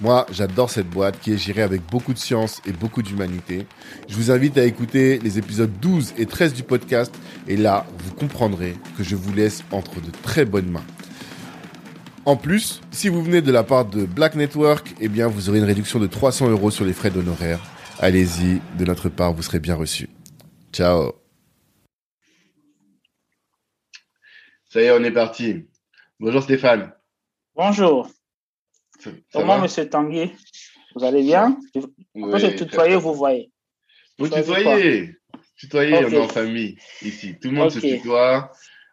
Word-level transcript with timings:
Moi, 0.00 0.26
j'adore 0.32 0.70
cette 0.70 0.88
boîte 0.88 1.20
qui 1.20 1.32
est 1.32 1.38
gérée 1.38 1.62
avec 1.62 1.82
beaucoup 1.90 2.12
de 2.12 2.18
science 2.18 2.60
et 2.66 2.72
beaucoup 2.72 3.02
d'humanité. 3.02 3.66
Je 4.08 4.16
vous 4.16 4.30
invite 4.30 4.58
à 4.58 4.64
écouter 4.64 5.18
les 5.20 5.38
épisodes 5.38 5.70
12 5.80 6.14
et 6.18 6.26
13 6.26 6.52
du 6.52 6.64
podcast 6.64 7.14
et 7.46 7.56
là, 7.56 7.86
vous 7.98 8.12
comprendrez 8.14 8.76
que 8.98 9.04
je 9.04 9.14
vous 9.14 9.32
laisse 9.32 9.62
entre 9.70 10.00
de 10.00 10.10
très 10.10 10.44
bonnes 10.44 10.70
mains. 10.70 10.84
En 12.26 12.36
plus, 12.36 12.80
si 12.90 13.08
vous 13.08 13.22
venez 13.22 13.42
de 13.42 13.52
la 13.52 13.62
part 13.62 13.84
de 13.84 14.04
Black 14.04 14.34
Network, 14.34 14.94
eh 15.00 15.08
bien, 15.08 15.28
vous 15.28 15.48
aurez 15.48 15.58
une 15.58 15.64
réduction 15.64 16.00
de 16.00 16.06
300 16.06 16.48
euros 16.48 16.70
sur 16.70 16.84
les 16.84 16.94
frais 16.94 17.10
d'honoraires. 17.10 17.60
Allez-y, 18.00 18.60
de 18.78 18.84
notre 18.84 19.08
part, 19.08 19.32
vous 19.32 19.42
serez 19.42 19.60
bien 19.60 19.74
reçu. 19.74 20.08
Ciao. 20.72 21.12
Ça 24.70 24.80
y 24.80 24.84
est, 24.86 24.90
on 24.90 25.04
est 25.04 25.12
parti. 25.12 25.68
Bonjour 26.18 26.42
Stéphane. 26.42 26.92
Bonjour. 27.54 28.08
Comment, 29.32 29.58
monsieur 29.58 29.88
Tanguy 29.88 30.30
Vous 30.94 31.04
allez 31.04 31.22
bien? 31.22 31.58
Moi, 32.14 32.38
je 32.38 32.48
tutoyais, 32.48 32.96
vous 32.96 33.14
voyez. 33.14 33.50
Vous 34.18 34.28
tutoyez 34.28 35.16
Tutoyez, 35.56 36.04
on 36.04 36.10
est 36.10 36.18
en 36.18 36.28
famille 36.28 36.76
ici. 37.02 37.36
Tout 37.40 37.50
le 37.50 37.56
monde 37.56 37.70
se 37.70 37.78
tutoie. 37.78 38.50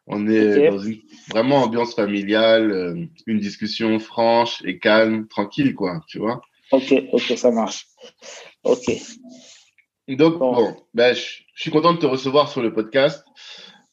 On 0.08 0.28
est 0.28 0.70
dans 0.70 0.80
une 0.80 1.00
vraiment 1.30 1.64
ambiance 1.64 1.96
familiale, 1.96 2.72
euh, 2.72 3.06
une 3.28 3.40
discussion 3.40 4.00
franche 4.00 4.62
et 4.66 4.80
calme, 4.80 5.28
tranquille, 5.28 5.74
quoi, 5.76 6.02
tu 6.08 6.18
vois? 6.18 6.42
Ok, 6.72 6.94
ok, 7.12 7.34
ça 7.38 7.52
marche. 7.52 7.88
Ok. 8.64 8.92
Donc, 10.08 10.40
bon, 10.40 10.76
ben, 10.94 11.16
je, 11.16 11.44
suis 11.56 11.72
content 11.72 11.94
de 11.94 12.00
te 12.00 12.06
recevoir 12.06 12.50
sur 12.50 12.62
le 12.62 12.74
podcast 12.74 13.24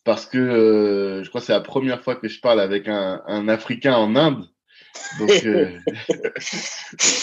parce 0.04 0.26
que 0.26 0.38
euh, 0.38 1.22
je 1.22 1.28
crois 1.28 1.40
que 1.40 1.46
c'est 1.46 1.52
la 1.52 1.60
première 1.60 2.02
fois 2.02 2.16
que 2.16 2.28
je 2.28 2.40
parle 2.40 2.60
avec 2.60 2.88
un, 2.88 3.22
un 3.26 3.48
Africain 3.48 3.94
en 3.94 4.16
Inde. 4.16 4.48
Donc, 5.18 5.30
euh, 5.44 5.78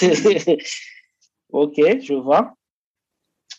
ok, 1.51 1.75
je 2.01 2.13
vois. 2.13 2.55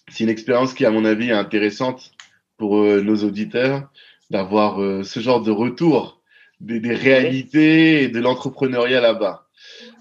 C'est 0.08 0.24
une 0.24 0.30
expérience 0.30 0.74
qui, 0.74 0.84
à 0.84 0.90
mon 0.90 1.04
avis, 1.04 1.28
est 1.28 1.32
intéressante 1.32 2.12
pour 2.56 2.78
euh, 2.78 3.00
nos 3.02 3.24
auditeurs 3.24 3.90
d'avoir 4.30 4.82
euh, 4.82 5.02
ce 5.02 5.20
genre 5.20 5.42
de 5.42 5.50
retour 5.50 6.22
des, 6.60 6.80
des 6.80 6.94
réalités 6.94 8.02
et 8.02 8.08
de 8.08 8.20
l'entrepreneuriat 8.20 9.00
là-bas. 9.00 9.46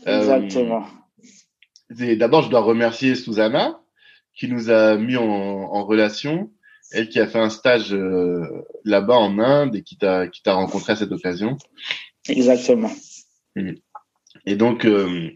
Exactement. 0.05 0.85
D'abord, 1.89 2.43
je 2.43 2.49
dois 2.49 2.61
remercier 2.61 3.15
Susanna 3.15 3.79
qui 4.33 4.47
nous 4.47 4.69
a 4.69 4.97
mis 4.97 5.15
en, 5.15 5.23
en 5.23 5.85
relation. 5.85 6.51
Elle 6.91 7.09
qui 7.09 7.19
a 7.19 7.27
fait 7.27 7.39
un 7.39 7.49
stage 7.49 7.95
là-bas 8.83 9.15
en 9.15 9.39
Inde 9.39 9.75
et 9.75 9.83
qui 9.83 9.97
t'a 9.97 10.27
qui 10.27 10.43
t'a 10.43 10.53
rencontré 10.53 10.93
à 10.93 10.95
cette 10.95 11.11
occasion. 11.11 11.57
Exactement. 12.27 12.91
Mmh. 13.55 13.73
Et 14.45 14.55
donc, 14.55 14.85
euh, 14.85 15.31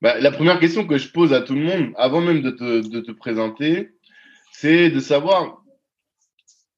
bah, 0.00 0.18
la 0.20 0.30
première 0.30 0.60
question 0.60 0.86
que 0.86 0.98
je 0.98 1.10
pose 1.10 1.32
à 1.32 1.42
tout 1.42 1.54
le 1.54 1.62
monde, 1.62 1.92
avant 1.96 2.20
même 2.20 2.42
de 2.42 2.50
te, 2.50 3.12
présenter, 3.12 3.90
c'est 4.52 4.90
de 4.90 5.00
savoir 5.00 5.62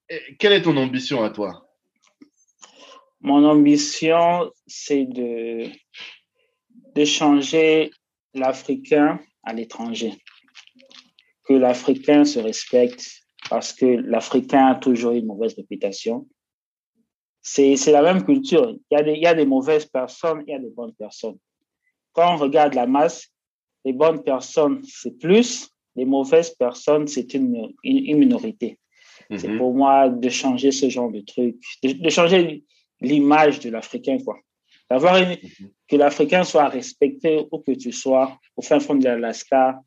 eh, 0.09 0.37
quelle 0.39 0.53
est 0.53 0.63
ton 0.63 0.77
ambition 0.77 1.23
à 1.23 1.31
toi? 1.31 1.69
Mon 3.21 3.45
ambition, 3.45 4.51
c'est 4.67 5.05
de, 5.05 5.67
de 6.95 7.05
changer 7.05 7.91
l'Africain 8.35 9.21
à 9.43 9.53
l'étranger. 9.53 10.15
Que 11.45 11.55
l'Africain 11.55 12.25
se 12.25 12.39
respecte 12.39 13.25
parce 13.51 13.73
que 13.73 13.87
l'Africain 13.87 14.69
a 14.69 14.75
toujours 14.77 15.13
une 15.13 15.27
mauvaise 15.27 15.55
réputation. 15.55 16.27
C'est 17.43 17.77
la 17.87 18.03
même 18.03 18.25
culture. 18.25 18.77
Il 18.91 18.95
y, 18.95 18.97
a 18.97 19.03
des, 19.03 19.13
il 19.13 19.23
y 19.23 19.27
a 19.27 19.35
des 19.35 19.47
mauvaises 19.47 19.87
personnes, 19.87 20.45
il 20.47 20.51
y 20.53 20.55
a 20.55 20.59
des 20.59 20.71
bonnes 20.71 20.95
personnes 20.95 21.39
quand 22.19 22.35
on 22.35 22.37
regarde 22.37 22.75
la 22.75 22.89
masse, 22.89 23.29
les 23.85 23.93
bonnes 23.93 24.25
personnes, 24.25 24.83
c'est 24.85 25.17
plus, 25.21 25.71
les 25.95 26.05
mauvaises 26.05 26.51
personnes, 26.51 27.07
c'est 27.07 27.33
une, 27.33 27.73
une, 27.85 28.19
minorité. 28.19 28.77
C'est 29.37 29.47
mhm. 29.47 29.59
pour 29.59 29.73
moi 29.73 30.09
de 30.09 30.29
changer 30.29 30.73
ce 30.73 30.89
genre 30.89 31.13
de 31.13 31.21
truc, 31.21 31.55
de, 31.85 32.11
changer 32.11 32.65
l'image 33.01 33.61
de 33.61 33.71
l'Africain, 33.71 34.19
quoi. 34.25 34.37
D'avoir 34.91 35.21
mhm. 35.21 35.37
que 35.87 35.95
l'Africain 35.95 36.43
soit 36.43 36.67
respecté 36.67 37.47
où 37.53 37.59
que 37.61 37.71
tu 37.71 37.93
sois, 37.93 38.37
au 38.57 38.63
fin 38.63 38.81
fond 38.81 38.97
de 38.97 39.05
l'Alaska, 39.05 39.81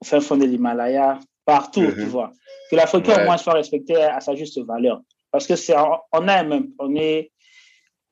au 0.00 0.04
fin 0.04 0.20
fond 0.20 0.36
de 0.36 0.44
l'Himalaya, 0.44 1.20
partout, 1.44 1.86
tu 1.92 2.00
mhm. 2.00 2.08
vois. 2.08 2.32
Que 2.68 2.74
l'Africain, 2.74 3.22
au 3.22 3.26
moins, 3.26 3.36
soit 3.36 3.54
respecté 3.54 3.94
à 3.94 4.18
sa 4.18 4.34
juste 4.34 4.58
valeur. 4.58 5.02
Parce 5.30 5.46
que 5.46 5.54
c'est, 5.54 5.76
on, 5.76 6.26
a 6.26 6.44
on 6.80 6.96
est 6.96 7.30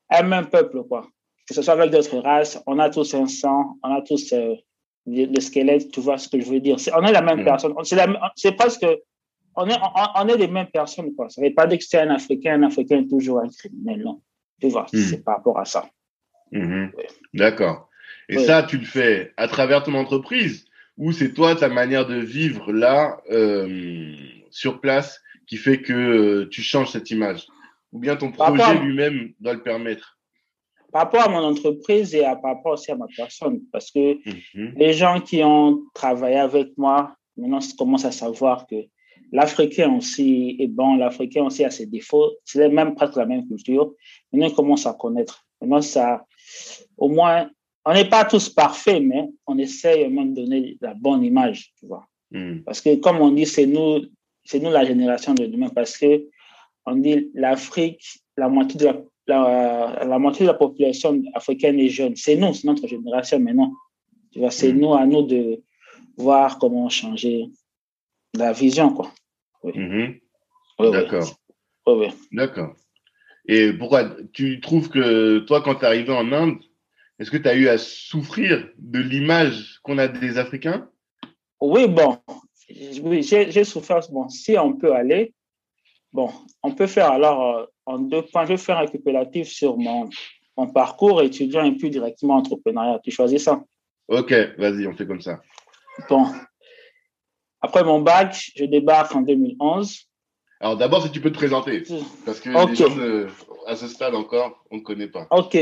un 0.09 0.23
même 0.23 0.47
peuple, 0.49 0.81
quoi 0.85 1.09
que 1.47 1.53
ce 1.53 1.61
soit 1.61 1.73
avec 1.73 1.91
d'autres 1.91 2.17
races, 2.17 2.61
on 2.65 2.79
a 2.79 2.89
tous 2.89 3.13
un 3.13 3.27
sang, 3.27 3.77
on 3.83 3.93
a 3.93 4.01
tous 4.01 4.33
euh, 4.33 4.55
le, 5.05 5.39
squelette, 5.39 5.91
tu 5.91 5.99
vois 5.99 6.17
ce 6.17 6.27
que 6.27 6.39
je 6.39 6.45
veux 6.45 6.59
dire. 6.59 6.77
on 6.95 7.05
est 7.05 7.11
la 7.11 7.21
même 7.21 7.41
mm. 7.41 7.45
personne. 7.45 7.73
C'est 8.35 8.51
parce 8.53 8.77
que 8.77 9.01
on 9.55 9.69
est, 9.69 9.77
on, 10.15 10.27
est 10.27 10.37
les 10.37 10.47
mêmes 10.47 10.67
personnes. 10.67 11.15
Quoi. 11.15 11.29
Ça 11.29 11.41
ne 11.41 11.47
veut 11.47 11.53
pas 11.53 11.67
dire 11.67 11.77
que 11.77 11.85
c'est 11.85 11.99
un 11.99 12.09
Africain, 12.09 12.61
un 12.61 12.63
Africain 12.63 12.99
est 12.99 13.07
toujours 13.07 13.39
un 13.39 13.47
criminel. 13.47 14.03
Non. 14.03 14.21
Tu 14.59 14.69
vois, 14.69 14.87
mm. 14.91 14.97
c'est 14.97 15.23
par 15.23 15.37
rapport 15.37 15.59
à 15.59 15.65
ça. 15.65 15.89
Mm-hmm. 16.51 16.91
D'accord. 17.33 17.89
Et 18.27 18.39
ça, 18.39 18.63
tu 18.63 18.77
le 18.77 18.85
fais 18.85 19.33
à 19.37 19.47
travers 19.47 19.83
ton 19.83 19.93
entreprise 19.93 20.65
ou 20.97 21.11
c'est 21.11 21.33
toi, 21.33 21.55
ta 21.55 21.69
manière 21.69 22.05
de 22.05 22.15
vivre 22.15 22.71
là, 22.71 23.21
euh, 23.29 24.15
sur 24.49 24.79
place, 24.79 25.21
qui 25.45 25.57
fait 25.57 25.81
que 25.81 25.93
euh, 25.93 26.49
tu 26.49 26.61
changes 26.61 26.91
cette 26.91 27.11
image? 27.11 27.47
Ou 27.91 27.99
bien 27.99 28.15
ton 28.15 28.31
projet 28.31 28.79
lui-même 28.79 29.33
doit 29.39 29.53
le 29.53 29.61
permettre? 29.61 30.14
Par 30.91 31.03
rapport 31.03 31.21
à 31.21 31.29
mon 31.29 31.43
entreprise 31.43 32.15
et 32.15 32.23
à, 32.23 32.35
par 32.35 32.55
rapport 32.55 32.73
aussi 32.73 32.91
à 32.91 32.95
ma 32.95 33.07
personne. 33.15 33.61
Parce 33.71 33.91
que 33.91 34.15
mhm. 34.55 34.73
les 34.75 34.93
gens 34.93 35.19
qui 35.21 35.43
ont 35.43 35.83
travaillé 35.93 36.37
avec 36.37 36.77
moi, 36.77 37.15
maintenant, 37.37 37.59
commencent 37.77 38.05
à 38.05 38.11
savoir 38.11 38.65
que 38.67 38.75
l'Africain 39.31 39.95
aussi 39.97 40.55
est 40.59 40.67
bon, 40.67 40.95
l'Africain 40.97 41.43
aussi 41.43 41.63
a 41.63 41.71
ses 41.71 41.85
défauts. 41.85 42.31
C'est 42.43 42.69
même 42.69 42.95
presque 42.95 43.15
la 43.15 43.25
même 43.25 43.47
culture. 43.47 43.93
Maintenant, 44.31 44.47
ils 44.47 44.55
commencent 44.55 44.85
à 44.85 44.93
connaître. 44.93 45.45
Maintenant, 45.61 45.81
ça, 45.81 46.25
au 46.97 47.09
moins, 47.09 47.49
on 47.85 47.93
n'est 47.93 48.09
pas 48.09 48.25
tous 48.25 48.49
parfaits, 48.49 49.01
mais 49.01 49.29
on 49.45 49.57
essaye 49.57 50.05
au 50.05 50.09
moins 50.09 50.25
de 50.25 50.35
donner 50.35 50.77
la 50.81 50.93
bonne 50.93 51.23
image, 51.23 51.71
tu 51.79 51.87
vois. 51.87 52.05
Mhm. 52.31 52.63
Parce 52.63 52.81
que, 52.81 52.95
comme 52.95 53.17
on 53.17 53.31
dit, 53.31 53.45
c'est 53.45 53.65
nous, 53.65 54.01
c'est 54.43 54.59
nous 54.59 54.71
la 54.71 54.85
génération 54.85 55.33
de 55.33 55.45
demain. 55.45 55.69
Parce 55.69 55.97
que, 55.97 56.27
on 56.85 56.95
dit 56.95 57.31
l'Afrique, 57.33 58.21
la 58.37 58.47
moitié 58.47 58.79
de 58.79 58.85
la 58.85 59.01
la, 59.27 60.03
la, 60.05 60.19
moitié 60.19 60.45
de 60.45 60.51
la 60.51 60.57
population 60.57 61.21
africaine 61.33 61.79
est 61.79 61.89
jeune. 61.89 62.15
C'est 62.15 62.35
nous, 62.35 62.53
c'est 62.53 62.67
notre 62.67 62.87
génération 62.87 63.39
maintenant. 63.39 63.73
Tu 64.31 64.39
vois, 64.39 64.51
c'est 64.51 64.73
mm. 64.73 64.79
nous, 64.79 64.93
à 64.93 65.05
nous 65.05 65.23
de 65.23 65.61
voir 66.17 66.59
comment 66.59 66.89
changer 66.89 67.49
la 68.33 68.51
vision, 68.51 68.93
quoi. 68.93 69.11
Mm-hmm. 69.63 70.19
D'accord. 70.91 71.39
D'accord. 72.31 72.75
Et 73.47 73.73
pourquoi 73.73 74.09
tu 74.33 74.59
trouves 74.59 74.89
que 74.89 75.39
toi, 75.39 75.61
quand 75.61 75.75
tu 75.75 75.81
es 75.83 75.87
arrivé 75.87 76.11
en 76.11 76.31
Inde, 76.31 76.57
est-ce 77.19 77.31
que 77.31 77.37
tu 77.37 77.47
as 77.47 77.55
eu 77.55 77.67
à 77.67 77.77
souffrir 77.77 78.69
de 78.77 78.99
l'image 78.99 79.79
qu'on 79.83 79.97
a 79.97 80.07
des 80.07 80.37
Africains? 80.37 80.89
Oui, 81.61 81.87
bon, 81.87 82.17
oui, 83.03 83.23
j'ai 83.23 83.63
souffert. 83.63 84.01
Bon, 84.11 84.27
si 84.29 84.57
on 84.57 84.73
peut 84.73 84.93
aller, 84.93 85.33
bon, 86.11 86.29
on 86.63 86.71
peut 86.71 86.87
faire 86.87 87.11
alors 87.11 87.57
euh, 87.57 87.65
en 87.85 87.99
deux 87.99 88.23
points, 88.23 88.43
je 88.45 88.49
vais 88.49 88.57
faire 88.57 88.77
un 88.77 88.81
récupératif 88.81 89.47
sur 89.47 89.77
mon, 89.77 90.09
mon 90.57 90.67
parcours 90.67 91.21
étudiant 91.21 91.63
et 91.63 91.71
puis 91.73 91.89
directement 91.89 92.35
entrepreneuriat. 92.35 92.99
Tu 93.03 93.11
choisis 93.11 93.43
ça 93.43 93.63
Ok, 94.07 94.33
vas-y, 94.57 94.87
on 94.87 94.93
fait 94.93 95.07
comme 95.07 95.21
ça. 95.21 95.39
Bon. 96.09 96.27
Après 97.61 97.83
mon 97.83 98.01
bac, 98.01 98.51
je 98.55 98.65
débarque 98.65 99.15
en 99.15 99.21
2011. 99.21 100.07
Alors 100.59 100.77
d'abord, 100.77 101.03
si 101.03 101.11
tu 101.11 101.19
peux 101.19 101.31
te 101.31 101.37
présenter, 101.37 101.83
parce 102.25 102.39
que 102.39 102.49
les 102.49 102.75
gens 102.75 103.29
à 103.67 103.75
ce 103.75 103.87
stade 103.87 104.15
encore, 104.15 104.63
on 104.71 104.77
ne 104.77 104.81
connaît 104.81 105.07
pas. 105.07 105.27
Ok, 105.31 105.57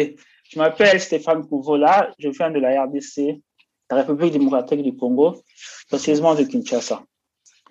je 0.50 0.60
m'appelle 0.60 1.00
Stéphane 1.00 1.48
Kouvola, 1.48 2.12
je 2.20 2.30
viens 2.30 2.52
de 2.52 2.60
la 2.60 2.84
RDC, 2.84 3.42
la 3.90 3.98
République 3.98 4.34
démocratique 4.34 4.84
du 4.84 4.96
Congo, 4.96 5.42
précisément 5.88 6.36
de 6.36 6.44
Kinshasa. 6.44 7.04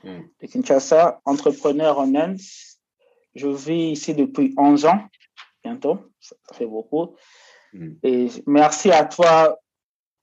Hmm. 0.03 0.23
De 0.41 0.47
Kinshasa, 0.47 1.21
entrepreneur 1.25 1.99
en 1.99 2.15
Inde. 2.15 2.41
Je 3.35 3.49
vis 3.49 3.93
ici 3.93 4.15
depuis 4.15 4.53
11 4.57 4.87
ans, 4.87 5.05
bientôt, 5.65 5.99
ça 6.21 6.37
fait 6.53 6.67
beaucoup. 6.67 7.17
Hmm. 7.73 7.93
Et 8.03 8.29
merci 8.47 8.91
à 8.91 9.05
toi 9.05 9.59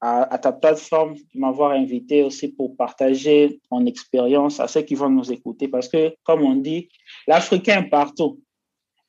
à, 0.01 0.37
ta 0.37 0.51
plateforme 0.51 1.15
de 1.15 1.39
m'avoir 1.39 1.71
invité 1.71 2.23
aussi 2.23 2.47
pour 2.47 2.75
partager 2.77 3.59
mon 3.69 3.85
expérience 3.85 4.59
à 4.59 4.67
ceux 4.67 4.81
qui 4.81 4.95
vont 4.95 5.09
nous 5.09 5.31
écouter. 5.31 5.67
Parce 5.67 5.89
que, 5.89 6.15
comme 6.23 6.41
on 6.41 6.55
dit, 6.55 6.89
l'Africain 7.27 7.83
partout. 7.83 8.41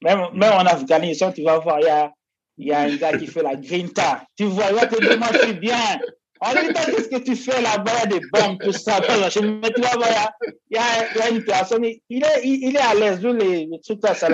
Même, 0.02 0.20
même 0.34 0.52
en 0.52 0.66
Afghanistan, 0.66 1.30
tu 1.30 1.42
vas 1.42 1.58
voir, 1.58 1.78
il 1.80 1.86
y 1.86 1.88
a, 1.88 2.12
y 2.58 2.72
a 2.72 2.80
un 2.80 2.96
gars 2.96 3.16
qui 3.16 3.26
fait 3.26 3.42
la 3.42 3.54
grinta. 3.54 4.24
Tu 4.36 4.44
vois, 4.44 4.64
il 4.70 4.74
va 4.74 4.86
te 4.86 5.00
dire, 5.00 5.18
moi, 5.18 5.28
je 5.32 5.38
suis 5.38 5.52
bien. 5.54 6.00
En 6.42 6.52
temps, 6.52 6.80
qu'est-ce 6.86 7.08
que 7.08 7.22
tu 7.22 7.36
fais 7.36 7.60
là-bas? 7.60 7.92
Il 8.04 8.12
y 8.12 8.16
a 8.16 8.18
des 8.18 8.26
bombes, 8.32 8.58
tout 8.60 8.72
ça. 8.72 9.00
Mais 9.00 9.28
tu 9.72 9.80
vas 9.82 9.96
voir, 9.96 10.32
il 10.70 10.76
y 10.76 10.78
a, 10.78 11.12
il 11.14 11.18
y 11.18 11.20
a 11.20 11.30
une 11.30 11.44
personne, 11.44 11.84
il 11.84 12.24
est, 12.24 12.40
il, 12.44 12.74
est 12.74 12.78
à 12.78 12.94
l'aise, 12.94 13.22
les, 13.22 13.66
les 13.66 13.80
trucs 13.80 14.02
là, 14.02 14.14
ça, 14.14 14.28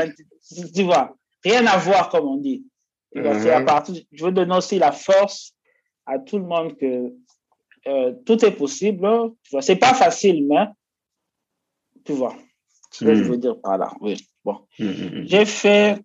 tu 0.75 0.83
vois. 0.85 1.17
Rien 1.43 1.67
à 1.67 1.77
voir, 1.79 2.09
comme 2.09 2.27
on 2.27 2.37
dit. 2.37 2.65
C'est 3.13 3.51
à 3.51 3.61
mhm. 3.61 3.67
partir, 3.67 4.03
je 4.13 4.25
veux 4.25 4.33
donner 4.33 4.57
aussi 4.57 4.79
la 4.79 4.93
force 4.93 5.53
à 6.05 6.19
tout 6.19 6.39
le 6.39 6.45
monde 6.45 6.77
que 6.77 7.13
euh, 7.89 8.13
tout 8.25 8.45
est 8.45 8.53
possible. 8.53 9.05
Hein. 9.07 9.33
C'est 9.61 9.77
pas 9.77 9.95
facile, 9.95 10.47
mais 10.47 10.67
tu 12.05 12.13
vois 12.13 12.37
ce 12.91 13.05
que 13.05 13.15
je 13.15 13.25
hmm. 13.25 13.29
veux 13.29 13.37
dire 13.37 13.61
par 13.61 13.79
là. 13.79 13.93
Oui. 14.01 14.17
Bon. 14.45 14.67
Hmm, 14.79 15.25
j'ai 15.25 15.45
fait, 15.45 15.99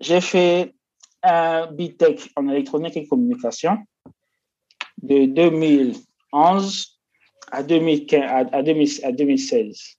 j'ai 0.00 0.20
fait 0.20 0.74
un 1.22 1.66
BTEC 1.66 2.30
en 2.36 2.48
électronique 2.48 2.96
et 2.96 3.06
communication 3.06 3.78
de 5.02 5.26
2011 5.26 7.00
à, 7.50 7.62
2015, 7.62 8.48
à, 8.52 8.62
2016. 8.62 9.98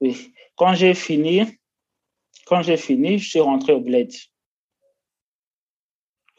Oui. 0.00 0.32
Quand 0.56 0.74
j'ai 0.74 0.94
fini, 0.94 1.46
quand 2.46 2.62
j'ai 2.62 2.76
fini, 2.76 3.18
je 3.18 3.28
suis 3.30 3.40
rentré 3.40 3.72
au 3.72 3.80
Bled 3.80 4.12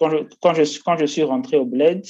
quand 0.03 0.09
je, 0.09 0.17
quand, 0.41 0.53
je, 0.53 0.81
quand 0.83 0.97
je 0.97 1.05
suis 1.05 1.23
rentré 1.23 1.57
au 1.57 1.65
Bled, 1.65 2.05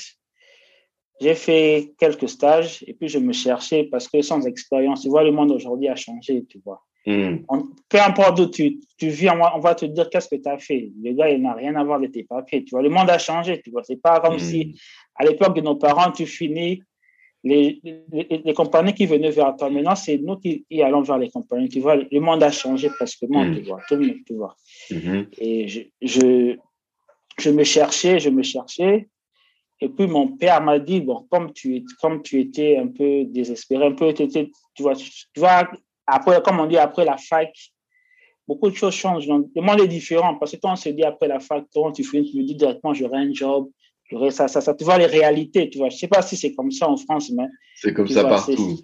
j'ai 1.21 1.35
fait 1.35 1.93
quelques 1.99 2.27
stages 2.27 2.83
et 2.87 2.93
puis 2.93 3.07
je 3.07 3.19
me 3.19 3.33
cherchais 3.33 3.83
parce 3.85 4.07
que 4.07 4.21
sans 4.21 4.45
expérience, 4.45 5.01
tu 5.01 5.09
vois, 5.09 5.23
le 5.23 5.31
monde 5.31 5.51
aujourd'hui 5.51 5.87
a 5.87 5.95
changé, 5.95 6.43
tu 6.45 6.59
vois. 6.65 6.83
Hmm. 7.05 7.39
peu 7.89 7.99
importe 7.99 8.37
d'où 8.37 8.45
tu, 8.45 8.79
tu 8.97 9.09
vis, 9.09 9.29
on 9.29 9.59
va, 9.59 9.75
te 9.75 9.85
dire 9.85 10.09
qu'est-ce 10.09 10.29
que 10.29 10.41
tu 10.41 10.47
as 10.47 10.57
fait. 10.57 10.89
Le 11.03 11.11
gars, 11.11 11.29
il 11.29 11.41
n'a 11.41 11.53
rien 11.53 11.75
à 11.75 11.83
voir 11.83 11.97
avec 11.97 12.13
tes 12.13 12.23
papiers, 12.23 12.63
tu 12.63 12.71
vois. 12.71 12.81
Le 12.81 12.89
monde 12.89 13.09
a 13.09 13.17
changé, 13.17 13.61
tu 13.61 13.71
vois. 13.71 13.83
C'est 13.83 14.01
pas 14.01 14.21
comme 14.21 14.39
si, 14.39 14.67
hmm. 14.67 14.73
à 15.15 15.25
l'époque 15.25 15.55
de 15.55 15.61
nos 15.61 15.75
parents, 15.75 16.11
tu 16.11 16.25
finis, 16.25 16.81
les, 17.43 17.81
les, 17.83 18.53
compagnies 18.53 18.93
qui 18.93 19.05
venaient 19.05 19.31
vers 19.31 19.55
toi. 19.57 19.69
Maintenant, 19.69 19.95
c'est 19.95 20.17
nous 20.17 20.37
qui, 20.37 20.65
allons 20.81 21.01
vers 21.01 21.17
les 21.17 21.29
compagnies, 21.29 21.67
tu 21.67 21.81
vois. 21.81 21.97
Le 21.97 22.19
monde 22.19 22.41
a 22.41 22.51
changé 22.51 22.89
presque, 22.89 23.23
mmh. 23.23 23.55
tu 23.55 23.61
vois. 23.63 23.81
Tout 23.89 23.95
le 23.95 24.07
monde, 24.07 24.17
tu 24.25 24.33
vois. 24.35 24.55
Et 25.37 25.67
je, 25.67 25.81
je, 26.01 26.55
je 27.37 27.49
me 27.49 27.63
cherchais, 27.65 28.19
je 28.19 28.29
me 28.29 28.43
cherchais. 28.43 29.09
Et 29.81 29.89
puis 29.89 30.07
mon 30.07 30.37
père 30.37 30.61
m'a 30.61 30.79
dit, 30.79 31.01
bon, 31.01 31.27
comme 31.29 31.51
tu, 31.51 31.83
comme 31.99 32.21
tu 32.21 32.39
étais 32.39 32.77
un 32.77 32.87
peu 32.87 33.25
désespéré, 33.25 33.85
un 33.87 33.91
peu, 33.91 34.13
tu, 34.13 34.49
vois, 34.79 34.95
tu 34.95 35.25
vois, 35.35 35.69
après, 36.07 36.41
comme 36.41 36.59
on 36.59 36.65
dit, 36.65 36.77
après 36.77 37.05
la 37.05 37.17
fac, 37.17 37.51
beaucoup 38.47 38.69
de 38.69 38.75
choses 38.75 38.93
changent. 38.93 39.27
le 39.27 39.61
monde 39.61 39.79
est 39.79 39.87
différent 39.87 40.35
parce 40.35 40.51
que 40.51 40.57
quand 40.57 40.73
on 40.73 40.75
se 40.75 40.89
dit 40.89 41.03
après 41.03 41.27
la 41.27 41.39
fac, 41.39 41.63
quand 41.73 41.91
tu 41.91 42.03
finis, 42.03 42.29
tu 42.29 42.37
me 42.37 42.43
dis 42.43 42.55
directement, 42.55 42.93
j'aurai 42.93 43.19
un 43.19 43.33
job, 43.33 43.69
j'aurai 44.09 44.31
ça, 44.31 44.47
ça, 44.47 44.61
ça. 44.61 44.73
Tu 44.73 44.83
vois 44.83 44.97
les 44.97 45.05
réalités, 45.05 45.69
tu 45.69 45.77
vois. 45.77 45.89
Je 45.89 45.97
sais 45.97 46.07
pas 46.07 46.21
si 46.21 46.35
c'est 46.35 46.53
comme 46.53 46.71
ça 46.71 46.89
en 46.89 46.97
France, 46.97 47.31
mais. 47.31 47.47
C'est 47.75 47.93
comme 47.93 48.07
ça 48.07 48.23
partout. 48.23 48.79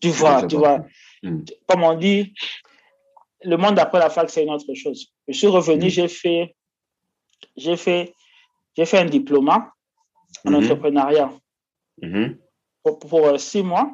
Tu 0.00 0.08
vois, 0.08 0.46
tu 0.46 0.56
vois. 0.56 0.84
Hmm. 1.22 1.40
Comme 1.66 1.82
on 1.82 1.94
dit, 1.94 2.32
le 3.42 3.56
monde 3.56 3.78
après 3.78 3.98
la 3.98 4.08
fac, 4.10 4.30
c'est 4.30 4.42
une 4.42 4.50
autre 4.50 4.72
chose. 4.74 5.12
Je 5.28 5.36
suis 5.36 5.46
revenu, 5.46 5.86
hmm. 5.86 5.90
j'ai 5.90 6.08
fait 6.08 6.54
j'ai 7.56 7.76
fait, 7.76 8.14
j'ai 8.76 8.86
fait 8.86 8.98
un 8.98 9.06
diplôme 9.06 9.48
en 9.48 9.70
mhm. 10.44 10.54
entrepreneuriat 10.54 11.32
pour, 12.82 13.26
euh, 13.26 13.38
six 13.38 13.62
mois 13.62 13.92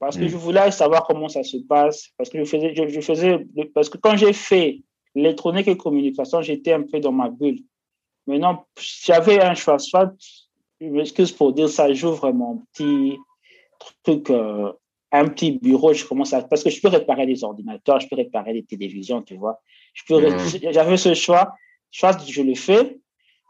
parce 0.00 0.16
que 0.16 0.22
mhm. 0.22 0.28
je 0.28 0.36
voulais 0.36 0.70
savoir 0.70 1.06
comment 1.06 1.28
ça 1.28 1.44
se 1.44 1.58
passe. 1.58 2.08
Parce 2.16 2.30
que 2.30 2.38
je 2.38 2.44
faisais, 2.44 2.74
je, 2.74 3.00
faisais, 3.00 3.46
parce 3.74 3.88
que 3.88 3.98
quand 3.98 4.16
j'ai 4.16 4.32
fait 4.32 4.80
l'électronique 5.14 5.68
et 5.68 5.76
communication, 5.76 6.40
j'étais 6.40 6.72
un 6.72 6.82
peu 6.82 6.98
dans 7.00 7.12
ma 7.12 7.28
bulle. 7.28 7.60
Maintenant, 8.26 8.64
j'avais 9.04 9.40
un 9.40 9.54
choix, 9.54 9.78
soit, 9.78 10.12
je 10.80 10.86
m'excuse 10.86 11.32
pour 11.32 11.52
dire 11.52 11.68
ça, 11.68 11.92
j'ouvre 11.92 12.32
mon 12.32 12.62
petit 12.72 13.18
truc, 14.02 14.30
euh, 14.30 14.72
un 15.12 15.28
petit 15.28 15.52
bureau, 15.52 15.92
je 15.92 16.04
commence 16.04 16.32
à, 16.32 16.42
parce 16.42 16.64
que 16.64 16.70
je 16.70 16.80
peux 16.80 16.88
réparer 16.88 17.26
des 17.26 17.44
ordinateurs, 17.44 18.00
je 18.00 18.08
peux 18.08 18.16
réparer 18.16 18.54
des 18.54 18.64
télévisions, 18.64 19.22
tu 19.22 19.36
vois. 19.36 19.60
Je 19.92 20.02
peux, 20.06 20.20
j'avais 20.72 20.96
ce 20.96 21.14
choix 21.14 21.54
soit 21.90 22.24
je 22.26 22.42
le 22.42 22.54
fais, 22.54 22.98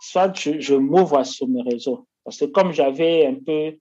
soit 0.01 0.37
je, 0.37 0.61
je 0.61 0.75
m'ouvre 0.75 1.25
sur 1.25 1.47
mes 1.47 1.63
réseaux. 1.63 2.07
Parce 2.25 2.39
que 2.39 2.47
comme 2.47 2.73
j'avais 2.73 3.27
un 3.27 3.35
peu, 3.35 3.77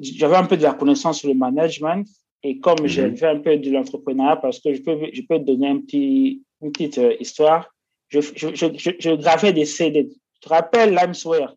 j'avais 0.00 0.36
un 0.36 0.46
peu 0.46 0.56
de 0.56 0.62
la 0.62 0.74
connaissance 0.74 1.20
sur 1.20 1.28
le 1.28 1.34
management 1.34 2.06
et 2.42 2.58
comme 2.58 2.80
mhm. 2.80 2.86
j'avais 2.86 3.26
un 3.26 3.40
peu 3.40 3.56
de 3.56 3.70
l'entrepreneuriat, 3.70 4.36
parce 4.36 4.60
que 4.60 4.72
je 4.72 4.80
peux, 4.82 4.98
je 5.12 5.22
peux 5.22 5.38
te 5.38 5.44
donner 5.44 5.68
un 5.68 5.80
petit, 5.80 6.42
une 6.62 6.72
petite 6.72 6.98
euh, 6.98 7.14
histoire, 7.20 7.74
je, 8.08 8.20
je, 8.20 8.54
je, 8.54 8.90
je, 8.98 9.10
gravais 9.10 9.52
des 9.52 9.66
CD. 9.66 10.08
Tu 10.08 10.40
te 10.40 10.48
rappelles 10.48 10.94
Limesware 10.94 11.54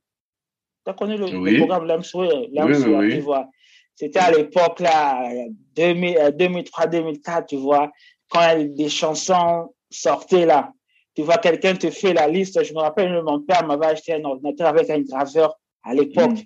Tu 0.86 0.92
as 0.92 0.94
connu 0.94 1.18
le, 1.18 1.58
programme 1.58 1.88
Limesware 1.88 2.48
Limesware, 2.52 3.00
oui, 3.00 3.16
tu 3.16 3.20
vois. 3.22 3.48
C'était 3.96 4.20
à 4.20 4.32
l'époque, 4.32 4.80
là, 4.80 5.30
2003, 5.76 6.88
2004, 6.88 7.38
euh, 7.38 7.46
tu 7.48 7.56
vois, 7.56 7.92
quand 8.28 8.58
des 8.76 8.90
chansons 8.90 9.74
sortaient, 9.90 10.46
là 10.46 10.74
tu 11.16 11.22
vois, 11.22 11.38
quelqu'un 11.38 11.76
te 11.76 11.90
fait 11.90 12.14
la 12.14 12.28
liste. 12.28 12.64
Je 12.64 12.74
me 12.74 12.80
rappelle, 12.80 13.22
mon 13.24 13.40
père 13.42 13.66
m'avait 13.66 13.86
acheté 13.86 14.14
un 14.14 14.24
ordinateur 14.24 14.68
avec 14.68 14.90
un 14.90 15.00
graveur 15.02 15.56
à 15.84 15.94
l'époque. 15.94 16.32
Mm. 16.32 16.44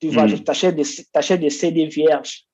Tu 0.00 0.08
vois, 0.08 0.26
mm. 0.26 0.44
tu 0.44 0.50
achètes 0.50 1.40
des, 1.40 1.50
CD 1.50 1.86
vierges 1.86 2.44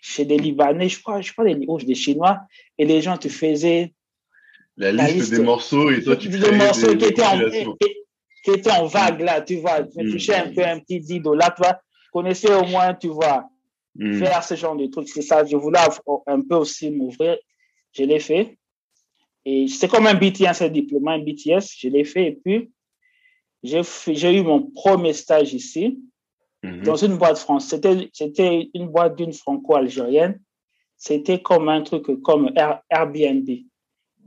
chez 0.00 0.24
des 0.24 0.36
Libanais, 0.36 0.88
je 0.88 1.00
crois, 1.00 1.20
je 1.20 1.32
crois 1.32 1.44
des, 1.44 1.54
des 1.54 1.94
Chinois, 1.94 2.40
et 2.78 2.84
les 2.84 3.00
gens 3.00 3.16
te 3.16 3.28
faisaient 3.28 3.92
la, 4.76 4.90
liste, 4.92 5.30
des 5.32 5.42
morceaux 5.42 5.90
et 5.90 6.02
toi 6.02 6.16
tu 6.16 6.28
des 6.28 6.50
morceaux 6.52 6.96
qui 6.96 7.04
étaient, 7.04 7.22
en, 7.22 7.38
qui, 7.38 8.50
étaient 8.50 8.70
en 8.70 8.86
vague 8.86 9.20
là, 9.20 9.40
tu 9.42 9.56
vois, 9.56 9.82
tu 9.82 10.02
mm. 10.02 10.10
touchais 10.10 10.34
un 10.34 10.52
peu 10.52 10.64
un 10.64 10.80
petit 10.80 11.00
10 11.00 11.20
dollars, 11.20 11.54
tu 11.54 11.62
vois, 11.62 11.80
connaissais 12.12 12.52
au 12.54 12.64
moins, 12.66 12.94
tu 12.94 13.08
vois, 13.08 13.48
faire 13.98 14.42
ce 14.44 14.54
genre 14.54 14.76
de 14.76 14.86
trucs. 14.86 15.08
C'est 15.08 15.22
ça, 15.22 15.44
je 15.44 15.56
voulais 15.56 15.80
un 16.26 16.40
peu 16.40 16.56
aussi 16.56 16.90
m'ouvrir. 16.90 17.36
Je 17.92 18.04
l'ai 18.04 18.20
fait. 18.20 18.58
Et 19.44 19.68
c'est 19.68 19.88
comme 19.88 20.06
un 20.06 20.14
BTS, 20.14 20.62
un 20.62 20.68
diplôme, 20.68 21.08
un 21.08 21.18
BTS, 21.18 21.76
je 21.78 21.88
l'ai 21.88 22.04
fait 22.04 22.28
et 22.28 22.32
puis 22.32 22.70
j'ai 23.62 24.36
eu 24.36 24.42
mon 24.42 24.62
premier 24.62 25.12
stage 25.12 25.54
ici 25.54 25.98
mhm. 26.62 26.82
dans 26.82 26.96
une 26.96 27.16
boîte 27.16 27.38
française. 27.38 27.80
C'était 28.12 28.70
une 28.74 28.88
boîte 28.88 29.16
d'une 29.16 29.32
franco-algérienne. 29.32 30.40
C'était 30.96 31.40
comme 31.40 31.68
un 31.68 31.82
truc 31.82 32.04
comme 32.22 32.50
Airbnb. 32.90 33.48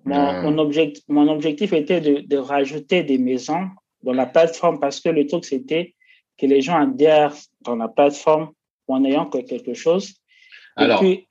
Mon, 0.03 0.15
ah. 0.15 0.41
mon, 0.41 0.57
objectif, 0.59 1.03
mon 1.07 1.27
objectif 1.27 1.73
était 1.73 2.01
de, 2.01 2.19
de, 2.27 2.37
rajouter 2.37 3.03
des 3.03 3.17
maisons 3.17 3.69
dans 4.03 4.13
la 4.13 4.27
plateforme 4.27 4.79
parce 4.79 4.99
que 4.99 5.09
le 5.09 5.25
truc, 5.25 5.45
c'était 5.45 5.95
que 6.37 6.45
les 6.45 6.61
gens 6.61 6.79
adhèrent 6.79 7.33
dans 7.61 7.75
la 7.75 7.87
plateforme 7.87 8.51
en 8.87 9.03
ayant 9.03 9.25
quelque 9.25 9.73
chose. 9.73 10.13
Alors, 10.75 10.99
puis, 10.99 11.27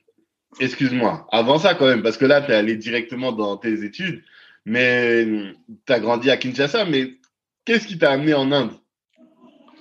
excuse-moi, 0.59 1.27
avant 1.31 1.57
ça 1.59 1.75
quand 1.75 1.87
même, 1.87 2.03
parce 2.03 2.17
que 2.17 2.25
là, 2.25 2.41
tu 2.41 2.51
es 2.51 2.55
allé 2.55 2.75
directement 2.75 3.31
dans 3.31 3.57
tes 3.57 3.83
études, 3.83 4.23
mais 4.65 5.25
tu 5.85 5.93
as 5.93 5.99
grandi 5.99 6.29
à 6.29 6.37
Kinshasa, 6.37 6.85
mais 6.85 7.13
qu'est-ce 7.63 7.87
qui 7.87 7.97
t'a 7.97 8.11
amené 8.11 8.33
en 8.33 8.51
Inde? 8.51 8.73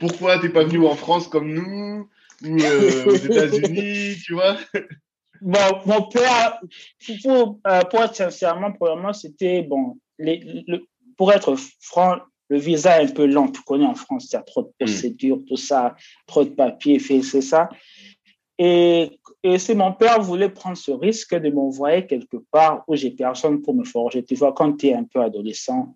Pourquoi 0.00 0.38
tu 0.38 0.46
n'es 0.46 0.52
pas 0.52 0.64
venu 0.64 0.86
en 0.86 0.94
France 0.94 1.28
comme 1.28 1.52
nous 1.52 2.08
ou 2.44 2.60
euh, 2.60 3.04
aux 3.06 3.14
États-Unis, 3.14 4.16
tu 4.24 4.34
vois? 4.34 4.56
Bon, 5.40 5.80
mon 5.86 6.02
père, 6.02 6.60
pour, 7.22 7.60
euh, 7.66 7.80
pour 7.82 8.02
être 8.02 8.16
sincèrement, 8.16 8.72
premièrement, 8.72 9.12
c'était, 9.12 9.62
bon, 9.62 9.98
les, 10.18 10.64
pour 11.16 11.32
être 11.32 11.56
franc, 11.80 12.16
le 12.48 12.58
visa 12.58 13.02
est 13.02 13.10
un 13.10 13.12
peu 13.12 13.26
lent, 13.26 13.48
tu 13.48 13.62
connais 13.62 13.86
en 13.86 13.94
France, 13.94 14.28
il 14.30 14.34
y 14.34 14.38
a 14.38 14.42
trop 14.42 14.62
de 14.62 14.68
hmm. 14.68 14.86
procédures, 14.86 15.40
tout 15.46 15.56
ça, 15.56 15.94
trop 16.26 16.44
de 16.44 16.50
papiers, 16.50 16.98
c'est 16.98 17.40
ça. 17.40 17.68
Et, 18.58 19.18
et 19.42 19.58
si 19.58 19.74
mon 19.74 19.92
père 19.92 20.20
voulait 20.22 20.48
prendre 20.48 20.76
ce 20.76 20.92
risque 20.92 21.34
de 21.34 21.50
m'envoyer 21.50 22.06
quelque 22.06 22.36
part 22.52 22.84
où 22.86 22.94
j'ai 22.94 23.10
personne 23.10 23.62
pour 23.62 23.74
me 23.74 23.84
forger, 23.84 24.24
tu 24.24 24.36
vois, 24.36 24.52
quand 24.52 24.76
tu 24.76 24.88
es 24.88 24.94
un 24.94 25.04
peu 25.04 25.20
adolescent, 25.20 25.94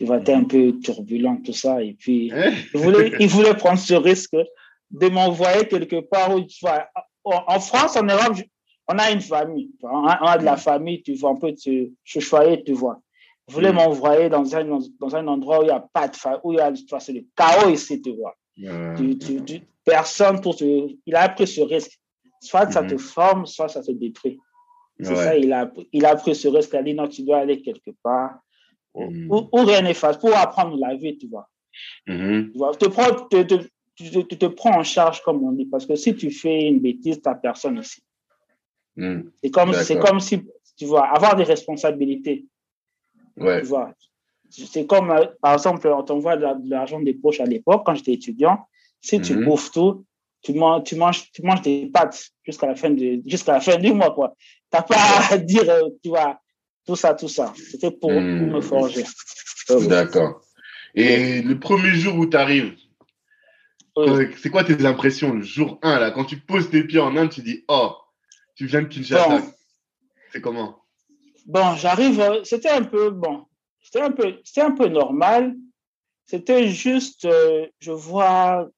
tu 0.00 0.06
vois, 0.06 0.18
tu 0.18 0.30
es 0.30 0.34
un 0.34 0.44
peu 0.44 0.80
turbulent, 0.80 1.42
tout 1.44 1.52
ça, 1.52 1.82
et 1.82 1.92
puis 1.92 2.32
hein? 2.34 2.54
il, 2.72 2.80
voulait, 2.80 3.12
il 3.20 3.28
voulait 3.28 3.52
prendre 3.52 3.78
ce 3.78 3.92
risque 3.92 4.34
de 4.90 5.08
m'envoyer 5.10 5.68
quelque 5.68 6.00
part 6.00 6.34
où, 6.34 6.40
tu 6.40 6.56
vois, 6.62 6.88
en 7.22 7.60
France, 7.60 7.96
en 7.96 8.04
Europe, 8.04 8.38
on 8.88 8.98
a 8.98 9.10
une 9.10 9.20
famille, 9.20 9.72
on 9.82 10.06
a, 10.06 10.38
de 10.38 10.44
la 10.46 10.54
mm. 10.54 10.58
famille, 10.58 11.02
tu 11.02 11.14
vois, 11.16 11.32
on 11.32 11.36
peut 11.36 11.52
te 11.52 12.18
choyer, 12.18 12.64
tu 12.64 12.72
vois. 12.72 12.98
Vous 13.46 13.56
voulez 13.56 13.72
mm. 13.72 13.74
m'envoyer 13.74 14.28
dans 14.30 14.56
un, 14.56 14.78
dans 14.98 15.16
un 15.16 15.28
endroit 15.28 15.58
où 15.58 15.62
il 15.64 15.66
n'y 15.66 15.70
a 15.70 15.86
pas 15.92 16.08
de 16.08 16.16
famille, 16.16 16.40
où 16.44 16.52
il 16.54 16.56
y 16.56 16.60
a 16.60 16.72
c'est 16.98 17.12
le 17.12 17.26
chaos 17.36 17.68
ici, 17.68 18.00
tu 18.00 18.16
vois. 18.16 18.34
personne 19.84 20.40
pour 20.40 20.56
te, 20.56 20.64
il 21.04 21.14
a 21.14 21.28
pris 21.28 21.46
ce 21.46 21.60
risque. 21.60 22.00
Soit 22.40 22.72
ça 22.72 22.82
te 22.82 22.94
mm-hmm. 22.94 22.98
forme, 22.98 23.44
soit 23.44 23.68
ça 23.68 23.82
te 23.82 23.92
détruit. 23.92 24.38
C'est 24.98 25.14
ça, 25.14 25.36
il 25.36 25.52
a, 25.52 25.70
il 25.92 26.06
a 26.06 26.16
pris 26.16 26.34
ce 26.34 26.48
risque. 26.48 26.70
Il 26.72 26.78
a 26.78 26.82
dit 26.82 26.94
non, 26.94 27.06
tu 27.06 27.22
dois 27.22 27.40
aller 27.40 27.60
quelque 27.60 27.90
part 28.02 28.40
mm. 28.94 29.30
où, 29.30 29.48
rien 29.52 29.82
n'est 29.82 29.94
facile 29.94 30.20
pour 30.20 30.36
apprendre 30.36 30.76
la 30.78 30.94
vie, 30.94 31.16
tu 31.16 31.28
vois. 31.28 31.48
Mm-hmm. 32.08 32.52
Tu 32.52 32.58
vois, 32.58 32.74
te 32.74 32.86
prends, 32.86 33.26
te, 33.28 33.42
te, 33.42 33.54
tu, 34.08 34.26
te, 34.26 34.46
prends 34.46 34.78
en 34.78 34.82
charge, 34.82 35.22
comme 35.22 35.42
on 35.44 35.52
dit, 35.52 35.66
parce 35.66 35.86
que 35.86 35.96
si 35.96 36.14
tu 36.14 36.30
fais 36.30 36.68
une 36.68 36.80
bêtise, 36.80 37.20
n'as 37.24 37.34
personne 37.34 37.78
ici. 37.78 38.02
Hmm. 38.96 39.22
C'est 39.42 39.50
comme, 39.50 39.72
comme 40.00 40.20
si, 40.20 40.42
tu 40.76 40.84
vois, 40.86 41.06
avoir 41.08 41.36
des 41.36 41.44
responsabilités. 41.44 42.46
Ouais. 43.36 43.60
Tu 43.60 43.66
vois, 43.66 43.94
c'est 44.48 44.86
comme, 44.86 45.10
euh, 45.10 45.26
par 45.40 45.54
exemple, 45.54 45.86
on 45.88 46.02
t'envoie 46.02 46.36
de 46.36 46.68
l'argent 46.68 47.00
des 47.00 47.14
poches 47.14 47.40
à 47.40 47.44
l'époque, 47.44 47.82
quand 47.86 47.94
j'étais 47.94 48.12
étudiant. 48.12 48.66
Si 49.00 49.20
tu 49.20 49.36
hmm. 49.36 49.44
bouffes 49.44 49.70
tout, 49.70 50.04
tu 50.42 50.54
manges, 50.54 50.84
tu 50.84 50.96
manges, 50.96 51.30
tu 51.32 51.42
manges 51.42 51.62
des 51.62 51.86
pâtes 51.86 52.30
jusqu'à 52.42 52.66
la 52.66 52.74
fin 52.74 52.90
de, 52.90 53.22
jusqu'à 53.26 53.52
la 53.52 53.60
fin 53.60 53.78
du 53.78 53.92
mois, 53.92 54.12
quoi. 54.12 54.34
T'as 54.70 54.82
pas 54.82 54.96
à 55.30 55.38
dire, 55.38 55.68
euh, 55.68 55.88
tu 56.02 56.10
vois, 56.10 56.39
tout 56.86 56.96
ça, 56.96 57.14
tout 57.14 57.28
ça. 57.28 57.52
C'était 57.56 57.90
pour, 57.90 58.10
hmm. 58.10 58.50
me 58.50 58.60
forger. 58.60 59.04
D'accord. 59.88 60.42
Et 60.94 61.42
le 61.42 61.58
premier 61.58 61.90
jour 61.90 62.16
où 62.16 62.26
tu 62.26 62.36
arrives, 62.36 62.74
c'est 64.42 64.50
quoi 64.50 64.64
tes 64.64 64.84
impressions 64.84 65.32
le 65.32 65.42
jour 65.42 65.78
1 65.82 66.00
là? 66.00 66.10
Quand 66.10 66.24
tu 66.24 66.38
poses 66.38 66.70
tes 66.70 66.84
pieds 66.84 66.98
en 66.98 67.16
Inde, 67.16 67.30
tu 67.30 67.42
dis 67.42 67.64
Oh, 67.68 67.94
tu 68.56 68.66
viens 68.66 68.82
de 68.82 68.88
Kinshasa. 68.88 69.42
C'est 70.32 70.40
comment? 70.40 70.76
Bon, 71.46 71.74
j'arrive. 71.74 72.20
Euh, 72.20 72.44
c'était 72.44 72.70
un 72.70 72.84
peu 72.84 73.10
bon. 73.10 73.44
C'était 73.82 74.02
un 74.02 74.10
peu, 74.10 74.34
c'était 74.44 74.60
un 74.60 74.72
peu 74.72 74.86
normal. 74.88 75.56
C'était 76.26 76.68
juste, 76.68 77.24
euh, 77.24 77.66
je 77.80 77.90
vois 77.90 78.68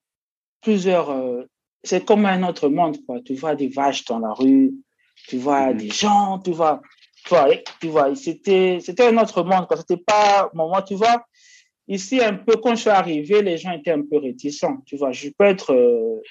plusieurs. 0.61 1.11
Euh, 1.11 1.43
c'est 1.83 2.05
comme 2.05 2.25
un 2.25 2.47
autre 2.47 2.69
monde, 2.69 2.97
quoi. 3.05 3.19
Tu 3.21 3.35
vois 3.35 3.55
des 3.55 3.67
vaches 3.67 4.05
dans 4.05 4.19
la 4.19 4.33
rue, 4.33 4.73
tu 5.27 5.37
vois 5.37 5.71
mhm. 5.71 5.77
des 5.77 5.89
gens, 5.89 6.39
tu 6.39 6.51
vois. 6.51 6.81
Tu 7.23 7.29
vois, 7.29 7.47
tu 7.79 7.87
vois 7.87 8.15
c'était, 8.15 8.79
c'était 8.81 9.07
un 9.07 9.17
autre 9.17 9.43
monde. 9.43 9.65
C'était 9.77 9.97
pas, 9.97 10.49
moment, 10.53 10.81
tu 10.81 10.95
vois, 10.95 11.25
Ici, 11.87 12.21
un 12.21 12.35
peu, 12.35 12.55
quand 12.55 12.75
je 12.75 12.81
suis 12.81 12.89
arrivé, 12.89 13.41
les 13.41 13.57
gens 13.57 13.71
étaient 13.71 13.91
un 13.91 14.03
peu 14.03 14.17
réticents. 14.17 14.77
Tu 14.85 14.95
vois, 14.95 15.11
je 15.11 15.29
peux 15.37 15.43
être 15.45 15.73
euh, 15.73 16.21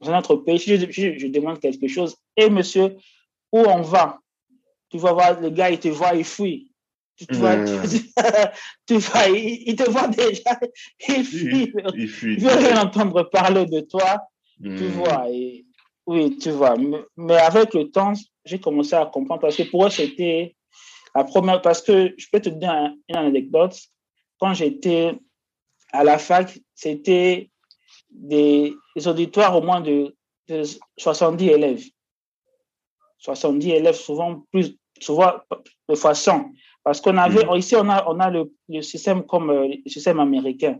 dans 0.00 0.10
un 0.10 0.18
autre 0.18 0.36
pays, 0.36 0.58
je, 0.58 1.26
demande 1.26 1.58
quelque 1.58 1.88
chose, 1.88 2.16
et 2.36 2.48
monsieur, 2.48 2.96
où 3.52 3.58
on 3.58 3.82
va? 3.82 4.20
Tu 4.88 4.98
vas 4.98 5.12
voir, 5.12 5.40
le 5.40 5.50
gars, 5.50 5.70
il 5.70 5.80
te 5.80 5.88
voit, 5.88 6.14
il 6.14 6.24
fuit. 6.24 6.72
Tu, 7.16 7.34
vois, 7.34 7.56
hmm. 7.56 7.82
tu, 8.86 8.98
vois, 8.98 9.28
il, 9.28 9.74
te 9.74 9.90
voit 9.90 10.06
déjà, 10.06 10.60
il 11.08 11.24
fuit. 11.24 11.72
Il, 12.22 12.40
veut 12.40 12.54
rien 12.54 12.80
entendre 12.80 13.24
parler 13.24 13.66
de 13.66 13.80
toi. 13.80 14.22
Tu 14.62 14.68
hmm. 14.68 14.86
vois, 14.92 15.28
et, 15.28 15.66
oui, 16.06 16.38
tu 16.38 16.50
vois. 16.50 16.76
Mais, 17.16 17.36
avec 17.36 17.74
le 17.74 17.90
temps, 17.90 18.12
j'ai 18.48 18.58
commencé 18.58 18.94
à 18.94 19.06
comprendre 19.06 19.40
parce 19.40 19.56
que 19.56 19.64
pour 19.64 19.86
eux, 19.86 19.90
c'était 19.90 20.56
la 21.14 21.24
première. 21.24 21.60
Parce 21.60 21.82
que 21.82 22.14
je 22.16 22.26
peux 22.32 22.40
te 22.40 22.48
dire 22.48 22.92
une 23.08 23.16
anecdote 23.16 23.78
quand 24.40 24.54
j'étais 24.54 25.18
à 25.92 26.04
la 26.04 26.18
fac, 26.18 26.58
c'était 26.74 27.50
des, 28.10 28.74
auditoires 29.06 29.56
au 29.56 29.62
moins 29.62 29.80
de, 29.80 30.14
70 30.96 31.48
élèves. 31.48 31.84
70 33.18 33.70
élèves, 33.70 33.96
souvent 33.96 34.44
plus, 34.50 34.76
souvent 35.00 35.32
de 35.88 35.94
fois 35.94 36.14
100. 36.14 36.50
Parce 36.82 37.00
qu'on 37.00 37.16
avait, 37.18 37.44
mm. 37.44 37.56
ici, 37.56 37.76
on 37.76 37.88
a, 37.90 38.08
on 38.08 38.18
a 38.20 38.30
le, 38.30 38.82
système 38.82 39.24
comme 39.26 39.50
euh, 39.50 39.68
le 39.84 39.90
système 39.90 40.20
américain. 40.20 40.78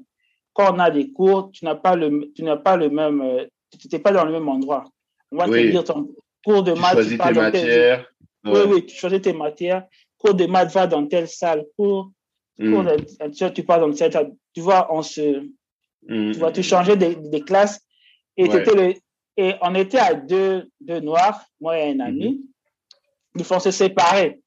Quand 0.54 0.75
on 0.75 0.78
a 0.78 0.90
des 0.90 1.12
cours, 1.12 1.50
tu 1.52 1.64
n'as 1.64 1.75
pas 1.75 1.96
le, 1.96 2.32
tu 2.34 2.42
n'as 2.44 2.56
pas 2.56 2.76
le 2.76 2.88
même, 2.88 3.20
euh, 3.20 3.46
tu 3.78 3.88
n'es 3.92 3.98
pas 3.98 4.12
dans 4.12 4.25
le 4.25 4.32
même 4.32 4.48
endroit. 4.48 4.84
On 5.30 5.37
va 5.37 5.46
te 5.46 5.70
dire 5.70 5.84
ton 5.84 6.08
cours 6.45 6.62
de 6.62 6.73
maths. 6.73 6.97
Tu 6.97 7.16
choisis 7.16 7.18
tes 7.18 7.33
matières. 7.33 8.07
Oui, 8.45 8.61
oui, 8.66 8.87
tu 8.87 8.97
choisis 8.97 9.23
tes 9.23 9.33
matières. 9.33 9.87
Cours 10.18 10.35
de 10.35 10.47
maths 10.47 10.73
va 10.73 10.87
dans 10.87 11.07
telle 11.07 11.28
salle. 11.28 11.64
Cours 11.76 12.11
Mm. 12.59 13.52
tu 13.54 13.62
parles 13.62 13.88
dans 13.88 13.97
cette, 13.97 14.18
tu 14.52 14.61
vois, 14.61 14.92
on 14.92 15.02
se, 15.02 15.47
mm. 16.09 16.33
tu 16.33 16.38
vois, 16.38 16.52
tu 16.52 16.62
changeais 16.62 16.97
des, 16.97 17.40
classes 17.40 17.80
et, 18.37 18.47
le, 18.49 18.95
et 19.37 19.54
on 19.62 19.75
était 19.75 19.99
à 19.99 20.14
deux, 20.14 20.68
deux 20.80 21.00
noirs, 21.00 21.45
moi 21.61 21.78
et 21.78 21.92
un 21.92 22.00
ami. 22.00 22.45
Ils 23.37 23.45
font 23.45 23.61
se 23.61 23.71
séparer. 23.71 24.40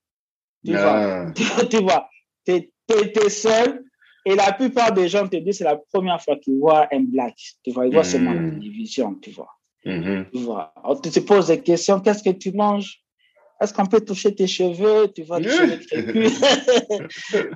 Tu 0.66 0.74
vois, 0.74 1.28
ah. 1.28 1.32
tu, 1.70 1.82
vois, 1.82 2.10
tu 2.46 2.70
es, 2.90 3.30
seul 3.30 3.84
et 4.26 4.36
la 4.36 4.52
plupart 4.52 4.92
des 4.92 5.08
gens 5.08 5.28
te 5.28 5.38
disent 5.38 5.60
c'est 5.60 5.64
la 5.64 5.78
première 5.78 6.22
fois 6.22 6.36
qu'ils 6.36 6.60
voient 6.60 6.88
un 6.92 7.00
black. 7.00 7.36
Tu 7.64 7.72
vois, 7.72 7.88
ils 7.88 7.94
voient 7.94 8.04
seulement 8.04 8.34
la 8.34 8.52
télévision, 8.52 9.16
tu 9.16 9.32
vois. 9.32 9.50
Tu 9.84 10.26
vois. 10.34 10.74
tu 11.04 11.10
te 11.10 11.20
poses 11.20 11.48
des 11.48 11.62
questions, 11.62 12.00
qu'est-ce 12.00 12.24
que 12.24 12.30
tu 12.30 12.52
manges? 12.52 13.02
Est-ce 13.60 13.74
qu'on 13.74 13.86
peut 13.86 14.02
toucher 14.02 14.34
tes 14.34 14.48
cheveux? 14.48 15.12
Tu 15.14 15.24
vois, 15.24 15.40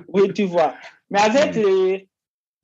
oui, 0.08 0.32
tu 0.32 0.44
vois. 0.44 0.74
Mais 1.10 1.20
avec 1.20 1.56
les, 1.56 2.08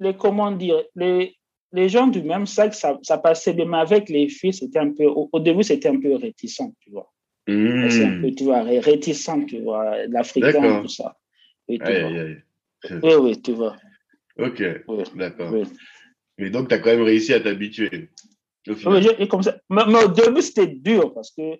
les 0.00 0.14
comment 0.14 0.52
dire, 0.52 0.82
les, 0.94 1.36
les 1.72 1.88
gens 1.88 2.06
du 2.06 2.22
même 2.22 2.46
sac, 2.46 2.74
ça, 2.74 2.98
ça 3.02 3.18
passait 3.18 3.52
bien. 3.52 3.66
Mais 3.66 3.78
avec 3.78 4.08
les 4.08 4.28
filles, 4.28 4.52
c'était 4.52 4.78
un 4.78 4.92
peu, 4.92 5.06
au, 5.06 5.28
début, 5.40 5.64
c'était 5.64 5.88
un 5.88 5.98
peu 5.98 6.14
réticent, 6.14 6.62
tu 6.80 6.90
vois. 6.90 7.12
Hmm. 7.48 7.90
C'est 7.90 8.04
un 8.04 8.20
peu, 8.20 8.30
tu 8.32 8.44
vois, 8.44 8.62
réticent, 8.62 9.30
tu 9.48 9.60
vois, 9.60 10.06
l'africain, 10.06 10.82
tout 10.82 10.88
ça. 10.88 11.16
Oui, 11.68 11.80
tu 11.84 12.98
vois. 13.00 13.20
oui, 13.20 13.42
tu 13.42 13.52
vois. 13.52 13.76
Ok, 14.38 14.62
d'accord. 15.16 15.52
Mais 16.38 16.50
donc, 16.50 16.68
tu 16.68 16.74
as 16.74 16.78
quand 16.78 16.90
même 16.90 17.02
réussi 17.02 17.34
à 17.34 17.40
t'habituer. 17.40 18.08
Oui, 18.66 19.28
comme 19.28 19.42
ça. 19.42 19.56
mais, 19.70 20.04
au 20.04 20.08
début, 20.08 20.42
c'était 20.42 20.66
dur 20.66 21.12
parce 21.12 21.30
que 21.30 21.58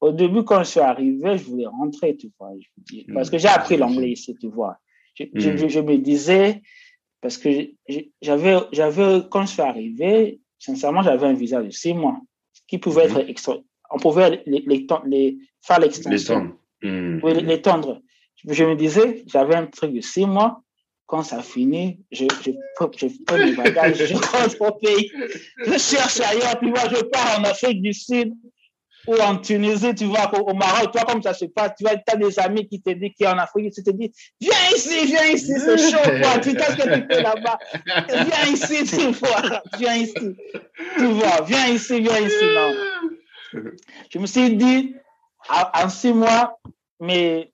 au 0.00 0.12
début, 0.12 0.44
quand 0.44 0.60
je 0.60 0.70
suis 0.70 0.80
arrivé, 0.80 1.36
je 1.36 1.44
voulais 1.44 1.66
rentrer, 1.66 2.16
tu 2.16 2.30
vois. 2.38 2.52
parce 3.12 3.28
que 3.28 3.38
j'ai 3.38 3.48
appris 3.48 3.76
l'anglais 3.76 4.10
ici, 4.10 4.34
tu 4.40 4.48
vois. 4.48 4.78
Je, 5.14 5.26
je, 5.34 5.80
me 5.80 5.98
disais, 5.98 6.62
parce 7.20 7.36
que 7.36 7.50
j'avais, 8.22 8.56
j'avais, 8.72 9.22
quand 9.30 9.42
je 9.42 9.52
suis 9.52 9.62
arrivé, 9.62 10.40
sincèrement, 10.58 11.02
j'avais 11.02 11.26
un 11.26 11.34
visa 11.34 11.62
de 11.62 11.70
six 11.70 11.92
mois, 11.92 12.18
qui 12.66 12.78
pouvait 12.78 13.04
être 13.04 13.18
extra, 13.28 13.58
on 13.90 13.98
pouvait 13.98 14.42
les, 14.46 14.64
les, 14.66 14.86
les 15.06 15.38
faire 15.60 15.80
l'extension. 15.80 16.56
Oui, 16.82 17.42
l'étendre. 17.42 18.00
Je 18.48 18.64
me 18.64 18.74
disais, 18.74 19.22
j'avais 19.26 19.54
un 19.54 19.66
truc 19.66 19.92
de 19.92 20.00
six 20.00 20.24
mois. 20.24 20.62
Quand 21.10 21.24
ça 21.24 21.42
finit, 21.42 21.98
je, 22.12 22.24
je, 22.44 22.52
je 22.52 23.06
prends 23.26 23.36
mes 23.36 23.52
bagages, 23.56 23.96
je 24.06 24.14
rentre 24.36 24.60
au 24.60 24.72
pays. 24.78 25.10
Je 25.66 25.76
cherche 25.76 26.20
ailleurs, 26.20 26.56
puis 26.60 26.70
moi, 26.70 26.82
je 26.88 27.02
pars 27.02 27.40
en 27.40 27.42
Afrique 27.42 27.82
du 27.82 27.92
Sud 27.92 28.32
ou 29.08 29.16
en 29.16 29.36
Tunisie, 29.38 29.92
tu 29.96 30.04
vois, 30.04 30.30
au 30.40 30.54
Maroc, 30.54 30.92
toi, 30.92 31.02
comme 31.02 31.20
ça 31.20 31.34
se 31.34 31.46
passe, 31.46 31.72
tu 31.76 31.82
vois, 31.82 31.96
tu 31.96 32.04
as 32.12 32.16
des 32.16 32.38
amis 32.38 32.68
qui 32.68 32.80
te 32.80 32.90
disent, 32.90 33.10
qui 33.16 33.24
est 33.24 33.26
en 33.26 33.38
Afrique, 33.38 33.72
tu 33.74 33.82
te 33.82 33.90
dis, 33.90 34.12
viens 34.40 34.52
ici, 34.72 35.06
viens 35.06 35.24
ici, 35.24 35.52
c'est 35.58 35.78
chaud, 35.78 36.10
quoi, 36.22 36.38
tu 36.38 36.54
qu'est-ce 36.54 36.76
que 36.76 37.00
tu 37.00 37.06
fais 37.10 37.22
là-bas? 37.22 37.58
Viens 37.86 38.52
ici, 38.52 38.84
tu 38.84 39.10
vois, 39.10 39.62
viens 39.78 39.96
ici, 39.96 40.36
tu 40.96 41.06
vois, 41.06 41.40
viens 41.44 41.66
ici, 41.66 42.00
viens 42.00 42.20
ici, 42.20 42.44
non. 42.54 43.62
Je 44.10 44.18
me 44.20 44.26
suis 44.26 44.54
dit, 44.54 44.94
en 45.48 45.88
six 45.88 46.12
mois, 46.12 46.60
mais 47.00 47.49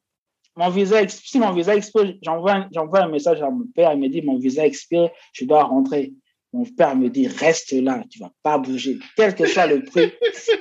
mon 0.56 0.70
visa, 0.70 1.06
si 1.08 1.38
mon 1.38 1.52
visa 1.52 1.76
expire, 1.76 2.14
j'envoie, 2.22 2.66
j'envoie 2.74 3.02
un 3.02 3.08
message 3.08 3.42
à 3.42 3.50
mon 3.50 3.66
père, 3.74 3.92
il 3.92 4.00
me 4.00 4.08
dit, 4.08 4.22
mon 4.22 4.38
visa 4.38 4.64
expire, 4.64 5.10
je 5.32 5.44
dois 5.44 5.64
rentrer. 5.64 6.14
Mon 6.52 6.64
père 6.64 6.96
me 6.96 7.10
dit, 7.10 7.28
reste 7.28 7.72
là, 7.72 8.02
tu 8.10 8.18
vas 8.18 8.30
pas 8.42 8.56
bouger, 8.56 8.98
quel 9.16 9.34
que 9.34 9.46
soit 9.46 9.66
le 9.66 9.84
prix 9.84 10.12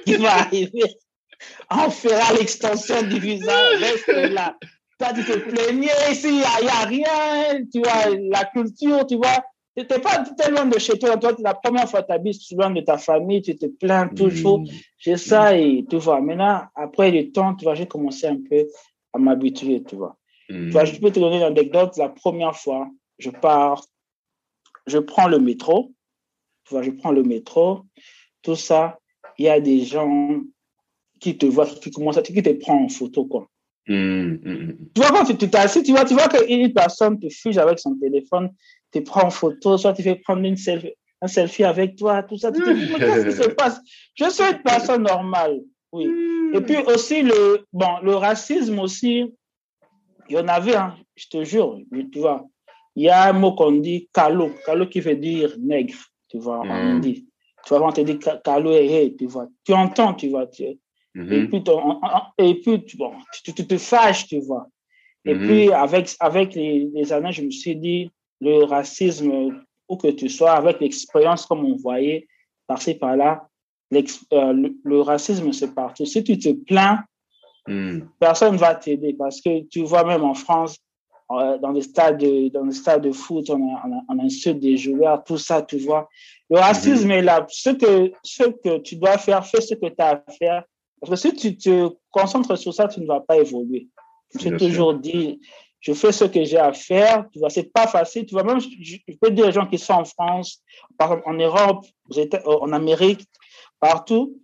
qui 0.06 0.16
va 0.16 0.34
arriver. 0.40 0.84
On 1.72 1.90
fera 1.90 2.34
l'extension 2.34 3.02
du 3.04 3.20
visa, 3.20 3.54
reste 3.80 4.08
là. 4.08 4.58
Toi, 5.00 5.10
tu 5.14 5.24
te 5.24 5.38
plaignais 5.38 5.88
ici, 6.12 6.28
il 6.28 6.38
n'y 6.38 6.44
a, 6.44 6.86
rien, 6.86 7.64
tu 7.72 7.80
vois, 7.80 8.16
la 8.32 8.46
culture, 8.46 9.06
tu 9.06 9.16
vois. 9.16 9.44
Tu 9.76 9.82
n'étais 9.82 10.00
pas 10.00 10.24
tellement 10.38 10.66
de 10.66 10.80
chez 10.80 10.98
toi. 10.98 11.18
Toi, 11.18 11.36
la 11.40 11.54
première 11.54 11.90
fois 11.90 12.02
que 12.02 12.08
tu 12.08 12.14
habites 12.14 12.42
loin 12.52 12.70
de 12.70 12.80
ta 12.80 12.98
famille, 12.98 13.42
tu 13.42 13.58
te 13.58 13.66
plains 13.66 14.08
toujours. 14.08 14.64
J'ai 14.98 15.18
ça 15.18 15.58
et 15.58 15.86
tu 15.90 15.98
vois. 15.98 16.22
Maintenant, 16.22 16.62
après 16.76 17.12
le 17.12 17.30
temps, 17.34 17.54
tu 17.56 17.66
vois, 17.66 17.76
j'ai 17.76 17.86
commencé 17.86 18.26
un 18.26 18.38
peu 18.50 18.66
à 19.16 19.18
m'habituer, 19.18 19.84
tu 19.84 19.96
vois. 19.96 20.18
Tu 20.48 20.70
vois, 20.70 20.86
je 20.86 21.00
peux 21.00 21.12
te 21.12 21.20
donner 21.20 21.38
une 21.38 21.44
anecdote. 21.44 21.98
La 21.98 22.10
première 22.10 22.56
fois, 22.56 22.88
je 23.18 23.32
pars 23.32 23.82
je 24.88 24.98
prends 24.98 25.28
le 25.28 25.40
métro, 25.40 25.92
tu 26.66 26.74
vois, 26.74 26.84
je 26.84 26.92
prends 26.92 27.12
le 27.12 27.24
métro, 27.24 27.82
tout 28.42 28.56
ça, 28.56 29.00
il 29.38 29.46
y 29.46 29.50
a 29.50 29.60
des 29.60 29.84
gens 29.84 30.42
qui 31.20 31.38
te 31.38 31.46
voient, 31.46 31.66
qui 31.66 31.92
commencent 31.92 32.18
à 32.18 32.22
qui 32.22 32.34
te 32.34 32.50
prennent 32.52 32.86
en 32.86 32.90
photo, 32.90 33.26
quoi. 33.26 33.48
Mmh, 33.88 33.96
mmh, 33.96 34.40
mmh. 34.44 34.78
Tu 34.96 35.02
vois, 35.02 35.12
quand 35.12 35.26
tu 35.26 35.50
t'assis, 35.50 35.84
tu 35.84 35.92
vois, 35.92 36.06
tu 36.06 36.14
vois 36.14 36.28
qu'une 36.28 36.74
personne 36.74 37.20
te 37.20 37.30
fuge 37.30 37.58
avec 37.58 37.80
son 37.80 37.96
téléphone, 37.96 38.50
te 38.92 39.00
prend 39.00 39.26
en 39.26 39.30
photo, 39.30 39.78
soit 39.78 39.94
tu 39.94 40.02
fais 40.02 40.16
prendre 40.16 40.44
une 40.44 40.58
selfie, 40.58 40.94
un 41.22 41.28
selfie 41.28 41.64
avec 41.64 41.96
toi, 41.96 42.24
tout 42.24 42.38
ça. 42.38 42.52
Tu 42.52 42.62
te 42.62 42.70
dis, 42.72 42.92
mais 42.92 43.00
qu'est-ce 43.00 43.26
qui 43.28 43.44
se 43.44 43.50
passe? 43.56 43.80
Je 44.16 44.30
suis 44.30 44.44
une 44.44 44.62
personne 44.64 45.04
normale. 45.04 45.62
Oui. 45.92 46.08
Et 46.56 46.62
puis 46.62 46.78
aussi, 46.78 47.22
le, 47.22 47.66
bon, 47.74 48.00
le 48.02 48.16
racisme 48.16 48.80
aussi, 48.80 49.34
il 50.30 50.36
y 50.36 50.40
en 50.40 50.48
avait, 50.48 50.76
hein, 50.76 50.96
je 51.16 51.28
te 51.28 51.44
jure, 51.44 51.80
tu 52.12 52.20
vois. 52.20 52.46
Il 52.96 53.04
y 53.04 53.10
a 53.10 53.30
un 53.30 53.34
mot 53.34 53.54
qu'on 53.54 53.74
dit 53.74 54.10
calo, 54.14 54.52
calo 54.66 54.88
qui 54.88 55.02
veut 55.02 55.16
dire 55.16 55.56
nègre, 55.60 55.98
tu 56.30 56.40
vois, 56.40 56.62
on 56.62 57.00
dit. 57.00 57.28
Tu 57.66 57.74
vois, 57.74 57.88
on 57.88 57.92
te 57.92 58.02
dit 58.02 58.20
calo 58.20 58.72
et 58.72 59.16
tu 59.18 59.28
vois. 59.28 59.48
Tu 59.66 59.74
entends, 59.74 60.14
tu 60.14 60.30
vois. 60.30 60.48
Tu, 60.48 60.64
mm-hmm. 61.16 61.34
Et 61.34 61.48
puis, 61.48 61.64
et 62.38 62.56
puis 62.62 62.86
tu, 62.86 62.98
bon, 62.98 63.14
tu, 63.44 63.54
te 63.54 63.78
fâches, 63.78 64.28
tu 64.28 64.40
vois. 64.40 64.68
Et 65.26 65.34
mm-hmm. 65.34 65.46
puis, 65.46 65.72
avec, 65.74 66.16
avec 66.20 66.54
les, 66.54 66.90
les, 66.94 67.12
années, 67.12 67.32
je 67.32 67.42
me 67.42 67.52
suis 67.52 67.76
dit, 67.76 68.12
le 68.40 68.64
racisme, 68.64 69.62
où 69.90 69.98
que 69.98 70.08
tu 70.08 70.30
sois, 70.30 70.52
avec 70.52 70.80
l'expérience, 70.80 71.46
comme 71.46 71.66
on 71.66 71.76
voyait, 71.76 72.28
par-ci, 72.68 72.96
par-là, 72.96 73.48
euh, 74.34 74.70
le, 74.84 75.02
racisme, 75.02 75.52
c'est 75.54 75.74
partout. 75.74 76.06
Si 76.06 76.24
tu 76.24 76.38
te 76.38 76.50
plains, 76.50 77.04
mm. 77.68 78.02
personne 78.20 78.54
ne 78.54 78.58
va 78.58 78.76
t'aider 78.76 79.14
parce 79.14 79.42
que 79.42 79.64
tu 79.68 79.84
vois, 79.84 80.04
même 80.04 80.24
en 80.24 80.34
France, 80.34 80.78
euh, 81.32 81.58
dans 81.58 81.72
les 81.72 81.82
stades 81.82 82.20
de, 82.20 82.50
dans 82.50 82.66
les 82.66 82.74
stades 82.74 83.02
de 83.02 83.12
foot, 83.12 83.50
on, 83.50 83.76
on, 84.10 84.20
insulte 84.20 84.60
des 84.60 84.78
joueurs, 84.78 85.24
tout 85.24 85.40
ça, 85.40 85.62
tu 85.62 85.78
vois. 85.78 86.08
Le 86.50 86.60
racisme 86.60 87.10
mm-hmm. 87.10 87.18
est 87.18 87.22
là. 87.22 87.46
Ce 87.50 87.70
que, 87.72 88.12
ce 88.24 88.44
que 88.44 88.78
tu 88.80 88.96
dois 88.98 89.18
faire, 89.18 89.46
fais 89.46 89.62
ce 89.62 89.74
que 89.74 89.88
tu 89.88 89.96
as 90.00 90.10
à 90.10 90.32
faire. 90.32 90.64
Parce 91.02 91.10
que 91.22 91.30
si 91.30 91.36
tu 91.36 91.58
te 91.58 91.90
concentres 92.12 92.58
sur 92.58 92.74
ça, 92.74 92.88
tu 92.88 93.02
ne 93.02 93.08
vas 93.08 93.22
pas 93.22 93.38
évoluer. 93.38 93.88
J'ai 94.40 94.56
toujours 94.58 94.94
dit, 94.94 95.40
je 95.80 95.94
fais 95.94 96.12
ce 96.12 96.26
que 96.26 96.44
j'ai 96.44 96.58
à 96.58 96.74
faire. 96.74 97.26
Tu 97.32 97.40
vois, 97.40 97.50
c'est 97.50 97.72
pas 97.72 97.88
facile. 97.88 98.26
Tu 98.26 98.34
vois, 98.34 98.44
même, 98.44 98.60
je, 98.60 98.98
peux 99.22 99.30
dire 99.30 99.48
aux 99.48 99.52
gens 99.52 99.68
qui 99.68 99.78
sont 99.78 99.94
en 99.94 100.06
France, 100.06 100.64
en 101.00 101.34
Europe, 101.34 101.86
en 102.46 102.74
Amérique, 102.74 103.28
partout, 103.80 104.38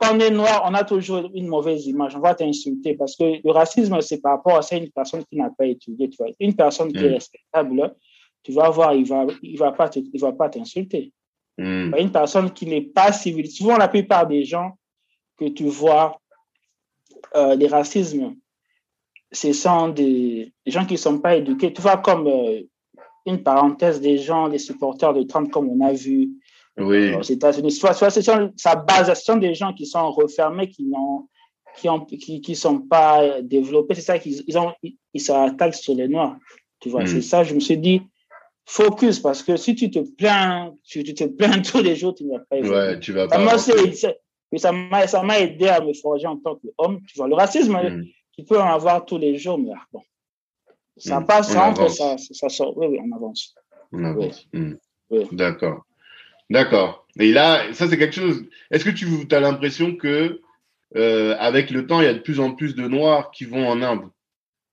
quand 0.00 0.16
on 0.16 0.20
est 0.20 0.30
noir, 0.30 0.64
on 0.66 0.74
a 0.74 0.84
toujours 0.84 1.30
une 1.34 1.46
mauvaise 1.46 1.86
image. 1.86 2.16
On 2.16 2.20
va 2.20 2.34
t'insulter 2.34 2.94
parce 2.94 3.16
que 3.16 3.40
le 3.44 3.50
racisme, 3.50 4.00
c'est 4.00 4.20
par 4.20 4.36
rapport 4.36 4.56
à 4.56 4.62
ça, 4.62 4.76
une 4.76 4.90
personne 4.90 5.24
qui 5.24 5.36
n'a 5.36 5.50
pas 5.50 5.66
étudié. 5.66 6.10
Tu 6.10 6.16
vois. 6.16 6.28
Une 6.40 6.54
personne 6.54 6.92
qui 6.92 7.04
est 7.04 7.10
mm. 7.10 7.14
respectable, 7.14 7.94
tu 8.42 8.52
vas 8.52 8.70
voir, 8.70 8.94
il 8.94 9.02
ne 9.02 9.08
va, 9.08 9.26
il 9.42 9.58
va 9.58 9.72
pas 9.72 9.90
il 9.94 10.20
va 10.20 10.32
pas 10.32 10.48
t'insulter. 10.48 11.12
Mm. 11.58 11.94
Une 11.98 12.12
personne 12.12 12.52
qui 12.52 12.66
n'est 12.66 12.82
pas 12.82 13.12
civilisée. 13.12 13.56
Souvent, 13.56 13.76
la 13.76 13.88
plupart 13.88 14.26
des 14.26 14.44
gens 14.44 14.76
que 15.36 15.48
tu 15.48 15.64
vois, 15.64 16.20
euh, 17.34 17.54
les 17.54 17.68
racismes, 17.68 18.34
ce 19.32 19.52
sont 19.52 19.88
des, 19.88 20.52
gens 20.66 20.86
qui 20.86 20.94
ne 20.94 20.98
sont 20.98 21.18
pas 21.18 21.36
éduqués. 21.36 21.72
Tu 21.72 21.80
vois, 21.80 21.98
comme 21.98 22.26
euh, 22.26 22.62
une 23.26 23.42
parenthèse, 23.42 24.00
des 24.00 24.18
gens, 24.18 24.48
des 24.48 24.58
supporters 24.58 25.14
de 25.14 25.22
Trump, 25.22 25.50
comme 25.50 25.68
on 25.68 25.84
a 25.84 25.92
vu 25.92 26.30
oui. 26.78 27.14
aux 27.14 27.22
États-Unis. 27.22 27.72
Soit, 27.72 27.94
soit 27.94 28.10
ce 28.10 28.20
sont, 28.20 28.52
sa 28.56 28.76
base, 28.76 29.12
ce 29.12 29.24
sont 29.24 29.36
des 29.36 29.54
gens 29.54 29.72
qui 29.72 29.86
sont 29.86 30.10
refermés, 30.10 30.68
qui 30.68 30.84
n'ont 30.84 31.28
qui 31.76 31.88
ont 31.88 32.00
qui, 32.04 32.40
qui 32.40 32.56
sont 32.56 32.80
pas 32.80 33.42
développés. 33.42 33.94
C'est 33.94 34.02
ça 34.02 34.18
qu'ils 34.18 34.42
ils 34.46 34.58
ont 34.58 34.72
ils 35.14 35.20
s'attaquent 35.20 35.74
sur 35.74 35.94
les 35.94 36.08
noirs. 36.08 36.36
Tu 36.80 36.88
vois, 36.88 37.06
c'est 37.06 37.16
hmm. 37.16 37.22
ça. 37.22 37.44
Je 37.44 37.54
me 37.54 37.60
suis 37.60 37.78
dit 37.78 38.02
focus 38.64 39.20
parce 39.20 39.42
que 39.42 39.56
si 39.56 39.74
tu 39.74 39.90
te 39.90 40.00
plains, 40.00 40.74
tu, 40.84 41.04
tu 41.04 41.14
te 41.14 41.24
plains 41.24 41.60
tous 41.62 41.82
les 41.82 41.96
jours, 41.96 42.14
tu 42.14 42.24
ne 42.24 42.32
vas 42.32 42.40
pas. 42.40 42.58
Ouais, 42.58 42.98
tu 43.00 43.12
vas 43.12 43.28
pas. 43.28 43.58
Ça 44.58 44.72
m'a 44.72 45.06
ça 45.06 45.22
m'a 45.22 45.40
aidé 45.40 45.68
à 45.68 45.80
me 45.80 45.92
forger 45.92 46.26
en 46.26 46.36
tant 46.36 46.56
qu'homme. 46.56 47.00
Tu 47.06 47.18
vois, 47.18 47.28
le 47.28 47.34
racisme, 47.34 47.76
hmm. 47.76 48.04
tu 48.36 48.44
peux 48.44 48.60
en 48.60 48.72
avoir 48.72 49.04
tous 49.04 49.18
les 49.18 49.36
jours, 49.36 49.58
mais 49.58 49.72
bon, 49.92 50.02
ça 50.96 51.20
hmm. 51.20 51.26
passe, 51.26 51.52
ça 51.52 51.68
entre, 51.68 51.90
ça, 51.90 52.16
ça 52.18 52.48
sort. 52.48 52.76
Oui, 52.76 52.86
oui, 52.86 52.98
on 53.02 53.14
avance. 53.16 53.54
On 53.92 54.04
avance. 54.04 54.48
Oui. 55.10 55.26
D'accord. 55.32 55.85
D'accord. 56.50 57.06
Et 57.18 57.32
là, 57.32 57.72
ça 57.72 57.88
c'est 57.88 57.98
quelque 57.98 58.14
chose. 58.14 58.44
Est-ce 58.70 58.84
que 58.84 58.90
tu 58.90 59.06
as 59.34 59.40
l'impression 59.40 59.96
que 59.96 60.40
euh, 60.94 61.36
avec 61.38 61.70
le 61.70 61.86
temps, 61.86 62.00
il 62.00 62.04
y 62.04 62.08
a 62.08 62.14
de 62.14 62.20
plus 62.20 62.40
en 62.40 62.54
plus 62.54 62.74
de 62.74 62.86
Noirs 62.86 63.30
qui 63.30 63.44
vont 63.44 63.66
en 63.68 63.82
Inde? 63.82 64.08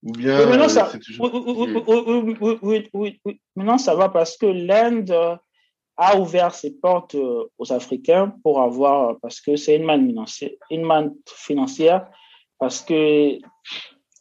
Ou 0.03 0.11
bien 0.11 0.39
oui, 0.41 0.49
maintenant, 0.49 0.69
ça... 0.69 0.91
Oui, 1.19 2.37
oui, 2.61 2.89
oui, 2.93 3.21
Maintenant, 3.55 3.77
ça 3.77 3.95
va 3.95 4.09
parce 4.09 4.37
que 4.37 4.45
l'Inde 4.45 5.39
a 5.95 6.19
ouvert 6.19 6.53
ses 6.53 6.71
portes 6.71 7.15
euh, 7.15 7.45
aux 7.57 7.71
Africains 7.71 8.35
pour 8.43 8.61
avoir, 8.61 9.17
parce 9.21 9.39
que 9.39 9.55
c'est 9.55 9.75
une 9.75 9.83
manne 9.83 10.07
financière, 10.07 10.51
une 10.69 10.83
manne 10.83 11.15
financière, 11.25 12.07
parce 12.59 12.81
que 12.81 13.37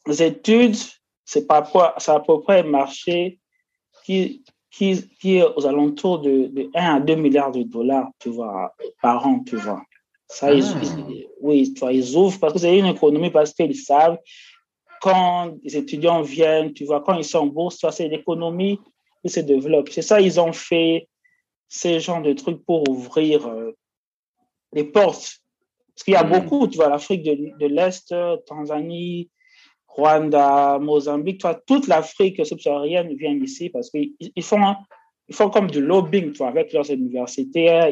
les 0.07 0.23
études, 0.23 0.77
c'est 1.25 1.47
pas 1.47 1.65
ça 1.99 2.13
a 2.13 2.17
à 2.17 2.21
peu 2.21 2.41
près 2.41 2.63
marché 2.63 3.39
qui 4.05 4.42
qui, 4.73 5.07
qui 5.21 5.37
est 5.37 5.45
aux 5.45 5.67
alentours 5.67 6.21
de, 6.21 6.47
de, 6.47 6.71
1 6.75 6.97
à 6.97 7.01
2 7.01 7.15
milliards 7.17 7.53
de 7.53 7.63
dollars, 7.63 8.11
tu 8.19 8.31
vois, 8.31 8.75
par 9.01 9.25
an, 9.27 9.41
tu 9.45 9.57
vois. 9.57 9.83
Ça, 10.27 10.53
ils, 10.53 10.65
ah. 10.65 11.03
oui, 11.43 11.75
tu 11.75 11.81
vois, 11.81 11.93
ils 11.93 12.17
ouvrent 12.17 12.41
parce 12.41 12.55
que 12.55 12.59
c'est 12.59 12.79
une 12.79 12.87
économie, 12.87 13.31
parce 13.31 13.53
qu'ils 13.53 13.77
savent 13.77 14.19
quand 15.03 15.55
les 15.63 15.77
étudiants 15.77 16.23
viennent, 16.23 16.73
tu 16.73 16.85
vois, 16.85 17.03
quand 17.03 17.19
ils 17.19 17.25
sont 17.25 17.41
en 17.41 17.47
bourse, 17.47 17.85
c'est 17.91 18.09
l'économie 18.09 18.79
qui 19.23 19.31
se 19.31 19.41
développe. 19.41 19.89
C'est 19.91 20.01
ça, 20.01 20.21
ils 20.21 20.41
ont 20.41 20.53
fait 20.53 21.09
ces 21.69 22.01
genres 22.01 22.23
de 22.23 22.33
trucs 22.33 22.65
pour 22.65 22.89
ouvrir 22.89 23.47
euh, 23.47 23.73
les 24.73 24.85
portes. 24.85 25.41
Parce 25.95 26.05
qu'il 26.05 26.15
y 26.15 26.17
a 26.17 26.25
hmm. 26.25 26.31
beaucoup, 26.31 26.69
tu 26.69 26.77
vois, 26.77 26.89
l'Afrique 26.89 27.25
de, 27.25 27.59
de 27.59 27.67
l'Est, 27.67 28.15
Tanzanie, 28.47 29.29
Rwanda, 29.97 30.79
Mozambique, 30.79 31.41
toi, 31.41 31.55
toute 31.67 31.87
l'Afrique 31.87 32.45
subsaharienne 32.45 33.15
vient 33.15 33.35
ici 33.35 33.69
parce 33.69 33.91
qu'ils 33.91 34.15
font, 34.43 34.75
ils 35.29 35.35
font 35.35 35.51
comme 35.51 35.71
du 35.71 35.83
lobbying 35.83 36.33
toi, 36.33 36.49
avec 36.49 36.73
leurs 36.73 36.91
universitaires. 36.91 37.89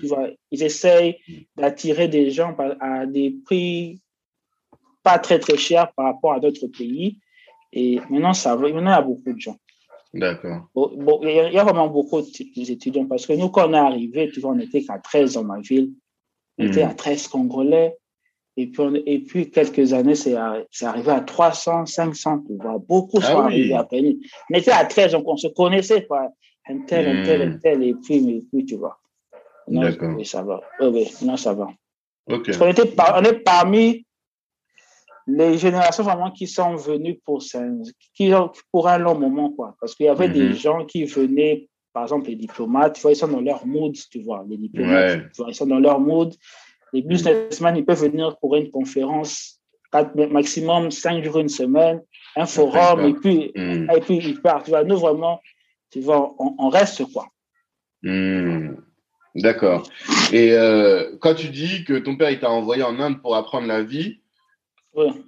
tu 0.00 0.06
vois, 0.06 0.28
ils 0.50 0.62
essayent 0.62 1.18
d'attirer 1.56 2.08
des 2.08 2.30
gens 2.30 2.56
à 2.80 3.06
des 3.06 3.36
prix 3.44 4.00
pas 5.02 5.18
très 5.18 5.38
très 5.38 5.58
chers 5.58 5.92
par 5.92 6.06
rapport 6.06 6.32
à 6.32 6.40
d'autres 6.40 6.66
pays. 6.66 7.18
Et 7.72 8.00
maintenant, 8.08 8.32
ça 8.32 8.56
maintenant, 8.56 8.80
il 8.80 8.84
y 8.86 8.88
a 8.88 9.02
beaucoup 9.02 9.32
de 9.32 9.38
gens. 9.38 9.56
D'accord. 10.14 10.68
Bon, 10.74 11.20
il 11.22 11.52
y 11.52 11.58
a 11.58 11.64
vraiment 11.64 11.88
beaucoup 11.88 12.22
d'étudiants 12.22 13.06
parce 13.06 13.26
que 13.26 13.32
nous, 13.32 13.48
quand 13.48 13.68
on 13.68 13.74
est 13.74 13.76
arrivé, 13.76 14.30
tu 14.32 14.40
vois, 14.40 14.52
on 14.52 14.54
n'était 14.54 14.82
qu'à 14.82 14.98
13 14.98 15.34
dans 15.34 15.44
ma 15.44 15.60
ville. 15.60 15.92
On 16.56 16.66
était 16.66 16.84
hmm. 16.84 16.90
à 16.90 16.94
13 16.94 17.28
Congolais. 17.28 17.96
Et 18.56 18.68
puis, 18.68 19.02
et 19.06 19.18
puis 19.18 19.50
quelques 19.50 19.92
années, 19.92 20.14
c'est 20.14 20.36
arrivé 20.36 21.10
à 21.10 21.20
300, 21.20 21.86
500, 21.86 22.44
tu 22.46 22.56
vois. 22.56 22.78
Beaucoup 22.78 23.20
sont 23.20 23.38
ah 23.38 23.44
arrivés 23.44 23.74
à 23.74 23.84
peine. 23.84 24.14
On 24.50 24.54
était 24.54 24.70
à 24.70 24.84
13, 24.84 25.12
donc 25.12 25.24
on 25.26 25.36
se 25.36 25.48
connaissait, 25.48 26.06
quoi. 26.06 26.30
Un 26.68 26.78
tel, 26.86 27.08
un 27.08 27.24
tel, 27.24 27.42
un 27.42 27.46
hmm. 27.50 27.60
tel, 27.60 27.82
et 27.82 27.94
puis, 27.94 28.20
mais, 28.20 28.42
puis 28.52 28.64
tu 28.64 28.76
vois. 28.76 28.98
D'accord. 29.66 30.14
Oui, 30.16 30.24
ça 30.24 30.42
va. 30.42 30.60
Oui, 30.80 30.86
oui, 30.92 31.26
non, 31.26 31.36
ça 31.36 31.52
va. 31.52 31.68
Ok. 32.30 32.50
on, 32.60 32.68
était 32.68 32.94
on 33.14 33.22
est 33.24 33.40
parmi 33.40 34.06
les 35.26 35.58
générations 35.58 36.04
vraiment 36.04 36.30
qui 36.30 36.46
sont 36.46 36.76
venues 36.76 37.20
pour, 37.24 37.42
qui, 38.14 38.32
pour 38.70 38.88
un 38.88 38.98
long 38.98 39.18
moment, 39.18 39.50
quoi. 39.50 39.74
Parce 39.80 39.94
qu'il 39.94 40.06
y 40.06 40.08
avait 40.08 40.28
des 40.28 40.50
hmm. 40.50 40.54
gens 40.54 40.84
qui 40.84 41.04
venaient, 41.04 41.68
par 41.92 42.04
exemple, 42.04 42.28
les 42.28 42.36
diplomates, 42.36 42.94
tu 42.94 43.02
vois, 43.02 43.12
ils 43.12 43.16
sont 43.16 43.28
dans 43.28 43.40
leur 43.40 43.66
mood, 43.66 43.96
tu 44.10 44.22
vois. 44.22 44.44
Les 44.48 44.58
diplomates, 44.58 45.32
tu 45.32 45.42
vois, 45.42 45.50
ils 45.50 45.54
sont 45.56 45.66
dans 45.66 45.80
leur 45.80 45.98
mood. 45.98 46.32
Les 46.94 47.02
businessmen, 47.02 47.76
ils 47.76 47.84
peuvent 47.84 48.02
venir 48.02 48.38
pour 48.38 48.54
une 48.54 48.70
conférence, 48.70 49.60
maximum 50.30 50.92
cinq 50.92 51.24
jours, 51.24 51.40
une 51.40 51.48
semaine, 51.48 52.00
un 52.36 52.46
forum, 52.46 53.04
et 53.04 53.14
puis, 53.14 53.50
hmm. 53.56 53.90
et 53.90 54.00
puis 54.00 54.18
ils 54.18 54.40
partent. 54.40 54.66
Tu 54.66 54.70
vois, 54.70 54.84
nous, 54.84 54.96
vraiment, 54.96 55.40
tu 55.90 56.00
vois, 56.00 56.32
on, 56.38 56.68
reste 56.68 57.04
quoi. 57.12 57.26
Hmm. 58.04 58.76
D'accord. 59.34 59.90
Et 60.32 60.52
euh, 60.52 61.16
quand 61.20 61.34
tu 61.34 61.48
dis 61.48 61.82
que 61.82 61.98
ton 61.98 62.16
père 62.16 62.30
il 62.30 62.38
t'a 62.38 62.50
envoyé 62.50 62.84
en 62.84 63.00
Inde 63.00 63.20
pour 63.20 63.34
apprendre 63.34 63.66
la 63.66 63.82
vie, 63.82 64.20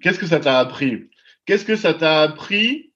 qu'est-ce 0.01 0.21
que 0.21 0.27
ça 0.27 0.39
t'a 0.39 0.61
appris? 0.61 1.11
Qu'est-ce 1.47 1.65
que 1.65 1.75
ça 1.75 1.95
t'a 1.95 2.23
appris 2.23 2.93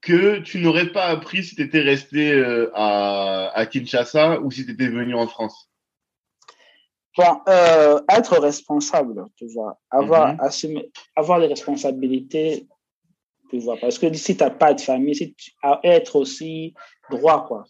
que 0.00 0.40
tu 0.40 0.58
n'aurais 0.58 0.90
pas 0.90 1.04
appris 1.04 1.44
si 1.44 1.54
tu 1.54 1.62
étais 1.62 1.82
resté 1.82 2.32
euh, 2.32 2.68
à, 2.74 3.52
à 3.54 3.66
Kinshasa 3.66 4.40
ou 4.40 4.50
si 4.50 4.66
tu 4.66 4.72
étais 4.72 4.88
venu 4.88 5.14
en 5.14 5.28
France? 5.28 5.71
Bon, 7.16 7.40
euh, 7.46 8.00
être 8.10 8.38
responsable, 8.38 9.26
tu 9.36 9.46
vois, 9.48 9.78
avoir, 9.90 10.34
mm 10.34 10.82
avoir 11.14 11.38
les 11.38 11.46
responsabilités, 11.46 12.66
tu 13.50 13.58
vois, 13.58 13.76
parce 13.76 13.98
que 13.98 14.10
si 14.14 14.34
tu 14.34 14.42
n'as 14.42 14.50
pas 14.50 14.72
de 14.72 14.80
famille, 14.80 15.14
si 15.14 15.34
tu, 15.34 15.52
être 15.84 16.16
aussi 16.16 16.72
droit, 17.10 17.46
quoi. 17.46 17.64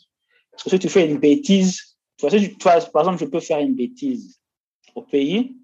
Parce 0.52 0.62
que 0.64 0.70
si 0.70 0.78
tu 0.78 0.88
fais 0.88 1.08
une 1.08 1.18
bêtise, 1.18 1.96
tu 2.16 2.20
vois, 2.26 2.30
si 2.30 2.50
tu, 2.50 2.56
par 2.56 2.76
exemple, 2.76 3.18
je 3.18 3.24
peux 3.24 3.40
faire 3.40 3.58
une 3.58 3.74
bêtise 3.74 4.40
au 4.94 5.02
pays, 5.02 5.56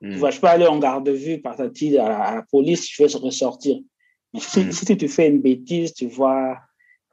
tu 0.00 0.08
mm. 0.08 0.16
vois, 0.16 0.30
je 0.30 0.40
peux 0.40 0.48
aller 0.48 0.66
en 0.66 0.80
garde 0.80 1.06
de 1.06 1.12
vue 1.12 1.40
par 1.40 1.54
ta 1.54 1.64
à, 1.64 1.66
à 1.66 2.34
la 2.34 2.42
police, 2.50 2.88
je 2.90 3.04
vais 3.04 3.18
ressortir. 3.18 3.78
Mais 4.34 4.40
si, 4.40 4.64
mm. 4.64 4.72
si 4.72 4.96
tu 4.96 5.08
fais 5.08 5.28
une 5.28 5.40
bêtise, 5.40 5.94
tu 5.94 6.08
vois, 6.08 6.58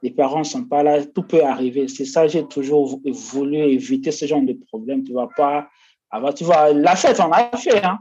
les 0.02 0.10
parents 0.10 0.42
sont 0.42 0.64
pas 0.64 0.82
là, 0.82 1.04
tout 1.06 1.22
peut 1.22 1.44
arriver. 1.44 1.86
C'est 1.86 2.04
ça, 2.04 2.26
j'ai 2.26 2.46
toujours 2.48 3.00
voulu 3.04 3.58
éviter 3.58 4.10
ce 4.10 4.26
genre 4.26 4.42
de 4.42 4.54
problème. 4.54 5.04
Tu 5.04 5.12
vas 5.12 5.28
pas 5.36 5.68
ah 6.10 6.20
bah, 6.20 6.32
tu 6.32 6.44
vois, 6.44 6.72
la 6.72 6.96
fête, 6.96 7.20
on 7.20 7.30
a 7.30 7.56
fait, 7.56 7.84
hein. 7.84 7.98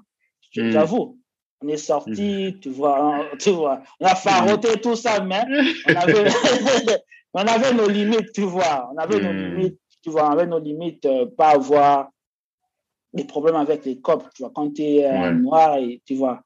Hmm. 0.55 0.71
J'avoue. 0.71 1.17
On 1.61 1.67
est 1.67 1.77
sorti, 1.77 2.53
hmm. 2.55 2.59
tu 2.59 2.69
vois, 2.69 3.25
tu 3.37 3.51
vois, 3.51 3.81
on 3.99 4.05
a 4.05 4.15
faroté 4.15 4.79
tout 4.79 4.95
ça, 4.95 5.19
mais 5.19 5.41
on 5.87 5.95
avait, 5.95 6.29
on 7.33 7.41
avait 7.41 7.73
nos 7.73 7.87
limites, 7.89 8.31
tu 8.33 8.43
vois. 8.43 8.89
On 8.93 8.97
avait 8.97 9.19
nos 9.19 9.33
hmm. 9.33 9.55
limites, 9.55 9.79
tu 10.01 10.09
vois, 10.09 10.29
on 10.29 10.31
avait 10.31 10.47
nos 10.47 10.59
limites, 10.59 11.05
euh, 11.05 11.25
pas 11.25 11.49
avoir 11.49 12.09
des 13.13 13.25
problèmes 13.25 13.55
avec 13.55 13.85
les 13.85 13.99
copes, 13.99 14.23
tu 14.33 14.43
vois, 14.43 14.51
quand 14.53 14.73
tu 14.73 14.83
es 14.83 15.05
euh, 15.05 15.31
noir 15.31 15.77
et 15.77 16.01
tu 16.05 16.15
vois, 16.15 16.41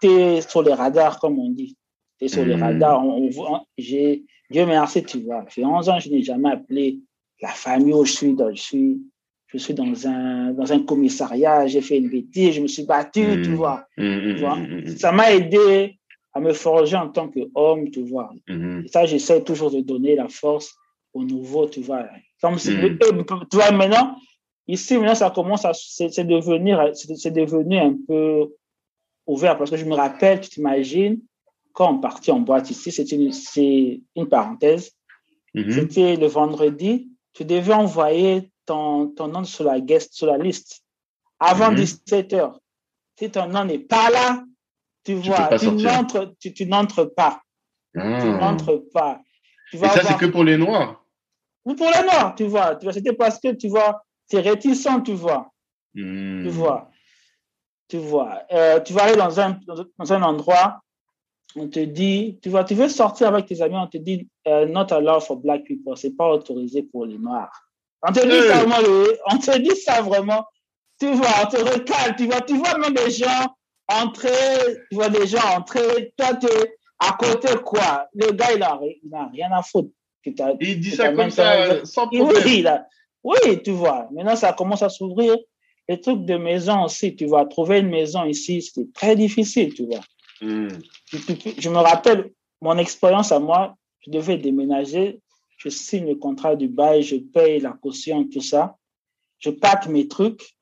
tu 0.00 0.08
es 0.08 0.40
sur 0.40 0.62
les 0.62 0.74
radars, 0.74 1.18
comme 1.20 1.38
on 1.38 1.50
dit. 1.50 1.76
Tu 2.18 2.24
es 2.24 2.28
sur 2.28 2.44
les 2.44 2.56
hmm. 2.56 2.62
radars. 2.62 3.04
On, 3.04 3.30
j'ai, 3.78 4.24
Dieu 4.50 4.66
merci, 4.66 5.04
tu 5.04 5.22
vois. 5.22 5.44
fait 5.48 5.64
11 5.64 5.88
ans, 5.88 6.00
je 6.00 6.10
n'ai 6.10 6.22
jamais 6.22 6.50
appelé 6.50 6.98
la 7.40 7.50
famille 7.50 7.94
où 7.94 8.04
je 8.04 8.12
suis. 8.12 8.34
Dans, 8.34 8.50
je 8.50 8.60
suis, 8.60 9.00
je 9.52 9.58
suis 9.58 9.74
dans 9.74 10.06
un, 10.06 10.52
dans 10.52 10.72
un 10.72 10.80
commissariat, 10.80 11.66
j'ai 11.66 11.80
fait 11.80 11.98
une 11.98 12.08
bêtise, 12.08 12.54
je 12.54 12.60
me 12.60 12.68
suis 12.68 12.84
battu, 12.84 13.42
tu 13.42 13.50
hmm. 13.50 13.54
vois. 13.54 13.84
Hmm, 13.96 14.20
tu 14.20 14.34
vois. 14.36 14.58
Ça 14.96 15.12
m'a 15.12 15.32
aidé 15.32 15.98
à 16.32 16.40
me 16.40 16.52
forger 16.52 16.96
en 16.96 17.08
tant 17.08 17.28
qu'homme, 17.28 17.90
tu 17.90 18.02
vois. 18.02 18.30
Et 18.48 18.88
ça, 18.88 19.06
j'essaie 19.06 19.42
toujours 19.42 19.70
de 19.70 19.80
donner 19.80 20.14
la 20.14 20.28
force 20.28 20.74
au 21.12 21.24
nouveau, 21.24 21.66
tu 21.66 21.80
vois. 21.80 22.06
Comme 22.40 22.56
tu 22.56 22.70
vois, 23.56 23.70
maintenant, 23.72 24.16
Ici, 24.70 24.96
maintenant, 24.96 25.16
ça 25.16 25.30
commence 25.30 25.64
à, 25.64 25.72
c'est 25.74 26.24
devenir, 26.24 26.92
c'est 26.94 27.32
devenu 27.32 27.76
un 27.76 27.96
peu 28.06 28.54
ouvert 29.26 29.58
parce 29.58 29.68
que 29.68 29.76
je 29.76 29.84
me 29.84 29.94
rappelle, 29.94 30.40
tu 30.40 30.48
t'imagines, 30.48 31.20
quand 31.72 31.92
on 31.92 31.98
partit 31.98 32.30
en 32.30 32.38
boîte 32.38 32.70
ici, 32.70 32.92
c'est 32.92 33.10
une, 33.10 33.32
une 34.14 34.28
parenthèse. 34.28 34.92
C'était 35.54 36.14
le 36.14 36.28
vendredi, 36.28 37.10
tu 37.32 37.44
devais 37.44 37.72
envoyer 37.72 38.49
ton, 38.70 39.08
ton 39.08 39.26
nom 39.26 39.42
sur 39.42 39.64
la 39.64 39.80
guest, 39.80 40.14
sur 40.14 40.28
la 40.28 40.38
liste 40.38 40.84
avant 41.40 41.72
17 41.72 42.32
mhm. 42.32 42.38
heures. 42.38 42.60
Si 43.18 43.28
ton 43.30 43.48
nom 43.48 43.64
n'est 43.64 43.80
pas 43.80 44.10
là, 44.10 44.44
tu, 45.04 45.14
vois, 45.14 45.58
tu 45.58 45.70
n'entres, 45.72 46.34
tu, 46.38 46.66
n'entres 46.66 47.04
pas. 47.04 47.42
Tu 47.92 48.00
ah. 48.00 48.38
n'entres 48.38 48.84
pas. 48.92 49.20
Tu 49.70 49.76
Et 49.76 49.80
ça, 49.80 50.02
c'est 50.02 50.16
que 50.18 50.26
pour 50.26 50.44
les 50.44 50.56
Noirs? 50.56 51.04
Ou 51.64 51.74
pour 51.74 51.88
les 51.88 52.02
Noirs, 52.04 52.34
tu 52.36 52.44
vois. 52.44 52.76
Tu 52.76 52.84
vois, 52.84 52.92
c'était 52.92 53.12
parce 53.12 53.40
que, 53.40 53.52
tu 53.54 53.68
vois, 53.68 54.04
es 54.32 54.40
réticent, 54.40 55.02
tu 55.04 55.14
vois. 55.14 55.50
Hmm. 55.94 56.44
Tu 56.44 56.50
vois. 56.50 56.90
Tu 57.88 57.98
vois. 57.98 58.42
Euh, 58.52 58.78
tu 58.80 58.92
vas 58.92 59.02
aller 59.04 59.16
dans 59.16 59.40
un, 59.40 59.58
dans 59.98 60.12
un 60.12 60.22
endroit, 60.22 60.80
on 61.56 61.66
te 61.68 61.80
dit, 61.80 62.38
tu 62.40 62.50
vois, 62.50 62.62
tu 62.62 62.74
veux 62.74 62.88
sortir 62.88 63.28
avec 63.28 63.46
tes 63.46 63.60
amis, 63.62 63.76
on 63.76 63.88
te 63.88 63.98
dit, 63.98 64.28
uh, 64.46 64.66
not 64.66 64.92
allowed 64.92 65.22
for 65.22 65.36
black 65.36 65.64
people, 65.64 65.96
c'est 65.96 66.16
pas 66.16 66.30
autorisé 66.30 66.84
pour 66.84 67.06
les 67.06 67.18
noirs. 67.18 67.69
On 68.02 68.12
te 68.12 68.26
dit 68.26 68.48
ça 68.48 68.64
vraiment, 68.64 69.06
on 69.30 69.38
te 69.38 69.58
dit 69.58 69.76
ça 69.76 70.00
vraiment. 70.02 70.46
Tu 70.98 71.12
vois, 71.12 71.28
on 71.42 71.46
te 71.46 71.56
recale, 71.56 72.16
tu 72.16 72.26
vois, 72.26 72.40
tu 72.42 72.56
vois 72.56 72.76
même 72.78 72.94
des 72.94 73.10
gens 73.10 73.56
entrer, 73.88 74.28
tu 74.90 74.96
vois 74.96 75.08
des 75.08 75.26
gens 75.26 75.44
entrer, 75.56 76.12
toi, 76.16 76.34
tu 76.34 76.46
es 76.46 76.76
à 76.98 77.16
côté 77.18 77.48
quoi. 77.64 78.06
Le 78.14 78.32
gars, 78.32 78.52
il 78.52 79.10
n'a 79.10 79.28
rien 79.32 79.50
à 79.52 79.62
foutre. 79.62 79.90
Il 80.24 80.80
dit 80.80 80.90
ça 80.90 81.12
comme 81.12 81.30
ça, 81.30 81.84
sans 81.84 82.08
problème. 82.08 82.84
Oui, 83.22 83.36
oui, 83.44 83.62
tu 83.62 83.70
vois. 83.72 84.08
Maintenant, 84.12 84.36
ça 84.36 84.52
commence 84.52 84.82
à 84.82 84.88
s'ouvrir. 84.88 85.36
Les 85.88 86.00
trucs 86.00 86.24
de 86.24 86.36
maison 86.36 86.84
aussi, 86.84 87.16
tu 87.16 87.26
vois. 87.26 87.46
Trouver 87.46 87.80
une 87.80 87.88
maison 87.88 88.24
ici, 88.24 88.62
c'est 88.62 88.92
très 88.92 89.16
difficile, 89.16 89.74
tu 89.74 89.86
vois. 89.86 90.00
Hmm. 90.40 90.68
Je, 91.58 91.68
me 91.68 91.78
rappelle 91.78 92.30
mon 92.62 92.78
expérience 92.78 93.32
à 93.32 93.40
moi. 93.40 93.74
Je 94.06 94.10
devais 94.10 94.38
déménager. 94.38 95.20
Je 95.60 95.68
signe 95.68 96.08
le 96.08 96.14
contrat 96.14 96.56
du 96.56 96.68
bail, 96.68 97.02
je 97.02 97.16
paye 97.16 97.60
la 97.60 97.72
caution, 97.72 98.26
tout 98.26 98.40
ça. 98.40 98.78
Je 99.38 99.50
pack 99.50 99.88
mes 99.88 100.08
trucs. 100.08 100.56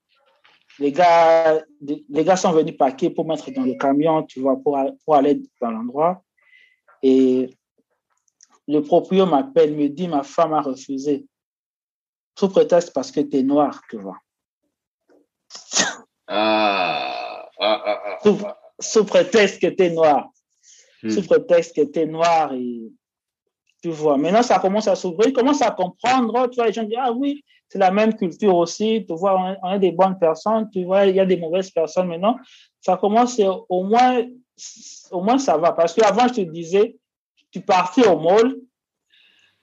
Les 0.80 0.90
gars, 0.90 1.62
les 1.80 2.24
gars 2.24 2.36
sont 2.36 2.50
venus 2.50 2.76
paquer 2.76 3.08
pour 3.08 3.24
mettre 3.24 3.48
dans 3.52 3.62
le 3.62 3.74
camion, 3.74 4.24
tu 4.24 4.40
vois, 4.40 4.56
pour, 4.56 4.76
pour 5.04 5.14
aller 5.14 5.40
dans 5.60 5.70
l'endroit. 5.70 6.24
Et 7.04 7.48
le 8.66 8.82
propriétaire 8.82 9.28
m'appelle, 9.28 9.76
me 9.76 9.88
dit, 9.88 10.08
ma 10.08 10.24
femme 10.24 10.52
a 10.52 10.62
refusé 10.62 11.26
sous 12.36 12.48
prétexte 12.48 12.92
parce 12.92 13.12
que 13.12 13.20
tu 13.20 13.36
es 13.36 13.42
noir, 13.44 13.80
tu 13.88 13.98
vois. 13.98 14.18
Ah, 16.26 17.48
ah, 17.60 17.82
ah, 17.86 18.02
ah. 18.04 18.18
sous, 18.22 18.38
sous, 18.80 19.04
prétexte 19.04 19.62
que 19.62 19.68
tu 19.68 19.84
es 19.84 19.90
noir. 19.90 20.28
Hmm. 21.02 21.10
Sous 21.10 21.22
prétexte 21.22 21.76
que 21.76 21.82
tu 21.82 22.00
es 22.00 22.06
noir 22.06 22.52
et 22.52 22.92
tu 23.82 23.90
vois. 23.90 24.16
Maintenant, 24.16 24.42
ça 24.42 24.58
commence 24.58 24.88
à 24.88 24.96
s'ouvrir, 24.96 25.32
commence 25.32 25.62
à 25.62 25.70
comprendre. 25.70 26.48
Tu 26.48 26.56
vois, 26.56 26.66
les 26.66 26.72
gens 26.72 26.82
disent, 26.82 26.98
ah 26.98 27.12
oui, 27.12 27.44
c'est 27.68 27.78
la 27.78 27.90
même 27.90 28.14
culture 28.14 28.56
aussi. 28.56 29.04
Tu 29.06 29.14
vois, 29.14 29.56
on 29.62 29.72
est 29.72 29.78
des 29.78 29.92
bonnes 29.92 30.18
personnes. 30.18 30.68
Tu 30.72 30.84
vois, 30.84 31.06
il 31.06 31.14
y 31.14 31.20
a 31.20 31.26
des 31.26 31.36
mauvaises 31.36 31.70
personnes 31.70 32.08
maintenant. 32.08 32.36
Ça 32.80 32.96
commence, 32.96 33.40
au 33.40 33.84
moins, 33.84 34.24
au 35.10 35.22
moins 35.22 35.38
ça 35.38 35.56
va. 35.56 35.72
Parce 35.72 35.94
qu'avant, 35.94 36.26
je 36.28 36.34
te 36.34 36.40
disais, 36.40 36.96
tu 37.50 37.60
partais 37.60 38.06
au 38.06 38.18
mall, 38.18 38.56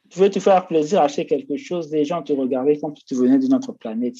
tu 0.10 0.20
veux 0.20 0.30
te 0.30 0.40
faire 0.40 0.66
plaisir, 0.68 1.02
acheter 1.02 1.26
quelque 1.26 1.58
chose, 1.58 1.92
les 1.92 2.06
gens 2.06 2.22
te 2.22 2.34
regardaient 2.34 2.78
comme 2.78 2.96
si 2.96 3.04
tu 3.06 3.16
venais 3.16 3.38
d'une 3.38 3.54
autre 3.54 3.74
planète. 3.74 4.16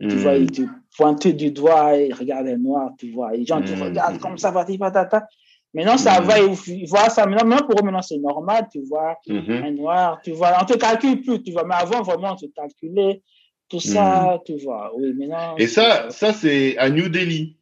Tu 0.00 0.16
vois, 0.16 0.36
ils 0.36 0.50
te 0.50 0.62
pointent 0.96 1.28
du 1.28 1.50
doigt, 1.50 1.94
ils 1.94 2.14
regardent 2.14 2.46
les 2.46 2.56
noirs, 2.56 2.90
tu 2.98 3.12
vois. 3.12 3.32
Les 3.32 3.44
gens 3.44 3.60
te 3.60 3.70
mm. 3.70 3.82
regardent 3.82 4.18
comme 4.18 4.38
ça, 4.38 4.50
patata. 4.50 5.26
Maintenant, 5.72 5.96
ça 5.96 6.20
mm. 6.20 6.24
va, 6.24 6.38
ils 6.40 6.86
voient 6.86 7.10
ça. 7.10 7.26
Maintenant, 7.26 7.46
même 7.46 7.60
pour 7.60 7.78
eux, 7.78 7.84
maintenant, 7.84 8.02
c'est 8.02 8.18
normal, 8.18 8.68
tu 8.72 8.82
vois. 8.82 9.16
Mm-hmm. 9.28 9.64
Un 9.64 9.70
noir, 9.72 10.20
tu 10.22 10.32
vois. 10.32 10.52
On 10.60 10.64
te 10.64 10.76
calcule 10.76 11.20
plus, 11.20 11.42
tu 11.42 11.52
vois. 11.52 11.64
Mais 11.64 11.74
avant, 11.74 12.02
vraiment, 12.02 12.32
on 12.32 12.36
te 12.36 12.46
calculait. 12.46 13.22
Tout 13.68 13.80
ça, 13.80 14.36
mm. 14.36 14.40
tu 14.44 14.56
vois. 14.64 14.92
Oui, 14.96 15.12
maintenant. 15.12 15.56
Et 15.56 15.66
ça, 15.66 16.10
ça 16.10 16.32
c'est 16.32 16.76
à 16.76 16.90
New 16.90 17.08
Delhi. 17.08 17.56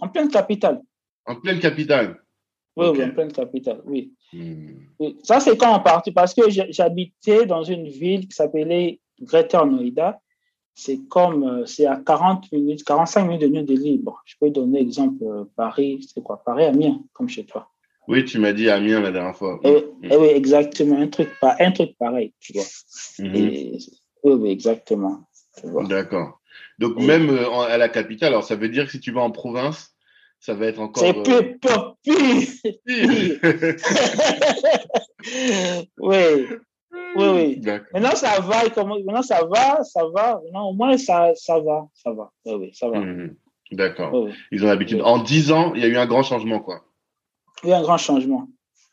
En 0.00 0.08
pleine 0.08 0.28
capitale. 0.28 0.82
En 1.24 1.36
pleine 1.36 1.60
capitale. 1.60 2.18
Oui, 2.76 2.86
oui, 2.88 3.04
en 3.04 3.10
pleine 3.10 3.32
capitale, 3.32 3.80
oui. 3.84 4.12
Ça, 5.22 5.40
c'est 5.40 5.56
quand 5.56 5.76
on 5.76 5.82
partit, 5.82 6.10
parce 6.10 6.34
que 6.34 6.42
j'habitais 6.48 7.46
dans 7.46 7.62
une 7.62 7.86
ville 7.86 8.26
qui 8.26 8.34
s'appelait 8.34 9.00
Greater 9.20 9.66
Noida. 9.66 10.20
C'est 10.74 11.00
comme, 11.08 11.44
euh, 11.44 11.66
c'est 11.66 11.86
à 11.86 11.96
40 11.96 12.50
minutes, 12.52 12.84
45 12.84 13.24
minutes 13.24 13.42
de 13.42 13.48
New 13.48 13.62
de 13.62 13.74
libre. 13.74 14.22
Je 14.24 14.36
peux 14.40 14.50
donner 14.50 14.80
exemple 14.80 15.22
euh, 15.22 15.44
Paris, 15.56 16.08
c'est 16.12 16.22
quoi? 16.22 16.42
Paris, 16.44 16.64
Amiens, 16.64 17.00
comme 17.12 17.28
chez 17.28 17.44
toi. 17.44 17.68
Oui, 18.08 18.24
tu 18.24 18.38
m'as 18.38 18.52
dit 18.52 18.68
Amiens 18.68 19.00
la 19.00 19.12
dernière 19.12 19.36
fois. 19.36 19.60
Et, 19.64 19.84
eh 20.02 20.16
oui, 20.16 20.28
exactement, 20.28 20.98
un 20.98 21.08
truc, 21.08 21.28
un 21.42 21.72
truc 21.72 21.96
pareil, 21.98 22.32
tu 22.40 22.54
vois. 22.54 22.62
Mm-hmm. 22.62 23.88
oui, 24.24 24.32
oui, 24.32 24.50
exactement. 24.50 25.20
D'accord. 25.88 26.40
Donc, 26.78 26.96
même 26.96 27.30
euh, 27.30 27.50
à 27.60 27.76
la 27.76 27.88
capitale, 27.88 28.28
alors 28.28 28.44
ça 28.44 28.56
veut 28.56 28.68
dire 28.68 28.86
que 28.86 28.92
si 28.92 29.00
tu 29.00 29.12
vas 29.12 29.20
en 29.20 29.30
province, 29.30 29.94
ça 30.40 30.54
va 30.54 30.66
être 30.66 30.80
encore. 30.80 31.04
C'est 31.04 31.22
plus, 31.22 31.58
pire. 31.62 31.94
oui. 35.98 36.46
Oui, 37.16 37.26
oui. 37.34 37.60
Maintenant, 37.92 38.14
ça 38.14 38.40
va. 38.40 38.64
Maintenant, 38.64 39.22
ça 39.22 39.44
va, 39.44 39.82
ça 39.84 40.02
va. 40.14 40.40
Maintenant, 40.44 40.70
au 40.70 40.74
moins, 40.74 40.96
ça, 40.98 41.32
ça 41.34 41.58
va. 41.60 41.88
Ça 41.94 42.12
va. 42.12 42.30
Oui, 42.44 42.54
oui, 42.54 42.70
ça 42.74 42.88
va. 42.88 43.00
Mhm. 43.00 43.36
D'accord. 43.72 44.28
Ils 44.50 44.64
ont 44.64 44.68
l'habitude. 44.68 45.00
En 45.02 45.22
10 45.22 45.52
ans, 45.52 45.74
il 45.74 45.82
y 45.82 45.84
a 45.84 45.88
eu 45.88 45.96
un 45.96 46.06
grand 46.06 46.22
changement, 46.22 46.60
quoi. 46.60 46.84
Oui, 47.64 47.72
un 47.72 47.82
grand 47.82 47.98
changement. 47.98 48.48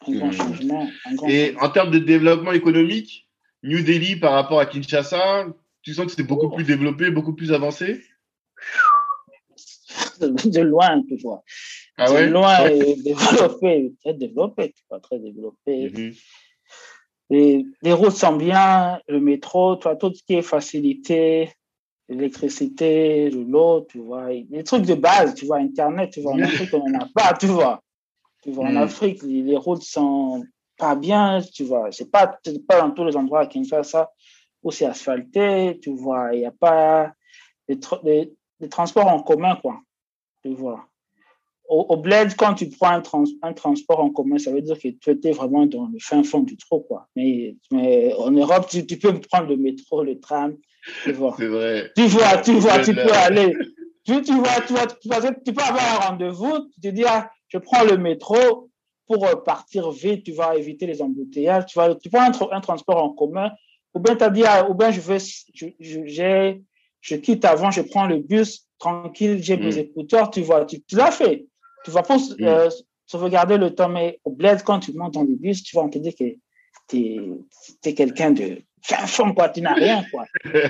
Un 0.07 0.13
grand 0.13 0.27
mhm. 0.27 0.33
changement. 0.33 0.87
Et 1.27 1.55
en 1.59 1.69
termes 1.69 1.91
de 1.91 1.99
développement 1.99 2.53
économique, 2.53 3.27
New 3.63 3.83
Delhi 3.83 4.15
par 4.15 4.33
rapport 4.33 4.59
à 4.59 4.65
Kinshasa, 4.65 5.47
tu 5.81 5.93
sens 5.93 6.05
que 6.05 6.11
c'est 6.13 6.23
beaucoup 6.23 6.47
oh. 6.47 6.55
plus 6.55 6.63
développé, 6.63 7.11
beaucoup 7.11 7.33
plus 7.33 7.51
avancé? 7.51 8.01
De 10.19 10.61
loin, 10.61 11.01
tu 11.07 11.15
vois. 11.17 11.43
Ah 11.97 12.09
de 12.11 12.29
loin 12.29 12.69
développé, 12.69 13.93
très 14.01 14.13
développé, 14.13 14.73
tu 14.73 14.83
vois, 14.89 14.99
très 14.99 15.19
développé. 15.19 15.89
Mhm. 15.89 16.13
Les, 17.29 17.65
les, 17.81 17.93
routes 17.93 18.11
sont 18.11 18.35
bien, 18.35 18.99
le 19.07 19.19
métro, 19.19 19.75
tu 19.75 19.83
vois, 19.83 19.95
tout 19.95 20.13
ce 20.13 20.23
qui 20.23 20.35
est 20.35 20.41
facilité, 20.41 21.51
l'électricité, 22.07 23.29
l'eau, 23.29 23.85
tu 23.89 23.99
vois, 23.99 24.29
les 24.29 24.63
trucs 24.63 24.85
de 24.85 24.95
base, 24.95 25.35
tu 25.35 25.45
vois, 25.45 25.57
Internet, 25.57 26.11
tu 26.11 26.21
vois, 26.21 26.33
en 26.33 26.39
Afrique, 26.41 26.73
on 26.73 26.89
n'en 26.89 26.99
a 26.99 27.07
pas, 27.13 27.33
tu 27.33 27.47
vois. 27.47 27.81
Tu 28.41 28.51
vois, 28.51 28.65
en 28.65 28.71
mhm. 28.71 28.77
Afrique, 28.77 29.21
les, 29.23 29.57
routes 29.57 29.83
sont 29.83 30.43
pas 30.77 30.95
bien, 30.95 31.41
tu 31.53 31.65
vois, 31.65 31.91
c'est 31.91 32.09
pas, 32.09 32.39
pas 32.67 32.81
dans 32.81 32.91
tous 32.91 33.05
les 33.05 33.15
endroits 33.15 33.47
font 33.49 33.83
ça 33.83 34.11
où 34.63 34.71
c'est 34.71 34.85
asphalté, 34.85 35.79
tu 35.81 35.95
vois, 35.95 36.33
il 36.33 36.39
n'y 36.39 36.45
a 36.45 36.51
pas 36.51 37.13
les, 37.67 38.33
les 38.59 38.69
transports 38.69 39.07
en 39.07 39.21
commun, 39.21 39.55
quoi. 39.61 39.79
Tu 40.41 40.53
vois. 40.53 40.88
Au, 41.69 41.85
au, 41.89 41.97
bled, 41.97 42.35
quand 42.35 42.55
tu 42.55 42.67
prends 42.69 42.89
un, 42.89 43.03
un, 43.43 43.53
transport 43.53 43.99
en 43.99 44.09
commun, 44.09 44.39
ça 44.39 44.51
veut 44.51 44.61
dire 44.61 44.77
que 44.77 44.87
tu 44.87 45.09
étais 45.11 45.31
vraiment 45.31 45.65
dans 45.67 45.87
le 45.87 45.99
fin 45.99 46.23
fond 46.23 46.41
du 46.41 46.57
trou, 46.57 46.79
quoi. 46.79 47.07
Mais, 47.15 47.55
mais 47.71 48.13
en 48.15 48.31
Europe, 48.31 48.67
tu, 48.69 48.85
tu, 48.85 48.97
peux 48.97 49.13
prendre 49.21 49.47
le 49.49 49.57
métro, 49.57 50.03
le 50.03 50.19
tram, 50.19 50.57
tu 51.03 51.11
vois. 51.13 51.35
C'est 51.37 51.47
vrai. 51.47 51.91
Tu 51.95 52.07
vois, 52.07 52.37
tu 52.37 52.53
vois, 52.53 52.79
tu 52.79 52.93
peux 52.93 53.13
aller. 53.13 53.55
Tu, 54.03 54.21
tu 54.23 54.33
vois, 54.33 54.61
tu, 54.65 54.73
vois, 54.73 54.87
tu, 54.87 55.53
peux 55.53 55.61
avoir 55.61 56.01
un 56.01 56.09
rendez-vous, 56.09 56.69
tu 56.73 56.81
te 56.81 56.87
dis, 56.87 57.03
ah, 57.05 57.29
je 57.47 57.59
prends 57.59 57.83
le 57.83 57.97
métro 57.97 58.69
pour 59.05 59.43
partir 59.43 59.91
vite, 59.91 60.23
tu 60.23 60.31
vas 60.31 60.55
éviter 60.55 60.87
les 60.87 61.01
embouteillages, 61.01 61.67
tu, 61.67 61.77
vas, 61.77 61.93
tu 61.95 62.09
prends 62.09 62.23
un, 62.23 62.31
un 62.51 62.61
transport 62.61 63.03
en 63.03 63.11
commun, 63.11 63.51
ou 63.93 63.99
bien 63.99 64.15
tu 64.15 64.23
as 64.23 64.29
dit, 64.29 64.43
ah, 64.45 64.69
ou 64.69 64.73
bien 64.73 64.91
je 64.91 65.01
vais, 65.01 65.19
je, 65.19 65.67
je, 65.79 66.55
je 67.01 67.15
quitte 67.15 67.45
avant, 67.45 67.71
je 67.71 67.81
prends 67.81 68.07
le 68.07 68.17
bus, 68.17 68.67
tranquille, 68.77 69.41
j'ai 69.41 69.57
mes 69.57 69.75
mm. 69.75 69.79
écouteurs, 69.79 70.31
tu 70.31 70.41
vois, 70.41 70.65
tu, 70.65 70.81
l'as 70.93 71.11
fait. 71.11 71.45
Tu 71.89 71.95
vas 71.95 72.03
pas 72.03 72.17
mm. 72.17 72.35
euh, 72.41 72.69
sauvegarder 73.05 73.57
le 73.57 73.73
temps, 73.73 73.89
mais 73.89 74.19
au 74.23 74.31
bled, 74.31 74.61
quand 74.63 74.79
tu 74.79 74.93
montes 74.93 75.15
dans 75.15 75.23
le 75.23 75.35
bus, 75.35 75.63
tu 75.63 75.75
vas 75.75 75.87
te 75.89 75.97
dire 75.97 76.13
que 76.17 76.35
tu 76.87 77.37
es, 77.83 77.93
quelqu'un 77.93 78.31
de, 78.31 78.61
fin 78.83 79.07
fond, 79.07 79.33
quoi, 79.33 79.49
tu 79.49 79.61
n'as 79.61 79.73
rien, 79.73 80.03
quoi. 80.11 80.25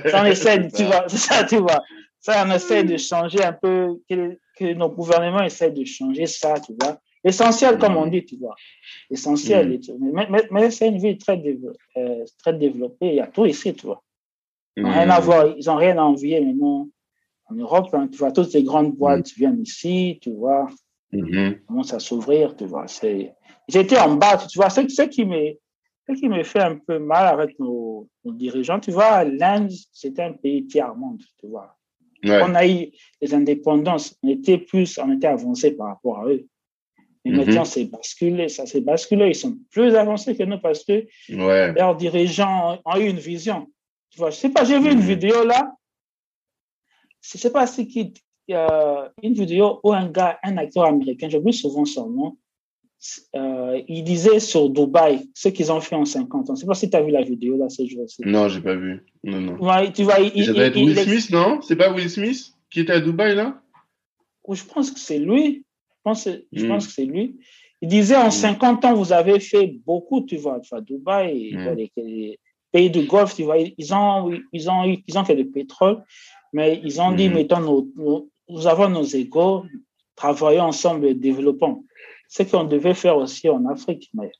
Ça, 0.09 0.21
on 0.21 0.25
essaie, 0.25 0.67
tu 0.69 0.83
vois, 0.85 1.07
ça, 1.09 1.43
tu 1.43 1.57
vois. 1.57 1.81
Ça, 2.21 2.45
on 2.47 2.51
essaie 2.51 2.83
de 2.83 2.97
changer 2.97 3.43
un 3.43 3.53
peu, 3.53 3.99
que, 4.09 4.37
que 4.57 4.73
nos 4.73 4.89
gouvernements 4.89 5.43
essaient 5.43 5.71
de 5.71 5.83
changer 5.85 6.25
ça, 6.25 6.53
tu 6.59 6.73
vois. 6.79 6.99
Essentiel, 7.23 7.77
comme 7.77 7.97
on 7.97 8.07
dit, 8.07 8.25
tu 8.25 8.37
vois. 8.37 8.55
Essentiel. 9.09 9.67
Mm. 9.69 10.11
Mais, 10.13 10.27
mais, 10.29 10.43
mais 10.51 10.71
c'est 10.71 10.87
une 10.87 10.99
ville 10.99 11.17
très, 11.17 11.35
dévo- 11.35 11.75
euh, 11.97 12.23
très 12.37 12.53
développée. 12.53 13.09
Il 13.09 13.15
y 13.15 13.19
a 13.21 13.27
tout 13.27 13.45
ici, 13.45 13.73
tu 13.73 13.87
vois. 13.87 14.01
Ils 14.77 14.83
n'ont 14.83 14.91
rien 14.91 15.07
Mm. 15.07 15.11
à 15.11 15.19
voir. 15.19 15.47
Ils 15.57 15.65
n'ont 15.65 15.75
rien 15.75 15.97
à 15.97 16.03
envier 16.03 16.39
maintenant. 16.39 16.87
En 17.51 17.55
Europe, 17.55 17.89
hein, 17.93 18.07
tu 18.07 18.19
vois, 18.19 18.31
toutes 18.31 18.53
les 18.53 18.63
grandes 18.63 18.95
boîtes 18.95 19.31
viennent 19.31 19.61
ici, 19.61 20.19
tu 20.21 20.31
vois, 20.31 20.69
Mhm. 21.11 21.59
commencent 21.67 21.93
à 21.93 21.99
s'ouvrir, 21.99 22.55
tu 22.55 22.65
vois. 22.65 22.85
J'étais 23.67 23.97
en 23.99 24.15
bas, 24.15 24.37
tu 24.37 24.57
vois. 24.59 24.69
Ce, 24.69 24.87
ce 24.87 25.01
qui 25.03 25.25
me, 25.25 25.53
ce 26.07 26.13
qui 26.13 26.27
me 26.29 26.43
fait 26.43 26.61
un 26.61 26.77
peu 26.77 26.99
mal 26.99 27.27
avec 27.27 27.57
nos, 27.59 28.07
nos 28.23 28.33
dirigeants, 28.33 28.79
tu 28.79 28.91
vois, 28.91 29.23
l'Inde, 29.23 29.71
c'était 29.91 30.23
un 30.23 30.33
pays 30.33 30.65
tiers-monde, 30.67 31.21
tu 31.39 31.47
vois. 31.47 31.75
Ouais. 32.23 32.41
On 32.43 32.53
a 32.53 32.67
eu 32.67 32.91
les 33.21 33.33
indépendances, 33.33 34.15
on 34.23 34.29
était 34.29 34.57
plus, 34.57 34.97
on 34.99 35.11
était 35.13 35.27
avancé 35.27 35.71
par 35.75 35.87
rapport 35.87 36.19
à 36.19 36.25
eux. 36.27 36.45
Mais 37.25 37.31
Mhm. 37.31 37.37
maintenant, 37.37 37.65
c'est 37.65 37.85
basculé, 37.85 38.47
ça 38.49 38.65
s'est 38.65 38.81
basculé. 38.81 39.29
Ils 39.29 39.35
sont 39.35 39.57
plus 39.71 39.95
avancés 39.95 40.35
que 40.35 40.43
nous 40.43 40.59
parce 40.59 40.83
que 40.83 41.05
Ouais. 41.29 41.73
leurs 41.73 41.95
dirigeants 41.95 42.75
ont, 42.75 42.81
ont 42.85 42.97
eu 42.97 43.09
une 43.09 43.19
vision. 43.19 43.67
Tu 44.09 44.19
vois, 44.19 44.31
je 44.31 44.37
sais 44.37 44.49
pas, 44.49 44.63
j'ai 44.63 44.79
vu 44.79 44.91
une 44.91 44.99
Mhm. 44.99 45.05
vidéo 45.05 45.43
là. 45.43 45.71
Je 47.21 47.37
sais 47.37 47.51
pas 47.51 47.67
si 47.67 47.87
qui, 47.87 48.13
euh, 48.49 49.07
une 49.23 49.33
vidéo 49.33 49.79
où 49.83 49.93
un 49.93 50.07
gars, 50.09 50.39
un 50.43 50.57
acteur 50.57 50.85
américain, 50.85 51.29
j'oublie 51.29 51.53
souvent 51.53 51.85
son 51.85 52.09
nom, 52.09 52.37
euh, 53.35 53.81
il 53.87 54.03
disait 54.03 54.39
sur 54.39 54.69
Dubaï 54.69 55.29
ce 55.33 55.47
qu'ils 55.49 55.71
ont 55.71 55.79
fait 55.79 55.95
en 55.95 56.03
50 56.05 56.49
ans. 56.49 56.55
Je 56.55 56.61
sais 56.61 56.65
pas 56.67 56.73
si 56.73 56.89
tu 56.89 56.97
as 56.97 57.01
vu 57.01 57.11
la 57.11 57.21
vidéo 57.21 57.57
là 57.57 57.69
ces 57.69 57.87
jours-ci. 57.87 58.21
Non, 58.25 58.49
j'ai 58.49 58.59
pas 58.61 58.75
vu. 58.75 59.05
Non, 59.23 59.39
non. 59.39 59.53
Ouais, 59.57 59.91
tu 59.93 60.03
vois, 60.03 60.19
il, 60.19 60.31
il- 60.35 60.43
il- 60.43 60.83
Will 60.83 60.89
il- 60.89 60.97
Smith, 60.97 61.29
non? 61.31 61.61
C'est 61.61 61.77
pas 61.77 61.93
Will 61.93 62.09
Smith 62.09 62.53
qui 62.69 62.81
était 62.81 62.93
à 62.93 62.99
Dubaï, 62.99 63.35
là? 63.35 63.61
Ou 64.45 64.55
je 64.55 64.63
pense 64.65 64.91
que 64.91 64.99
c'est 64.99 65.19
lui. 65.19 65.63
Je 65.89 66.01
pense, 66.03 66.27
je 66.51 66.65
Mm. 66.65 66.67
pense 66.67 66.87
que 66.87 66.93
c'est 66.93 67.05
lui. 67.05 67.37
Il 67.81 67.87
disait 67.87 68.17
en 68.17 68.27
Mm. 68.27 68.31
50 68.31 68.83
ans, 68.83 68.93
vous 68.95 69.13
avez 69.13 69.39
fait 69.39 69.67
beaucoup, 69.85 70.21
tu 70.21 70.35
vois, 70.37 70.59
tu 70.59 70.69
vois 70.69 70.81
Dubaï, 70.81 71.53
Mm. 71.55 71.63
vois, 71.63 71.75
les, 71.75 71.91
les 71.95 72.39
pays 72.71 72.89
du 72.89 73.03
Golfe, 73.05 73.35
tu 73.35 73.43
vois, 73.43 73.57
ils 73.59 73.93
ont, 73.93 74.31
ils 74.51 74.69
ont, 74.69 74.83
ils 75.07 75.17
ont 75.17 75.23
fait 75.23 75.35
du 75.35 75.45
pétrole, 75.45 76.03
mais 76.51 76.81
ils 76.83 76.99
ont 76.99 77.11
dit, 77.13 77.29
Mm. 77.29 77.33
mettons, 77.33 77.59
nos, 77.61 77.87
nos- 77.95 78.29
nous 78.49 78.67
avons 78.67 78.89
nos 78.89 79.03
égaux, 79.03 79.65
travaillons 80.15 80.63
ensemble, 80.63 81.17
développons. 81.19 81.85
Ce 82.27 82.43
qu'on 82.43 82.63
devait 82.65 82.93
faire 82.93 83.17
aussi 83.17 83.49
en 83.49 83.65
Afrique, 83.65 84.09
mais 84.13 84.31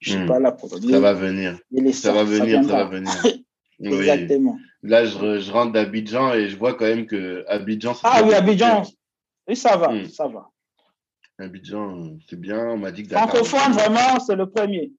je 0.00 0.12
ne 0.12 0.16
suis 0.16 0.24
Mm. 0.24 0.28
pas 0.28 0.38
là 0.40 0.52
pour 0.52 0.68
le 0.68 0.80
Ça 0.80 0.86
dire. 0.86 1.00
va 1.00 1.12
venir. 1.14 1.58
Ça 1.92 2.12
va 2.12 2.24
venir, 2.24 2.62
ça 2.64 2.72
va 2.72 2.84
venir. 2.84 3.12
Oui. 3.84 3.88
Exactement. 4.08 4.56
Là, 4.84 5.04
je, 5.04 5.18
re- 5.18 5.38
je 5.40 5.50
rentre 5.50 5.72
d'Abidjan 5.72 6.34
et 6.34 6.48
je 6.48 6.56
vois 6.56 6.74
quand 6.74 6.84
même 6.84 7.04
que 7.04 7.44
Abidjan, 7.48 7.94
Ah 8.04 8.20
oui. 8.24 8.32
Abidjan, 8.32 8.84
oui, 9.48 9.56
ça 9.56 9.76
va, 9.76 9.88
Mm. 9.92 10.04
ça 10.06 10.28
va. 10.28 10.48
Abidjan, 11.38 12.16
c'est 12.28 12.38
bien. 12.38 12.60
On 12.70 12.76
m'a 12.78 12.92
dit 12.92 13.02
que 13.02 13.08
Dakar. 13.08 13.28
Francophone, 13.30 13.72
vraiment, 13.72 14.20
c'est 14.20 14.36
le 14.36 14.48
premier. 14.48 14.92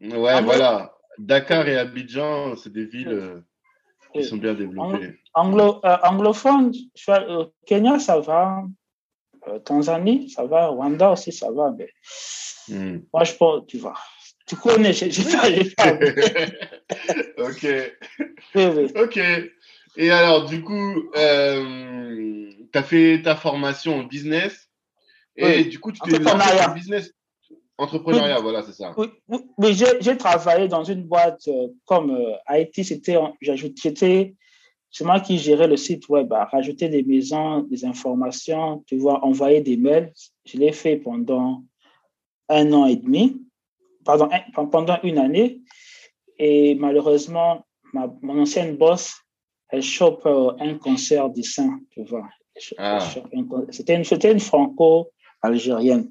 Ouais, 0.00 0.34
Anglo- 0.34 0.44
voilà. 0.44 0.92
Dakar 1.18 1.66
et 1.66 1.76
Abidjan, 1.78 2.54
c'est 2.56 2.72
des 2.72 2.84
villes 2.84 3.42
euh, 4.20 4.22
sont 4.22 4.36
bien 4.36 4.54
développées. 4.54 5.18
Anglo, 5.34 5.80
euh, 5.84 5.96
anglophone, 6.02 6.72
au 7.28 7.52
Kenya, 7.66 7.98
ça 7.98 8.20
va. 8.20 8.64
Euh, 9.48 9.58
Tanzanie, 9.60 10.30
ça 10.30 10.44
va. 10.44 10.68
Rwanda 10.68 11.12
aussi, 11.12 11.32
ça 11.32 11.50
va. 11.50 11.72
Mais 11.76 11.88
Hmm. 12.68 12.98
moi, 13.12 13.22
je 13.22 13.32
pense, 13.34 13.64
tu 13.68 13.78
vois. 13.78 13.94
Tu 14.46 14.56
connais, 14.56 14.92
j'ai 14.92 15.08
pas. 15.08 15.50
j'ai 15.52 15.70
pas- 15.70 15.92
ok, 17.38 17.66
Oui, 18.54 18.64
oui. 18.66 18.92
ok. 18.96 19.20
Et 19.96 20.10
alors, 20.10 20.46
du 20.46 20.62
coup, 20.62 21.10
euh, 21.16 22.50
tu 22.72 22.78
as 22.78 22.82
fait 22.82 23.22
ta 23.22 23.36
formation 23.36 23.96
en 24.00 24.04
business 24.04 24.68
et 25.36 25.46
Oui. 25.46 25.66
du 25.68 25.78
coup, 25.78 25.92
tu 25.92 26.00
t'es 26.00 26.18
lancé 26.18 26.48
le 26.68 26.74
business. 26.74 27.12
Entrepreneuriat, 27.78 28.40
voilà, 28.40 28.62
c'est 28.62 28.72
ça. 28.72 28.94
Oui, 29.58 29.74
j'ai 29.74 30.16
travaillé 30.16 30.66
dans 30.68 30.84
une 30.84 31.02
boîte 31.02 31.46
euh, 31.48 31.68
comme 31.84 32.10
euh, 32.10 32.32
IT, 32.50 32.84
c'était, 32.84 33.16
j'étais, 33.40 34.34
c'est 34.90 35.04
moi 35.04 35.20
qui 35.20 35.36
gérais 35.38 35.68
le 35.68 35.76
site 35.76 36.08
web, 36.08 36.32
à 36.32 36.46
rajouter 36.46 36.88
des 36.88 37.02
maisons, 37.02 37.60
des 37.64 37.84
informations, 37.84 38.82
tu 38.86 38.96
vois, 38.96 39.22
envoyer 39.24 39.60
des 39.60 39.76
mails. 39.76 40.12
Je 40.46 40.56
l'ai 40.56 40.72
fait 40.72 40.96
pendant 40.96 41.62
un 42.48 42.72
an 42.72 42.86
et 42.86 42.96
demi, 42.96 43.42
pardon, 44.04 44.28
un- 44.32 44.64
pendant 44.66 44.98
une 45.02 45.18
année. 45.18 45.60
Et 46.38 46.74
malheureusement, 46.76 47.66
ma, 47.92 48.10
mon 48.22 48.40
ancienne 48.40 48.76
boss, 48.76 49.14
elle 49.68 49.82
chope 49.82 50.24
euh, 50.26 50.52
un 50.60 50.74
cancer 50.78 51.28
du 51.28 51.42
sein, 51.42 51.80
tu 51.90 52.04
vois. 52.04 52.28
Ah. 52.78 53.00
C'était 53.70 53.94
une, 53.94 54.02
c'était 54.10 54.32
une 54.32 54.40
franco-algérienne. 54.40 56.10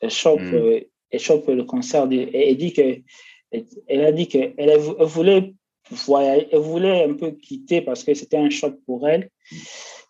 Elle 0.00 0.10
chope, 0.10 0.40
Mm. 0.40 0.54
euh, 0.54 0.80
elle 1.10 1.20
chope 1.20 1.48
le 1.48 1.64
cancer. 1.64 2.06
Du, 2.08 2.16
et 2.16 2.50
elle 2.50 2.56
dit 2.56 2.72
que, 2.72 3.00
elle, 3.88 4.04
a 4.04 4.12
dit 4.12 4.28
qu'elle 4.28 4.54
elle 4.58 4.78
voulait 4.78 5.54
voyager, 5.90 6.48
elle 6.52 6.58
voulait 6.58 7.04
un 7.04 7.14
peu 7.14 7.30
quitter 7.32 7.80
parce 7.80 8.02
que 8.04 8.12
c'était 8.14 8.36
un 8.38 8.50
choc 8.50 8.76
pour 8.86 9.08
elle. 9.08 9.30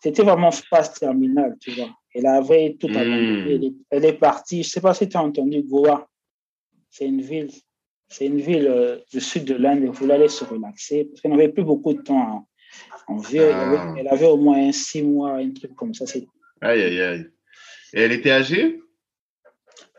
C'était 0.01 0.23
vraiment 0.23 0.51
phase 0.51 0.93
terminale, 0.93 1.55
tu 1.59 1.71
vois. 1.71 1.89
Elle 2.13 2.25
avait 2.25 2.75
tout 2.79 2.87
Mm. 2.89 2.97
abandonné. 2.97 3.53
Elle, 3.55 3.63
est, 3.65 3.73
elle 3.91 4.05
est 4.05 4.13
partie. 4.13 4.63
Je 4.63 4.69
sais 4.69 4.81
pas 4.81 4.93
si 4.93 5.07
tu 5.07 5.17
as 5.17 5.23
entendu 5.23 5.61
Goa. 5.63 6.07
C'est 6.89 7.05
une 7.05 7.21
ville, 7.21 7.51
c'est 8.07 8.25
une 8.25 8.39
ville 8.41 8.67
euh, 8.67 8.97
du 9.11 9.21
sud 9.21 9.45
de 9.45 9.53
l'Inde. 9.55 9.83
Elle 9.83 9.89
voulait 9.91 10.15
aller 10.15 10.29
se 10.29 10.43
relaxer 10.43 11.05
parce 11.05 11.21
qu'elle 11.21 11.31
n'avait 11.31 11.49
plus 11.49 11.63
beaucoup 11.63 11.93
de 11.93 12.01
temps 12.01 12.47
en, 13.07 13.13
en. 13.13 13.21
Elle, 13.31 13.51
Ah. 13.53 13.61
avait, 13.69 14.01
elle 14.01 14.07
avait 14.07 14.25
au 14.27 14.37
moins 14.37 14.71
six 14.71 15.03
mois, 15.03 15.33
un 15.35 15.51
truc 15.51 15.75
comme 15.75 15.93
ça. 15.93 16.05
Aïe, 16.61 16.81
aïe, 16.81 17.01
aïe. 17.01 17.25
Et 17.93 18.01
elle 18.01 18.11
était 18.13 18.31
âgée? 18.31 18.79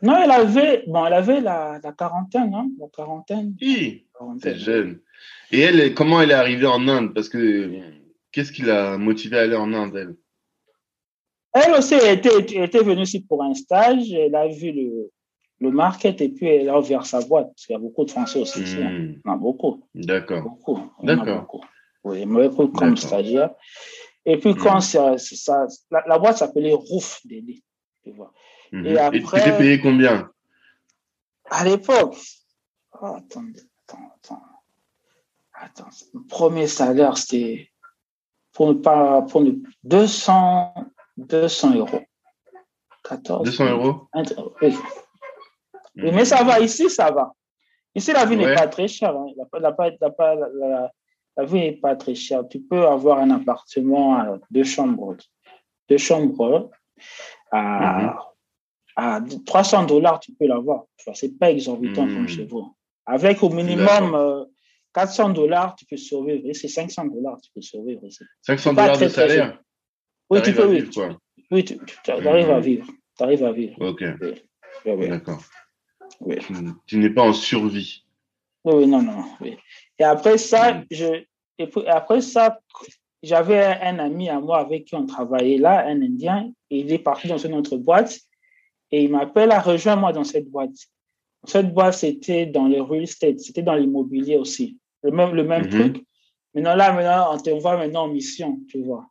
Non, 0.01 0.15
elle 0.23 0.31
avait, 0.31 0.83
bon, 0.87 1.05
elle 1.05 1.13
avait 1.13 1.41
la, 1.41 1.79
la 1.83 1.91
quarantaine, 1.91 2.53
hein, 2.53 2.69
la 2.79 2.87
quarantaine. 2.87 3.55
Quarantaine. 4.17 4.39
C'est 4.53 4.57
jeune. 4.59 4.99
Et 5.51 5.59
elle, 5.59 5.93
comment 5.93 6.21
elle 6.21 6.31
est 6.31 6.35
arrivée 6.35 6.67
en 6.67 6.87
Inde? 6.87 7.13
Parce 7.13 7.27
que 7.29 7.71
qu'est-ce 8.31 8.51
qui 8.51 8.61
l'a 8.61 8.97
motivée 8.97 9.39
à 9.39 9.41
aller 9.41 9.55
en 9.55 9.73
Inde, 9.73 9.95
elle? 9.95 10.15
Elle 11.53 11.73
aussi 11.73 11.95
elle 11.95 12.19
était, 12.19 12.29
elle 12.55 12.63
était 12.65 12.83
venue 12.83 13.01
ici 13.01 13.21
pour 13.21 13.43
un 13.43 13.53
stage. 13.55 14.11
Elle 14.13 14.35
a 14.35 14.47
vu 14.47 14.71
le, 14.71 15.09
le 15.59 15.71
market 15.71 16.21
et 16.21 16.29
puis 16.29 16.45
elle 16.47 16.69
a 16.69 16.79
ouvert 16.79 17.05
sa 17.05 17.21
boîte. 17.21 17.47
Parce 17.47 17.65
qu'il 17.65 17.73
y 17.73 17.75
a 17.75 17.79
beaucoup 17.79 18.05
de 18.05 18.11
Français 18.11 18.39
aussi 18.39 18.61
ici. 18.61 18.77
hein. 18.81 18.91
Hmm, 18.91 19.15
Il 19.25 19.31
a 19.31 19.35
beaucoup, 19.35 19.83
D'accord. 19.95 20.43
beaucoup. 20.43 20.79
Il 21.01 21.09
y 21.09 21.11
en 21.11 21.13
a 21.13 21.25
D'accord. 21.25 21.41
beaucoup. 21.41 21.61
Oui, 22.03 22.19
elle 22.21 22.27
m'avait 22.29 22.49
pris 22.49 22.71
comme 22.71 22.95
stagiaire. 22.95 23.49
Et 24.25 24.37
puis 24.37 24.53
quand 24.55 24.77
Hmm. 24.77 24.81
ça, 24.81 25.17
ça- 25.17 25.65
la, 25.89 26.03
la 26.07 26.19
boîte 26.19 26.37
s'appelait 26.37 26.73
Roof 26.73 27.19
Daily, 27.25 27.63
tu 28.03 28.11
vois. 28.11 28.31
Mhm. 28.71 28.85
Et 28.85 28.97
après- 28.97 29.19
tu 29.39 29.43
t'es 29.49 29.57
payé 29.57 29.79
combien 29.79 30.29
À 31.49 31.63
l'époque, 31.65 32.15
oh, 33.01 33.05
attendez, 33.17 33.61
attends, 33.87 34.11
attends. 34.15 34.41
Attends, 35.61 35.89
le 36.13 36.21
premier 36.23 36.67
salaire, 36.67 37.17
c'était 37.17 37.69
pour 38.53 38.67
ne 38.69 38.73
pas, 38.73 39.23
pour 39.23 39.41
ne, 39.41 39.51
200, 39.83 40.73
200 41.17 41.75
euros. 41.75 42.01
14. 43.03 43.43
200 43.45 43.65
euros 43.71 44.07
Oui. 44.61 44.73
Mais 45.95 46.23
ça 46.25 46.43
va, 46.43 46.59
ici, 46.59 46.89
ça 46.89 47.11
va. 47.11 47.33
Ici, 47.95 48.13
la 48.13 48.23
vie 48.25 48.37
Ouais. 48.37 48.45
n'est 48.45 48.55
pas 48.55 48.67
très 48.67 48.87
chère. 48.87 49.15
hein. 49.17 49.25
La, 49.35 49.75
la- 51.35 51.45
vie 51.45 51.59
n'est 51.59 51.71
pas 51.73 51.95
très 51.95 52.15
chère. 52.15 52.47
Tu 52.47 52.59
peux 52.61 52.85
avoir 52.87 53.19
un 53.19 53.31
appartement 53.31 54.15
à 54.19 54.37
deux 54.51 54.63
chambres. 54.63 55.17
Deux 55.89 55.97
chambres 55.97 56.69
à, 57.51 58.01
Mhm. 58.03 58.13
À 58.95 59.21
300 59.45 59.85
dollars, 59.85 60.19
tu 60.19 60.33
peux 60.33 60.45
l'avoir. 60.47 60.83
Ce 61.13 61.25
n'est 61.25 61.31
pas 61.33 61.51
exorbitant 61.51 62.05
Mhm. 62.07 62.13
comme 62.15 62.27
chez 62.27 62.45
vous. 62.45 62.75
Avec 63.05 63.41
au 63.43 63.49
minimum 63.49 63.85
D'accord. 63.85 64.15
euh, 64.15 64.45
400 64.93 65.29
dollars, 65.29 65.75
tu 65.75 65.85
peux 65.85 65.97
survivre. 65.97 66.45
Ici, 66.47 66.67
500 66.69 67.05
dollars, 67.05 67.39
tu 67.41 67.51
peux 67.53 67.61
survivre 67.61 68.03
ici. 68.05 68.23
500 68.41 68.75
pas 68.75 68.81
dollars 68.83 68.97
de 68.97 69.05
très 69.05 69.09
salaire 69.09 69.59
Oui, 70.29 70.41
tu 70.43 70.53
peux, 70.53 70.67
oui. 70.67 70.81
vivre. 70.81 71.19
Oui, 71.51 71.63
tu, 71.63 71.79
tu 72.03 72.11
arrives 72.11 72.49
à 72.51 72.57
Mhm. 72.57 72.61
vivre. 72.63 72.87
Tu 73.17 73.23
arrives 73.23 73.43
à 73.43 73.51
vivre. 73.51 73.75
Ok, 73.79 74.01
Oui, 74.21 74.33
oui, 74.85 74.91
oui. 74.97 75.09
d'accord. 75.09 75.41
Tu, 76.29 76.53
tu 76.85 76.97
n'es 76.97 77.09
pas 77.09 77.23
en 77.23 77.33
survie. 77.33 78.03
Oui, 78.65 78.73
oui, 78.75 78.87
non, 78.87 79.01
non. 79.01 79.23
Et 79.97 80.03
après 80.03 80.37
ça, 80.37 80.73
Mm. 80.73 80.85
je, 80.91 81.23
et 81.57 81.67
puis 81.67 81.87
après 81.87 82.21
ça, 82.21 82.59
j'avais 83.23 83.63
un 83.63 83.99
ami 83.99 84.29
à 84.29 84.39
moi 84.39 84.59
avec 84.59 84.85
qui 84.85 84.95
on 84.95 85.05
travaillait 85.05 85.57
là, 85.57 85.85
un 85.87 86.01
Indien, 86.01 86.51
et 86.69 86.79
il 86.79 86.91
est 86.91 86.99
parti 86.99 87.27
dans 87.27 87.37
une 87.37 87.53
autre 87.53 87.77
boîte, 87.77 88.19
et 88.91 89.03
il 89.03 89.11
m'appelle 89.11 89.51
à 89.51 89.59
rejoindre 89.59 90.01
moi 90.01 90.13
dans 90.13 90.23
cette 90.23 90.49
boîte. 90.49 90.75
Cette 91.45 91.73
boîte, 91.73 91.93
c'était 91.93 92.45
dans 92.45 92.67
le 92.67 92.81
real 92.81 93.03
estate, 93.03 93.39
c'était 93.39 93.61
dans 93.61 93.75
l'immobilier 93.75 94.35
aussi. 94.35 94.77
Le 95.03 95.11
même, 95.11 95.33
le 95.33 95.43
même 95.43 95.63
Mhm. 95.63 95.69
truc. 95.69 96.05
Maintenant, 96.53 96.75
là, 96.75 96.91
maintenant, 96.91 97.33
on 97.33 97.37
te 97.37 97.49
voit 97.49 97.77
maintenant 97.77 98.03
en 98.03 98.07
mission, 98.09 98.59
tu 98.67 98.81
vois. 98.83 99.05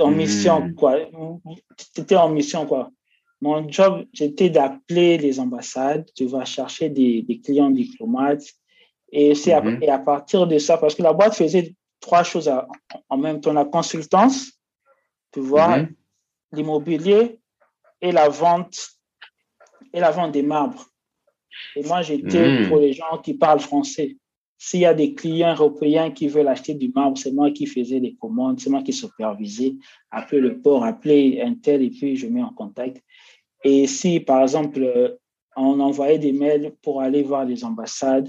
En 0.00 0.10
Mhm. 0.10 0.16
mission, 0.16 0.74
quoi. 0.74 0.98
Tu 1.94 2.00
étais 2.00 2.16
en 2.16 2.28
mission, 2.28 2.66
quoi. 2.66 2.90
Mon 3.40 3.68
job, 3.68 4.04
c'était 4.14 4.50
d'appeler 4.50 5.18
les 5.18 5.40
ambassades, 5.40 6.08
tu 6.14 6.26
vas 6.26 6.44
chercher 6.44 6.88
des, 6.88 7.22
des 7.22 7.40
clients 7.40 7.70
diplomates 7.70 8.44
Et 9.14 9.34
c'est 9.34 9.52
à, 9.52 9.60
mhm. 9.60 9.82
à, 9.90 9.98
partir 9.98 10.46
de 10.46 10.56
ça, 10.58 10.78
parce 10.78 10.94
que 10.94 11.02
la 11.02 11.12
boîte 11.12 11.34
faisait 11.34 11.74
trois 12.00 12.22
choses 12.22 12.50
en 13.10 13.18
même 13.18 13.40
temps 13.42 13.52
la 13.52 13.66
consultance, 13.66 14.52
tu 15.32 15.40
vois, 15.40 15.78
mhm. 15.78 15.94
l'immobilier 16.52 17.38
et 18.02 18.12
la 18.12 18.28
vente 18.28 18.90
et 19.94 20.00
la 20.00 20.10
vente 20.10 20.32
des 20.32 20.42
marbres. 20.42 20.84
Et 21.76 21.82
moi, 21.84 22.02
j'étais 22.02 22.62
mhm. 22.62 22.68
pour 22.68 22.78
les 22.78 22.92
gens 22.92 23.18
qui 23.22 23.34
parlent 23.34 23.60
français. 23.60 24.16
S'il 24.58 24.80
y 24.80 24.86
a 24.86 24.94
des 24.94 25.14
clients 25.14 25.54
européens 25.54 26.10
qui 26.10 26.28
veulent 26.28 26.48
acheter 26.48 26.74
du 26.74 26.90
marbre, 26.94 27.18
c'est 27.18 27.32
moi 27.32 27.50
qui 27.50 27.66
faisais 27.66 27.98
les 27.98 28.14
commandes, 28.14 28.60
c'est 28.60 28.70
moi 28.70 28.82
qui 28.82 28.92
supervisais, 28.92 29.74
appeler 30.10 30.40
le 30.40 30.60
port, 30.60 30.84
appeler 30.84 31.42
un 31.42 31.54
tel, 31.54 31.82
et 31.82 31.90
puis 31.90 32.16
je 32.16 32.28
mets 32.28 32.42
en 32.42 32.52
contact. 32.52 33.02
Et 33.64 33.86
si, 33.86 34.20
par 34.20 34.42
exemple, 34.42 35.18
on 35.56 35.80
envoyait 35.80 36.18
des 36.18 36.32
mails 36.32 36.74
pour 36.82 37.00
aller 37.00 37.22
voir 37.22 37.44
les 37.44 37.64
ambassades, 37.64 38.28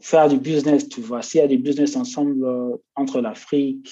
faire 0.00 0.28
du 0.28 0.36
business, 0.36 0.88
tu 0.88 1.00
vois. 1.00 1.22
S'il 1.22 1.40
y 1.40 1.44
a 1.44 1.46
des 1.46 1.58
business 1.58 1.96
ensemble 1.96 2.44
euh, 2.44 2.76
entre 2.96 3.20
l'Afrique 3.20 3.88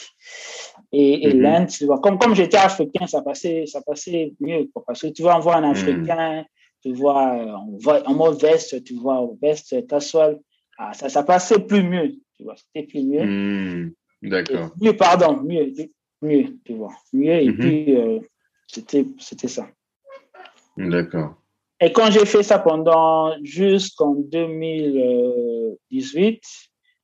et, 0.93 1.29
et 1.29 1.35
mhm. 1.35 1.41
l'Inde, 1.41 1.69
tu 1.69 1.87
vois. 1.87 2.01
Comme, 2.01 2.19
comme 2.19 2.35
j'étais 2.35 2.57
africain, 2.57 3.07
ça 3.07 3.23
passait, 3.23 3.65
ça 3.67 3.81
passait 3.83 4.33
mieux. 4.41 4.69
Parce 4.87 5.03
que 5.03 5.09
tu 5.09 5.23
vois, 5.23 5.37
on 5.37 5.41
voit 5.41 5.57
un 5.57 5.63
mhm. 5.63 5.71
Africain, 5.71 6.45
tu 6.83 6.93
vois, 6.93 7.65
en 8.07 8.15
mode 8.15 8.41
veste, 8.41 8.83
tu 8.85 8.95
vois, 8.95 9.29
veste 9.41 9.87
casual, 9.87 10.39
ah, 10.79 10.93
ça, 10.95 11.09
ça 11.09 11.23
passait 11.23 11.61
plus 11.61 11.83
mieux, 11.83 12.13
tu 12.37 12.45
vois. 12.45 12.57
C'était 12.57 12.87
plus 12.87 13.05
mieux. 13.05 13.25
Mhm. 13.25 13.93
D'accord. 14.23 14.71
Mieux, 14.81 14.97
pardon, 14.97 15.43
mieux, 15.43 15.73
mieux, 16.23 16.57
tu 16.65 16.75
vois. 16.75 16.95
Mieux, 17.13 17.43
et 17.43 17.53
puis, 17.53 17.97
euh, 17.97 18.21
c'était, 18.67 19.05
c'était 19.19 19.49
ça. 19.49 19.69
D'accord. 20.77 21.35
Et 21.81 21.93
quand 21.93 22.11
j'ai 22.11 22.27
fait 22.27 22.43
ça 22.43 22.59
pendant 22.59 23.35
jusqu'en 23.43 24.15
2018, 24.15 26.43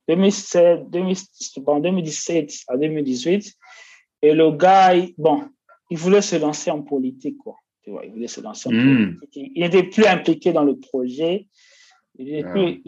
2017, 0.07 0.89
2017 0.89 2.51
à 2.67 2.77
2018, 2.77 3.53
et 4.21 4.33
le 4.33 4.51
gars, 4.51 4.93
bon, 5.17 5.43
il 5.89 5.97
voulait 5.97 6.21
se 6.21 6.35
lancer 6.35 6.71
en 6.71 6.81
politique, 6.81 7.37
quoi. 7.37 7.55
Tu 7.83 7.91
vois, 7.91 8.05
il 8.05 8.11
voulait 8.11 8.27
se 8.27 8.41
lancer 8.41 8.69
en 8.69 8.73
hmm. 8.73 9.15
politique. 9.17 9.51
Il 9.55 9.61
n'était 9.61 9.83
plus 9.83 10.05
impliqué 10.05 10.51
dans 10.51 10.63
le 10.63 10.77
projet. 10.77 11.47
Il 12.19 12.43
ah. 12.45 12.51
plus, 12.51 12.81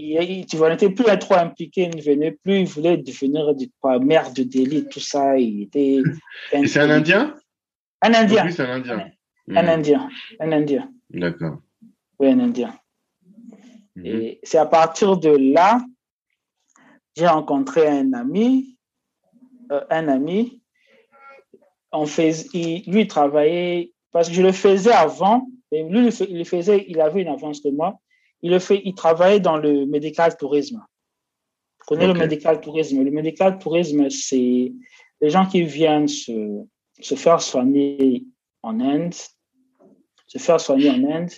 tu 0.46 0.58
vois, 0.58 0.70
n'était 0.70 0.90
plus 0.90 1.06
trop 1.20 1.36
impliqué, 1.36 1.84
il 1.84 1.98
ne 1.98 2.02
venait 2.02 2.32
plus, 2.32 2.62
il 2.62 2.68
voulait 2.68 2.98
devenir 2.98 3.54
du, 3.54 3.70
maire 4.02 4.34
de 4.34 4.44
Delhi, 4.44 4.88
tout 4.90 5.00
ça. 5.00 5.38
Il 5.38 5.64
était. 5.64 6.02
Et 6.52 6.68
c'est 6.68 6.80
un 6.80 6.90
Indien? 6.90 7.36
Un 8.02 8.14
Indien. 8.14 8.46
Oui, 8.46 8.54
c'est 8.54 8.64
un 8.64 8.72
Indien. 8.72 9.12
Un, 9.50 9.64
hmm. 9.64 9.70
Indien. 9.70 10.10
Un 10.40 10.52
Indien. 10.52 10.92
D'accord. 11.12 11.60
Oui, 12.20 12.28
un 12.30 12.40
Indien. 12.40 12.74
Mhm. 13.96 14.06
Et 14.06 14.40
c'est 14.44 14.58
à 14.58 14.66
partir 14.66 15.18
de 15.18 15.30
là, 15.30 15.82
j'ai 17.16 17.28
rencontré 17.28 17.88
un 17.88 18.14
ami, 18.14 18.78
euh, 19.72 19.84
un 19.90 20.08
ami. 20.08 20.62
On 21.92 22.06
il, 22.06 22.84
lui 22.92 23.08
travaillait, 23.08 23.94
parce 24.12 24.30
que 24.30 24.36
je 24.36 24.42
le 24.42 24.52
faisais 24.52 24.92
avant, 24.92 25.48
et 25.72 25.84
lui, 25.84 26.08
il 26.08 26.46
faisait, 26.46 26.86
il 26.88 27.02
avait 27.02 27.22
une 27.22 27.30
avance 27.30 27.62
de 27.64 27.72
moi. 27.72 28.00
Il, 28.42 28.52
le 28.52 28.60
fait, 28.60 28.82
il 28.86 28.94
travaillait 28.94 29.40
dans 29.40 29.58
le 29.58 29.86
médical 29.86 30.38
tourisme. 30.38 30.78
Vous 31.80 31.86
connaissez 31.96 32.14
le 32.14 32.20
médical 32.20 32.62
tourisme. 32.62 33.04
Le 33.04 33.12
médical 33.12 33.58
tourisme, 33.58 34.10
c'est 34.10 34.72
les 35.22 35.30
gens 35.30 35.46
qui 35.46 35.64
viennent 35.64 36.08
se, 36.08 36.64
se 37.00 37.16
faire 37.16 37.42
soigner 37.42 38.24
en 38.62 38.80
Inde, 38.80 39.16
se 40.28 40.38
faire 40.38 40.62
soigner 40.62 40.92
en 40.92 41.04
Inde 41.04 41.32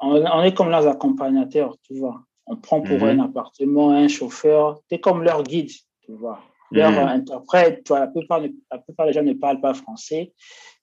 on, 0.00 0.42
est 0.42 0.54
comme 0.54 0.70
leurs 0.70 0.86
accompagnateurs, 0.86 1.76
tu 1.82 1.94
vois. 1.98 2.22
On 2.52 2.56
prend 2.56 2.80
pour 2.80 3.04
un 3.04 3.14
mhm. 3.14 3.20
appartement 3.20 3.90
un 3.90 4.08
chauffeur, 4.08 4.80
tu 4.88 4.96
es 4.96 4.98
comme 4.98 5.22
leur 5.22 5.44
guide, 5.44 5.70
tu 6.04 6.12
vois. 6.14 6.40
Leur 6.72 6.90
mhm. 6.90 6.98
interprète, 6.98 7.84
tu 7.84 7.88
vois, 7.90 8.00
la 8.00 8.08
plupart, 8.08 8.40
la 8.40 8.78
plupart 8.78 9.06
des 9.06 9.12
gens 9.12 9.22
ne 9.22 9.34
parlent 9.34 9.60
pas 9.60 9.72
français. 9.72 10.32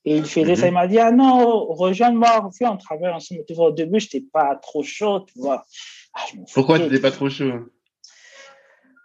Et 0.06 0.16
il 0.16 0.26
faisait 0.26 0.56
ça, 0.56 0.62
mhm. 0.62 0.68
il 0.70 0.74
m'a 0.74 0.88
dit, 0.88 0.98
ah 0.98 1.12
non, 1.12 1.66
rejoins-moi, 1.66 2.50
on 2.62 2.78
travaille 2.78 3.12
ensemble. 3.12 3.44
Tu 3.46 3.54
vois, 3.54 3.68
au 3.68 3.72
début, 3.74 4.00
je 4.00 4.06
n'étais 4.06 4.26
pas 4.32 4.56
trop 4.56 4.82
chaud, 4.82 5.26
tu 5.28 5.40
vois. 5.40 5.66
Ah, 6.14 6.22
Pourquoi 6.54 6.78
tu 6.80 6.86
n'étais 6.86 7.02
pas 7.02 7.12
trop 7.12 7.30
chaud? 7.30 7.52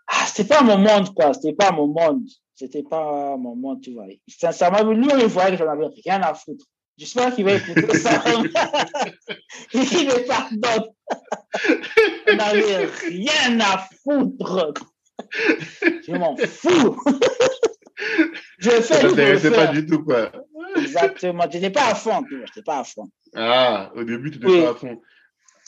Ah, 0.07 0.25
C'était 0.27 0.55
pas 0.55 0.63
mon 0.63 0.79
monde, 0.79 1.13
quoi. 1.15 1.35
C'était 1.35 1.55
pas 1.55 1.73
mon 1.73 1.89
monde. 1.89 2.29
C'était 2.55 2.85
pas 2.85 3.37
mon 3.37 3.57
monde, 3.57 3.81
tu 3.81 3.93
vois. 3.93 4.07
Sincèrement, 4.29 4.89
lui, 4.89 5.09
il 5.19 5.27
voyait 5.27 5.51
que 5.51 5.57
j'en 5.57 5.69
avais 5.69 5.89
rien 6.05 6.23
à 6.23 6.33
foutre. 6.35 6.65
J'espère 6.97 7.35
qu'il 7.35 7.45
va 7.45 7.55
écouter 7.55 7.99
ça. 7.99 8.23
il 9.75 9.81
me 9.81 10.29
pardonne. 10.29 10.93
On 12.29 12.37
n'avait 12.37 12.87
rien 13.09 13.61
à 13.61 13.87
foutre. 14.03 14.77
Je 16.07 16.13
m'en 16.13 16.37
fous. 16.37 17.01
je 18.59 18.71
fais 18.71 18.83
ça 18.83 18.99
t'intéressait 19.01 19.51
pas 19.51 19.67
du 19.69 19.87
tout, 19.87 20.03
quoi. 20.03 20.33
Exactement. 20.77 21.49
Tu 21.49 21.59
n'étais 21.59 21.71
pas 21.71 21.91
à 21.91 21.95
fond. 21.95 22.23
Tu 22.25 22.39
n'étais 22.39 22.63
pas 22.63 22.81
à 22.81 22.85
fond. 22.85 23.09
Ah, 23.35 23.91
au 23.95 24.05
début, 24.05 24.31
tu 24.31 24.39
n'étais 24.39 24.63
pas 24.63 24.71
à 24.71 24.75
fond. 24.75 25.01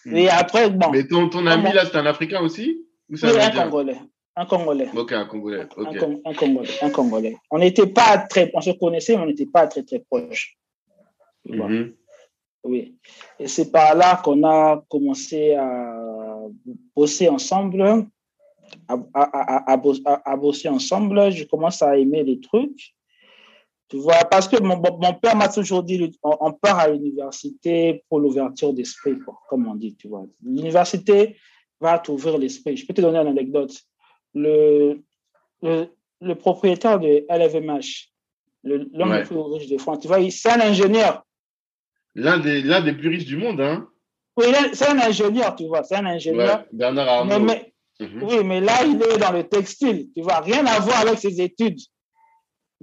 Et 0.07 0.29
après, 0.29 0.71
bon. 0.71 0.91
Mais 0.91 1.07
ton, 1.07 1.29
ton 1.29 1.47
ami, 1.47 1.73
là, 1.73 1.85
c'est 1.87 1.97
un 1.97 2.07
Africain 2.07 2.41
aussi? 2.41 2.85
Ou 3.11 3.17
Oui, 3.23 3.29
un, 3.41 3.51
Congolais. 3.51 4.01
Un 4.37 4.47
Congolais. 4.47 4.89
Ok, 4.95 5.13
un 5.13 5.27
Congolais. 5.27 5.67
Okay. 5.77 5.99
Un, 5.99 6.31
un, 6.31 6.35
Congolais. 6.35 6.71
Un 6.83 6.91
Congolais. 6.91 7.37
On 7.51 7.59
n'était 7.59 7.87
pas 7.87 8.19
très, 8.19 8.51
on 8.55 8.61
se 8.61 8.71
connaissait, 8.71 9.17
mais 9.17 9.23
on 9.23 9.27
n'était 9.27 9.47
pas 9.47 9.67
très, 9.67 9.83
très 9.83 10.01
proches. 10.01 10.57
Mhm. 11.47 11.95
Oui. 12.65 12.97
Et 13.39 13.47
c'est 13.47 13.71
par 13.71 13.95
là 13.95 14.21
qu'on 14.25 14.43
a 14.43 14.83
commencé 14.89 15.53
à 15.53 15.95
bosser 16.97 17.29
ensemble, 17.29 18.07
à, 18.89 18.97
à, 19.13 19.73
à, 19.73 20.37
bosser 20.37 20.69
ensemble. 20.69 21.31
Je 21.31 21.45
commence 21.45 21.83
à 21.83 21.97
aimer 21.99 22.25
les 22.25 22.41
trucs. 22.41 22.95
Tu 23.89 23.99
vois, 23.99 24.25
parce 24.31 24.49
que 24.49 24.61
mon, 24.63 24.81
mon 24.81 25.15
père 25.15 25.37
m'a 25.37 25.49
toujours 25.49 25.83
dit, 25.83 26.19
on, 26.23 26.53
part 26.53 26.79
à 26.79 26.89
l'université 26.89 28.03
pour 28.09 28.19
l'ouverture 28.19 28.73
d'esprit, 28.73 29.19
comme 29.49 29.69
on 29.69 29.75
dit, 29.75 29.95
tu 29.95 30.09
vois. 30.09 30.25
L'université 30.43 31.37
va 31.81 31.99
t'ouvrir 31.99 32.39
l'esprit. 32.39 32.77
Je 32.79 32.87
peux 32.87 32.95
te 32.95 33.03
donner 33.03 33.19
une 33.19 33.29
anecdote. 33.29 33.79
Le, 34.33 35.03
le, 35.63 35.89
le 36.21 36.35
propriétaire 36.35 36.99
de 36.99 37.27
LVMH, 37.29 38.09
l'homme 38.65 39.13
le, 39.13 39.23
plus 39.23 39.39
riche 39.39 39.69
de 39.69 39.79
France, 39.79 40.01
tu 40.01 40.09
vois, 40.09 40.19
c'est 40.31 40.51
un 40.51 40.61
ingénieur. 40.61 41.24
L'un 42.15 42.39
des, 42.39 42.63
l'un 42.63 42.81
des 42.81 42.93
plus 42.93 43.09
riches 43.09 43.25
du 43.25 43.37
monde, 43.37 43.61
hein 43.61 43.89
Oui, 44.37 44.47
c'est 44.73 44.89
un 44.89 44.99
ingénieur, 44.99 45.55
tu 45.57 45.67
vois, 45.67 45.83
c'est 45.83 45.97
un 45.97 46.07
ingénieur. 46.07 46.65
Bernard 46.73 47.09
Arnault. 47.09 47.41
Mais, 47.41 47.73
mhm. 48.01 48.23
Oui, 48.23 48.45
mais 48.45 48.61
là, 48.61 48.85
il 48.85 49.03
est 49.03 49.19
dans 49.19 49.33
le 49.33 49.45
textile, 49.45 50.09
tu 50.15 50.23
vois, 50.23 50.41
rien 50.41 50.65
à 50.67 50.79
voir 50.81 51.01
avec 51.01 51.19
ses 51.19 51.41
études. 51.41 51.81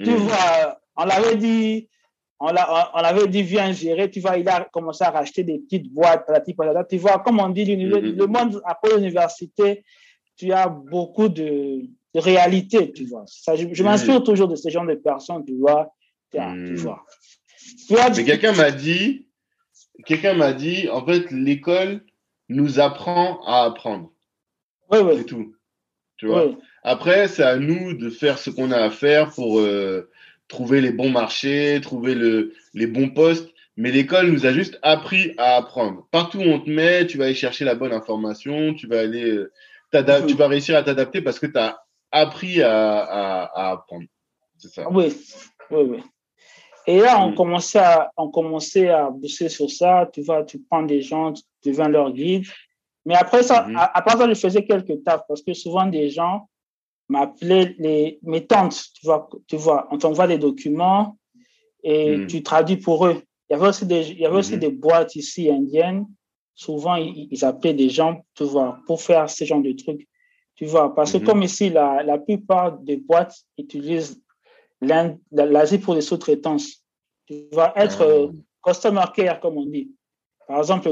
Tu 0.04 0.10
mhm. 0.10 0.17
vois, 0.17 0.80
on 0.98 1.06
l'avait 1.06 1.38
dit, 1.38 1.89
on, 2.39 2.52
l'a, 2.52 2.91
on 2.94 2.98
avait 2.98 3.28
dit, 3.28 3.44
viens 3.44 3.72
gérer, 3.72 4.10
tu 4.12 4.20
vois, 4.20 4.38
il 4.38 4.48
a 4.50 4.67
commencé 4.72 5.04
à 5.04 5.12
racheter 5.12 5.44
des 5.44 5.60
petites 5.60 5.91
boîtes, 5.94 6.28
tu 6.89 6.98
vois, 6.98 7.20
comme 7.20 7.39
on 7.39 7.50
dit, 7.50 7.78
mhm. 7.78 8.17
le 8.17 8.28
monde 8.28 8.62
après 8.65 8.96
l'université, 8.96 9.86
tu 10.36 10.52
as 10.52 10.67
beaucoup 10.67 11.30
de, 11.30 11.84
de 12.13 12.20
réalité, 12.20 12.91
tu 12.91 13.06
vois. 13.06 13.24
Ça, 13.28 13.56
je, 13.56 13.67
je 13.72 13.84
m'inspire 13.84 14.24
toujours 14.24 14.48
de 14.50 14.56
ce 14.56 14.70
genre 14.70 14.86
de 14.86 14.96
personnes, 14.96 15.46
tu 15.46 15.56
vois. 15.56 15.94
Tu 16.32 16.76
vois. 16.76 17.06
Mais 18.17 18.23
quelqu'un 18.25 18.53
m'a 18.53 18.71
dit, 18.71 19.27
quelqu'un 20.05 20.34
m'a 20.34 20.53
dit, 20.53 20.89
en 20.89 21.05
fait, 21.05 21.31
l'école 21.31 22.01
nous 22.49 22.79
apprend 22.79 23.41
à 23.45 23.63
apprendre. 23.65 24.12
C'est 25.17 25.25
tout. 25.25 25.55
Tu 26.17 26.27
vois. 26.27 26.43
Après, 26.84 27.27
c'est 27.27 27.43
à 27.43 27.57
nous 27.57 27.93
de 27.93 28.10
faire 28.10 28.38
ce 28.38 28.49
qu'on 28.49 28.71
a 28.71 28.77
à 28.77 28.89
faire 28.89 29.31
pour 29.31 29.60
euh, 29.60 30.10
trouver 30.47 30.81
les 30.81 30.91
bons 30.91 31.10
marchés, 31.10 31.79
trouver 31.81 32.13
le, 32.15 32.53
les 32.73 32.88
bons 32.88 33.10
postes. 33.10 33.49
Mais 33.77 33.89
l'école 33.89 34.27
nous 34.27 34.45
a 34.45 34.51
juste 34.51 34.77
appris 34.81 35.34
à 35.38 35.55
apprendre. 35.55 36.07
Partout 36.12 36.39
où 36.39 36.43
on 36.43 36.60
te 36.60 36.69
met, 36.69 37.07
tu 37.07 37.17
vas 37.17 37.25
aller 37.25 37.34
chercher 37.34 37.65
la 37.65 37.74
bonne 37.74 37.93
information, 37.93 38.74
tu 38.74 38.86
vas 38.86 38.99
aller, 38.99 39.32
euh, 39.32 39.51
tu 40.28 40.34
vas 40.36 40.47
réussir 40.47 40.76
à 40.76 40.84
t'adapter 40.84 41.22
parce 41.22 41.39
que 41.39 41.47
tu 41.47 41.57
as 41.57 41.82
appris 42.11 42.61
à, 42.61 42.99
à, 42.99 43.43
à 43.43 43.72
apprendre. 43.72 44.05
C'est 44.57 44.72
ça. 44.72 44.91
Oui, 44.91 45.05
oui, 45.72 45.84
oui. 45.89 46.03
Et 46.88 46.99
là, 46.99 47.23
on 47.23 47.32
mm. 47.32 47.36
commençait 47.36 47.79
à, 47.79 48.11
on 48.17 48.29
commençait 48.29 48.89
à 48.89 49.09
bosser 49.09 49.49
sur 49.49 49.69
ça. 49.69 50.09
Tu 50.13 50.21
vois, 50.21 50.43
tu 50.43 50.59
prends 50.59 50.84
des 50.84 51.01
gens, 51.01 51.34
tu 51.34 51.43
deviens 51.65 51.89
leur 51.89 52.11
guide. 52.11 52.45
Mais 53.05 53.15
après 53.15 53.43
ça, 53.43 53.67
mm-hmm. 53.67 53.89
après 53.93 54.17
ça, 54.17 54.27
je 54.29 54.39
faisais 54.39 54.63
quelques 54.63 55.03
tafs 55.03 55.23
parce 55.27 55.41
que 55.41 55.53
souvent 55.53 55.86
des 55.86 56.09
gens 56.09 56.47
m'appelaient 57.09 57.75
les, 57.79 58.19
mes 58.23 58.45
tantes, 58.45 58.79
tu 58.93 59.05
vois, 59.05 59.29
tu 59.47 59.57
vois, 59.57 59.88
on 59.91 59.97
t'envoie 59.97 60.27
des 60.27 60.38
documents 60.38 61.17
et 61.84 62.17
mm. 62.17 62.27
tu 62.27 62.43
traduis 62.43 62.77
pour 62.77 63.05
eux. 63.05 63.21
Il 63.49 63.53
y 63.53 63.55
avait 63.55 63.67
aussi 63.67 63.86
des, 63.86 64.11
il 64.11 64.19
y 64.19 64.25
avait 64.25 64.38
aussi 64.38 64.55
mm-hmm. 64.55 64.59
des 64.59 64.71
boîtes 64.71 65.15
ici 65.15 65.49
indiennes. 65.49 66.05
Souvent, 66.53 66.95
ils, 66.95 67.43
appelaient 67.43 67.73
des 67.73 67.89
gens, 67.89 68.23
tu 68.36 68.43
vois, 68.43 68.77
pour 68.86 69.01
faire 69.01 69.29
ce 69.29 69.45
genre 69.45 69.61
de 69.61 69.71
trucs. 69.71 70.07
Tu 70.55 70.65
vois, 70.65 70.93
parce 70.93 71.11
que 71.11 71.17
mm-hmm. 71.17 71.23
comme 71.25 71.43
ici, 71.43 71.69
la, 71.69 72.03
la 72.03 72.17
plupart 72.19 72.77
des 72.77 72.97
boîtes 72.97 73.36
utilisent 73.57 74.21
l'Asie 74.82 75.77
pour 75.77 75.95
les 75.95 76.01
sous-traitances. 76.01 76.84
Tu 77.27 77.47
vas 77.51 77.73
être 77.75 78.01
ah. 78.01 78.11
euh, 78.11 78.27
customer 78.63 79.03
care, 79.15 79.39
comme 79.39 79.57
on 79.57 79.65
dit. 79.65 79.91
Par 80.47 80.59
exemple, 80.59 80.89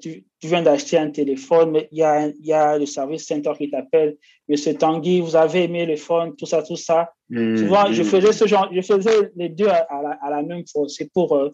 tu, 0.00 0.24
viens 0.42 0.62
d'acheter 0.62 0.98
un 0.98 1.10
téléphone, 1.10 1.82
il 1.92 1.98
y 1.98 2.02
a, 2.02 2.28
y 2.40 2.52
a 2.52 2.76
le 2.76 2.86
service 2.86 3.26
center 3.26 3.52
qui 3.56 3.70
t'appelle, 3.70 4.16
Monsieur 4.48 4.74
Tanguy, 4.74 5.20
vous 5.20 5.36
avez 5.36 5.64
aimé 5.64 5.86
le 5.86 5.96
phone, 5.96 6.34
tout 6.34 6.46
ça, 6.46 6.62
tout 6.62 6.76
ça. 6.76 7.12
Mmh, 7.30 7.56
Souvent, 7.56 7.92
je 7.92 8.02
mmh. 8.02 8.04
faisais 8.04 8.32
ce 8.32 8.46
genre, 8.46 8.68
je 8.72 8.80
faisais 8.80 9.30
les 9.36 9.48
deux 9.48 9.68
à, 9.68 9.86
la, 10.28 10.42
même 10.42 10.64
fois. 10.66 10.88
C'est 10.88 11.12
pour, 11.12 11.36
euh, 11.36 11.50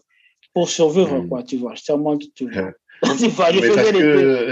pour 0.53 0.69
survivre, 0.69 1.21
mmh. 1.21 1.29
quoi, 1.29 1.43
tu 1.43 1.57
vois. 1.57 1.75
Je 1.75 1.83
te 1.83 2.25
tu 2.33 2.49
vois. 2.49 2.71
Les 3.51 3.91
deux. 3.91 4.49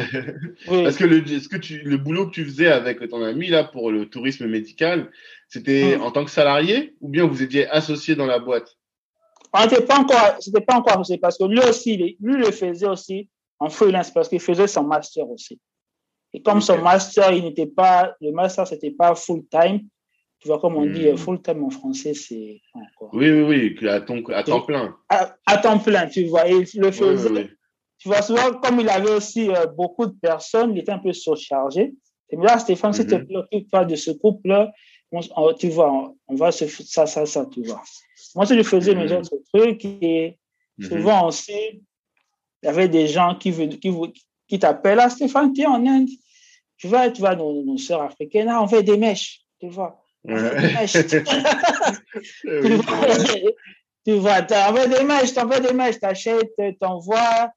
Parce 0.83 0.97
que, 0.97 1.05
le, 1.05 1.25
ce 1.25 1.47
que 1.47 1.57
tu, 1.57 1.79
le 1.79 1.97
boulot 1.97 2.27
que 2.27 2.31
tu 2.31 2.45
faisais 2.45 2.67
avec 2.67 3.07
ton 3.09 3.23
ami, 3.23 3.47
là, 3.47 3.63
pour 3.63 3.91
le 3.91 4.09
tourisme 4.09 4.47
médical, 4.47 5.09
c'était 5.47 5.95
en 5.97 6.11
tant 6.11 6.25
que 6.25 6.31
salarié 6.31 6.95
ou 7.01 7.09
bien 7.09 7.25
vous 7.25 7.43
étiez 7.43 7.67
associé 7.67 8.15
dans 8.15 8.25
la 8.25 8.39
boîte? 8.39 8.77
On 9.53 9.61
n'était 9.61 9.81
pas 9.81 9.99
encore, 9.99 10.37
c'était 10.39 10.61
pas 10.61 10.75
encore 10.75 10.93
associé 10.93 11.17
parce 11.17 11.37
que 11.37 11.43
lui 11.43 11.59
aussi, 11.59 11.97
lui 12.19 12.37
le 12.37 12.51
faisait 12.51 12.87
aussi 12.87 13.29
en 13.59 13.69
freelance 13.69 14.11
parce 14.11 14.29
qu'il 14.29 14.39
faisait 14.39 14.67
son 14.67 14.83
master 14.83 15.29
aussi. 15.29 15.59
Et 16.33 16.41
comme 16.41 16.61
son 16.61 16.77
master, 16.77 17.31
il 17.33 17.43
n'était 17.43 17.67
pas, 17.67 18.15
le 18.21 18.31
master, 18.31 18.65
c'était 18.65 18.91
pas 18.91 19.15
full 19.15 19.43
time. 19.49 19.81
Tu 20.39 20.47
vois, 20.47 20.59
comme 20.59 20.75
on 20.75 20.85
dit, 20.85 21.11
hmm. 21.11 21.17
full 21.17 21.41
time 21.41 21.63
en 21.63 21.69
français, 21.69 22.13
c'est 22.13 22.61
Oui, 23.13 23.29
oui, 23.29 23.75
oui, 23.79 23.87
à, 23.87 24.01
ton, 24.01 24.23
à 24.29 24.43
temps 24.43 24.61
plein. 24.61 24.95
À, 25.09 25.57
temps 25.57 25.77
plein, 25.77 26.07
tu 26.07 26.25
vois. 26.25 26.49
Et 26.49 26.63
il 26.73 26.81
le 26.81 26.91
faisait. 26.91 27.49
Tu 28.01 28.07
vois, 28.07 28.23
souvent, 28.23 28.51
comme 28.53 28.79
il 28.79 28.89
avait 28.89 29.11
aussi 29.11 29.51
euh, 29.51 29.67
beaucoup 29.67 30.07
de 30.07 30.15
personnes, 30.19 30.71
il 30.71 30.79
était 30.79 30.91
un 30.91 30.97
peu 30.97 31.13
surchargé. 31.13 31.93
Et 32.31 32.35
là, 32.35 32.57
Stéphane, 32.57 32.93
si 32.93 33.05
tu 33.05 33.11
te 33.11 33.69
pas 33.69 33.85
de 33.85 33.95
ce 33.95 34.09
couple-là, 34.09 34.71
tu 35.59 35.69
vois, 35.69 36.11
on 36.27 36.35
va 36.35 36.51
se 36.51 36.67
ça, 36.67 37.05
ça, 37.05 37.27
ça, 37.27 37.45
tu 37.45 37.61
vois. 37.63 37.83
Moi, 38.33 38.45
je 38.45 38.63
faisais 38.63 38.95
mes 38.95 39.07
hmm. 39.07 39.17
autres 39.17 39.37
trucs, 39.53 39.85
et 39.85 40.39
hmm. 40.79 40.85
souvent 40.85 41.27
aussi, 41.27 41.53
il 42.63 42.65
y 42.65 42.69
avait 42.69 42.87
des 42.89 43.07
gens 43.07 43.35
qui, 43.35 43.51
qui, 43.77 43.93
qui 44.47 44.59
t'appellent, 44.59 44.99
ah, 44.99 45.09
Stéphane, 45.09 45.53
tu 45.53 45.61
es 45.61 45.67
en 45.67 45.85
Inde, 45.85 46.09
tu 46.77 46.87
vois, 46.87 47.11
tu 47.11 47.19
vois, 47.19 47.35
nos, 47.35 47.63
nos 47.63 47.77
soeurs 47.77 48.01
africaines, 48.01 48.49
ah, 48.49 48.63
on 48.63 48.67
fait 48.67 48.81
des 48.81 48.97
mèches, 48.97 49.41
tu 49.59 49.69
vois. 49.69 50.03
tu 50.25 50.33
vois, 52.77 53.05
tu 54.05 54.13
vois, 54.13 54.41
t'en 54.41 54.73
fais 54.75 54.87
des 54.87 55.03
mèches, 55.03 55.33
t'en 55.33 55.47
fais 55.47 55.61
des 55.61 55.73
mèches, 55.73 55.99
t'achètes, 55.99 56.55
t'envoies, 56.79 57.51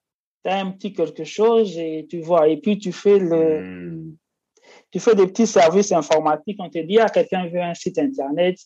t'as 0.44 0.60
un 0.60 0.70
petit 0.70 0.92
quelque 0.92 1.24
chose 1.24 1.76
et 1.78 2.06
tu 2.08 2.20
vois, 2.20 2.48
et 2.48 2.58
puis 2.58 2.78
tu 2.78 2.92
fais 2.92 3.18
le, 3.18 3.60
hmm. 3.60 4.16
tu 4.92 5.00
fais 5.00 5.14
des 5.14 5.26
petits 5.26 5.46
services 5.46 5.90
informatiques, 5.90 6.58
on 6.60 6.68
te 6.68 6.78
dit, 6.78 7.00
ah, 7.00 7.08
quelqu'un 7.08 7.48
veut 7.48 7.62
un 7.62 7.74
site 7.74 7.98
internet, 7.98 8.58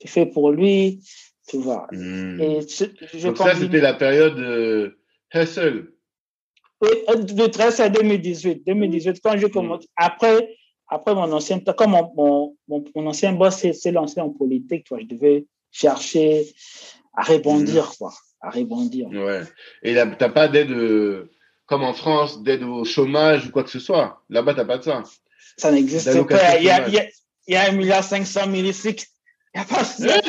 tu 0.00 0.08
fais 0.08 0.26
pour 0.26 0.50
lui, 0.50 1.04
tu 1.46 1.58
vois. 1.58 1.86
Hmm. 1.92 2.40
Et 2.40 2.60
je 2.62 3.26
Donc 3.26 3.36
ça, 3.36 3.54
c'était 3.54 3.80
la 3.80 3.94
période 3.94 4.38
euh, 4.38 4.98
Hustle. 5.32 5.92
Euh, 6.84 7.14
de 7.16 7.46
13 7.46 7.80
à 7.80 7.88
2018. 7.88 8.66
2018, 8.66 9.20
quand 9.22 9.36
je 9.36 9.46
commence, 9.46 9.86
après, 9.96 10.56
après 10.88 11.14
mon 11.14 11.30
ancien, 11.32 11.60
comme 11.60 11.92
mon, 11.92 12.56
mon, 12.68 12.84
mon, 12.94 13.06
ancien 13.06 13.32
boss 13.32 13.56
s'est 13.56 13.92
lancé 13.92 14.20
en 14.20 14.30
politique, 14.30 14.86
je 14.90 15.04
devais 15.04 15.46
chercher 15.70 16.46
à 17.14 17.22
rebondir, 17.22 17.92
quoi, 17.98 18.12
à 18.46 18.50
rebondir. 18.50 19.08
Ouais. 19.08 19.42
Et 19.82 19.92
là, 19.92 20.06
t'as 20.06 20.28
pas 20.28 20.48
d'aide, 20.48 20.70
euh, 20.70 21.30
comme 21.66 21.82
en 21.82 21.92
France, 21.92 22.42
d'aide 22.42 22.62
au 22.62 22.84
chômage 22.84 23.46
ou 23.46 23.50
quoi 23.50 23.64
que 23.64 23.70
ce 23.70 23.80
soit. 23.80 24.22
Là-bas, 24.30 24.54
t'as 24.54 24.64
pas 24.64 24.78
de 24.78 24.84
ça. 24.84 25.02
Ça 25.56 25.72
n'existe 25.72 26.26
pas. 26.28 26.58
Il 26.58 26.64
y 26.64 26.70
a, 26.70 26.86
il 26.86 26.94
y 26.94 26.98
a, 26.98 27.06
il 27.48 27.54
y 27.54 27.56
a 27.56 27.68
1 27.68 27.72
milliard 27.72 28.04
500 28.04 28.40
000 28.50 28.54
ici. 28.64 28.96
Il 29.54 29.58
n'y 29.58 29.62
a 29.62 29.64
pas 29.64 29.84
ça. 29.84 30.20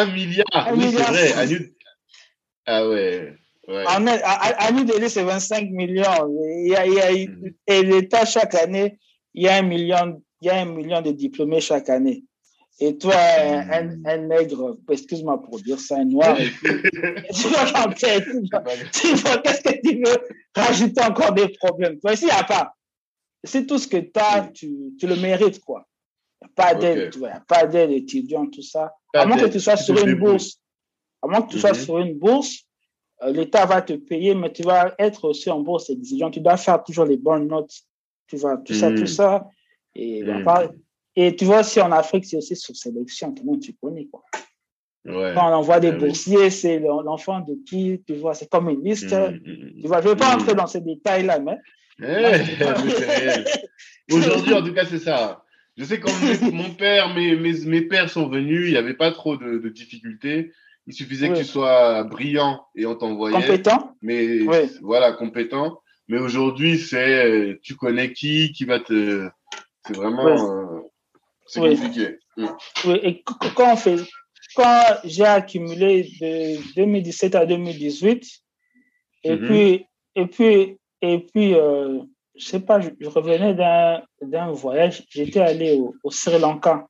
un 0.00 0.06
milliard. 0.06 0.70
oui, 0.74 0.92
c'est 0.96 1.02
vrai. 1.02 1.72
Ah 2.66 2.88
ouais. 2.88 3.34
Ouais. 3.66 3.84
À, 3.86 4.72
nous 4.72 4.84
donner, 4.84 5.08
c'est 5.08 5.22
25 5.22 5.70
millions. 5.70 6.04
Il 6.64 6.68
y 6.70 6.76
a, 6.76 6.86
il 6.86 6.92
y 6.92 7.00
a, 7.00 7.12
mm. 7.12 7.54
Et 7.66 7.82
l'État, 7.82 8.24
chaque 8.24 8.54
année, 8.54 8.98
il 9.34 9.44
y, 9.44 9.48
a 9.48 9.56
un 9.56 9.62
million, 9.62 10.22
il 10.40 10.46
y 10.46 10.50
a 10.50 10.60
un 10.60 10.64
million 10.64 11.00
de 11.02 11.12
diplômés 11.12 11.60
chaque 11.60 11.88
année. 11.88 12.24
Et 12.82 12.96
toi, 12.96 13.14
un, 13.14 14.04
un, 14.06 14.16
nègre, 14.16 14.78
excuse-moi 14.88 15.42
pour 15.42 15.60
dire 15.60 15.78
ça, 15.78 15.98
un 15.98 16.06
noir, 16.06 16.34
tu 16.64 17.48
vas 17.48 17.66
chanter, 17.66 18.24
tu 18.24 19.14
vois, 19.16 19.36
qu'est-ce 19.38 19.60
que 19.60 19.80
tu 19.86 20.02
veux 20.02 20.16
rajouter 20.54 21.02
encore 21.02 21.32
des 21.32 21.48
problèmes? 21.48 22.00
Toi, 22.00 22.14
ici, 22.14 22.24
il 22.24 22.28
n'y 22.28 22.32
a 22.32 22.44
pas. 22.44 22.74
C'est 23.44 23.66
tout 23.66 23.76
ce 23.76 23.86
que 23.86 23.98
tu 23.98 24.10
as, 24.14 24.48
tu, 24.48 24.94
tu, 24.98 25.06
le 25.06 25.16
mérites, 25.16 25.60
quoi. 25.60 25.86
Il 26.40 26.46
n'y 26.46 26.50
a 26.50 26.54
pas 26.54 26.74
d'aide, 26.74 27.14
okay. 27.14 27.32
pas 27.46 27.66
d'aide 27.66 27.90
étudiant, 27.90 28.46
tout 28.46 28.62
ça. 28.62 28.94
à 29.12 29.26
moins 29.26 29.36
que 29.36 29.46
tu 29.46 29.60
sois 29.60 29.76
sur 29.76 29.98
une 30.02 30.14
bourse. 30.14 30.58
À 31.20 31.26
moins 31.28 31.42
que 31.42 31.52
tu 31.52 31.58
sois 31.58 31.72
mm-hmm. 31.72 31.84
sur 31.84 31.98
une 31.98 32.18
bourse, 32.18 32.64
euh, 33.22 33.30
l'État 33.30 33.66
va 33.66 33.82
te 33.82 33.92
payer, 33.92 34.34
mais 34.34 34.50
tu 34.52 34.62
vas 34.62 34.94
être 34.98 35.28
aussi 35.28 35.50
en 35.50 35.60
bourse 35.60 35.90
exigeant. 35.90 36.30
Tu 36.30 36.40
dois 36.40 36.56
faire 36.56 36.82
toujours 36.82 37.04
les 37.04 37.18
bonnes 37.18 37.46
notes. 37.46 37.74
Tu 38.26 38.36
vois, 38.36 38.56
tout 38.56 38.72
ça, 38.72 38.88
tout 38.90 39.02
mm. 39.02 39.06
ça. 39.06 39.46
Et, 39.94 40.22
mm. 40.22 40.44
Et 41.16 41.34
tu 41.34 41.44
vois, 41.44 41.62
si 41.62 41.80
en 41.80 41.92
Afrique, 41.92 42.24
c'est 42.24 42.36
aussi 42.36 42.56
sur 42.56 42.76
sélection. 42.76 43.32
Tout 43.32 43.42
le 43.42 43.50
monde, 43.50 43.60
tu 43.60 43.74
connais, 43.74 44.06
quoi. 44.06 44.22
Quand 45.06 45.50
on 45.50 45.54
envoie 45.54 45.80
des 45.80 45.92
boursiers, 45.92 46.50
c'est 46.50 46.78
l'enfant 46.78 47.40
de 47.40 47.56
qui, 47.66 48.02
tu 48.06 48.16
vois, 48.16 48.34
c'est 48.34 48.50
comme 48.50 48.68
une 48.68 48.84
liste. 48.84 49.12
Mm, 49.12 49.80
tu 49.80 49.88
vois, 49.88 50.02
je 50.02 50.08
ne 50.08 50.12
vais 50.12 50.18
pas 50.18 50.34
entrer 50.34 50.54
dans 50.54 50.66
ces 50.66 50.80
détails-là, 50.80 51.40
mais. 51.40 51.56
Eh, 52.02 54.10
Aujourd'hui, 54.14 54.54
en 54.54 54.62
tout 54.62 54.74
cas, 54.74 54.84
c'est 54.84 54.98
ça. 54.98 55.44
Je 55.76 55.84
sais 55.84 56.00
quand 56.00 56.10
mon 56.52 56.74
père, 56.74 57.14
mes, 57.14 57.36
mes, 57.36 57.64
mes, 57.64 57.82
pères 57.82 58.10
sont 58.10 58.28
venus, 58.28 58.66
il 58.66 58.72
n'y 58.72 58.76
avait 58.76 58.94
pas 58.94 59.12
trop 59.12 59.36
de, 59.36 59.58
de 59.58 59.68
difficultés. 59.70 60.52
Il 60.86 60.92
suffisait 60.92 61.30
que 61.30 61.38
tu 61.38 61.44
sois 61.44 62.04
brillant 62.04 62.66
et 62.74 62.84
on 62.84 62.94
t'envoyait. 62.94 63.36
Compétent. 63.36 63.96
Mais 64.02 64.40
voilà, 64.82 65.12
compétent. 65.12 65.80
Mais 66.08 66.18
aujourd'hui, 66.18 66.78
c'est 66.78 67.58
tu 67.62 67.76
connais 67.76 68.12
qui, 68.12 68.52
qui 68.52 68.64
va 68.64 68.80
te. 68.80 69.28
C'est 69.86 69.96
vraiment. 69.96 70.26
Euh, 70.26 70.79
c'est 71.50 71.60
compliqué. 71.60 72.18
Mm. 72.36 72.46
Oui, 72.86 73.00
et 73.02 73.22
quand 73.22 73.72
on 73.72 73.76
fait. 73.76 73.96
Quand 74.56 74.82
j'ai 75.04 75.24
accumulé 75.24 76.10
de 76.20 76.74
2017 76.74 77.36
à 77.36 77.46
2018, 77.46 78.26
et 79.22 79.30
mm-hmm. 79.30 79.46
puis, 79.46 79.86
et 80.16 80.26
puis, 80.26 80.78
et 81.02 81.18
puis, 81.20 81.54
euh, 81.54 82.00
je 82.34 82.44
sais 82.44 82.58
pas, 82.58 82.80
je, 82.80 83.08
revenais 83.08 83.54
d'un 83.54 84.50
voyage, 84.50 85.04
j'étais 85.08 85.38
allé 85.38 85.78
au, 85.78 85.94
au 86.02 86.10
Sri 86.10 86.40
Lanka. 86.40 86.86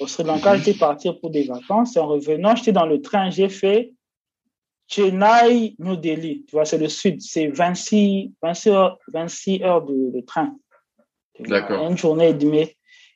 Au 0.00 0.06
Sri 0.06 0.24
Lanka, 0.24 0.58
j'étais 0.58 0.78
parti 0.78 1.10
pour 1.20 1.30
des 1.30 1.44
vacances 1.44 1.96
et 1.96 1.98
en 1.98 2.08
revenant, 2.08 2.54
j'étais 2.54 2.72
dans 2.72 2.84
le 2.84 3.00
train, 3.00 3.30
j'ai 3.30 3.48
fait 3.48 3.94
Chennai, 4.88 5.74
New 5.78 5.96
Delhi. 5.96 6.44
Tu 6.46 6.52
vois, 6.52 6.64
c'est 6.64 6.78
le 6.78 6.88
sud, 6.88 7.20
c'est 7.20 7.48
26, 7.48 8.32
26 8.42 8.70
heures, 8.70 8.98
26 9.12 9.62
heures 9.62 9.82
de, 9.84 10.20
train. 10.26 10.54
D'accord. 11.40 11.90
Une 11.90 11.98
journée 11.98 12.28
et 12.28 12.34
demie. 12.34 12.70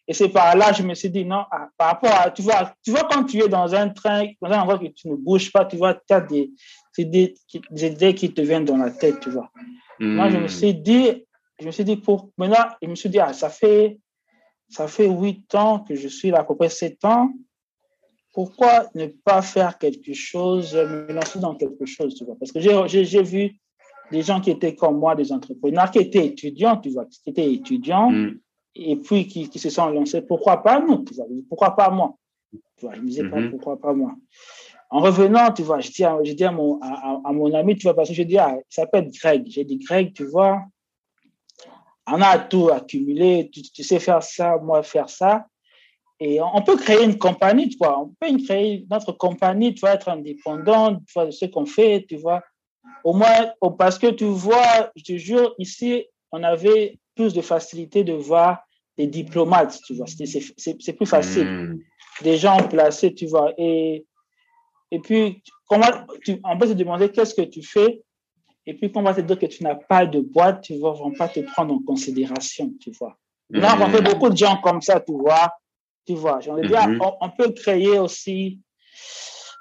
Et 0.08 0.12
c'est 0.12 0.28
par 0.28 0.56
là, 0.56 0.72
je 0.72 0.82
me 0.82 0.94
suis 0.94 1.10
dit, 1.10 1.24
non, 1.24 1.44
ah, 1.50 1.68
par 1.76 1.88
rapport 1.88 2.12
à, 2.12 2.30
tu 2.30 2.42
vois, 2.42 2.72
tu 2.82 2.90
vois, 2.90 3.04
quand 3.10 3.24
tu 3.24 3.42
es 3.42 3.48
dans 3.48 3.74
un 3.74 3.88
train, 3.90 4.26
dans 4.40 4.50
un 4.50 4.60
endroit 4.60 4.78
que 4.78 4.86
tu 4.86 5.08
ne 5.08 5.14
bouges 5.14 5.52
pas, 5.52 5.64
tu 5.64 5.76
vois, 5.76 5.94
tu 5.94 6.12
as 6.12 6.20
des, 6.20 6.50
des, 6.98 7.34
des, 7.70 7.86
idées 7.86 8.14
qui 8.14 8.32
te 8.32 8.40
viennent 8.40 8.64
dans 8.64 8.76
la 8.76 8.90
tête, 8.90 9.20
tu 9.20 9.30
vois. 9.30 9.50
Moi, 10.00 10.30
je 10.30 10.38
me 10.38 10.44
hmm. 10.44 10.48
suis 10.48 10.74
dit, 10.74 11.24
je 11.60 11.66
me 11.66 11.70
suis 11.70 11.84
dit, 11.84 11.96
pour, 11.96 12.30
maintenant, 12.38 12.66
je 12.82 12.88
me 12.88 12.94
suis 12.94 13.08
dit, 13.08 13.20
ah, 13.20 13.32
ça 13.32 13.50
fait 13.50 13.98
ça 14.70 14.86
fait 14.86 15.08
huit 15.08 15.52
ans 15.54 15.80
que 15.80 15.96
je 15.96 16.08
suis 16.08 16.30
là, 16.30 16.38
à 16.40 16.44
peu 16.44 16.56
près 16.56 16.68
sept 16.68 17.04
ans. 17.04 17.32
Pourquoi 18.32 18.88
ne 18.94 19.06
pas 19.06 19.42
faire 19.42 19.76
quelque 19.78 20.14
chose, 20.14 20.74
me 20.74 21.12
lancer 21.12 21.40
dans 21.40 21.56
quelque 21.56 21.84
chose, 21.84 22.14
tu 22.14 22.24
vois? 22.24 22.36
Parce 22.38 22.52
que 22.52 22.60
j'ai 22.60 23.22
vu 23.22 23.58
des 24.12 24.22
gens 24.22 24.40
qui 24.40 24.52
étaient 24.52 24.76
comme 24.76 24.98
moi, 24.98 25.16
des 25.16 25.32
entrepreneurs, 25.32 25.90
qui 25.90 25.98
étaient 25.98 26.24
étudiants, 26.24 26.76
tu 26.76 26.90
vois, 26.90 27.06
qui 27.06 27.20
étaient 27.26 27.52
étudiants, 27.52 28.10
mm. 28.10 28.38
Et 28.74 28.96
puis 28.96 29.26
qui, 29.26 29.48
qui, 29.48 29.58
se 29.58 29.70
sont 29.70 29.88
lancés. 29.90 30.22
Pourquoi 30.22 30.62
pas 30.62 30.80
nous, 30.80 31.04
tu 31.04 31.14
vois? 31.14 31.26
Pourquoi 31.48 31.76
pas 31.76 31.90
moi? 31.90 32.16
Tu 32.52 32.86
vois, 32.86 32.94
je 32.94 33.00
me 33.00 33.06
disais 33.06 33.28
pas, 33.28 33.38
mm-hmm. 33.38 33.50
pourquoi 33.50 33.78
pas 33.78 33.92
moi? 33.92 34.14
En 34.90 35.00
revenant, 35.00 35.52
tu 35.52 35.62
vois, 35.62 35.80
je 35.80 35.90
dis 35.90 36.04
à, 36.04 36.18
je 36.24 36.32
dis 36.32 36.44
à, 36.44 36.50
mon, 36.50 36.80
à, 36.82 37.20
à 37.24 37.32
mon 37.32 37.52
ami, 37.54 37.76
tu 37.76 37.84
vois, 37.84 37.94
parce 37.94 38.08
que 38.08 38.14
je 38.14 38.22
dis, 38.22 38.38
ah, 38.38 38.56
il 38.56 38.74
s'appelle 38.74 39.10
Greg. 39.10 39.44
J'ai 39.48 39.64
dit, 39.64 39.78
Greg, 39.78 40.12
tu 40.12 40.24
vois, 40.24 40.64
on 42.06 42.20
a 42.20 42.38
tout 42.38 42.70
accumulé, 42.70 43.50
tu, 43.50 43.84
sais 43.84 44.00
faire 44.00 44.22
ça, 44.22 44.56
moi 44.58 44.82
faire 44.82 45.08
ça. 45.08 45.46
Et 46.18 46.40
on 46.40 46.60
peut 46.62 46.76
créer 46.76 47.02
une 47.04 47.16
compagnie, 47.16 47.68
tu 47.68 47.78
vois. 47.78 47.98
On 47.98 48.08
peut 48.20 48.36
créer 48.44 48.86
notre 48.90 49.12
compagnie, 49.12 49.74
tu 49.74 49.80
vois, 49.80 49.92
être 49.92 50.08
indépendant, 50.08 50.96
tu 50.96 51.12
vois, 51.14 51.26
de 51.26 51.30
ce 51.30 51.46
qu'on 51.46 51.64
fait, 51.64 52.04
tu 52.06 52.16
vois. 52.16 52.42
Au 53.04 53.14
moins, 53.14 53.52
parce 53.78 53.98
que 53.98 54.08
tu 54.08 54.24
vois, 54.24 54.90
je 54.96 55.02
te 55.04 55.16
jure, 55.16 55.54
ici, 55.58 56.06
on 56.32 56.42
avait 56.42 56.98
plus 57.20 57.34
de 57.34 57.42
facilité 57.42 58.02
de 58.02 58.14
voir 58.14 58.62
des 58.96 59.06
diplomates, 59.06 59.78
tu 59.86 59.94
vois. 59.94 60.06
C'est 60.06 60.92
plus 60.94 61.06
facile. 61.06 61.46
Hmm. 61.46 61.78
Des 62.22 62.38
gens 62.38 62.56
placés, 62.66 63.12
tu 63.14 63.26
vois. 63.26 63.52
Et, 63.58 64.06
et 64.90 65.00
puis, 65.00 65.42
comment, 65.68 65.90
tu, 66.24 66.40
on 66.44 66.56
peut 66.56 66.68
se 66.68 66.72
demander 66.72 67.10
qu'est-ce 67.10 67.34
que 67.34 67.42
tu 67.42 67.62
fais? 67.62 68.02
Et 68.64 68.72
puis, 68.72 68.90
quand 68.90 69.00
on 69.00 69.04
va 69.04 69.14
te 69.14 69.20
dire 69.20 69.38
que 69.38 69.46
tu 69.46 69.62
n'as 69.62 69.74
pas 69.74 70.06
de 70.06 70.20
boîte, 70.20 70.62
tu 70.62 70.74
ne 70.74 70.80
vont 70.80 71.12
pas 71.12 71.28
te 71.28 71.40
prendre 71.40 71.74
en 71.74 71.82
considération, 71.82 72.72
tu 72.80 72.90
vois. 72.98 73.18
Là, 73.50 73.76
on 73.78 73.90
fait 73.90 74.02
beaucoup 74.02 74.30
de 74.30 74.36
gens 74.36 74.56
comme 74.62 74.80
ça, 74.80 75.00
tu 75.00 75.12
vois. 75.12 75.52
Tu 76.06 76.14
vois, 76.14 76.40
j'en 76.40 76.56
ai 76.56 76.62
mm-hmm. 76.62 77.16
on, 77.20 77.30
peut 77.30 77.52
créer 77.52 77.98
aussi 77.98 78.60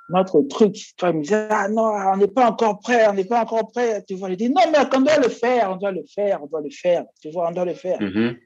notre 0.09 0.41
truc. 0.41 0.73
Disait, 0.73 1.47
ah 1.49 1.67
non, 1.69 1.91
on 2.13 2.17
n'est 2.17 2.27
pas 2.27 2.49
encore 2.49 2.79
prêt, 2.79 3.07
on 3.07 3.13
n'est 3.13 3.25
pas 3.25 3.41
encore 3.41 3.71
prêt. 3.71 4.03
Tu 4.07 4.15
vois, 4.15 4.29
je 4.29 4.35
dis, 4.35 4.49
non, 4.49 4.61
mais 4.71 4.79
on 4.79 5.01
doit 5.01 5.17
le 5.17 5.29
faire, 5.29 5.71
on 5.71 5.75
doit 5.77 5.91
le 5.91 6.03
faire, 6.03 6.43
on 6.43 6.47
doit 6.47 6.61
le 6.61 6.69
faire. 6.69 7.05
Tu 7.21 7.29
vois, 7.31 7.49
on 7.49 7.51
doit 7.51 7.65
le 7.65 7.73
faire. 7.73 8.01
Mhm. 8.01 8.37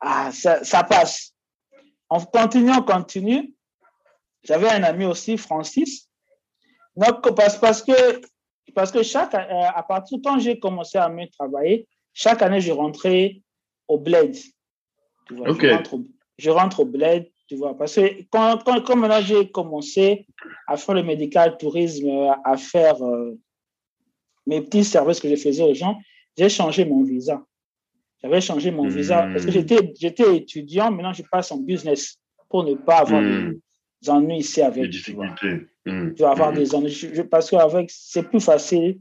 Ah, 0.00 0.30
ça, 0.32 0.64
ça 0.64 0.82
passe. 0.82 1.32
On 2.10 2.20
continue, 2.20 2.70
on 2.70 2.82
continue. 2.82 3.54
J'avais 4.42 4.68
un 4.68 4.82
ami 4.82 5.04
aussi, 5.04 5.38
Francis. 5.38 6.08
Donc, 6.96 7.34
parce, 7.34 7.58
parce 7.58 7.82
que, 7.82 8.20
parce 8.74 8.90
que 8.90 9.02
chaque, 9.02 9.34
euh, 9.34 9.38
à 9.74 9.82
partir 9.82 10.18
quand 10.22 10.38
j'ai 10.38 10.58
commencé 10.58 10.98
à 10.98 11.08
me 11.08 11.26
travailler, 11.26 11.86
chaque 12.12 12.42
année, 12.42 12.60
je 12.60 12.72
rentrais 12.72 13.40
au 13.88 13.98
bled. 13.98 14.36
Tu 15.26 15.34
vois, 15.34 15.48
je, 15.48 15.66
rentre 15.68 15.94
au, 15.94 16.04
je 16.38 16.50
rentre 16.50 16.80
au 16.80 16.84
bled, 16.84 17.30
tu 17.52 17.58
vois. 17.58 17.76
Parce 17.76 17.94
que 17.96 18.22
quand, 18.30 18.58
quand, 18.64 18.80
quand 18.82 18.96
maintenant 18.96 19.20
j'ai 19.20 19.50
commencé 19.50 20.26
à 20.66 20.78
faire 20.78 20.94
le 20.94 21.02
médical 21.02 21.58
tourisme, 21.58 22.08
à 22.44 22.56
faire 22.56 22.96
euh, 23.04 23.38
mes 24.46 24.62
petits 24.62 24.84
services 24.84 25.20
que 25.20 25.28
je 25.28 25.36
faisais 25.36 25.62
aux 25.62 25.74
gens, 25.74 25.98
j'ai 26.38 26.48
changé 26.48 26.86
mon 26.86 27.02
visa. 27.04 27.44
J'avais 28.22 28.40
changé 28.40 28.70
mon 28.70 28.88
visa 28.88 29.28
parce 29.30 29.44
que 29.44 29.50
Hmm. 29.50 29.92
j'étais, 29.98 30.36
étudiant, 30.36 30.90
maintenant 30.90 31.12
je 31.12 31.22
passe 31.30 31.52
en 31.52 31.58
business 31.58 32.18
pour 32.48 32.64
ne 32.64 32.74
pas 32.74 33.00
avoir 33.00 33.20
Hmm. 33.22 33.52
des 34.00 34.08
ennuis 34.10 34.38
ici 34.38 34.62
avec. 34.62 34.90
Tu 34.90 35.12
vois 35.12 35.26
difficultés. 35.26 35.66
Tu 35.84 36.22
vas 36.22 36.30
avoir 36.30 36.52
Mhm. 36.52 36.56
des 36.56 36.74
ennuis. 36.74 36.90
Je- 36.90 37.22
parce 37.22 37.50
qu'avec, 37.50 37.90
c'est 37.90 38.22
plus 38.30 38.40
facile 38.40 38.98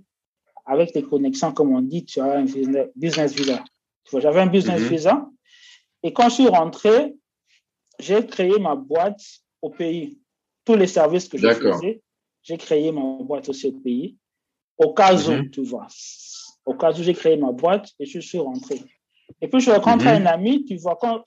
avec 0.65 0.91
tes 0.91 1.03
connexions, 1.03 1.53
comme 1.53 1.73
on 1.73 1.81
dit, 1.81 2.03
tu 2.03 2.19
as 2.19 2.39
un 2.39 2.45
business, 2.95 3.33
visa. 3.33 3.63
J'avais 4.11 4.41
un 4.41 4.47
business 4.47 4.81
visa. 4.81 5.25
Et 6.03 6.11
quand 6.11 6.27
je 6.29 6.33
suis 6.33 6.47
rentré, 6.47 7.13
j'ai 8.01 8.25
créé 8.25 8.57
ma 8.59 8.75
boîte 8.75 9.21
au 9.61 9.69
pays. 9.69 10.19
Tous 10.65 10.75
les 10.75 10.87
services 10.87 11.27
que 11.27 11.37
je 11.37 11.47
faisais, 11.73 12.01
j'ai 12.43 12.57
créé 12.57 12.91
ma 12.91 13.01
boîte 13.23 13.47
aussi 13.49 13.67
au 13.67 13.73
pays. 13.73 14.17
Au 14.77 14.93
cas 14.93 15.13
où, 15.15 15.31
Mhm. 15.31 15.49
tu 15.51 15.63
vois. 15.63 15.87
Au 16.65 16.73
cas 16.75 16.91
où 16.91 17.01
j'ai 17.03 17.13
créé 17.13 17.37
ma 17.37 17.51
boîte 17.51 17.89
et 17.99 18.05
je 18.05 18.19
suis 18.19 18.39
rentré. 18.39 18.81
Et 19.41 19.47
puis, 19.47 19.59
je 19.61 19.71
rencontre 19.71 20.05
Mhm. 20.05 20.11
un 20.21 20.25
ami, 20.25 20.65
tu 20.65 20.75
vois, 20.77 20.97
quand, 20.99 21.23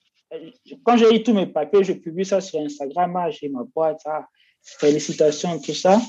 quand 0.83 0.97
j'ai 0.97 1.13
eu 1.15 1.23
tous 1.23 1.33
mes 1.33 1.47
papiers, 1.47 1.83
je 1.83 1.93
publie 1.93 2.25
ça 2.25 2.41
sur 2.41 2.59
Instagram, 2.59 3.15
ah, 3.15 3.29
j'ai 3.29 3.49
ma 3.49 3.63
boîte, 3.63 4.01
ah, 4.05 4.27
félicitations, 4.61 5.59
tout 5.59 5.73
ça. 5.73 6.01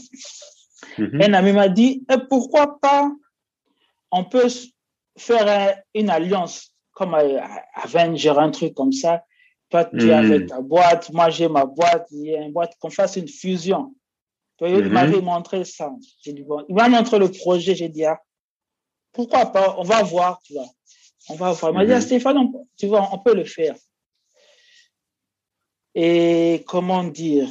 Mhm. 0.98 1.20
Un 1.22 1.32
ami 1.34 1.52
m'a 1.52 1.68
dit, 1.68 2.04
Eh, 2.10 2.16
pourquoi 2.28 2.78
pas, 2.80 3.10
on 4.10 4.24
peut 4.24 4.48
faire 5.16 5.46
un- 5.48 5.74
une 5.94 6.10
alliance, 6.10 6.74
comme 6.92 7.14
euh, 7.14 7.40
Avenger, 7.74 8.34
un 8.38 8.50
truc 8.50 8.74
comme 8.74 8.92
ça. 8.92 9.24
Toi, 9.70 9.84
tu 9.84 10.08
es 10.08 10.12
Hmm. 10.12 10.18
avec 10.32 10.46
ta 10.48 10.60
boîte, 10.60 11.10
moi 11.12 11.28
j'ai 11.30 11.48
ma 11.48 11.64
boîte, 11.66 12.06
il 12.12 12.26
y 12.26 12.36
a 12.36 12.42
une 12.42 12.52
boîte, 12.52 12.76
qu'on 12.78 12.90
fasse 12.90 13.16
une 13.16 13.28
fusion. 13.28 13.94
Il 14.60 14.88
m'avait 14.90 15.20
montré 15.20 15.64
ça. 15.64 15.92
J'ai 16.22 16.32
dit, 16.32 16.42
bon, 16.42 16.64
il 16.68 16.74
m'a 16.74 16.88
montré 16.88 17.18
le 17.18 17.30
projet, 17.30 17.74
j'ai 17.74 17.88
dit, 17.88 18.04
ah, 18.04 18.18
pourquoi 19.12 19.46
pas, 19.46 19.74
on 19.78 19.82
va 19.82 20.02
voir, 20.02 20.40
tu 20.42 20.54
vois. 20.54 20.66
On 21.28 21.34
va 21.34 21.52
voir. 21.52 21.72
Il 21.72 21.74
m'a 21.74 21.84
dit, 21.84 21.92
ah, 21.92 22.00
Stéphane, 22.00 22.38
on- 22.38 22.68
tu 22.76 22.86
vois, 22.86 23.08
on 23.12 23.18
peut 23.18 23.34
le 23.34 23.44
faire. 23.44 23.74
Et 25.94 26.62
comment 26.66 27.04
dire? 27.04 27.48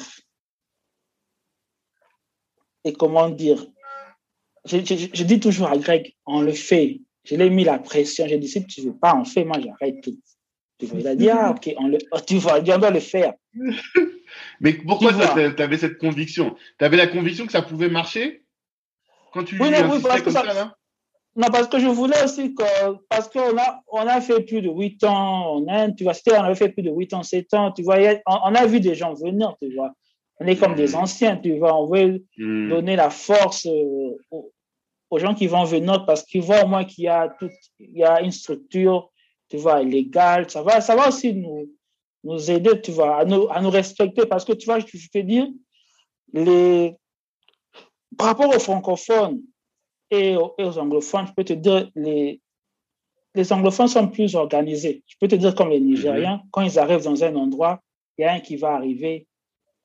Et 2.83 2.93
comment 2.93 3.29
dire? 3.29 3.65
Je, 4.65 4.77
je- 4.83 5.09
je 5.13 5.23
dis 5.23 5.39
toujours 5.39 5.67
à 5.67 5.77
Greg, 5.77 6.15
on 6.25 6.41
le 6.41 6.53
fait. 6.53 7.01
Je 7.23 7.35
l'ai 7.35 7.49
mis 7.49 7.63
la 7.63 7.79
pression. 7.79 8.27
J'ai 8.27 8.37
dit, 8.37 8.47
si 8.47 8.65
tu 8.65 8.81
veux 8.81 8.95
pas, 8.97 9.15
on 9.15 9.25
fait, 9.25 9.43
moi 9.43 9.59
j'arrête 9.59 10.01
tout. 10.01 10.17
Tu 10.77 10.85
vois, 10.87 10.99
il 10.99 11.07
a 11.07 11.15
dit, 11.15 11.29
ah, 11.29 11.51
ok, 11.55 11.73
on 11.77 11.87
le, 11.87 11.97
oh, 12.11 12.19
tu 12.25 12.37
vois, 12.37 12.59
on 12.59 12.77
doit 12.77 12.91
le 12.91 12.99
faire. 12.99 13.33
Mais 14.59 14.73
pourquoi 14.73 15.13
Tu 15.13 15.61
avais 15.61 15.77
cette 15.77 15.97
conviction? 15.97 16.55
Tu 16.77 16.85
avais 16.85 16.97
la 16.97 17.07
conviction 17.07 17.45
que 17.45 17.51
ça 17.51 17.61
pouvait 17.61 17.89
marcher? 17.89 18.43
Quand 19.31 19.43
tu 19.43 19.59
Oui, 19.61 19.69
non, 19.71 19.89
oui, 19.89 19.99
parce 20.01 20.21
que 20.21 20.31
ça- 20.31 20.45
ça, 20.45 20.53
là 20.53 20.75
Non, 21.35 21.47
parce 21.51 21.67
que 21.67 21.79
je 21.79 21.87
voulais 21.87 22.23
aussi 22.23 22.53
que, 22.55 22.63
parce 23.09 23.27
qu'on 23.29 23.57
a, 23.57 23.81
on 23.91 24.07
a 24.07 24.21
fait 24.21 24.41
plus 24.41 24.61
de 24.61 24.69
8 24.69 25.03
ans 25.03 25.55
en 25.55 25.67
Inde, 25.67 25.95
tu 25.97 26.03
vois, 26.03 26.13
c'était, 26.13 26.37
on 26.37 26.43
avait 26.43 26.55
fait 26.55 26.69
plus 26.69 26.83
de 26.83 26.91
8 26.91 27.13
ans, 27.13 27.23
7 27.23 27.53
ans, 27.53 27.71
tu 27.71 27.83
vois, 27.83 27.97
on, 28.25 28.33
on 28.45 28.55
a 28.55 28.65
vu 28.65 28.79
des 28.79 28.95
gens 28.95 29.13
venir, 29.13 29.55
tu 29.61 29.73
vois. 29.75 29.91
On 30.39 30.47
est 30.47 30.57
comme 30.57 30.75
des 30.75 30.95
anciens, 30.95 31.37
tu 31.37 31.57
vois, 31.57 31.79
on 31.79 31.87
veut 31.87 32.23
Mhm. 32.37 32.69
donner 32.69 32.95
la 32.97 33.09
force 33.09 33.65
euh, 33.67 34.17
aux, 34.31 34.51
aux 35.09 35.19
gens 35.19 35.33
qui 35.35 35.47
vont 35.47 35.63
venir 35.63 36.05
parce 36.05 36.23
qu'ils 36.23 36.41
voient 36.41 36.63
au 36.63 36.67
moins 36.67 36.83
qu'il 36.85 37.05
y 37.05 37.07
a 37.07 37.29
tout, 37.39 37.49
il 37.79 37.97
y 37.97 38.03
a 38.03 38.21
une 38.21 38.31
structure, 38.31 39.11
tu 39.55 39.61
vois, 39.61 39.81
légale. 39.83 40.49
Ça 40.49 40.61
va, 40.61 40.81
ça 40.81 40.95
va 40.95 41.07
aussi 41.07 41.33
nous, 41.33 41.69
nous 42.23 42.51
aider, 42.51 42.81
tu 42.81 42.91
vois, 42.91 43.17
à 43.19 43.25
nous, 43.25 43.47
à 43.49 43.61
nous 43.61 43.69
respecter 43.69 44.25
parce 44.25 44.43
que, 44.45 44.53
tu 44.53 44.65
vois, 44.65 44.79
je, 44.79 44.85
peux 45.13 45.23
dire, 45.23 45.47
les, 46.33 46.95
par 48.17 48.27
rapport 48.27 48.53
aux 48.53 48.59
francophones 48.59 49.41
et 50.11 50.35
aux, 50.35 50.53
et 50.57 50.63
aux 50.63 50.77
anglophones, 50.77 51.27
je 51.27 51.33
peux 51.33 51.43
te 51.43 51.53
dire, 51.53 51.89
les, 51.95 52.41
les 53.33 53.53
anglophones 53.53 53.87
sont 53.87 54.07
plus 54.07 54.35
organisés. 54.35 55.03
Je 55.07 55.15
peux 55.19 55.27
te 55.27 55.35
dire 55.35 55.55
comme 55.55 55.69
les 55.69 55.79
Nigériens, 55.79 56.41
quand 56.51 56.61
ils 56.61 56.79
arrivent 56.79 57.03
dans 57.03 57.23
un 57.23 57.35
endroit, 57.35 57.81
il 58.17 58.23
y 58.23 58.25
a 58.25 58.33
un 58.33 58.39
qui 58.39 58.55
va 58.55 58.75
arriver, 58.75 59.27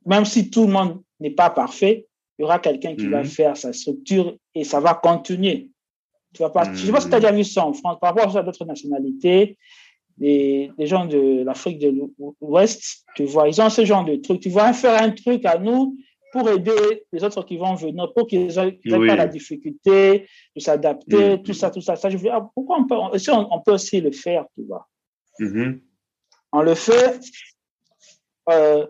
même 0.06 0.24
si 0.24 0.50
tout 0.50 0.66
le 0.66 0.72
monde 0.72 1.02
n'est 1.18 1.30
pas 1.32 1.50
parfait, 1.50 2.06
il 2.38 2.42
y 2.42 2.44
aura 2.44 2.58
quelqu'un 2.58 2.96
qui 2.96 3.06
va 3.08 3.20
Mhm. 3.20 3.26
faire 3.26 3.56
sa 3.56 3.72
structure 3.72 4.36
et 4.54 4.64
ça 4.64 4.80
va 4.80 4.94
continuer. 4.94 5.68
Tu 6.34 6.42
vas 6.42 6.50
pas, 6.50 6.72
Je 6.72 6.86
sais 6.86 6.92
pas 6.92 7.00
si 7.00 7.08
tu 7.08 7.14
as 7.14 7.20
déjà 7.20 7.32
vu 7.32 7.44
ça 7.44 7.66
en 7.66 7.72
France, 7.72 7.98
par 8.00 8.14
rapport 8.14 8.36
à 8.36 8.42
d'autres 8.42 8.64
nationalités, 8.64 9.58
les, 10.18 10.70
les 10.78 10.86
gens 10.86 11.06
de 11.06 11.42
l'Afrique 11.44 11.78
de 11.78 11.92
l'Ouest, 12.40 13.04
tu 13.16 13.24
vois, 13.24 13.48
ils 13.48 13.60
ont 13.60 13.70
ce 13.70 13.84
genre 13.84 14.04
de 14.04 14.16
truc. 14.16 14.40
Tu 14.40 14.50
vas 14.50 14.72
faire 14.72 15.02
un 15.02 15.10
truc 15.10 15.44
à 15.46 15.58
nous 15.58 15.96
pour 16.32 16.48
aider 16.48 17.04
les 17.12 17.24
autres 17.24 17.42
qui 17.44 17.56
vont 17.56 17.74
venir, 17.74 18.12
pour 18.14 18.26
qu'ils 18.28 18.46
n'aient 18.46 18.78
Oui. 18.84 19.06
pas 19.08 19.16
la 19.16 19.26
difficulté 19.26 20.28
de 20.54 20.60
s'adapter, 20.60 21.30
Mhm. 21.30 21.42
tout 21.42 21.54
ça, 21.54 21.70
tout 21.70 21.80
ça. 21.80 21.96
ça 21.96 22.08
je 22.10 22.16
veux 22.16 22.22
dire, 22.22 22.34
ah, 22.34 22.50
pourquoi 22.54 22.78
on 22.78 22.86
peut, 22.86 22.94
on, 22.96 23.60
peut 23.62 23.72
aussi 23.72 24.00
le 24.00 24.12
faire, 24.12 24.44
tu 24.54 24.62
vois. 24.64 24.86
Mhm. 25.40 25.80
On 26.52 26.62
le 26.62 26.74
fait, 26.74 27.18
euh, 28.50 28.86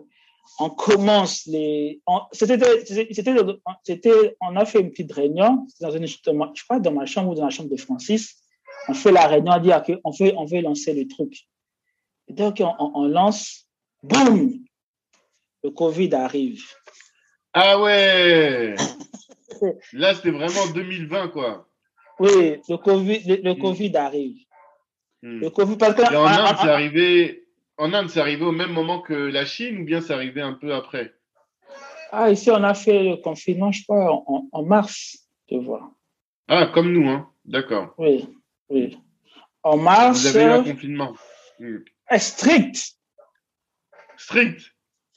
on 0.59 0.69
commence 0.69 1.45
les. 1.47 2.01
on- 2.05 2.21
C'était, 2.31 2.57
on 4.41 4.55
a 4.55 4.65
fait 4.65 4.79
une 4.81 4.91
petite 4.91 5.11
réunion, 5.11 5.65
dans 5.79 5.91
une, 5.91 6.07
je 6.07 6.17
crois 6.63 6.79
dans 6.79 6.91
ma 6.91 7.05
chambre 7.05 7.31
ou 7.31 7.35
dans 7.35 7.45
la 7.45 7.49
chambre 7.49 7.69
de 7.69 7.77
Francis. 7.77 8.35
On 8.87 8.93
fait 8.93 9.11
la 9.11 9.27
réunion, 9.27 9.53
on 9.53 9.59
dit 9.59 9.71
ah, 9.71 9.83
on 10.03 10.11
veut, 10.11 10.33
on 10.37 10.45
veut 10.45 10.61
lancer 10.61 10.93
le 10.93 11.07
truc. 11.07 11.35
Et 12.27 12.33
donc, 12.33 12.57
on, 12.61 12.91
on 12.95 13.07
lance, 13.07 13.67
boum, 14.03 14.53
le 15.63 15.69
Covid 15.71 16.13
arrive. 16.15 16.63
Ah 17.53 17.79
ouais 17.79 18.75
Là, 19.93 20.15
c'était 20.15 20.31
vraiment 20.31 20.67
2020, 20.73 21.27
quoi. 21.29 21.67
Oui, 22.19 22.57
le 22.69 22.77
Covid, 22.77 23.19
le, 23.25 23.35
le. 23.43 23.55
Covid 23.55 23.95
arrive. 23.97 24.37
Mhm. 25.21 25.39
Le 25.41 25.49
Covid, 25.49 25.77
parce 25.77 25.95
que. 25.95 26.01
Et 26.13 26.15
en 26.15 26.25
Inde, 26.25 26.55
c'est 26.61 26.69
arrivé... 26.69 27.40
En 27.81 27.93
Inde, 27.93 28.09
c'est 28.11 28.19
arrivé 28.19 28.43
au 28.45 28.51
même 28.51 28.73
moment 28.73 29.01
que 29.01 29.13
la 29.13 29.43
Chine 29.43 29.79
ou 29.79 29.85
bien 29.85 30.01
c'est 30.01 30.13
arrivé 30.13 30.39
un 30.39 30.53
peu 30.53 30.71
après? 30.71 31.15
Ah, 32.11 32.29
ici, 32.29 32.51
on 32.51 32.63
a 32.63 32.75
fait 32.75 33.01
le 33.01 33.15
confinement, 33.15 33.71
je 33.71 33.83
crois, 33.83 34.13
en, 34.13 34.47
en 34.51 34.63
mars, 34.63 35.27
tu 35.47 35.57
vois. 35.59 35.91
Ah, 36.47 36.67
comme 36.71 36.91
nous, 36.93 37.09
hein. 37.09 37.27
D'accord. 37.43 37.95
Oui, 37.97 38.27
oui. 38.69 38.99
En 39.63 39.77
mars, 39.77 40.21
Vous 40.21 40.27
avez 40.37 40.45
eu 40.45 40.49
un 40.49 40.63
confinement. 40.63 41.15
Mhm. 41.59 41.83
euh, 42.11 42.17
strict. 42.19 42.97
Strict? 44.15 44.61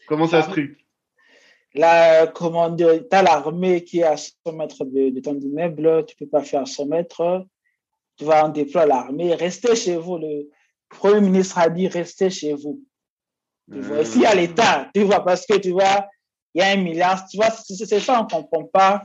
Comment 0.09 0.27
ça, 0.27 0.39
Ah. 0.39 0.43
strict? 0.49 0.81
Là, 1.75 2.29
comment 2.29 2.71
dire, 2.71 3.03
t'as 3.11 3.23
l'armée 3.23 3.85
qui 3.85 3.99
est 3.99 4.05
à 4.05 4.17
100 4.17 4.53
mètres 4.55 4.85
de, 4.87 5.11
de 5.11 5.21
ton 5.21 5.39
immeuble, 5.39 6.07
tu 6.07 6.17
peux 6.17 6.29
pas 6.29 6.43
faire 6.43 6.67
100 6.67 6.87
mètres. 6.87 7.45
Tu 8.17 8.25
vas 8.25 8.47
en 8.47 8.49
déployer 8.49 8.89
l'armée, 8.89 9.35
restez 9.35 9.77
chez 9.77 9.97
vous. 9.97 10.17
Le 10.17 10.49
Premier 10.99 11.21
ministre 11.21 11.59
a 11.59 11.69
dit 11.69 11.89
restez 11.89 12.31
chez 12.31 12.53
vous. 12.55 12.81
Tu 13.73 13.81
vois, 13.81 13.99
Mhm. 13.99 14.05
S'il 14.05 14.23
y 14.23 14.27
a 14.27 14.35
l'État, 14.35 14.91
tu 14.95 15.03
vois, 15.05 15.25
parce 15.25 15.47
que 15.47 15.55
tu 15.59 15.71
vois, 15.71 16.07
il 16.55 16.61
y 16.61 16.65
a 16.65 16.69
un 16.69 16.77
milliard, 16.77 17.27
tu 17.29 17.37
vois, 17.37 17.51
c'est 17.51 18.01
ça, 18.01 18.21
on 18.21 18.27
comprend 18.27 18.65
pas. 18.65 19.05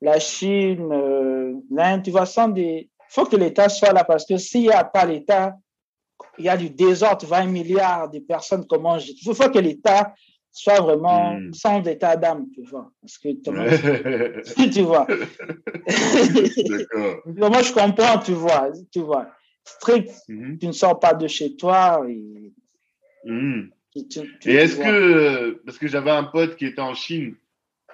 La 0.00 0.18
Chine, 0.18 0.88
euh, 0.92 1.52
l'Inde, 1.70 2.02
tu 2.02 2.10
vois, 2.10 2.26
sans 2.26 2.48
des. 2.48 2.88
Il 2.90 3.12
faut 3.12 3.26
que 3.26 3.36
l'État 3.36 3.68
soit 3.68 3.92
là 3.92 4.04
parce 4.04 4.24
que 4.24 4.36
s'il 4.38 4.62
n'y 4.62 4.70
a 4.72 4.84
pas 4.84 5.04
l'État, 5.04 5.54
il 6.38 6.44
y 6.46 6.48
a 6.48 6.56
du 6.56 6.70
désordre, 6.70 7.18
tu 7.18 7.26
vois, 7.26 7.38
un 7.38 7.46
milliard 7.46 8.08
de 8.10 8.18
personnes, 8.20 8.66
comment. 8.66 8.98
je- 8.98 9.12
Il 9.12 9.34
faut 9.34 9.50
que 9.50 9.58
l'État 9.58 10.14
soit 10.50 10.80
vraiment 10.80 11.34
Mhm. 11.34 11.52
sans 11.54 11.82
état 11.84 12.16
d'âme, 12.16 12.46
tu 12.54 12.62
vois. 12.64 12.90
Parce 13.02 13.18
que, 13.18 13.28
tu 14.74 14.82
vois. 14.82 15.06
D'accord. 15.86 17.22
Moi, 17.26 17.62
je 17.62 17.72
comprends, 17.72 18.18
tu 18.18 18.32
vois, 18.32 18.70
tu 18.92 19.00
vois. 19.00 19.28
Strict, 19.76 20.10
Mhm. 20.28 20.58
tu 20.58 20.66
ne 20.66 20.72
sors 20.72 20.98
pas 20.98 21.14
de 21.14 21.26
chez 21.28 21.56
toi. 21.56 22.04
Et, 22.08 22.52
Mhm. 23.24 23.70
tu- 23.94 24.08
tu- 24.08 24.20
Et 24.20 24.38
tu 24.40 24.50
est-ce 24.50 24.76
que, 24.76 25.62
parce 25.64 25.78
que 25.78 25.88
j'avais 25.88 26.10
un 26.10 26.24
pote 26.24 26.56
qui 26.56 26.66
était 26.66 26.80
en 26.80 26.94
Chine 26.94 27.34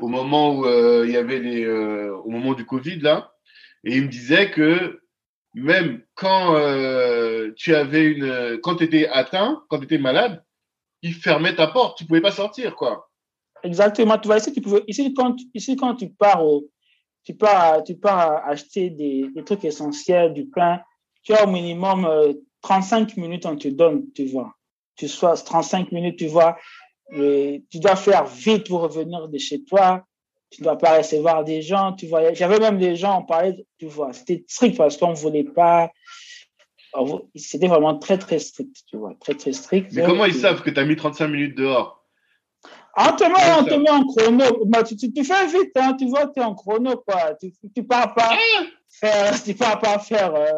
au 0.00 0.08
moment 0.08 0.54
où 0.56 0.66
euh, 0.66 1.04
il 1.06 1.12
y 1.12 1.16
avait 1.16 1.38
les, 1.38 1.64
euh, 1.64 2.14
au 2.16 2.30
moment 2.30 2.54
du 2.54 2.64
Covid 2.66 3.00
là, 3.00 3.32
et 3.84 3.96
il 3.96 4.02
me 4.02 4.08
disait 4.08 4.50
que 4.50 5.00
même 5.54 6.02
quand 6.14 6.54
euh, 6.54 7.50
tu 7.56 7.74
avais 7.74 8.04
une, 8.04 8.58
quand 8.62 8.76
tu 8.76 8.84
étais 8.84 9.08
atteint, 9.08 9.62
quand 9.68 9.78
tu 9.78 9.84
étais 9.84 9.98
malade, 9.98 10.44
ils 11.02 11.14
fermaient 11.14 11.54
ta 11.54 11.66
porte, 11.68 11.98
tu 11.98 12.04
pouvais 12.04 12.20
pas 12.20 12.32
sortir 12.32 12.74
quoi. 12.76 13.08
Exactement. 13.62 14.18
Tu 14.18 14.28
vois, 14.28 14.36
ici, 14.36 14.52
tu 14.52 14.60
pouvais, 14.60 14.82
ici, 14.86 15.12
quand, 15.14 15.34
ici, 15.54 15.76
quand 15.76 15.94
tu 15.96 16.10
pars 16.10 16.44
au, 16.44 16.68
tu 17.24 17.34
pars, 17.34 17.82
tu 17.82 17.96
pars 17.96 18.46
acheter 18.46 18.90
des, 18.90 19.28
des, 19.34 19.44
trucs 19.44 19.64
essentiels, 19.64 20.34
du 20.34 20.46
pain, 20.46 20.78
tu 21.26 21.34
as 21.34 21.44
au 21.44 21.50
minimum 21.50 22.08
35 22.62 23.16
minutes, 23.16 23.46
on 23.46 23.56
te 23.56 23.68
donne, 23.68 24.04
tu 24.14 24.26
vois. 24.26 24.54
Tu 24.96 25.08
sois 25.08 25.36
35 25.36 25.90
minutes, 25.92 26.18
tu 26.18 26.28
vois. 26.28 26.56
tu 27.10 27.78
dois 27.80 27.96
faire 27.96 28.26
vite 28.26 28.68
pour 28.68 28.80
revenir 28.82 29.28
de 29.28 29.38
chez 29.38 29.64
toi. 29.64 30.04
Tu 30.50 30.62
ne 30.62 30.66
dois 30.66 30.78
pas 30.78 30.98
recevoir 30.98 31.42
des 31.42 31.60
gens, 31.60 31.92
tu 31.92 32.06
vois. 32.06 32.32
J'avais 32.32 32.60
même 32.60 32.78
des 32.78 32.94
gens, 32.94 33.20
on 33.20 33.24
parlait, 33.24 33.66
tu 33.78 33.86
vois. 33.86 34.12
C'était 34.12 34.44
strict 34.46 34.76
parce 34.76 34.96
qu'on 34.96 35.10
ne 35.10 35.16
voulait 35.16 35.44
pas. 35.44 35.90
C'était 37.34 37.66
vraiment 37.66 37.98
très, 37.98 38.16
très 38.16 38.38
strict, 38.38 38.76
tu 38.88 38.96
vois. 38.96 39.14
Très, 39.20 39.34
très 39.34 39.52
strict. 39.52 39.92
Mais 39.92 40.04
comment 40.04 40.24
ils 40.24 40.34
savent 40.34 40.62
que 40.62 40.70
tu 40.70 40.78
as 40.78 40.84
mis 40.84 40.94
35 40.94 41.26
minutes 41.26 41.58
dehors? 41.58 42.04
On 42.96 43.14
te 43.14 43.24
met, 43.24 43.52
on 43.58 43.64
te 43.64 43.74
met 43.74 43.90
en 43.90 44.04
chrono. 44.06 44.64
Bah, 44.66 44.84
tu, 44.84 44.96
tu, 44.96 45.24
fais 45.24 45.46
vite, 45.48 45.72
hein, 45.76 45.94
tu 45.98 46.06
vois, 46.06 46.28
tu 46.28 46.40
es 46.40 46.44
en 46.44 46.54
chrono, 46.54 46.96
quoi. 47.06 47.34
Tu 47.34 47.52
ne 47.76 47.82
pars 47.82 48.14
pas 48.14 48.30
ah! 48.32 48.62
faire, 48.88 49.42
tu 49.42 49.54
pars 49.54 49.78
pas 49.78 49.98
faire 49.98 50.34
euh, 50.34 50.50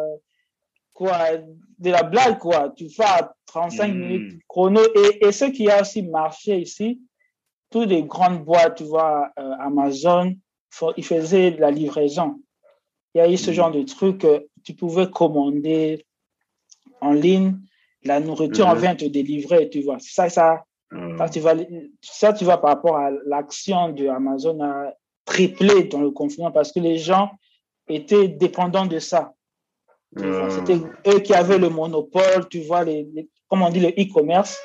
quoi, 0.98 1.36
de 1.78 1.90
la 1.90 2.02
blague, 2.02 2.38
quoi. 2.38 2.72
Tu 2.76 2.90
fais 2.90 3.04
35 3.46 3.86
hmm. 3.86 3.96
minutes 3.96 4.42
chrono. 4.48 4.80
Et, 4.96 5.26
et 5.26 5.32
ce 5.32 5.44
qui 5.44 5.70
a 5.70 5.82
aussi 5.82 6.02
marché 6.02 6.58
ici, 6.58 7.00
toutes 7.70 7.88
les 7.88 8.02
grandes 8.02 8.44
boîtes, 8.44 8.78
tu 8.78 8.84
vois, 8.84 9.30
euh, 9.38 9.52
Amazon, 9.60 10.34
ils 10.96 11.04
faisaient 11.04 11.52
de 11.52 11.60
la 11.60 11.70
livraison. 11.70 12.40
Il 13.14 13.18
y 13.18 13.20
a 13.20 13.30
eu 13.30 13.36
ce 13.36 13.50
hmm. 13.50 13.54
genre 13.54 13.70
de 13.70 13.82
truc, 13.84 14.26
tu 14.64 14.74
pouvais 14.74 15.08
commander 15.08 16.04
en 17.00 17.12
ligne, 17.12 17.56
la 18.02 18.18
nourriture, 18.18 18.66
on 18.66 18.74
hmm. 18.74 18.80
vient 18.80 18.96
te 18.96 19.04
délivrer, 19.04 19.70
tu 19.70 19.82
vois. 19.82 19.98
Ça, 20.00 20.28
ça, 20.28 20.64
ça, 21.16 21.28
tu 21.28 21.38
vas, 21.38 21.54
ça, 22.02 22.32
tu 22.32 22.44
vois, 22.44 22.60
par 22.60 22.70
rapport 22.70 22.96
à 22.96 23.10
l'action 23.24 23.90
de 23.90 24.08
Amazon 24.08 24.60
a 24.62 24.92
triplé 25.24 25.84
dans 25.84 26.00
le 26.00 26.10
confinement 26.10 26.50
parce 26.50 26.72
que 26.72 26.80
les 26.80 26.98
gens 26.98 27.30
étaient 27.88 28.26
dépendants 28.26 28.86
de 28.86 28.98
ça. 28.98 29.32
C'était 30.16 30.80
eux 31.06 31.20
qui 31.20 31.34
avaient 31.34 31.58
le 31.58 31.68
monopole, 31.68 32.48
tu 32.48 32.60
vois, 32.62 32.84
les, 32.84 33.06
comme 33.48 33.62
on 33.62 33.70
dit, 33.70 33.80
le 33.80 33.88
e-commerce, 33.88 34.58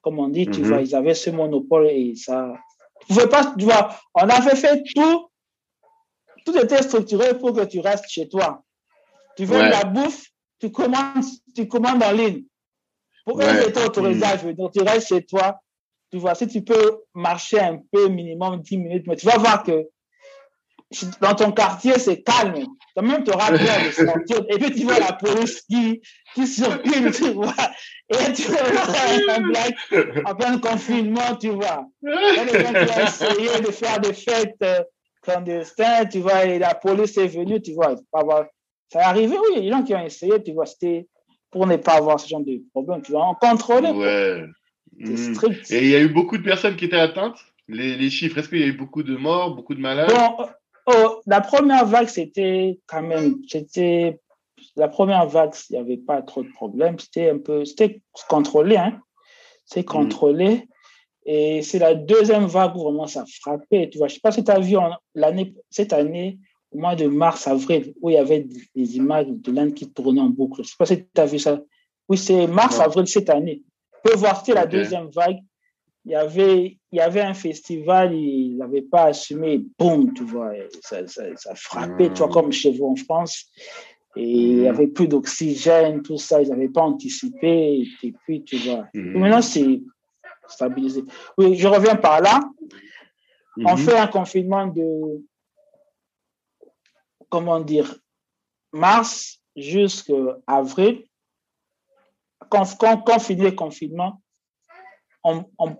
comme 0.00 0.18
on 0.18 0.28
dit, 0.28 0.46
tu 0.46 0.62
vois, 0.62 0.80
ils 0.80 0.94
avaient 0.94 1.14
ce 1.14 1.30
monopole 1.30 1.88
et 1.88 2.14
ça. 2.16 2.52
Tu 3.00 3.08
pouvais 3.08 3.28
pas, 3.28 3.54
tu 3.58 3.64
vois, 3.64 3.94
on 4.14 4.28
avait 4.28 4.56
fait 4.56 4.82
tout, 4.94 5.28
tout 6.44 6.56
était 6.58 6.82
structuré 6.82 7.36
pour 7.38 7.52
que 7.52 7.64
tu 7.64 7.80
restes 7.80 8.08
chez 8.08 8.28
toi. 8.28 8.62
Tu 9.36 9.44
veux 9.44 9.56
de 9.58 9.70
la 9.70 9.84
bouffe, 9.84 10.24
tu 10.58 10.70
commandes, 10.70 11.24
tu 11.54 11.68
commandes 11.68 12.02
en 12.02 12.12
ligne. 12.12 12.44
Pour 13.24 13.40
eux, 13.40 13.44
c'était 13.64 13.84
autorisé, 13.84 14.54
donc 14.54 14.72
tu 14.72 14.80
restes 14.80 15.08
chez 15.08 15.24
toi, 15.24 15.60
tu 16.10 16.18
vois, 16.18 16.34
si 16.34 16.48
tu 16.48 16.62
peux 16.62 17.02
marcher 17.12 17.60
un 17.60 17.82
peu, 17.92 18.08
minimum 18.08 18.60
10 18.60 18.78
minutes, 18.78 19.06
mais 19.06 19.16
tu 19.16 19.26
vas 19.26 19.36
voir 19.36 19.62
que 19.62 19.88
dans 21.20 21.34
ton 21.34 21.52
quartier, 21.52 21.98
c'est 21.98 22.22
calme. 22.22 22.64
Quand 22.94 23.02
même, 23.02 23.24
tu 23.24 23.30
auras 23.30 23.48
peur 23.48 23.58
de 23.58 23.90
sortir. 23.90 24.44
Et 24.48 24.58
puis, 24.58 24.72
tu 24.72 24.84
vois 24.84 24.98
la 24.98 25.12
police 25.12 25.62
qui, 25.62 26.00
qui 26.34 26.46
circule, 26.46 27.10
tu 27.12 27.30
vois. 27.30 27.54
Et 28.08 28.32
tu 28.32 28.42
vois 28.42 28.60
un 29.34 29.40
blague 29.40 29.74
en 30.24 30.34
plein 30.34 30.58
confinement, 30.58 31.34
tu 31.40 31.48
vois. 31.48 31.86
Il 32.02 32.10
y 32.10 32.38
a 32.38 32.44
des 32.44 32.64
gens 32.64 32.72
qui 32.72 33.00
ont 33.00 33.04
essayé 33.04 33.60
de 33.60 33.70
faire 33.72 34.00
des 34.00 34.12
fêtes 34.12 34.54
euh, 34.62 34.82
clandestines, 35.22 36.08
tu 36.10 36.20
vois, 36.20 36.44
et 36.44 36.58
la 36.58 36.74
police 36.74 37.18
est 37.18 37.26
venue, 37.26 37.60
tu 37.60 37.72
vois. 37.72 37.96
Ça 38.92 39.00
est 39.00 39.02
arrivé, 39.02 39.36
oui, 39.36 39.46
il 39.50 39.56
y 39.56 39.58
a 39.58 39.62
des 39.62 39.70
gens 39.70 39.82
qui 39.82 39.94
ont 39.94 40.04
essayé, 40.04 40.40
tu 40.42 40.52
vois, 40.52 40.66
c'était 40.66 41.08
pour 41.50 41.66
ne 41.66 41.76
pas 41.76 41.94
avoir 41.94 42.20
ce 42.20 42.28
genre 42.28 42.44
de 42.44 42.62
problème, 42.72 43.02
tu 43.02 43.10
vois, 43.12 43.28
on 43.28 43.34
contrôlait. 43.34 43.90
Ouais. 43.90 44.44
Hmm. 44.98 45.34
Et 45.70 45.78
il 45.78 45.88
y 45.88 45.96
a 45.96 46.00
eu 46.00 46.08
beaucoup 46.08 46.38
de 46.38 46.42
personnes 46.42 46.76
qui 46.76 46.84
étaient 46.86 46.96
atteintes? 46.96 47.38
Les, 47.68 47.96
les 47.96 48.10
chiffres, 48.10 48.38
est-ce 48.38 48.48
qu'il 48.48 48.60
y 48.60 48.62
a 48.62 48.68
eu 48.68 48.76
beaucoup 48.76 49.02
de 49.02 49.16
morts, 49.16 49.56
beaucoup 49.56 49.74
de 49.74 49.80
malades? 49.80 50.08
Bon, 50.08 50.46
oh, 50.86 51.20
La 51.26 51.40
première 51.40 51.86
vague, 51.86 52.08
c'était 52.08 52.80
quand 52.86 53.02
même, 53.02 53.36
c'était 53.48 54.20
la 54.76 54.88
première 54.88 55.26
vague, 55.26 55.54
il 55.70 55.74
n'y 55.74 55.78
avait 55.78 55.96
pas 55.96 56.22
trop 56.22 56.42
de 56.42 56.50
problèmes. 56.50 56.98
C'était 56.98 57.30
un 57.30 57.38
peu, 57.38 57.64
c'était 57.64 58.02
contrôlé, 58.28 58.76
hein. 58.76 59.00
C'est 59.64 59.82
hmm. 59.82 59.92
contrôlé. 59.92 60.68
Et 61.24 61.62
c'est 61.62 61.80
la 61.80 61.94
deuxième 61.94 62.46
vague 62.46 62.76
où 62.76 62.84
vraiment 62.84 63.06
ça 63.06 63.24
frappait. 63.40 63.88
Tu 63.90 63.98
vois, 63.98 64.06
je 64.08 64.14
sais 64.14 64.20
pas 64.20 64.30
si 64.30 64.44
tu 64.44 64.50
as 64.50 64.60
vu 64.60 64.76
l'année, 65.14 65.54
cette 65.70 65.92
année, 65.92 66.38
au 66.70 66.78
mois 66.78 66.94
de 66.94 67.06
mars, 67.06 67.48
avril, 67.48 67.94
où 68.00 68.10
il 68.10 68.14
y 68.14 68.18
avait 68.18 68.46
des 68.74 68.96
images 68.96 69.26
de 69.28 69.52
l'Inde 69.52 69.74
qui 69.74 69.90
tournaient 69.90 70.20
en 70.20 70.30
boucle. 70.30 70.62
Je 70.62 70.68
sais 70.68 70.76
pas 70.78 70.86
si 70.86 71.04
tu 71.04 71.20
as 71.20 71.26
vu 71.26 71.38
ça. 71.40 71.58
Oui, 72.08 72.16
c'est 72.16 72.46
mars, 72.46 72.78
avril 72.78 73.08
cette 73.08 73.30
année 73.30 73.64
peux 74.06 74.16
voir, 74.16 74.38
c'était 74.38 74.54
la 74.54 74.66
deuxième 74.66 75.08
vague. 75.08 75.38
Il 76.06 76.12
y 76.12 76.14
avait, 76.14 76.78
il 76.92 76.98
y 76.98 77.00
avait 77.00 77.20
un 77.20 77.34
festival, 77.34 78.14
ils 78.14 78.56
n'avaient 78.56 78.82
pas 78.82 79.06
assumé, 79.06 79.60
boum, 79.78 80.14
tu 80.14 80.22
vois, 80.24 80.52
ça, 80.80 81.06
ça, 81.06 81.54
frappait, 81.56 82.10
tu 82.10 82.18
vois, 82.18 82.28
comme 82.28 82.52
chez 82.52 82.70
vous 82.70 82.86
en 82.86 82.96
France. 82.96 83.46
Et 84.14 84.22
il 84.22 84.60
n'y 84.60 84.68
avait 84.68 84.86
plus 84.86 85.08
d'oxygène, 85.08 86.02
tout 86.02 86.16
ça, 86.16 86.40
ils 86.40 86.48
n'avaient 86.48 86.68
pas 86.68 86.82
anticipé. 86.82 87.84
Et 88.02 88.14
puis, 88.24 88.44
tu 88.44 88.56
vois. 88.56 88.86
Mhm. 88.94 89.18
Maintenant, 89.18 89.42
c'est 89.42 89.82
stabilisé. 90.48 91.02
Oui, 91.36 91.56
je 91.56 91.66
reviens 91.66 91.96
par 91.96 92.20
là. 92.20 92.40
On 93.64 93.76
mhm. 93.76 93.78
fait 93.78 93.98
un 93.98 94.06
confinement 94.06 94.68
de, 94.68 95.22
comment 97.28 97.60
dire, 97.60 97.94
mars 98.72 99.40
jusqu'à 99.56 100.38
avril 100.46 101.04
quand, 102.48 102.64
on 103.08 103.18
finit 103.18 103.42
le 103.42 103.52
confinement, 103.52 104.20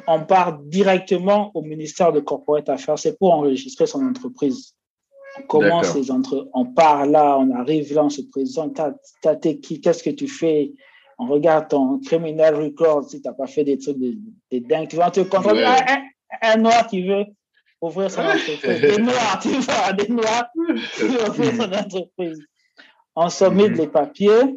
on, 0.06 0.20
part 0.24 0.58
directement 0.60 1.50
au 1.54 1.62
ministère 1.62 2.12
de 2.12 2.20
Corporate 2.20 2.68
Affairs. 2.68 2.98
C'est 2.98 3.18
pour 3.18 3.32
enregistrer 3.32 3.86
son 3.86 4.04
entreprise. 4.04 4.74
On 5.38 5.42
commence 5.46 5.94
les 5.94 6.10
entre... 6.10 6.48
On 6.54 6.66
part 6.66 7.06
là, 7.06 7.38
on 7.38 7.54
arrive 7.54 7.94
là, 7.94 8.04
on 8.04 8.10
se 8.10 8.22
présente. 8.22 8.80
T'as 9.22 9.36
qui 9.36 9.80
Qu'est-ce 9.80 10.02
que 10.02 10.10
tu 10.10 10.28
fais? 10.28 10.72
On 11.18 11.26
regarde 11.26 11.68
ton 11.68 11.98
criminal 12.00 12.54
record 12.54 13.08
si 13.08 13.22
tu 13.22 13.28
n'as 13.28 13.34
pas 13.34 13.46
fait 13.46 13.64
des 13.64 13.78
trucs 13.78 13.98
de, 13.98 14.18
dingue. 14.58 14.88
Tu 14.88 14.96
vas 14.96 15.10
te 15.10 15.20
contrôler. 15.20 15.64
Un, 16.42 16.56
noir 16.56 16.86
qui 16.88 17.06
veut 17.06 17.24
ouvrir 17.80 18.10
son 18.10 18.22
entreprise. 18.22 18.80
des 18.80 18.98
noirs, 18.98 19.38
tu 19.40 19.48
vois, 19.50 19.92
des 19.92 20.08
noirs 20.08 20.48
qui 20.94 21.02
veulent 21.02 21.28
ouvrir 21.28 21.54
son 21.54 21.72
entreprise. 21.72 22.42
On 23.14 23.28
submit 23.28 23.68
mm-hmm. 23.68 23.76
les 23.76 23.86
papiers 23.86 24.56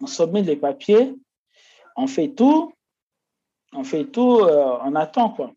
on 0.00 0.06
submet 0.06 0.42
les 0.42 0.56
papiers, 0.56 1.14
on 1.96 2.06
fait 2.06 2.28
tout, 2.28 2.72
on 3.72 3.84
fait 3.84 4.04
tout, 4.04 4.40
euh, 4.40 4.78
on 4.84 4.94
attend 4.94 5.30
quoi. 5.30 5.52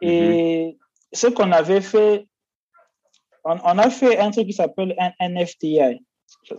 Et 0.00 0.66
mhm. 0.66 0.74
ce 1.12 1.26
qu'on 1.28 1.52
avait 1.52 1.80
fait, 1.80 2.26
on, 3.44 3.78
a 3.78 3.90
fait 3.90 4.18
un 4.18 4.30
truc 4.30 4.46
qui 4.46 4.52
s'appelle 4.52 4.94
un 4.98 5.28
NFTI. 5.28 6.00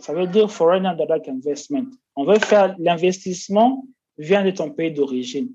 Ça 0.00 0.12
veut 0.12 0.26
dire 0.26 0.50
Foreign 0.50 0.94
Direct 0.94 1.28
Investment. 1.28 1.86
On 2.16 2.24
veut 2.24 2.38
faire 2.38 2.74
l'investissement 2.78 3.84
vient 4.16 4.44
de 4.44 4.50
ton 4.50 4.70
pays 4.70 4.92
d'origine. 4.92 5.50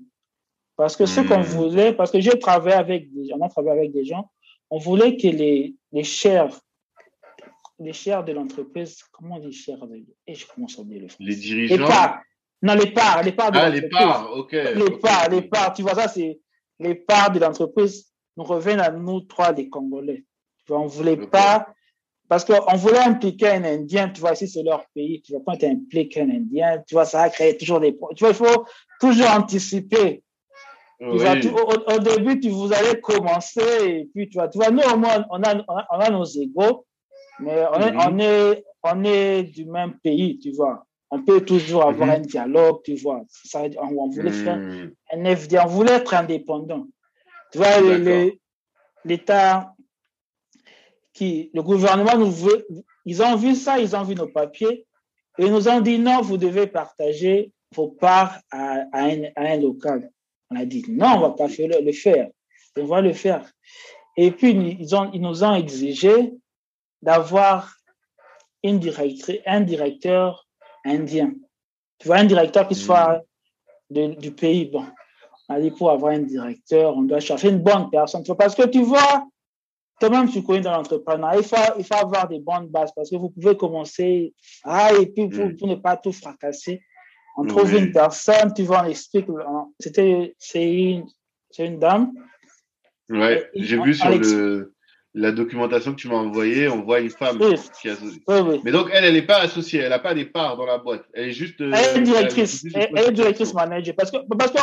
Parce 0.76 0.96
que 0.96 1.06
ce 1.06 1.20
qu'on 1.20 1.38
mhm. 1.38 1.44
voulait, 1.44 1.92
parce 1.92 2.10
que 2.10 2.20
j'ai 2.20 2.38
travaillé 2.38 2.76
avec 2.76 3.12
des 3.12 3.28
gens, 3.28 3.36
on 3.38 3.44
a 3.44 3.48
travaillé 3.48 3.80
avec 3.80 3.92
des 3.92 4.04
gens, 4.04 4.30
on 4.70 4.78
voulait 4.78 5.16
que 5.16 5.28
les, 5.28 5.74
les 5.92 6.04
shares 6.04 6.58
les 7.78 7.92
chers 7.92 8.24
de 8.24 8.32
l'entreprise, 8.32 9.02
comment 9.12 9.36
on 9.36 9.38
dit 9.40 9.52
chers 9.52 9.78
Et 10.26 10.34
je 10.34 10.46
commence 10.46 10.78
à 10.78 10.82
oublier 10.82 11.00
le 11.00 11.08
français. 11.08 11.24
Les 11.24 11.36
dirigeants? 11.36 11.86
Parts. 11.86 12.20
Non, 12.64 12.74
les 12.74 12.92
parts, 12.92 13.22
les 13.22 13.32
parts 13.32 13.52
de 13.52 13.58
ah, 13.58 13.68
les 13.68 13.88
parts, 13.88 14.30
ok. 14.34 14.52
Les 14.52 14.90
parts, 14.98 15.28
les 15.30 15.42
parts. 15.42 15.74
Tu 15.74 15.82
vois, 15.82 15.94
ça, 15.94 16.08
c'est 16.08 16.40
les 16.80 16.94
parts 16.94 17.30
de 17.30 17.38
l'entreprise 17.38 18.10
nous 18.38 18.44
reviennent 18.44 18.80
à 18.80 18.90
nous 18.90 19.20
trois, 19.20 19.52
les 19.52 19.68
Congolais. 19.68 20.24
Tu 20.64 20.72
vois, 20.72 20.80
on 20.80 20.84
ne 20.84 20.88
voulait 20.88 21.18
pas, 21.18 21.66
parce 22.26 22.42
qu'on 22.44 22.76
voulait 22.76 23.00
impliquer 23.00 23.50
un 23.50 23.64
Indien, 23.64 24.08
tu 24.08 24.22
vois, 24.22 24.32
ici, 24.32 24.48
c'est 24.48 24.62
leur 24.62 24.86
pays. 24.94 25.20
Tu 25.20 25.32
vois, 25.32 25.42
quand 25.46 25.58
tu 25.58 25.66
impliques 25.66 26.16
un 26.16 26.30
Indien, 26.30 26.82
tu 26.86 26.94
vois, 26.94 27.04
ça 27.04 27.18
va 27.18 27.28
créer 27.28 27.56
toujours 27.58 27.80
des 27.80 27.92
Tu 28.16 28.24
vois, 28.24 28.30
il 28.30 28.34
faut 28.34 28.64
toujours 28.98 29.30
anticiper. 29.30 30.22
au, 31.00 31.98
début, 31.98 32.40
tu, 32.40 32.48
vous 32.48 32.72
allez 32.72 32.98
commencer, 32.98 33.60
et 33.84 34.08
puis, 34.14 34.30
tu 34.30 34.38
vois, 34.38 34.48
tu 34.48 34.56
vois 34.56 34.70
nous, 34.70 34.82
au 34.82 34.96
moins, 34.96 35.22
on 35.30 35.42
a, 35.42 35.54
on 35.68 36.00
a 36.00 36.10
nos 36.10 36.24
égaux. 36.24 36.86
Mais 37.40 37.62
on, 37.72 37.80
est, 37.80 37.92
mhm. 37.92 38.00
on, 38.06 38.18
est, 38.18 38.64
on 38.82 39.04
est 39.04 39.42
du 39.42 39.66
même 39.66 39.98
pays, 40.02 40.38
tu 40.38 40.52
vois. 40.52 40.86
On 41.14 41.22
peut 41.22 41.44
toujours 41.44 41.84
avoir 41.84 42.08
mhm. 42.08 42.14
un 42.14 42.20
dialogue, 42.20 42.82
tu 42.82 42.96
vois. 42.96 43.22
Ça, 43.28 43.62
on, 43.78 44.08
voulait 44.08 44.32
faire 44.32 44.56
mhm. 44.56 44.92
un 45.12 45.36
FD, 45.36 45.58
on 45.64 45.68
voulait 45.68 45.92
être 45.92 46.12
indépendant. 46.12 46.88
Tu 47.52 47.58
vois, 47.58 47.80
l'État, 49.04 49.72
qui, 51.12 51.52
le 51.54 51.62
gouvernement 51.62 52.18
nous 52.18 52.32
veut, 52.32 52.66
ils 53.04 53.22
ont 53.22 53.36
vu 53.36 53.54
ça, 53.54 53.78
ils 53.78 53.94
ont 53.94 54.02
vu 54.02 54.16
nos 54.16 54.26
papiers, 54.26 54.86
et 55.38 55.46
ils 55.46 55.52
nous 55.52 55.68
ont 55.68 55.80
dit 55.80 56.00
non, 56.00 56.20
vous 56.20 56.36
devez 56.36 56.66
partager 56.66 57.52
vos 57.72 57.86
parts 57.86 58.40
à, 58.50 58.82
à, 58.92 59.04
un, 59.04 59.22
à 59.36 59.52
un, 59.52 59.60
local. 59.60 60.10
On 60.50 60.56
a 60.56 60.64
dit 60.64 60.84
non, 60.88 61.06
on 61.06 61.16
ne 61.18 61.22
va 61.22 61.30
pas 61.30 61.48
faire 61.48 61.68
le, 61.68 61.80
le, 61.80 61.92
faire, 61.92 62.26
on 62.76 62.86
va 62.86 63.00
le 63.00 63.12
faire. 63.12 63.48
Et 64.16 64.32
puis, 64.32 64.50
ils, 64.80 64.96
ont, 64.96 65.12
ils 65.12 65.20
nous 65.20 65.44
ont 65.44 65.54
exigé 65.54 66.32
d'avoir 67.02 67.76
une 68.64 68.80
un 69.46 69.60
directeur 69.60 70.43
indien. 70.84 71.32
Tu 71.98 72.08
vois, 72.08 72.18
un 72.18 72.24
directeur 72.24 72.68
qui 72.68 72.74
soit 72.74 73.22
du 73.90 74.30
pays. 74.32 74.66
Bon, 74.66 74.84
On 75.48 75.54
a 75.54 75.60
dit 75.60 75.70
pour 75.70 75.90
avoir 75.90 76.12
un 76.12 76.20
directeur, 76.20 76.96
on 76.96 77.02
doit 77.02 77.20
chercher 77.20 77.50
une 77.50 77.62
bonne 77.62 77.90
personne. 77.90 78.24
Parce 78.36 78.54
que 78.54 78.66
tu 78.66 78.82
vois, 78.82 79.26
toi-même, 80.00 80.28
tu 80.30 80.42
connais 80.42 80.60
dans 80.60 80.72
l'entrepreneuriat, 80.72 81.38
il 81.38 81.44
faut, 81.44 81.56
il 81.78 81.84
faut 81.84 81.94
avoir 81.94 82.28
des 82.28 82.40
bonnes 82.40 82.68
bases 82.68 82.92
parce 82.94 83.10
que 83.10 83.16
vous 83.16 83.30
pouvez 83.30 83.56
commencer, 83.56 84.34
ah, 84.64 84.90
et 84.92 85.06
puis 85.06 85.28
pour, 85.28 85.46
mm. 85.46 85.56
ne 85.62 85.74
pas 85.76 85.96
tout 85.96 86.12
fracasser, 86.12 86.82
on 87.36 87.46
trouve 87.46 87.74
une 87.74 87.92
personne, 87.92 88.52
tu 88.54 88.62
vois, 88.62 88.82
on 88.82 88.88
explique. 88.88 89.26
C'était, 89.80 90.34
c'est 90.38 90.72
une, 90.72 91.06
une 91.58 91.78
dame. 91.78 92.12
Ouais, 93.08 93.48
j'ai 93.54 93.80
vu 93.80 93.94
sur 93.94 94.08
le, 94.10 94.73
la 95.14 95.30
documentation 95.30 95.92
que 95.92 95.96
tu 95.96 96.08
m'as 96.08 96.16
envoyée, 96.16 96.68
on 96.68 96.82
voit 96.82 96.98
une 96.98 97.10
femme 97.10 97.38
qui 97.38 97.88
Mais 98.64 98.72
donc, 98.72 98.88
elle, 98.92 99.04
elle 99.04 99.14
n'est 99.14 99.22
pas 99.22 99.38
associée, 99.38 99.80
elle 99.80 99.90
n'a 99.90 100.00
pas 100.00 100.12
des 100.12 100.24
parts 100.24 100.56
dans 100.56 100.66
la 100.66 100.78
boîte. 100.78 101.04
Elle 101.14 101.28
est 101.28 101.32
juste. 101.32 101.60
Euh, 101.60 101.72
elle 101.72 102.00
est 102.00 102.02
directrice. 102.02 102.66
Elle, 102.74 102.98
est 102.98 103.12
directrice 103.12 103.54
manager. 103.54 103.94
Parce 103.96 104.10
que, 104.10 104.18
parce 104.36 104.50
que, 104.50 104.58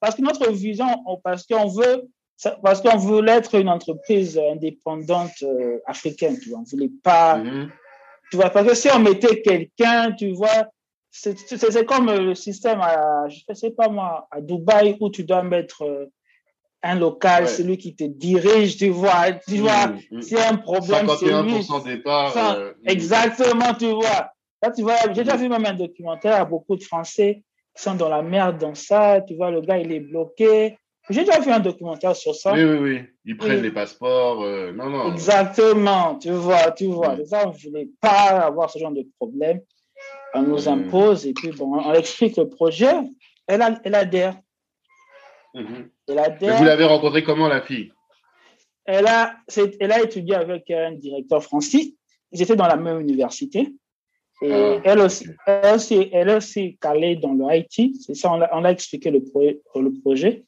parce 0.00 0.14
que 0.14 0.22
notre 0.22 0.50
vision, 0.52 0.86
parce 1.24 1.46
qu'on 1.46 1.68
veut, 1.68 2.02
parce 2.62 2.82
qu'on 2.82 2.98
voulait 2.98 3.32
être 3.32 3.54
une 3.54 3.70
entreprise 3.70 4.38
indépendante 4.52 5.42
euh, 5.42 5.78
africaine, 5.86 6.38
tu 6.38 6.50
vois. 6.50 6.58
On 6.58 6.64
voulait 6.64 6.92
pas. 7.02 7.42
Tu 8.30 8.36
vois, 8.36 8.50
parce 8.50 8.68
que 8.68 8.74
si 8.74 8.88
on 8.94 8.98
mettait 8.98 9.40
quelqu'un, 9.40 10.12
tu 10.12 10.32
vois, 10.32 10.66
c'est 11.10 11.86
comme 11.86 12.10
le 12.10 12.34
système 12.34 12.80
à, 12.82 13.26
je 13.28 13.54
sais 13.54 13.70
pas 13.70 13.88
moi, 13.88 14.26
à 14.30 14.42
Dubaï 14.42 14.96
où 15.00 15.08
tu 15.08 15.24
dois 15.24 15.42
mettre 15.42 16.10
un 16.82 16.98
local, 16.98 17.48
celui 17.48 17.78
qui 17.78 17.94
te 17.94 18.04
dirige, 18.04 18.76
tu 18.76 18.88
vois, 18.88 19.32
tu 19.46 19.58
vois, 19.58 19.88
mmh, 19.88 19.98
mmh. 20.10 20.22
s'il 20.22 20.36
y 20.36 20.40
a 20.40 20.50
un 20.50 20.56
problème, 20.56 21.06
c'est 21.18 21.26
lui. 21.26 21.64
départ. 21.84 22.36
Euh, 22.36 22.72
exactement, 22.84 23.74
tu 23.78 23.86
vois. 23.86 24.32
Là, 24.62 24.70
tu 24.70 24.82
vois, 24.82 24.96
j'ai 25.14 25.24
déjà 25.24 25.36
vu 25.36 25.48
même 25.48 25.64
un 25.64 25.74
documentaire 25.74 26.40
à 26.40 26.44
beaucoup 26.44 26.76
de 26.76 26.82
Français 26.82 27.42
qui 27.76 27.82
sont 27.82 27.94
dans 27.94 28.08
la 28.08 28.22
merde 28.22 28.58
dans 28.58 28.74
ça, 28.74 29.20
tu 29.26 29.36
vois, 29.36 29.50
le 29.50 29.60
gars, 29.60 29.78
il 29.78 29.92
est 29.92 30.00
bloqué. 30.00 30.76
J'ai 31.10 31.24
déjà 31.24 31.40
vu 31.40 31.50
un 31.50 31.60
documentaire 31.60 32.14
sur 32.14 32.34
ça. 32.34 32.52
Oui, 32.52 32.62
oui, 32.62 32.78
oui. 32.78 33.00
Ils 33.24 33.36
prennent 33.36 33.62
les 33.62 33.72
passeports. 33.72 34.42
Euh, 34.42 34.72
non, 34.72 34.88
non. 34.88 35.12
Exactement, 35.12 36.16
tu 36.16 36.30
vois, 36.30 36.70
tu 36.72 36.86
vois. 36.86 37.16
Mmh. 37.16 37.26
Ça, 37.26 37.46
on 37.46 37.52
ne 37.52 37.58
voulait 37.58 37.88
pas 38.00 38.44
avoir 38.44 38.70
ce 38.70 38.78
genre 38.78 38.92
de 38.92 39.04
problème. 39.18 39.60
On 40.34 40.42
nous 40.42 40.68
impose 40.68 41.26
et 41.26 41.32
puis, 41.32 41.50
bon, 41.50 41.76
on 41.76 41.92
explique 41.94 42.36
le 42.36 42.48
projet. 42.48 42.94
Elle, 43.46 43.62
elle 43.84 43.94
adhère. 43.94 44.36
Mhm. 45.54 45.88
vous 46.08 46.64
l'avez 46.64 46.84
rencontrée 46.84 47.22
comment, 47.22 47.48
la 47.48 47.60
fille? 47.60 47.92
Elle 48.84 49.06
a, 49.06 49.36
elle 49.80 49.92
a 49.92 50.02
étudié 50.02 50.34
avec 50.34 50.70
un 50.70 50.92
directeur 50.92 51.42
français. 51.42 51.94
Ils 52.32 52.42
étaient 52.42 52.56
dans 52.56 52.66
la 52.66 52.76
même 52.76 53.00
université. 53.00 53.72
Et 54.42 54.52
ah, 54.52 54.80
elle, 54.82 54.98
aussi, 54.98 55.28
elle, 55.46 55.74
aussi, 55.74 56.08
elle 56.12 56.30
aussi 56.30 56.76
calée 56.80 57.16
dans 57.16 57.32
le 57.32 57.44
IT. 57.54 57.94
C'est 58.00 58.14
ça, 58.14 58.32
on 58.32 58.64
a, 58.64 58.70
expliqué 58.70 59.10
le, 59.10 59.20
le 59.20 60.00
projet. 60.00 60.44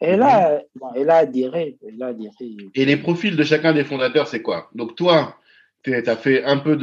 Elle, 0.00 0.20
mhm. 0.20 0.26
a, 0.26 0.60
elle, 0.96 1.10
a 1.10 1.16
adhéré, 1.18 1.76
elle 1.86 2.02
a 2.02 2.06
adhéré. 2.08 2.56
Et 2.74 2.84
les 2.84 2.96
profils 2.96 3.36
de 3.36 3.44
chacun 3.44 3.72
des 3.72 3.84
fondateurs, 3.84 4.26
c'est 4.26 4.42
quoi? 4.42 4.68
Donc, 4.74 4.96
toi, 4.96 5.36
tu 5.84 5.94
as 5.94 6.16
fait 6.16 6.42
un 6.42 6.58
peu 6.58 6.76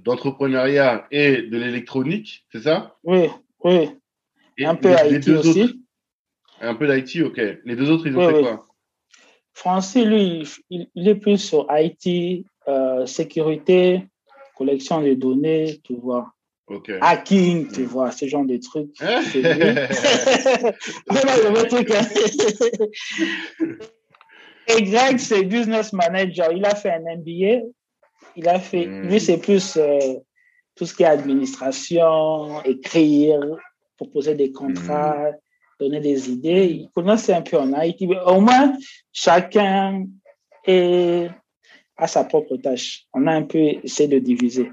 d'entrepreneuriat 0.00 1.06
et 1.12 1.42
de 1.42 1.58
l'électronique, 1.58 2.44
c'est 2.50 2.62
ça? 2.62 2.96
Oui, 3.04 3.28
oui. 3.62 3.90
un 4.64 4.74
peu 4.74 4.90
IT 4.90 5.28
aussi. 5.28 5.85
Un 6.60 6.74
peu 6.74 6.86
d'IT, 6.86 7.22
ok. 7.22 7.40
Les 7.64 7.76
deux 7.76 7.90
autres, 7.90 8.06
ils 8.06 8.16
ont 8.16 8.28
fait 8.28 8.40
quoi? 8.40 8.66
Francis, 9.52 10.04
lui, 10.04 10.46
il, 10.70 11.08
est 11.08 11.14
plus 11.14 11.38
sur 11.38 11.66
IT, 11.70 12.44
euh, 12.68 13.06
sécurité, 13.06 14.06
collection 14.54 15.00
de 15.00 15.14
données, 15.14 15.80
tu 15.82 15.94
vois. 15.94 16.32
Hacking, 17.00 17.72
tu 17.72 17.84
vois, 17.84 18.10
ce 18.10 18.26
genre 18.26 18.44
de 18.44 18.58
trucs. 18.58 18.90
Hein? 19.00 19.22
Et 24.68 24.82
Greg, 24.82 25.18
c'est 25.18 25.44
business 25.44 25.92
manager. 25.92 26.50
Il 26.52 26.64
a 26.64 26.74
fait 26.74 26.90
un 26.90 27.00
MBA. 27.00 27.60
Il 28.34 28.48
a 28.48 28.58
fait, 28.58 28.86
hmm. 28.86 29.08
lui, 29.08 29.20
c'est 29.20 29.38
plus 29.38 29.76
euh, 29.76 30.16
tout 30.74 30.84
ce 30.84 30.94
qui 30.94 31.04
est 31.04 31.06
administration, 31.06 32.60
écrire, 32.64 33.38
proposer 33.96 34.34
des 34.34 34.50
contrats, 34.50 35.30
hmm 35.30 35.36
donner 35.78 36.00
des 36.00 36.30
idées. 36.30 36.66
Ils 36.66 36.90
connaissent 36.90 37.30
un 37.30 37.42
peu 37.42 37.58
en 37.58 37.72
Haïti. 37.72 38.08
Au 38.26 38.40
moins, 38.40 38.76
chacun 39.12 40.06
est, 40.64 41.30
a 41.96 42.06
sa 42.06 42.24
propre 42.24 42.56
tâche. 42.56 43.06
On 43.12 43.26
a 43.26 43.32
un 43.32 43.42
peu 43.42 43.58
essayé 43.58 44.08
de 44.08 44.18
diviser. 44.18 44.70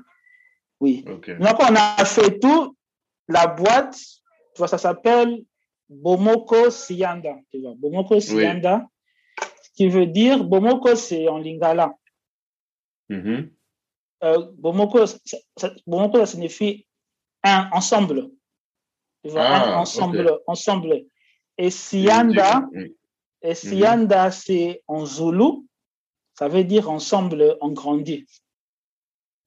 Oui. 0.79 1.03
Donc, 1.03 1.29
on 1.59 1.75
a 1.75 2.05
fait 2.05 2.39
tout. 2.39 2.75
La 3.27 3.47
boîte, 3.47 3.95
tu 3.95 4.57
vois, 4.57 4.67
ça 4.67 4.77
s'appelle 4.77 5.43
Bomoko 5.87 6.69
Sianda. 6.69 7.37
Tu 7.51 7.61
vois, 7.61 7.73
Bomoko 7.75 8.19
Sianda. 8.19 8.85
Ce 9.39 9.69
qui 9.75 9.87
veut 9.87 10.07
dire, 10.07 10.43
Bomoko, 10.43 10.95
c'est 10.95 11.27
en 11.29 11.37
lingala. 11.37 11.93
Mm-hmm. 13.09 13.49
Euh, 14.23 14.51
Bomoko, 14.57 15.05
ça, 15.05 15.73
Bomoko, 15.87 16.19
ça 16.19 16.25
signifie 16.25 16.85
un 17.43 17.69
ensemble 17.71 18.29
ah, 19.35 19.79
ensemble, 19.79 20.39
ensemble. 20.47 21.05
Et 21.57 21.69
Sianda, 21.69 22.67
et 23.41 23.49
mhm. 23.49 23.55
Sianda, 23.55 24.31
c'est 24.31 24.81
en 24.87 25.05
Zulu, 25.05 25.65
ça 26.33 26.47
veut 26.47 26.63
dire 26.63 26.89
ensemble, 26.89 27.57
on 27.61 27.69
grandit. 27.71 28.25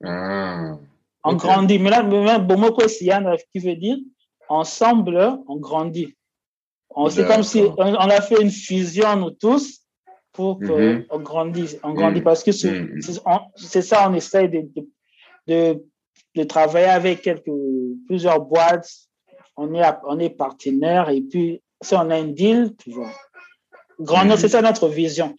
Ah, 0.04 0.76
on 1.24 1.34
grandit. 1.34 1.78
Mais 1.78 1.90
là, 1.90 2.38
Bomoko 2.38 2.86
Sianda, 2.88 3.36
qui 3.52 3.58
veut 3.58 3.76
dire 3.76 3.98
ensemble, 4.48 5.38
on 5.48 5.56
grandit. 5.56 6.16
C'est 7.10 7.26
comme 7.26 7.42
si 7.42 7.62
on, 7.76 7.94
a 7.94 8.20
fait 8.22 8.40
une 8.40 8.50
fusion, 8.50 9.16
nous 9.16 9.30
tous, 9.30 9.82
pour 10.32 10.58
qu'on 10.58 10.78
mhm. 10.78 11.22
grandisse. 11.22 11.78
On 11.82 11.92
grandit 11.92 12.20
mhm. 12.20 12.24
parce 12.24 12.42
que 12.42 12.52
c'est 12.52 13.82
ça, 13.82 14.08
on 14.08 14.14
essaie 14.14 14.48
de, 14.48 14.66
de, 15.46 15.84
de, 16.34 16.44
travailler 16.44 16.86
avec 16.86 17.22
quelques, 17.22 17.50
plusieurs 18.06 18.40
boîtes 18.40 19.05
on 19.56 19.74
est, 19.74 19.82
on 20.04 20.18
est 20.18 20.30
partenaire 20.30 21.08
et 21.08 21.20
puis 21.20 21.62
si 21.82 21.94
on 21.94 22.10
a 22.10 22.16
un 22.16 22.24
deal, 22.24 22.74
tu 22.78 22.90
vois. 22.90 23.10
Grand, 24.00 24.36
c'est 24.36 24.48
ça 24.48 24.62
notre 24.62 24.88
vision. 24.88 25.36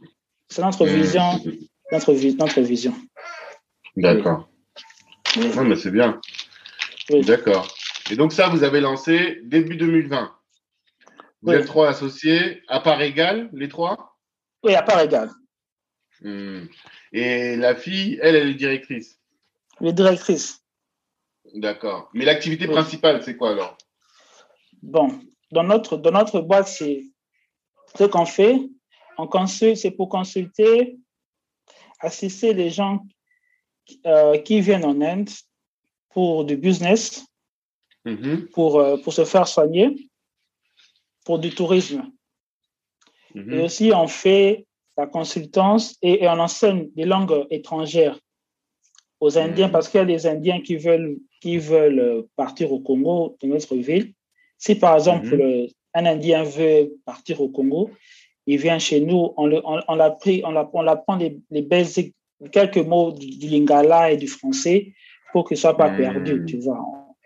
C'est 0.50 0.62
notre 0.62 0.86
mmh. 0.86 0.90
vision, 0.90 1.24
notre, 1.92 2.14
notre 2.38 2.62
vision. 2.62 2.94
D'accord. 3.96 4.50
Non, 5.38 5.66
mais 5.66 5.76
c'est 5.76 5.92
bien. 5.92 6.20
D'accord. 7.10 7.68
Et 8.10 8.16
donc 8.16 8.34
ça, 8.34 8.50
vous 8.50 8.64
avez 8.64 8.80
lancé 8.80 9.40
début 9.44 9.76
2020. 9.76 10.34
Vous 11.44 11.54
êtes 11.54 11.68
trois 11.68 11.90
associés, 11.90 12.64
à 12.68 12.80
part 12.80 13.02
égale, 13.02 13.50
les 13.54 13.70
trois? 13.70 14.18
Oui, 14.64 14.74
à 14.74 14.82
part 14.82 15.00
égale. 15.02 15.30
Mmh. 16.22 16.66
Et 17.14 17.56
la 17.56 17.76
fille, 17.76 18.20
elle, 18.22 18.36
elle 18.36 18.50
est 18.50 18.56
directrice? 18.56 19.20
Elle 19.80 19.88
est 19.88 19.94
directrice. 19.94 20.64
D'accord. 21.54 22.10
Mais 22.14 22.26
l'activité 22.26 22.68
principale, 22.68 23.22
c'est 23.24 23.38
quoi 23.38 23.52
alors? 23.52 23.78
Bon, 24.82 25.20
dans 25.52 25.64
notre, 25.64 25.98
dans 25.98 26.12
notre 26.12 26.42
boîte, 26.42 26.68
c'est 26.68 27.04
ce 27.98 28.04
qu'on 28.04 28.26
fait. 28.26 28.60
On 29.18 29.28
consulte, 29.28 29.78
c'est 29.78 29.92
pour 29.92 30.10
consulter, 30.10 30.98
assister 32.00 32.54
les 32.54 32.70
gens 32.70 33.00
euh, 34.06 34.38
qui 34.40 34.62
viennent 34.62 34.86
en 34.86 35.02
Inde 35.02 35.30
pour 36.10 36.46
du 36.46 36.58
business, 36.58 37.26
pour, 38.54 38.80
euh, 38.80 38.98
pour 38.98 39.14
se 39.14 39.26
faire 39.26 39.48
soigner, 39.48 40.10
pour 41.26 41.40
du 41.40 41.54
tourisme. 41.54 42.04
Mm-hmm. 43.36 43.54
Et 43.54 43.62
aussi, 43.62 43.92
on 43.94 44.08
fait 44.08 44.66
la 44.98 45.08
consultance 45.08 45.96
et, 46.02 46.24
et, 46.24 46.28
on 46.28 46.40
enseigne 46.40 46.90
des 46.96 47.06
langues 47.06 47.46
étrangères 47.50 48.20
aux 49.20 49.38
Indiens 49.38 49.68
mm-hmm. 49.68 49.72
parce 49.72 49.90
qu'il 49.90 50.00
y 50.00 50.04
a 50.04 50.06
des 50.06 50.28
Indiens 50.28 50.62
qui 50.62 50.76
veulent, 50.76 51.18
qui 51.42 51.58
veulent 51.58 52.26
partir 52.36 52.72
au 52.72 52.80
Congo, 52.80 53.38
dans 53.42 53.48
notre 53.48 53.76
ville. 53.76 54.14
Si 54.58 54.76
par 54.76 54.96
exemple 54.96 55.36
mhm. 55.36 55.68
un 55.94 56.06
Indien 56.06 56.44
veut 56.44 56.96
partir 57.06 57.42
au 57.42 57.50
Congo, 57.50 57.92
il 58.48 58.58
vient 58.58 58.80
chez 58.80 59.02
nous, 59.02 59.34
on, 59.38 59.46
le, 59.46 59.62
on, 59.66 59.80
on, 59.88 60.16
pris, 60.16 60.42
on, 60.46 60.56
on 60.74 60.88
apprend 60.88 61.18
les, 61.18 61.38
les 61.52 61.62
basiques, 61.62 62.16
quelques 62.52 62.78
mots 62.78 63.12
du, 63.12 63.48
lingala 63.48 64.12
et 64.12 64.18
du 64.18 64.28
français 64.28 64.94
pour 65.32 65.48
qu'il 65.48 65.56
ne 65.56 65.60
soit 65.60 65.78
pas 65.78 65.90
perdu, 65.90 66.42
mhm. 66.42 66.46
tu 66.46 66.60
vois. 66.60 66.80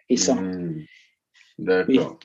Et 0.09 0.17
ça. 0.17 0.35
Mhm. 0.35 0.83
D'accord. 1.59 2.19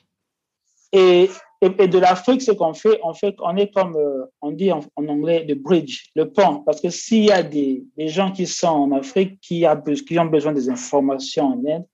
Et, 0.91 1.29
et, 1.61 1.87
de 1.87 1.99
l'Afrique, 1.99 2.41
ce 2.41 2.51
qu'on 2.51 2.73
fait, 2.73 2.99
on 3.03 3.13
fait, 3.13 3.35
on 3.39 3.55
est 3.55 3.71
comme, 3.71 3.95
euh, 3.95 4.25
on 4.41 4.51
dit 4.51 4.71
en, 4.71 4.81
anglais, 4.95 5.45
le 5.47 5.55
bridge, 5.55 6.09
le 6.15 6.31
pont. 6.31 6.63
Parce 6.65 6.81
que 6.81 6.89
s'il 6.89 7.25
y 7.25 7.31
a 7.31 7.43
des, 7.43 7.83
des, 7.97 8.07
gens 8.07 8.31
qui 8.31 8.47
sont 8.47 8.67
en 8.67 8.91
Afrique, 8.93 9.39
qui, 9.41 9.65
a, 9.65 9.75
qui 9.75 10.17
ont 10.17 10.25
besoin 10.25 10.53
des 10.53 10.69
informations 10.69 11.45
en 11.45 11.63
Inde, 11.67 11.85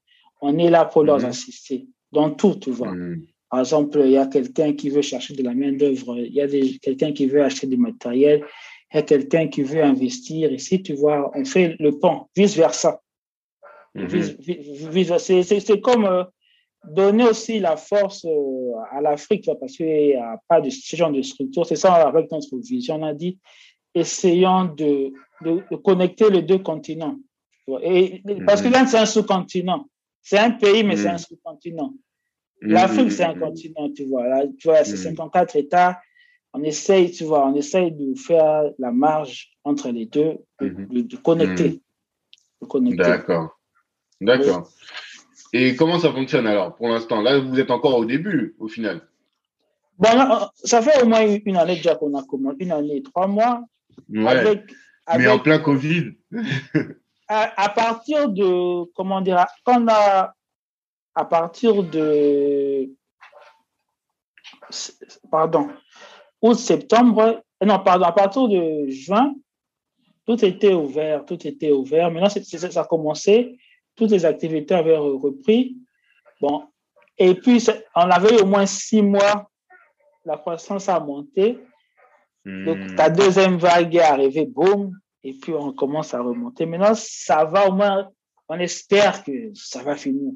on 0.41 0.57
est 0.57 0.69
là 0.69 0.85
pour 0.85 1.03
leur 1.03 1.23
assister 1.25 1.87
dans 2.13 2.31
tout, 2.31 2.55
tu 2.55 2.71
vois. 2.71 2.93
Mm. 2.93 3.23
Par 3.49 3.59
exemple, 3.59 4.01
il 4.03 4.11
y 4.11 4.17
a 4.17 4.25
quelqu'un 4.25 4.73
qui 4.73 4.89
veut 4.89 5.01
chercher 5.01 5.35
de 5.35 5.43
la 5.43 5.53
main-d'œuvre, 5.53 6.17
il 6.17 6.33
y 6.33 6.41
a 6.41 6.47
quelqu'un 6.81 7.11
qui 7.11 7.27
veut 7.27 7.43
acheter 7.43 7.67
du 7.67 7.77
matériel, 7.77 8.43
il 8.91 8.97
y 8.97 8.99
a 8.99 9.03
quelqu'un 9.03 9.47
qui 9.47 9.63
veut 9.63 9.83
investir. 9.83 10.51
Ici, 10.51 10.81
tu 10.81 10.93
vois, 10.93 11.31
on 11.35 11.45
fait 11.45 11.75
le 11.79 11.99
pont, 11.99 12.27
vice-versa. 12.35 13.01
Mm-hmm. 13.95 15.59
C'est 15.59 15.81
comme, 15.81 16.05
euh, 16.05 16.23
donner 16.83 17.25
aussi 17.25 17.59
la 17.59 17.77
force 17.77 18.25
euh, 18.25 18.73
à 18.91 19.01
l'Afrique, 19.01 19.49
parce 19.59 19.77
qu'il 19.77 19.85
n'y 19.85 20.15
a 20.15 20.39
pas 20.47 20.61
de 20.61 20.69
ce 20.69 20.95
genre 20.95 21.11
de 21.11 21.21
structure. 21.21 21.65
C'est 21.65 21.75
ça 21.75 21.93
avec 21.93 22.31
notre 22.31 22.57
vision. 22.57 22.95
On 22.95 23.03
a 23.03 23.13
dit, 23.13 23.39
essayons 23.95 24.65
de, 24.65 25.13
de, 25.41 25.75
connecter 25.77 26.29
les 26.29 26.41
deux 26.41 26.59
continents. 26.59 27.17
Et, 27.81 28.21
parce 28.45 28.61
que 28.61 28.67
l'Inde, 28.67 28.87
c'est 28.87 28.97
un 28.97 29.05
sous-continent. 29.05 29.85
C'est 30.23 30.39
un 30.39 30.51
pays, 30.51 30.83
mais 30.83 30.95
c'est 30.95 31.09
un 31.09 31.17
sous-continent. 31.17 31.93
L'Afrique, 32.61 33.11
c'est 33.11 33.25
un 33.25 33.37
continent, 33.37 33.91
tu 33.93 34.05
vois. 34.05 34.25
Là, 34.25 34.43
tu 34.57 34.69
vois, 34.69 34.85
c'est 34.85 34.95
54 34.95 35.57
États. 35.57 35.99
On 36.53 36.63
essaye, 36.63 37.11
tu 37.11 37.25
vois, 37.25 37.45
on 37.45 37.55
essaye 37.55 37.91
de 37.91 38.15
faire 38.15 38.71
la 38.79 38.91
marge 38.91 39.51
entre 39.65 39.89
les 39.89 40.05
deux, 40.05 40.37
de, 40.61 41.17
connecter. 41.17 41.81
D'accord. 42.61 43.59
D'accord. 44.21 44.69
Et 45.51 45.75
comment 45.75 45.99
ça 45.99 46.11
fonctionne 46.11 46.47
alors 46.47 46.75
pour 46.75 46.87
l'instant? 46.87 47.21
Là, 47.21 47.39
vous 47.39 47.59
êtes 47.59 47.69
encore 47.69 47.97
au 47.97 48.05
début, 48.05 48.55
au 48.59 48.67
final? 48.67 49.01
Bon, 49.99 50.09
ça 50.55 50.81
fait 50.81 51.03
au 51.03 51.07
moins 51.07 51.21
une 51.45 51.57
année 51.57 51.75
déjà 51.75 51.95
qu'on 51.95 52.17
a 52.17 52.23
commencé, 52.23 52.57
une 52.61 52.71
année 52.71 53.03
trois 53.03 53.27
mois. 53.27 53.63
Ouais. 54.09 54.63
Mais 55.17 55.27
en 55.27 55.39
plein 55.39 55.59
Covid. 55.59 56.13
à, 57.33 57.69
partir 57.69 58.29
de, 58.29 58.83
comment 58.93 59.21
dire, 59.21 59.45
quand 59.65 59.81
on 59.81 59.87
a, 59.87 60.33
à 61.15 61.25
partir 61.25 61.83
de, 61.83 62.89
pardon, 65.31 65.69
août, 66.41 66.55
septembre, 66.55 67.43
non, 67.63 67.79
pardon, 67.79 68.05
à 68.05 68.11
partir 68.11 68.47
de 68.47 68.87
juin, 68.89 69.33
tout 70.25 70.43
était 70.43 70.73
ouvert, 70.73 71.25
tout 71.25 71.47
était 71.47 71.71
ouvert. 71.71 72.11
Maintenant, 72.11 72.29
ça 72.29 72.81
a 72.81 72.85
commencé 72.85 73.57
toutes 73.95 74.11
les 74.11 74.25
activités 74.25 74.73
avaient 74.73 74.97
repris. 74.97 75.77
Bon, 76.41 76.65
et 77.17 77.35
puis, 77.35 77.63
on 77.95 78.09
avait 78.09 78.41
au 78.41 78.45
moins 78.45 78.65
six 78.65 79.01
mois, 79.01 79.49
la 80.25 80.37
croissance 80.37 80.89
a 80.89 80.99
monté. 80.99 81.59
Donc, 82.45 82.77
hmm. 82.77 82.95
ta 82.95 83.09
deuxième 83.09 83.57
vague 83.57 83.95
est 83.95 84.01
arrivée, 84.01 84.45
boum, 84.45 84.91
et 85.23 85.33
puis 85.33 85.53
on 85.53 85.73
commence 85.73 86.13
à 86.13 86.21
remonter. 86.21 86.65
Maintenant, 86.65 86.93
ça 86.95 87.45
va 87.45 87.67
au 87.69 87.71
moins, 87.71 88.09
on 88.49 88.59
espère 88.59 89.23
que 89.23 89.51
ça 89.53 89.83
va 89.83 89.95
finir. 89.95 90.31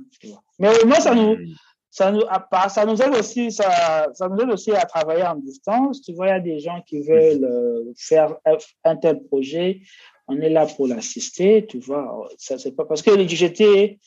Mais 0.59 0.69
au 0.81 0.87
moins, 0.87 0.99
ça 0.99 1.13
nous, 1.13 1.35
hmm. 1.35 1.55
ça 1.89 2.11
nous, 2.11 2.21
ça 2.69 2.85
nous 2.85 3.01
aide 3.01 3.15
aussi, 3.15 3.51
ça, 3.51 4.07
ça 4.13 4.27
nous 4.29 4.39
aide 4.41 4.49
aussi 4.49 4.71
à 4.71 4.85
travailler 4.85 5.23
en 5.23 5.35
distance. 5.35 6.01
Tu 6.01 6.13
vois, 6.13 6.27
il 6.27 6.29
y 6.29 6.33
a 6.33 6.39
des 6.39 6.59
gens 6.59 6.81
qui 6.85 7.01
veulent 7.01 7.43
euh, 7.43 7.93
faire 7.97 8.35
un 8.83 8.95
tel 8.95 9.23
projet 9.23 9.81
on 10.27 10.39
est 10.41 10.49
là 10.49 10.65
pour 10.65 10.87
l'assister, 10.87 11.65
tu 11.67 11.79
vois. 11.79 12.27
Ça, 12.37 12.57
c'est 12.57 12.73
pas 12.73 12.85
parce 12.85 13.01
que 13.01 13.27
j'étais 13.27 13.99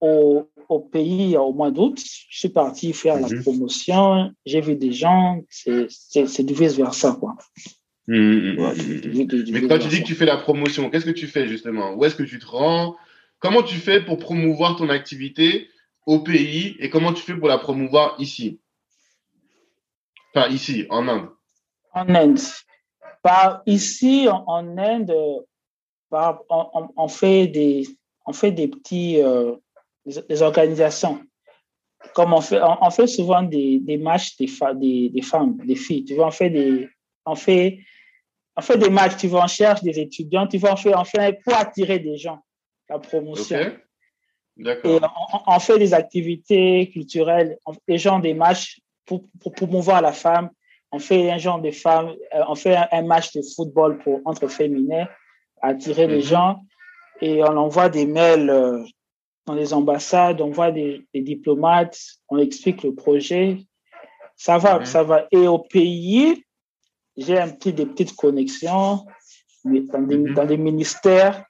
au, 0.00 0.48
au 0.68 0.80
pays 0.80 1.36
au 1.36 1.52
mois 1.52 1.70
d'août, 1.70 1.98
je 2.28 2.38
suis 2.38 2.48
parti 2.48 2.92
faire 2.92 3.20
la 3.20 3.28
mhm. 3.28 3.42
promotion, 3.42 4.32
j'ai 4.44 4.60
vu 4.60 4.76
des 4.76 4.92
gens, 4.92 5.40
c'est 5.48 6.42
du 6.42 6.54
vice-versa, 6.54 7.16
quoi. 7.18 7.36
Mhm, 8.06 8.56
mhm, 8.58 9.52
Mais 9.52 9.66
quand 9.66 9.78
tu 9.78 9.88
dis 9.88 10.02
que 10.02 10.06
tu 10.06 10.14
fais 10.14 10.26
la 10.26 10.36
promotion, 10.36 10.90
qu'est-ce 10.90 11.06
que 11.06 11.10
tu 11.10 11.26
fais 11.26 11.48
justement? 11.48 11.94
Où 11.94 12.04
est-ce 12.04 12.14
que 12.14 12.22
tu 12.22 12.38
te 12.38 12.46
rends? 12.46 12.96
Comment 13.38 13.62
tu 13.62 13.76
fais 13.76 14.04
pour 14.04 14.18
promouvoir 14.18 14.76
ton 14.76 14.88
activité 14.90 15.68
au 16.06 16.20
pays 16.20 16.76
et 16.80 16.90
comment 16.90 17.12
tu 17.12 17.22
fais 17.22 17.34
pour 17.34 17.48
la 17.48 17.58
promouvoir 17.58 18.16
ici? 18.18 18.60
Enfin, 20.34 20.48
ici, 20.48 20.86
en 20.90 21.08
Inde. 21.08 21.28
En 21.92 22.14
Inde. 22.14 22.40
Par 23.22 23.62
ici, 23.66 24.28
en 24.28 24.76
Inde, 24.76 25.14
par, 26.10 26.42
on, 26.50 27.08
fait 27.08 27.46
des, 27.46 27.86
on 28.26 28.32
fait 28.32 28.52
des 28.52 28.68
petits, 28.68 29.22
euh, 29.22 29.54
des, 30.04 30.42
organisations. 30.42 31.20
Comme 32.14 32.34
on 32.34 32.40
fait, 32.42 32.60
on, 32.62 32.90
fait 32.90 33.06
souvent 33.06 33.42
des, 33.42 33.78
des 33.78 33.96
matchs 33.96 34.36
des, 34.36 34.50
des, 34.74 35.08
des, 35.08 35.22
femmes, 35.22 35.56
des 35.64 35.76
filles. 35.76 36.04
Tu 36.04 36.14
vois, 36.14 36.26
on 36.26 36.30
fait 36.30 36.50
des, 36.50 36.88
on 37.24 37.34
fait, 37.34 37.78
on 38.56 38.62
fait 38.62 38.78
des 38.78 38.90
matchs. 38.90 39.16
Tu 39.16 39.26
vois, 39.26 39.44
on 39.44 39.48
cherche 39.48 39.82
des 39.82 39.98
étudiants. 39.98 40.46
Tu 40.46 40.58
on 40.62 40.76
fait, 40.76 40.94
on 40.94 41.04
fait 41.04 41.40
pour 41.42 41.54
attirer 41.54 41.98
des 41.98 42.16
gens, 42.16 42.40
la 42.88 42.98
promotion. 42.98 43.72
Et 44.56 45.00
on, 45.46 45.58
fait 45.58 45.78
des 45.78 45.94
activités 45.94 46.88
culturelles. 46.92 47.58
les 47.88 47.98
gens 47.98 48.20
des 48.20 48.34
matchs 48.34 48.80
pour, 49.04 49.24
pour 49.40 49.52
promouvoir 49.52 50.00
la 50.00 50.12
femme 50.12 50.50
on 50.94 51.00
fait 51.00 51.30
un 51.30 51.38
genre 51.38 51.60
de 51.60 51.72
femmes, 51.72 52.14
euh, 52.34 52.42
on 52.48 52.54
fait 52.54 52.76
un, 52.92 53.02
match 53.02 53.32
de 53.32 53.42
football 53.42 53.98
pour 53.98 54.20
entre 54.24 54.46
féminins, 54.46 55.08
attirer 55.60 56.06
les 56.06 56.22
mhm. 56.22 56.30
gens, 56.32 56.60
et 57.20 57.42
on 57.42 57.56
envoie 57.56 57.88
des 57.88 58.06
mails 58.06 58.48
euh, 58.48 58.84
dans 59.46 59.54
les 59.54 59.74
ambassades, 59.74 60.40
on 60.40 60.50
voit 60.50 60.70
des, 60.70 61.04
diplomates, 61.12 61.98
on 62.28 62.38
explique 62.38 62.84
le 62.84 62.94
projet. 62.94 63.58
Ça 64.36 64.58
va, 64.58 64.78
mhm. 64.78 64.84
ça 64.84 65.02
va. 65.02 65.26
Et 65.32 65.48
au 65.48 65.58
pays, 65.58 66.44
j'ai 67.16 67.38
un 67.38 67.48
petit, 67.48 67.72
des 67.72 67.86
petites 67.86 68.16
connexions 68.16 69.06
dans 69.64 70.02
des, 70.02 70.16
mhm. 70.16 70.34
dans 70.34 70.46
des 70.46 70.56
ministères. 70.56 71.44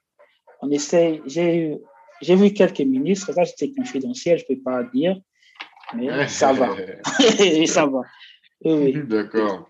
On 0.61 0.71
essaie, 0.71 1.21
j'ai, 1.25 1.77
j'ai 2.21 2.35
vu 2.35 2.53
quelques 2.53 2.81
ministres, 2.81 3.33
ça 3.33 3.45
c'était 3.45 3.73
confidentiel, 3.73 4.39
je 4.39 4.45
peux 4.45 4.61
pas 4.61 4.83
dire, 4.83 5.17
mais 5.95 6.07
ça 6.27 6.53
va. 6.53 6.75
ça 7.67 7.85
va. 7.85 8.01
D'accord. 8.63 9.69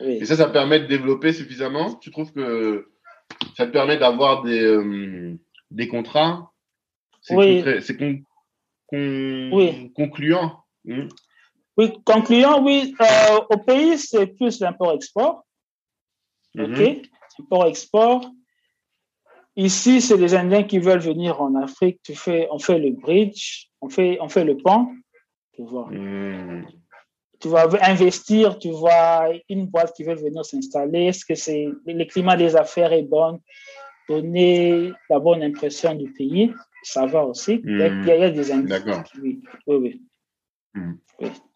Et 0.00 0.24
ça, 0.24 0.36
ça 0.36 0.48
permet 0.48 0.80
de 0.80 0.86
développer 0.86 1.32
suffisamment? 1.32 1.94
Tu 1.94 2.10
trouves 2.10 2.32
que 2.32 2.88
ça 3.56 3.66
te 3.66 3.70
permet 3.70 3.96
d'avoir 3.96 4.42
des, 4.42 4.60
euh, 4.60 5.38
des 5.70 5.86
contrats? 5.86 6.52
C'est 7.22 7.36
oui. 7.36 7.62
concluant? 9.94 10.64
Hmm? 10.84 11.06
Oui, 11.76 11.92
concluant, 12.04 12.62
oui. 12.62 12.94
Euh, 13.00 13.40
au 13.50 13.58
pays, 13.58 13.98
c'est 13.98 14.26
plus 14.28 14.60
l'import-export. 14.60 15.44
Mhm. 16.54 16.72
OK 16.72 17.02
Import-export. 17.40 18.30
Ici, 19.56 20.00
c'est 20.00 20.16
les 20.16 20.34
Indiens 20.34 20.62
qui 20.64 20.78
veulent 20.78 21.00
venir 21.00 21.40
en 21.40 21.54
Afrique. 21.56 22.00
Tu 22.02 22.14
fais, 22.14 22.48
on 22.50 22.58
fait 22.58 22.78
le 22.78 22.90
bridge, 22.90 23.66
on 23.80 23.88
fait, 23.88 24.18
on 24.20 24.28
fait 24.28 24.44
le 24.44 24.56
pont. 24.56 24.94
Tu 25.52 25.62
vois. 25.62 25.88
Hmm 25.90 26.64
tu 27.44 27.50
vas 27.50 27.68
investir, 27.82 28.58
tu 28.58 28.70
vois 28.70 29.28
une 29.50 29.66
boîte 29.66 29.92
qui 29.94 30.02
veut 30.02 30.14
venir 30.14 30.46
s'installer, 30.46 31.08
est-ce 31.08 31.26
que 31.26 31.34
c'est 31.34 31.68
le 31.84 32.04
climat 32.04 32.38
des 32.38 32.56
affaires 32.56 32.90
est 32.90 33.02
bon, 33.02 33.38
donner 34.08 34.92
la 35.10 35.18
bonne 35.18 35.42
impression 35.42 35.94
du 35.94 36.10
pays, 36.10 36.54
ça 36.82 37.04
va 37.04 37.22
aussi. 37.22 37.60
Il, 37.62 37.78
y 37.78 37.82
a, 37.82 38.30
des 38.30 38.50
indices. 38.50 38.70
D'accord. 38.70 39.04
Oui, 39.22 39.42
oui, 39.66 39.76
oui. 39.76 40.02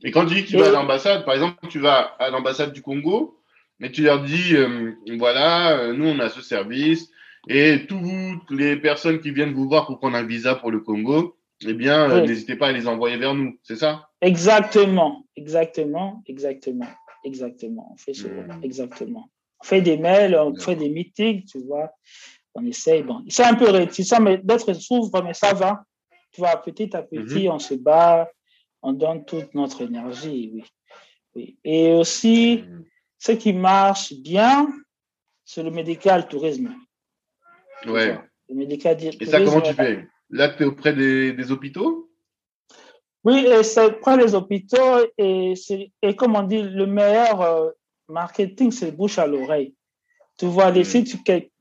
Et 0.04 0.10
quand 0.10 0.26
tu 0.26 0.34
dis 0.34 0.44
que 0.44 0.48
tu 0.48 0.56
vas 0.56 0.68
à 0.68 0.72
l'ambassade, 0.72 1.24
par 1.24 1.34
exemple, 1.34 1.66
tu 1.68 1.80
vas 1.80 2.00
à 2.18 2.30
l'ambassade 2.30 2.72
du 2.72 2.82
Congo, 2.82 3.40
mais 3.80 3.90
tu 3.90 4.02
leur 4.02 4.22
dis, 4.22 4.54
euh, 4.54 4.92
voilà, 5.18 5.78
euh, 5.78 5.92
nous 5.92 6.06
on 6.06 6.18
a 6.20 6.28
ce 6.28 6.40
service, 6.40 7.10
et 7.48 7.86
toutes 7.86 8.50
les 8.50 8.76
personnes 8.76 9.20
qui 9.20 9.30
viennent 9.30 9.52
vous 9.52 9.68
voir 9.68 9.86
pour 9.86 9.98
prendre 9.98 10.16
un 10.16 10.24
visa 10.24 10.54
pour 10.54 10.70
le 10.70 10.80
Congo, 10.80 11.36
eh 11.66 11.74
bien, 11.74 12.10
euh, 12.10 12.26
n'hésitez 12.26 12.56
pas 12.56 12.68
à 12.68 12.72
les 12.72 12.86
envoyer 12.86 13.16
vers 13.16 13.34
nous, 13.34 13.58
c'est 13.62 13.76
ça? 13.76 14.08
Exactement, 14.20 15.24
exactement, 15.36 16.22
exactement, 16.26 16.88
exactement. 17.24 17.90
On 17.92 17.96
fait 17.96 18.14
ça, 18.14 18.28
hmm. 18.28 18.60
exactement. 18.62 19.28
On 19.60 19.64
fait 19.64 19.80
des 19.80 19.96
mails, 19.96 20.36
on 20.36 20.54
fait 20.54 20.76
des 20.76 20.88
meetings, 20.88 21.44
tu 21.44 21.58
vois. 21.64 21.90
On 22.54 22.64
essaye. 22.64 23.02
Bon, 23.02 23.24
c'est 23.28 23.44
un 23.44 23.54
peu 23.54 23.70
réticent, 23.70 24.20
mais 24.20 24.38
d'être 24.38 24.72
s'ouvre, 24.72 25.22
mais 25.22 25.34
ça 25.34 25.52
va. 25.52 25.84
Tu 26.32 26.40
vois, 26.40 26.56
petit 26.62 26.94
à 26.94 27.02
petit, 27.02 27.44
mhm. 27.44 27.54
on 27.54 27.58
se 27.58 27.74
bat, 27.74 28.28
on 28.82 28.92
donne 28.92 29.24
toute 29.24 29.54
notre 29.54 29.82
énergie, 29.82 30.50
oui. 30.54 30.64
oui. 31.34 31.58
Et 31.64 31.92
aussi, 31.92 32.64
hmm. 32.66 32.84
ce 33.18 33.32
qui 33.32 33.52
marche 33.52 34.14
bien, 34.14 34.68
c'est 35.44 35.62
le 35.62 35.70
médical 35.70 36.28
tourisme. 36.28 36.74
Ouais. 37.86 38.18
Le 38.48 38.54
médical 38.54 38.96
tourisme. 38.96 39.22
Et 39.22 39.26
ça, 39.26 39.40
comment 39.42 39.60
tu 39.60 39.74
fais? 39.74 40.06
Là, 40.30 40.50
tu 40.50 40.62
es 40.62 40.66
auprès 40.66 40.92
des, 40.92 41.50
hôpitaux? 41.50 42.10
Oui, 43.24 43.46
c'est 43.62 43.86
auprès 43.86 44.18
des 44.18 44.34
hôpitaux 44.34 45.06
et, 45.16 45.54
et 46.02 46.16
comme 46.16 46.36
on 46.36 46.42
dit, 46.42 46.62
le 46.62 46.86
meilleur 46.86 47.40
euh, 47.40 47.70
marketing, 48.08 48.70
c'est 48.70 48.92
bouche 48.92 49.18
à 49.18 49.26
l'oreille. 49.26 49.74
Tu 50.38 50.46
vois, 50.46 50.70
hmm. 50.70 50.84
si, 50.84 51.04
tu, 51.04 51.18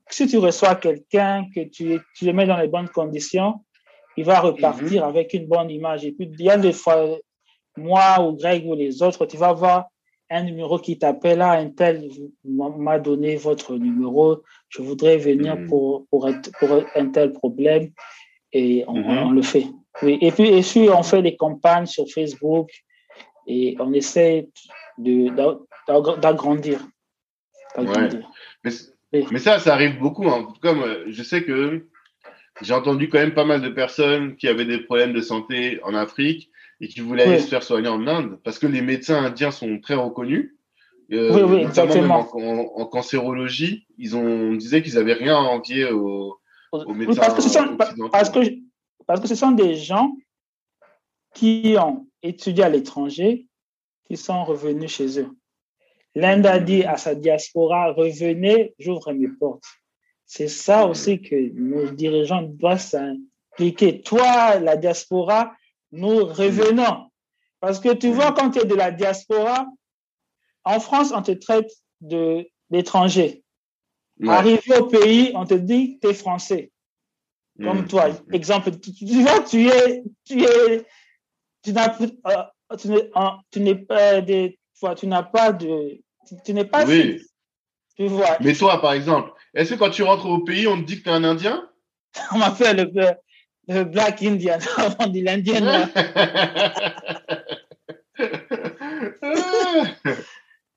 si 0.08 0.26
tu 0.28 0.38
reçois 0.38 0.76
quelqu'un, 0.76 1.46
que 1.54 1.64
tu, 1.64 1.98
tu 2.14 2.24
le 2.26 2.32
mets 2.32 2.46
dans 2.46 2.58
les 2.58 2.68
bonnes 2.68 2.88
conditions, 2.88 3.64
il 4.18 4.24
va 4.24 4.40
repartir 4.40 5.04
hmm. 5.04 5.08
avec 5.08 5.32
une 5.32 5.46
bonne 5.46 5.70
image. 5.70 6.04
Et 6.04 6.12
puis, 6.12 6.28
il 6.38 6.44
y 6.44 6.50
a 6.50 6.58
des 6.58 6.72
fois, 6.72 7.06
moi 7.76 8.20
ou 8.20 8.32
Greg 8.36 8.66
ou 8.66 8.74
les 8.74 9.00
autres, 9.00 9.26
tu 9.26 9.36
vas 9.36 9.52
voir 9.52 9.86
un 10.28 10.42
numéro 10.42 10.78
qui 10.78 10.98
t'appelle, 10.98 11.38
là, 11.38 11.52
un 11.52 11.70
tel 11.70 12.10
m'a 12.44 12.98
donné 12.98 13.36
votre 13.36 13.76
numéro, 13.76 14.42
je 14.68 14.82
voudrais 14.82 15.18
venir 15.18 15.56
hmm. 15.56 15.68
pour, 15.68 16.06
pour, 16.10 16.28
pour 16.58 16.68
un 16.96 17.06
tel 17.10 17.32
problème 17.32 17.90
et 18.52 18.84
on, 18.88 18.94
mhm. 18.94 19.34
le 19.34 19.42
fait. 19.42 19.66
Oui. 20.02 20.18
Et 20.20 20.32
puis, 20.32 20.48
et 20.48 20.62
puis, 20.62 20.88
on 20.90 21.02
fait 21.02 21.22
des 21.22 21.36
campagnes 21.36 21.86
sur 21.86 22.06
Facebook 22.08 22.70
et 23.46 23.76
on 23.78 23.92
essaie 23.92 24.48
d'agrandir. 24.98 26.80
Ouais. 27.76 28.08
Mais, 28.64 29.38
ça, 29.38 29.58
ça 29.58 29.74
arrive 29.74 29.98
beaucoup. 29.98 30.28
Hein. 30.28 30.48
Comme 30.60 30.82
je 31.06 31.22
sais 31.22 31.44
que 31.44 31.88
j'ai 32.62 32.74
entendu 32.74 33.08
quand 33.08 33.18
même 33.18 33.34
pas 33.34 33.44
mal 33.44 33.62
de 33.62 33.68
personnes 33.68 34.36
qui 34.36 34.48
avaient 34.48 34.64
des 34.64 34.78
problèmes 34.78 35.12
de 35.12 35.20
santé 35.20 35.80
en 35.84 35.94
Afrique 35.94 36.50
et 36.80 36.88
qui 36.88 37.00
voulait 37.00 37.24
aller 37.24 37.40
se 37.40 37.48
faire 37.48 37.62
soigner 37.62 37.88
en 37.88 38.06
Inde, 38.06 38.38
parce 38.44 38.58
que 38.58 38.66
les 38.66 38.82
médecins 38.82 39.24
indiens 39.24 39.50
sont 39.50 39.80
très 39.80 39.94
reconnus. 39.94 40.54
Euh, 41.12 41.34
oui, 41.34 41.42
oui, 41.42 41.62
exactement. 41.62 42.28
En, 42.34 42.86
cancérologie, 42.86 43.86
ils 43.96 44.16
ont, 44.16 44.24
on 44.24 44.54
disait 44.54 44.82
qu'ils 44.82 44.94
n'avaient 44.94 45.14
rien 45.14 45.36
à 45.36 45.40
envier 45.40 45.90
aux, 45.90 46.38
médecins 46.94 47.20
parce 47.20 47.34
que, 47.34 47.42
ce 47.42 47.48
sont, 47.48 47.76
parce, 48.12 48.30
que, 48.30 48.40
parce 49.06 49.20
que 49.20 49.26
ce 49.26 49.34
sont 49.34 49.52
des 49.52 49.74
gens 49.74 50.12
qui 51.34 51.76
ont 51.80 52.06
étudié 52.22 52.64
à 52.64 52.68
l'étranger, 52.68 53.46
qui 54.06 54.16
sont 54.16 54.44
revenus 54.44 54.90
chez 54.90 55.20
eux. 55.20 55.30
L'Inde 56.14 56.46
a 56.46 56.58
dit 56.58 56.84
à 56.84 56.96
sa 56.96 57.14
diaspora, 57.14 57.92
revenez, 57.92 58.74
j'ouvre 58.78 59.12
mes 59.12 59.28
portes. 59.28 59.64
C'est 60.30 60.48
ça 60.48 60.86
aussi 60.86 61.22
que 61.22 61.34
nos 61.54 61.90
dirigeants 61.90 62.42
doivent 62.42 62.78
s'impliquer. 62.80 64.02
Toi, 64.02 64.60
la 64.60 64.76
diaspora, 64.76 65.54
nous 65.90 66.26
revenons. 66.26 67.10
Parce 67.60 67.80
que 67.80 67.94
tu 67.94 68.12
vois, 68.12 68.32
quand 68.32 68.50
tu 68.50 68.60
es 68.60 68.66
de 68.66 68.74
la 68.74 68.90
diaspora, 68.90 69.66
en 70.64 70.80
France, 70.80 71.12
on 71.14 71.22
te 71.22 71.32
traite 71.32 71.72
d'étranger. 72.68 73.42
Arrivé 74.26 74.76
au 74.78 74.86
pays, 74.86 75.32
on 75.34 75.46
te 75.46 75.54
dit 75.54 75.98
tu 75.98 76.08
es 76.08 76.14
français. 76.14 76.70
Comme 77.58 77.82
mm. 77.82 77.88
toi. 77.88 78.10
Exemple, 78.30 78.70
tu, 78.78 79.22
vois, 79.22 79.40
tu 79.40 79.66
es, 79.66 80.02
tu 80.26 80.42
es, 80.42 80.86
tu 81.62 81.72
n'as, 81.72 81.98
euh, 82.00 83.30
tu 83.50 83.60
n'es 83.60 83.74
pas 83.76 84.20
des, 84.20 84.58
tu 84.94 85.06
n'as 85.06 85.22
pas 85.22 85.52
de, 85.52 86.02
tu 86.44 86.52
n'es 86.52 86.66
pas. 86.66 86.84
Oui. 86.84 87.18
Tu 87.96 88.06
vois. 88.08 88.36
Mais 88.40 88.52
toi, 88.52 88.78
par 88.80 88.92
exemple, 88.92 89.32
est-ce 89.54 89.74
que 89.74 89.78
quand 89.78 89.90
tu 89.90 90.02
rentres 90.02 90.26
au 90.26 90.40
pays, 90.40 90.66
on 90.66 90.80
te 90.80 90.86
dit 90.86 90.98
que 90.98 91.04
tu 91.04 91.08
es 91.08 91.12
un 91.12 91.24
Indien 91.24 91.68
On 92.32 92.38
m'appelle 92.38 92.90
le, 92.94 93.10
le 93.68 93.84
Black 93.84 94.22
Indian, 94.22 94.58
on 94.98 95.06
dit 95.06 95.22
l'Indien. 95.22 95.60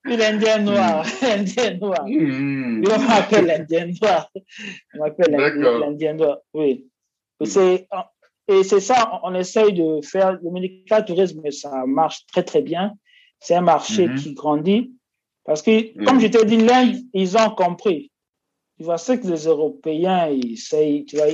l'Indien 0.06 0.58
noir, 0.60 1.06
l'Indien 1.22 1.78
noir. 1.78 2.06
Mm. 2.06 2.84
On 2.86 3.00
m'appelle 3.00 3.46
l'Indien 3.46 3.88
noir. 4.02 4.30
On 4.94 5.00
m'appelle 5.00 5.32
l'Indien 5.32 6.14
noir, 6.14 6.40
oui. 6.54 6.88
Et 7.40 8.64
c'est 8.64 8.80
ça, 8.80 9.22
on 9.24 9.34
essaye 9.36 9.74
de 9.74 10.02
faire. 10.02 10.34
Le 10.34 10.52
médical 10.52 11.06
tourisme, 11.06 11.42
ça 11.52 11.86
marche 11.86 12.26
très, 12.28 12.44
très 12.44 12.62
bien. 12.62 12.94
C'est 13.40 13.56
un 13.56 13.62
marché 13.62 14.08
mm-hmm. 14.08 14.22
qui 14.22 14.34
grandit. 14.34 14.92
Parce 15.46 15.62
que, 15.62 15.98
mm. 15.98 16.06
comme 16.06 16.20
je 16.20 16.28
t'ai 16.28 16.46
dit, 16.46 16.58
l'Inde, 16.58 16.98
ils 17.14 17.38
ont 17.38 17.50
compris. 17.52 18.11
Tu 18.82 18.86
vois, 18.86 18.98
ce 18.98 19.12
que 19.12 19.28
les 19.28 19.46
Européens, 19.46 20.30
ils 20.30 20.54
essayent, 20.54 21.06
tu 21.06 21.16
vois, 21.16 21.28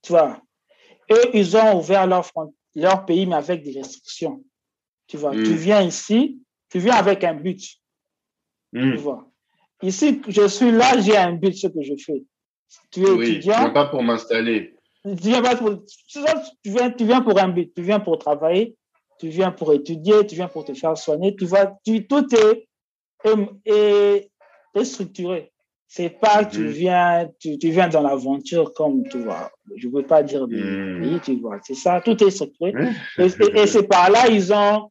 tu 0.00 0.12
vois, 0.12 0.40
eux, 1.12 1.30
ils 1.34 1.54
ont 1.54 1.78
ouvert 1.78 2.06
leur, 2.06 2.26
leur 2.74 3.04
pays, 3.04 3.26
mais 3.26 3.34
avec 3.34 3.62
des 3.62 3.72
restrictions. 3.72 4.42
Tu 5.06 5.18
vois, 5.18 5.32
tu 5.32 5.50
mm. 5.50 5.56
viens 5.56 5.82
ici, 5.82 6.40
tu 6.70 6.78
viens 6.78 6.94
avec 6.94 7.22
un 7.22 7.34
but. 7.34 7.60
Tu 8.72 8.80
mm. 8.80 8.94
vois. 8.94 9.30
Ici, 9.82 10.22
je 10.26 10.48
suis 10.48 10.72
là, 10.72 10.98
j'ai 10.98 11.14
un 11.14 11.34
but, 11.34 11.54
ce 11.54 11.66
que 11.66 11.82
je 11.82 11.92
fais. 12.02 12.24
Tu 12.90 13.02
es 13.02 13.10
oui, 13.10 13.32
étudiant. 13.32 13.58
viens 13.58 13.68
pas 13.68 13.84
pour 13.84 14.02
m'installer. 14.02 14.74
Tu 15.04 15.12
viens, 15.14 15.42
pour, 15.56 15.84
tu, 16.08 16.20
viens, 16.64 16.90
tu 16.90 17.04
viens 17.04 17.20
pour 17.20 17.38
un 17.38 17.48
but. 17.48 17.70
Tu 17.74 17.82
viens 17.82 18.00
pour 18.00 18.16
travailler, 18.16 18.76
tu 19.20 19.28
viens 19.28 19.52
pour 19.52 19.74
étudier, 19.74 20.26
tu 20.26 20.36
viens 20.36 20.48
pour 20.48 20.64
te 20.64 20.72
faire 20.72 20.96
soigner. 20.96 21.36
Tu 21.36 21.44
vois, 21.44 21.76
tu, 21.84 22.06
tout 22.06 22.26
est, 22.34 22.66
est, 23.66 24.30
est 24.74 24.84
structuré. 24.86 25.50
C'est 25.96 26.10
pas 26.10 26.44
que 26.44 26.56
tu 26.56 26.64
mm. 26.64 26.66
viens, 26.70 27.30
tu, 27.38 27.56
tu 27.56 27.70
viens 27.70 27.88
dans 27.88 28.02
l'aventure 28.02 28.74
comme 28.74 29.06
tu 29.06 29.18
vois. 29.20 29.52
Je 29.76 29.86
veux 29.86 30.02
pas 30.02 30.24
dire 30.24 30.48
de 30.48 30.98
pays, 31.00 31.20
tu 31.20 31.36
vois. 31.40 31.60
C'est 31.62 31.76
ça, 31.76 32.00
tout 32.00 32.20
est 32.24 32.32
structuré. 32.32 32.72
Et, 33.16 33.26
et 33.54 33.66
c'est 33.68 33.86
par 33.86 34.10
là, 34.10 34.26
ils 34.28 34.52
ont 34.52 34.90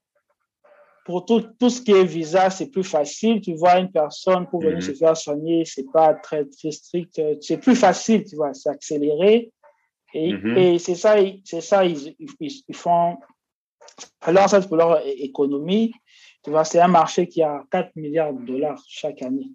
pour 1.03 1.25
tout, 1.25 1.41
tout 1.59 1.69
ce 1.69 1.81
qui 1.81 1.91
est 1.91 2.05
visa, 2.05 2.49
c'est 2.49 2.67
plus 2.67 2.85
facile. 2.85 3.41
Tu 3.41 3.53
vois, 3.53 3.79
une 3.79 3.91
personne 3.91 4.47
pour 4.47 4.61
venir 4.61 4.77
mhm. 4.77 4.81
se 4.81 4.93
faire 4.93 5.17
soigner, 5.17 5.65
c'est 5.65 5.91
pas 5.91 6.13
très, 6.13 6.45
très 6.45 6.71
strict. 6.71 7.21
C'est 7.41 7.57
plus 7.57 7.75
facile, 7.75 8.23
tu 8.23 8.37
vois, 8.37 8.53
c'est 8.53 8.69
accéléré. 8.69 9.51
Et, 10.13 10.33
et 10.55 10.79
c'est 10.79 10.95
ça, 10.95 11.17
c'est 11.43 11.59
ça, 11.59 11.83
ils, 11.83 12.15
ils, 12.39 12.75
font. 12.75 13.17
Alors, 14.21 14.47
ça, 14.47 14.61
pour 14.61 14.77
leur 14.77 15.05
économie, 15.05 15.91
tu 16.45 16.49
vois, 16.49 16.63
c'est 16.63 16.79
un 16.79 16.87
marché 16.87 17.27
qui 17.27 17.43
a 17.43 17.61
4 17.69 17.93
milliards 17.97 18.31
de 18.31 18.45
dollars 18.45 18.81
chaque 18.87 19.21
année. 19.21 19.49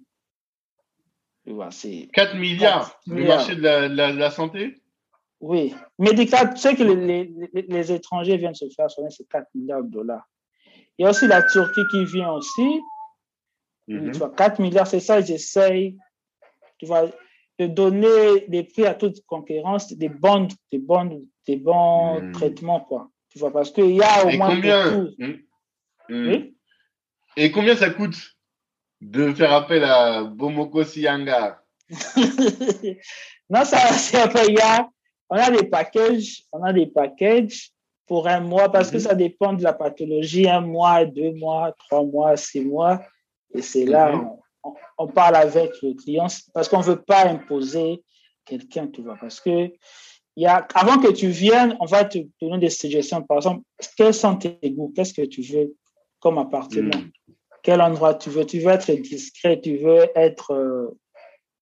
Tu 1.48 1.54
vois, 1.54 1.70
c'est. 1.70 2.10
4 2.12 2.36
milliards, 2.36 3.00
le 3.06 3.26
marché 3.26 3.56
de 3.56 3.62
la, 3.62 4.12
la, 4.12 4.30
santé? 4.30 4.82
Oui. 5.40 5.74
Médical, 5.98 6.52
tu 6.52 6.60
sais 6.60 6.74
que 6.74 6.82
les, 6.82 7.32
les, 7.54 7.62
les 7.62 7.92
étrangers 7.92 8.36
viennent 8.36 8.54
se 8.54 8.68
faire 8.76 8.90
soigner, 8.90 9.08
c'est 9.08 9.26
4 9.30 9.46
milliards 9.54 9.82
de 9.82 9.88
dollars. 9.88 10.28
Il 10.98 11.04
y 11.04 11.06
a 11.06 11.10
aussi 11.10 11.26
la 11.26 11.42
Turquie 11.42 11.80
qui 11.90 12.04
vient 12.04 12.32
aussi. 12.32 12.80
Tu 13.86 14.10
vois, 14.10 14.28
4 14.28 14.60
milliards, 14.60 14.86
c'est 14.86 15.00
ça, 15.00 15.22
j'essaye, 15.22 15.96
tu 16.76 16.84
vois, 16.84 17.06
de 17.58 17.66
donner 17.66 18.46
des 18.48 18.64
prix 18.64 18.84
à 18.84 18.92
toute 18.92 19.24
concurrence, 19.24 19.90
des 19.90 20.10
bons, 20.10 20.48
des 20.70 20.78
bons, 20.78 21.26
des 21.46 21.56
bons 21.56 22.20
mhm. 22.20 22.32
traitements, 22.32 22.80
quoi. 22.80 23.10
Tu 23.30 23.38
vois, 23.38 23.50
parce 23.50 23.70
qu'il 23.70 23.96
y 23.96 24.02
a 24.02 24.26
au 24.26 24.36
moins. 24.36 24.54
Combien, 24.54 25.14
mhm. 25.18 25.38
Mhm. 26.10 26.52
Et 27.38 27.50
combien 27.50 27.74
ça 27.74 27.88
coûte? 27.88 28.37
De 29.00 29.32
faire 29.32 29.52
appel 29.52 29.84
à 29.84 30.24
Bomoko 30.24 30.84
Sianga 30.84 31.62
Non, 33.50 33.64
ça, 33.64 33.78
c'est 33.92 34.32
pas, 34.32 34.42
a, 34.62 34.88
on 35.30 35.36
a 35.36 35.50
des 35.50 35.64
packages, 35.64 36.42
on 36.52 36.62
a 36.62 36.72
des 36.72 36.86
packages 36.86 37.70
pour 38.06 38.26
un 38.26 38.40
mois 38.40 38.70
parce 38.70 38.90
que 38.90 38.96
mhm. 38.96 39.02
ça 39.02 39.14
dépend 39.14 39.52
de 39.52 39.62
la 39.62 39.72
pathologie, 39.72 40.48
un 40.48 40.60
mois, 40.60 41.04
deux 41.04 41.32
mois, 41.32 41.72
trois 41.78 42.04
mois, 42.04 42.36
six 42.36 42.60
mois. 42.60 43.02
Et 43.54 43.62
c'est 43.62 43.84
là, 43.84 44.12
mhm. 44.12 44.30
on, 44.98 45.06
parle 45.08 45.36
avec 45.36 45.70
le 45.82 45.94
client 45.94 46.26
parce 46.52 46.68
qu'on 46.68 46.78
ne 46.78 46.84
veut 46.84 47.02
pas 47.02 47.26
imposer 47.26 48.02
quelqu'un, 48.44 48.88
tu 48.88 49.02
vois. 49.02 49.16
Parce 49.20 49.40
que 49.40 49.70
y 50.36 50.46
a, 50.46 50.66
avant 50.74 50.98
que 50.98 51.12
tu 51.12 51.28
viennes, 51.28 51.76
on 51.80 51.86
va 51.86 52.04
te 52.04 52.18
donner 52.40 52.58
des 52.58 52.70
suggestions. 52.70 53.22
Par 53.22 53.38
exemple, 53.38 53.62
quels 53.96 54.14
sont 54.14 54.36
tes 54.36 54.58
goûts? 54.70 54.92
Qu'est-ce 54.94 55.14
que 55.14 55.26
tu 55.26 55.42
veux 55.42 55.74
comme 56.20 56.38
appartement? 56.38 56.98
Mhm. 56.98 57.10
Quel 57.62 57.80
endroit 57.80 58.14
tu 58.14 58.30
veux? 58.30 58.46
Tu 58.46 58.60
veux 58.60 58.70
être 58.70 58.90
discret, 58.92 59.60
tu 59.60 59.76
veux 59.78 60.06
être, 60.14 60.52
euh, 60.52 60.98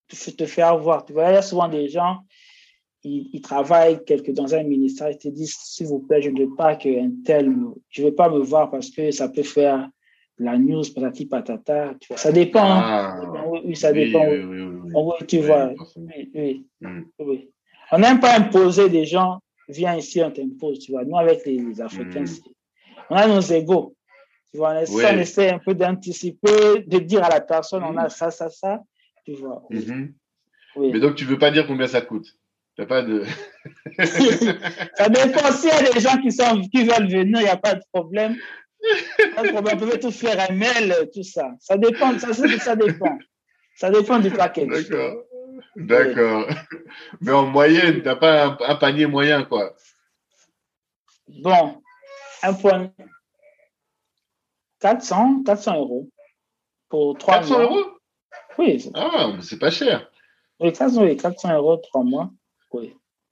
te 0.09 0.47
faire 0.47 0.79
voir. 0.79 1.05
Tu 1.05 1.13
vois, 1.13 1.31
il 1.31 1.35
y 1.35 1.37
a 1.37 1.43
souvent 1.43 1.69
des 1.69 1.89
gens, 1.89 2.19
il, 3.03 3.41
travaille 3.41 4.05
quelque, 4.05 4.33
dans 4.33 4.55
un 4.55 4.65
ministère, 4.65 5.11
il 5.11 5.19
te 5.19 5.29
dit, 5.29 5.47
s'il 5.47 5.87
vous 5.87 6.01
plaît, 6.01 6.23
je 6.23 6.31
ne 6.31 6.41
veux 6.41 6.55
pas 6.55 6.77
qu'un 6.77 7.11
tel, 7.25 7.53
je 7.89 8.03
ne 8.03 8.09
veux 8.09 8.15
pas 8.15 8.29
me 8.29 8.39
voir 8.39 8.71
parce 8.71 8.91
que 8.91 9.11
ça 9.11 9.29
peut 9.29 9.43
faire 9.43 9.89
la 10.39 10.59
news, 10.59 10.83
patati 10.95 11.27
patata. 11.27 11.95
Tu 12.01 12.09
vois, 12.09 12.17
ça 12.17 12.33
dépend. 12.33 12.65
Hein. 12.65 12.83
Ah, 12.85 13.45
oui, 13.65 13.75
ça 13.77 13.93
dépend. 13.93 14.27
Oui, 14.29 15.27
tu 15.27 15.39
vois. 15.41 15.73
Mm. 16.81 17.03
Oui, 17.19 17.51
On 17.93 17.99
n'aime 17.99 18.21
pas 18.21 18.37
imposer 18.37 18.89
des 18.89 19.07
gens, 19.07 19.39
viens 19.69 19.97
ici, 19.97 20.21
on 20.23 20.31
t'impose. 20.31 20.81
Tu 20.81 20.93
vois, 20.93 21.05
nous, 21.05 21.17
avec 21.17 21.47
les, 21.47 21.81
Africains, 21.81 22.23
mm. 22.23 23.07
on 23.11 23.17
a 23.17 23.27
nos 23.27 23.41
égaux. 23.41 23.95
Tu 24.53 24.59
vois, 24.59 24.75
on 24.75 25.19
essaie, 25.19 25.51
un 25.51 25.59
peu 25.59 25.75
d'anticiper, 25.75 26.85
de 26.87 26.99
dire 26.99 27.25
à 27.25 27.29
la 27.29 27.41
personne, 27.41 27.83
on 27.85 27.97
a 27.97 28.07
mm. 28.07 28.11
ça, 28.11 28.31
ça, 28.31 28.49
ça. 28.49 28.81
Tu 29.25 29.35
vois. 29.35 29.63
Mm-hmm. 29.71 30.13
Mais 30.77 31.01
donc, 31.01 31.15
tu 31.17 31.25
ne 31.25 31.31
veux 31.31 31.39
pas 31.39 31.51
dire 31.51 31.67
combien 31.67 31.87
ça 31.87 32.01
coûte 32.01 32.37
pas 32.85 33.03
de. 33.03 33.25
ça 34.05 35.09
dépend. 35.09 35.53
S'il 35.53 35.71
y 35.71 35.73
a 35.73 35.93
des 35.93 36.01
gens 36.01 36.19
qui, 36.21 36.31
sont, 36.31 36.61
qui 36.71 36.85
veulent 36.85 37.09
venir, 37.09 37.41
il 37.41 37.45
n'y 37.45 37.49
a 37.49 37.57
pas 37.57 37.75
de 37.75 37.83
problème. 37.93 38.37
Pas 39.35 39.43
de 39.43 39.49
problème. 39.49 39.79
On 39.81 39.87
peut 39.89 39.99
tout 39.99 40.11
faire 40.11 40.39
un 40.51 40.53
mail, 40.53 40.95
tout 41.15 41.23
ça. 41.23 41.53
Ça 41.61 41.79
dépend. 41.79 42.19
Ça, 42.19 42.35
ça 42.35 42.77
dépend. 42.77 43.19
Ça 43.77 43.91
dépend 43.91 44.19
du 44.19 44.31
package. 44.31 44.89
D'accord. 44.89 45.23
D'accord. 45.77 46.49
Mais 47.23 47.33
en 47.33 47.47
moyenne, 47.47 47.97
tu 47.97 48.03
n'as 48.03 48.17
pas 48.17 48.59
un, 48.61 48.75
panier 48.77 49.07
moyen, 49.07 49.45
quoi. 49.45 49.75
Bon, 51.29 51.83
un 52.43 52.53
point. 52.53 52.93
400, 54.81 55.43
400 55.45 55.77
euros 55.79 56.09
pour 56.89 57.17
3 57.19 57.39
400 57.39 57.61
euros? 57.63 57.85
Oui. 58.59 58.91
Ah, 58.95 59.33
c'est 59.43 59.59
pas 59.59 59.71
cher. 59.71 60.11
Oui, 60.61 60.73
400, 60.73 61.17
400 61.17 61.55
euros, 61.55 61.77
3 61.77 62.05
mois. 62.05 62.31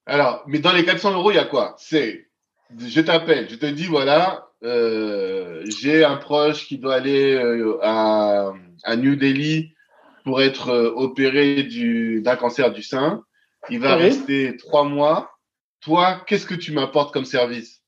Alors, 0.07 0.45
mais 0.47 0.59
dans 0.59 0.73
les 0.73 0.85
400 0.85 1.13
euros, 1.13 1.31
il 1.31 1.37
y 1.37 1.39
a 1.39 1.47
quoi? 1.47 1.75
C'est, 1.79 2.29
je 2.79 3.01
t'appelle, 3.01 3.49
je 3.49 3.57
te 3.57 3.67
dis, 3.67 3.87
voilà, 3.87 4.49
euh, 4.63 5.65
j'ai 5.67 6.05
un 6.05 6.17
proche 6.17 6.67
qui 6.67 6.79
doit 6.79 6.97
aller 6.97 7.35
euh, 7.35 7.79
à, 7.83 8.53
à, 8.83 8.97
New 8.97 9.17
Delhi 9.17 9.73
pour 10.25 10.43
être 10.43 10.69
euh, 10.69 10.93
opéré 10.95 11.63
du, 11.63 12.21
d'un 12.23 12.37
cancer 12.37 12.71
du 12.73 12.83
sein. 12.83 13.23
Il 13.71 13.81
va 13.81 13.97
rester 13.97 14.57
trois 14.59 14.85
mois. 14.85 15.31
Toi, 15.81 16.23
qu'est-ce 16.27 16.47
que 16.47 16.55
tu 16.55 16.73
m'apportes 16.73 17.13
comme 17.13 17.25
service? 17.25 17.83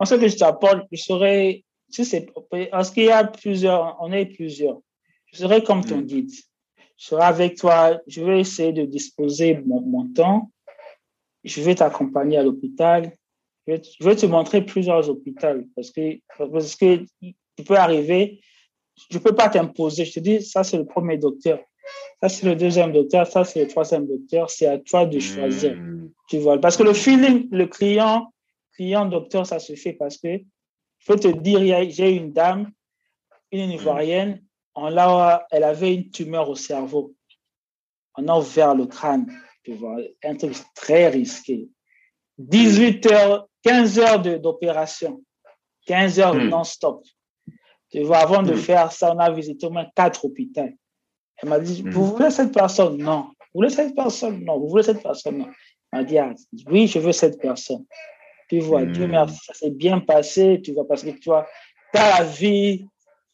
En 0.00 0.04
ce 0.04 0.16
que 0.16 0.26
je 0.26 0.36
t'apporte, 0.36 0.82
je 0.90 1.00
serai, 1.00 1.64
si 1.94 2.04
c'est, 2.04 2.28
parce 2.70 2.90
qu'il 2.90 3.04
y 3.04 3.10
a 3.10 3.24
plusieurs, 3.24 3.96
on 4.00 4.12
est 4.12 4.26
plusieurs. 4.26 4.80
Je 5.32 5.38
serai 5.38 5.62
comme 5.62 5.84
ton 5.84 5.98
hmm. 5.98 6.06
guide 6.06 6.30
je 6.96 7.06
serai 7.06 7.22
avec 7.22 7.56
toi, 7.56 8.00
je 8.06 8.22
vais 8.22 8.40
essayer 8.40 8.72
de 8.72 8.84
disposer 8.84 9.60
mon, 9.66 9.80
mon 9.80 10.12
temps, 10.12 10.50
je 11.42 11.60
vais 11.60 11.74
t'accompagner 11.74 12.38
à 12.38 12.42
l'hôpital, 12.42 13.12
Je 13.66 13.74
vais, 14.00 14.16
te 14.16 14.26
montrer 14.26 14.62
plusieurs 14.64 15.08
hôpitaux 15.08 15.64
parce 15.74 15.90
que, 15.90 16.18
parce 16.38 16.76
que 16.76 17.04
tu 17.18 17.64
peux 17.66 17.76
arriver, 17.76 18.40
je 19.10 19.18
ne 19.18 19.22
peux 19.22 19.34
pas 19.34 19.48
t'imposer. 19.48 20.04
Je 20.04 20.12
te 20.12 20.20
dis, 20.20 20.42
ça, 20.42 20.64
c'est 20.64 20.76
le 20.76 20.86
premier 20.86 21.18
docteur. 21.18 21.58
Ça, 22.22 22.28
c'est 22.28 22.46
le 22.46 22.56
deuxième 22.56 22.92
docteur. 22.92 23.26
Ça, 23.26 23.44
c'est 23.44 23.62
le 23.62 23.68
troisième 23.68 24.06
docteur. 24.06 24.48
C'est 24.48 24.66
à 24.66 24.78
toi 24.78 25.04
de 25.04 25.18
choisir. 25.18 25.74
Hmm. 25.74 26.10
Tu 26.28 26.38
vois. 26.38 26.58
Parce 26.58 26.76
que 26.76 26.82
le 26.82 26.94
feeling, 26.94 27.48
le 27.50 27.66
client, 27.66 28.32
client, 28.76 29.06
docteur, 29.06 29.46
ça 29.46 29.58
se 29.58 29.74
fait 29.74 29.92
parce 29.92 30.16
que, 30.18 30.40
je 31.04 31.12
peux 31.12 31.20
te 31.20 31.28
dire, 31.28 31.60
j'ai 31.90 32.12
une 32.12 32.32
dame, 32.32 32.72
une 33.52 33.70
Ivoirienne, 33.70 34.42
on 34.74 34.88
l'a, 34.88 35.46
elle 35.50 35.64
avait 35.64 35.94
une 35.94 36.10
tumeur 36.10 36.48
au 36.48 36.54
cerveau. 36.54 37.14
On 38.16 38.26
a 38.28 38.38
ouvert 38.38 38.74
le 38.74 38.86
crâne. 38.86 39.30
Tu 39.62 39.74
vois. 39.74 39.98
Un 40.22 40.36
truc 40.36 40.56
très 40.74 41.08
risqué. 41.08 41.68
18 42.38 43.06
heures, 43.12 43.48
15 43.62 43.98
heures 43.98 44.20
d'opération. 44.40 45.22
15 45.86 46.20
heures 46.20 46.34
hmm. 46.34 46.48
non-stop. 46.48 47.04
Tu 47.90 48.02
vois, 48.02 48.18
avant 48.18 48.42
de 48.42 48.54
hmm. 48.54 48.58
faire 48.58 48.92
ça, 48.92 49.14
on 49.14 49.18
a 49.18 49.30
visité 49.30 49.66
au 49.66 49.70
moins 49.70 49.86
quatre 49.94 50.24
hôpitaux. 50.24 50.70
Elle 51.36 51.48
m'a 51.48 51.60
dit, 51.60 51.82
vous 51.82 52.06
voulez 52.06 52.30
cette 52.30 52.52
personne? 52.52 52.96
Non. 52.96 53.28
Vous 53.52 53.60
voulez 53.60 53.70
cette 53.70 53.94
personne? 53.94 54.42
Non. 54.42 54.58
Vous 54.58 54.68
voulez 54.68 54.82
cette 54.82 55.02
personne? 55.02 55.38
Non. 55.38 55.48
Elle 55.92 56.00
m'a 56.00 56.04
dit, 56.04 56.18
ah, 56.18 56.32
oui, 56.66 56.86
je 56.86 56.98
veux 56.98 57.12
cette 57.12 57.40
personne. 57.40 57.84
Tu 58.48 58.60
vois, 58.60 58.84
Dieu 58.84 59.06
merci, 59.06 59.38
ça 59.44 59.54
s'est 59.54 59.70
bien 59.70 60.00
passé, 60.00 60.60
tu 60.62 60.72
vois, 60.72 60.86
parce 60.86 61.02
que 61.02 61.10
tu 61.10 61.28
vois, 61.28 61.46
tu 61.92 62.00
as 62.00 62.20
la 62.20 62.24
vie, 62.24 62.86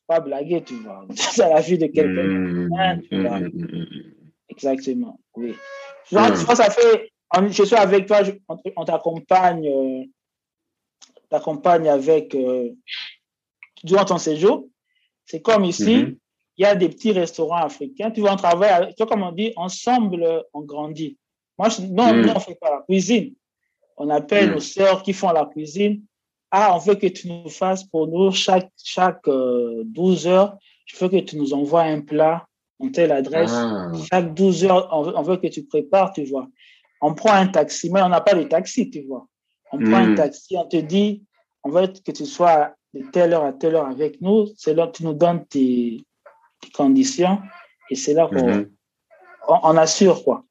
pas 0.07 0.21
blaguer, 0.21 0.63
tu 0.63 0.75
vois, 0.75 1.07
as 1.41 1.49
la 1.49 1.61
vie 1.61 1.79
de 1.79 1.87
quelqu'un. 1.87 2.69
Exactement, 4.49 5.21
oui. 5.35 5.55
Genre, 6.11 6.27
tu 6.29 6.45
vois, 6.45 6.57
ça 6.57 6.71
fait, 6.71 7.11
je 7.49 7.63
suis 7.65 7.77
avec 7.77 8.07
toi, 8.07 8.23
on, 8.77 8.85
t'accompagne, 8.85 9.69
euh, 9.69 10.05
t'accompagne 11.29 11.89
avec, 11.89 12.35
euh, 12.35 12.71
durant 13.85 14.05
ton 14.05 14.19
séjour. 14.19 14.67
C'est 15.27 15.41
comme 15.41 15.65
ici, 15.65 15.97
mm-hmm 15.97 16.17
il 16.61 16.65
y 16.65 16.67
a 16.67 16.75
des 16.75 16.91
petits 16.91 17.13
restaurants 17.13 17.65
africains. 17.65 18.11
Tu 18.11 18.21
vois, 18.21 18.35
on 18.35 18.37
travaille, 18.37 18.89
tu 18.89 18.97
vois, 18.99 19.07
comme 19.07 19.23
on 19.23 19.33
dit, 19.33 19.51
ensemble, 19.57 20.45
on 20.53 20.61
grandit. 20.61 21.17
Moi, 21.59 21.69
non, 21.89 22.13
mm. 22.13 22.29
on 22.29 22.35
ne 22.35 22.39
fait 22.39 22.55
pas 22.57 22.71
la 22.71 22.83
cuisine. 22.83 23.35
On 24.03 24.09
appelle 24.09 24.49
mm. 24.49 24.55
nos 24.55 24.61
sœurs 24.61 25.03
qui 25.03 25.13
font 25.13 25.31
la 25.31 25.45
cuisine. 25.45 26.03
Ah, 26.51 26.75
on 26.75 26.79
veut 26.79 26.95
que 26.95 27.07
tu 27.07 27.29
nous 27.29 27.51
fasses 27.51 27.85
pour 27.85 28.09
nous 28.09 28.33
chaque, 28.33 28.71
chaque 28.83 29.27
12 29.27 30.27
euh, 30.27 30.31
heures. 30.31 30.57
Je 30.87 30.97
veux 30.97 31.11
que 31.11 31.19
tu 31.19 31.37
nous 31.37 31.53
envoies 31.53 31.83
un 31.83 32.01
plat 32.01 32.47
en 32.79 32.89
telle 32.91 33.13
adresse. 33.13 33.53
Ah. 33.53 33.93
Chaque 34.11 34.33
12 34.33 34.65
heures, 34.65 34.89
on 34.91 35.23
veut, 35.23 35.37
que 35.37 35.49
tu 35.49 35.65
prépares, 35.65 36.15
tu 36.15 36.25
vois. 36.25 36.49
On 37.03 37.15
prend 37.15 37.35
un 37.35 37.49
taxi, 37.49 37.91
mais 37.91 38.01
on 38.01 38.09
n'a 38.09 38.23
pas 38.23 38.35
de 38.35 38.45
taxi, 38.45 38.91
tu 38.91 39.03
vois. 39.03 39.27
On 39.71 39.79
prend 39.79 39.97
un 39.97 40.13
mm. 40.13 40.15
taxi, 40.15 40.57
on 40.57 40.65
te 40.65 40.79
dit, 40.79 41.23
on 41.63 41.69
veut 41.69 41.89
que 41.89 42.11
tu 42.11 42.25
sois 42.25 42.73
de 42.95 43.03
telle 43.13 43.35
heure 43.35 43.45
à 43.45 43.53
telle 43.53 43.75
heure 43.75 43.87
avec 43.87 44.23
nous. 44.23 44.47
C'est 44.57 44.73
là 44.73 44.87
que 44.87 44.93
tu 44.93 45.05
nous 45.05 45.13
donnes 45.13 45.45
tes, 45.45 46.03
conditions. 46.75 47.39
Et 47.91 47.97
c'est 47.97 48.15
là 48.15 48.29
qu'on 48.29 48.47
mhm. 48.47 48.71
on, 49.47 49.77
assure, 49.77 50.25
quoi. 50.25 50.45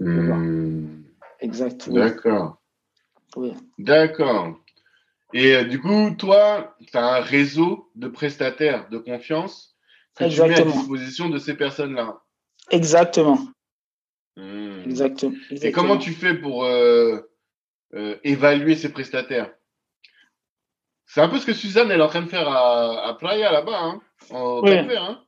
Hmm. 0.00 1.03
Exactement. 1.44 1.96
D'accord. 1.96 2.62
D'accord. 3.78 4.56
Et 5.34 5.54
euh, 5.54 5.64
du 5.64 5.80
coup, 5.80 6.14
toi, 6.16 6.74
tu 6.90 6.96
as 6.96 7.04
un 7.04 7.20
réseau 7.20 7.90
de 7.96 8.08
prestataires 8.08 8.88
de 8.88 8.98
confiance 8.98 9.76
que 10.16 10.24
tu 10.24 10.40
mets 10.42 10.58
à 10.58 10.64
disposition 10.64 11.28
de 11.28 11.38
ces 11.38 11.54
personnes-là. 11.54 12.20
Exactement. 12.70 13.38
Hmm. 14.36 14.82
Exactement. 14.84 15.34
Et 15.50 15.70
comment 15.70 15.98
tu 15.98 16.12
fais 16.12 16.34
pour 16.34 16.64
euh, 16.64 17.20
euh, 17.94 18.16
évaluer 18.24 18.76
ces 18.76 18.90
prestataires? 18.90 19.52
C'est 21.06 21.20
un 21.20 21.28
peu 21.28 21.38
ce 21.38 21.46
que 21.46 21.52
Suzanne 21.52 21.90
elle 21.90 22.00
est 22.00 22.04
en 22.04 22.08
train 22.08 22.22
de 22.22 22.28
faire 22.28 22.48
à, 22.48 23.08
à 23.08 23.14
Playa 23.14 23.52
là-bas. 23.52 23.78
Hein 23.78 24.00
oui. 24.30 24.72
Hein. 24.72 25.20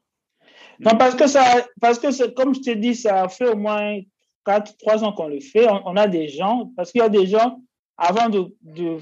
Non, 0.81 0.97
parce 0.97 1.15
que, 1.15 1.27
ça, 1.27 1.67
parce 1.81 1.99
que 1.99 2.31
comme 2.31 2.55
je 2.55 2.61
t'ai 2.61 2.77
dit, 2.77 2.95
ça 2.95 3.29
fait 3.29 3.49
au 3.49 3.57
moins 3.57 4.01
4, 4.47 4.77
3 4.79 5.05
ans 5.05 5.13
qu'on 5.13 5.29
le 5.29 5.41
fait. 5.41 5.67
On, 5.69 5.97
a 5.97 6.07
des 6.07 6.29
gens, 6.29 6.71
parce 6.77 6.93
qu'il 6.93 7.01
y 7.01 7.05
a 7.05 7.09
des 7.09 7.27
gens, 7.27 7.61
avant 7.99 8.29
de, 8.29 8.55
de, 8.63 8.99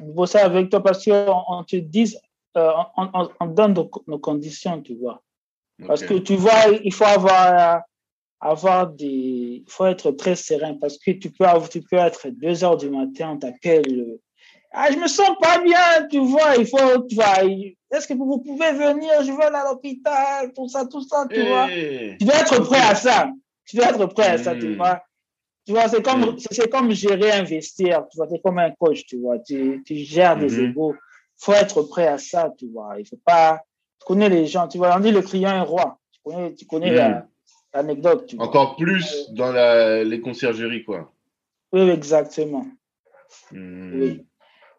bosser 0.00 0.38
avec 0.38 0.70
toi, 0.70 0.82
parce 0.82 1.04
qu'on 1.04 1.42
on 1.48 1.64
te 1.64 1.76
dit, 1.76 2.16
euh, 2.56 2.70
on, 2.96 3.28
on, 3.40 3.46
donne 3.46 3.74
nos, 3.74 4.18
conditions, 4.18 4.80
tu 4.80 4.96
vois. 4.96 5.22
Parce 5.86 6.04
que 6.04 6.14
tu 6.14 6.36
vois, 6.36 6.68
il 6.84 6.92
faut 6.92 7.04
avoir, 7.04 7.82
avoir 8.40 8.86
des, 8.86 9.62
il 9.66 9.68
faut 9.68 9.86
être 9.86 10.12
très 10.12 10.36
serein 10.36 10.74
parce 10.80 10.98
que 10.98 11.10
tu 11.10 11.30
peux, 11.32 11.46
tu 11.68 11.82
peux 11.82 11.96
être 11.96 12.28
2 12.28 12.64
heures 12.64 12.76
du 12.76 12.90
matin, 12.90 13.32
on 13.32 13.38
t'appelle 13.38 14.18
ah, 14.76 14.90
je 14.90 14.98
me 14.98 15.06
sens 15.06 15.30
pas 15.40 15.60
bien, 15.60 16.08
tu 16.10 16.18
vois, 16.18 16.56
il 16.58 16.66
faut, 16.66 17.06
tu 17.08 17.14
vois, 17.14 17.44
est-ce 17.44 18.08
que 18.08 18.14
vous 18.14 18.40
pouvez 18.40 18.72
venir, 18.72 19.22
je 19.22 19.30
veux 19.30 19.40
aller 19.40 19.54
à 19.54 19.64
l'hôpital, 19.70 20.52
tout 20.52 20.68
ça, 20.68 20.84
tout 20.84 21.00
ça, 21.00 21.26
tu 21.30 21.46
vois. 21.46 21.68
Eh. 21.70 22.16
Tu 22.18 22.26
dois 22.26 22.40
être 22.40 22.60
prêt 22.64 22.80
à 22.80 22.96
ça. 22.96 23.30
Tu 23.66 23.76
dois 23.76 23.88
être 23.88 24.06
prêt 24.06 24.28
à 24.28 24.38
ça, 24.38 24.54
tu 24.54 24.68
hmm. 24.68 24.76
vois. 24.76 25.02
Tu 25.66 25.72
vois, 25.72 25.88
c'est 25.88 26.02
comme, 26.02 26.22
hmm. 26.22 26.38
c'est 26.38 26.70
comme 26.70 26.90
gérer 26.90 27.32
un 27.32 27.44
vestiaire, 27.44 28.06
tu 28.10 28.16
vois, 28.16 28.28
c'est 28.30 28.42
comme 28.42 28.58
un 28.58 28.70
coach, 28.70 29.06
tu 29.06 29.18
vois, 29.18 29.38
tu, 29.38 29.82
tu 29.86 29.96
gères 29.96 30.36
des 30.36 30.58
hmm. 30.58 30.70
égaux. 30.70 30.94
Il 30.94 31.44
faut 31.44 31.52
être 31.52 31.82
prêt 31.82 32.06
à 32.06 32.18
ça, 32.18 32.52
tu 32.58 32.68
vois. 32.68 32.94
Il 32.98 33.06
faut 33.06 33.18
pas, 33.24 33.62
tu 34.00 34.06
connais 34.06 34.28
les 34.28 34.46
gens, 34.46 34.68
tu 34.68 34.78
vois, 34.78 34.96
on 34.96 35.00
dit 35.00 35.10
le 35.10 35.22
client 35.22 35.56
est 35.56 35.66
roi. 35.66 35.98
Tu 36.12 36.20
connais, 36.22 36.54
tu 36.54 36.66
connais 36.66 37.22
l'anecdote, 37.72 38.26
tu 38.26 38.36
vois. 38.36 38.46
Encore 38.46 38.76
plus 38.76 39.30
dans 39.32 39.52
la, 39.52 40.04
les 40.04 40.20
conciergeries, 40.20 40.84
quoi. 40.84 41.12
Oui, 41.72 41.88
exactement. 41.90 42.66
Oui. 43.52 44.24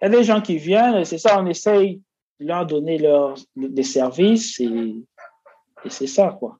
Il 0.02 0.04
y 0.04 0.06
a 0.06 0.10
des 0.10 0.24
gens 0.24 0.42
qui 0.42 0.58
viennent, 0.58 1.04
c'est 1.04 1.18
ça, 1.18 1.42
on 1.42 1.46
essaye 1.48 2.02
de 2.40 2.48
leur 2.48 2.66
donner 2.66 2.98
leur, 2.98 3.36
des 3.56 3.84
services 3.84 4.60
et, 4.60 4.96
et 5.84 5.90
c'est 5.90 6.08
ça, 6.08 6.36
quoi. 6.38 6.60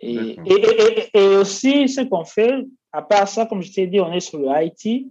Et, 0.00 0.36
et, 0.46 1.08
et, 1.12 1.36
aussi, 1.36 1.88
ce 1.88 2.02
qu'on 2.02 2.24
fait, 2.24 2.64
à 2.92 3.02
part 3.02 3.26
ça, 3.26 3.46
comme 3.46 3.62
je 3.62 3.72
t'ai 3.72 3.86
dit, 3.86 4.00
on 4.00 4.12
est 4.12 4.20
sur 4.20 4.38
le 4.38 4.46
IT. 4.64 4.84
Il 4.84 5.08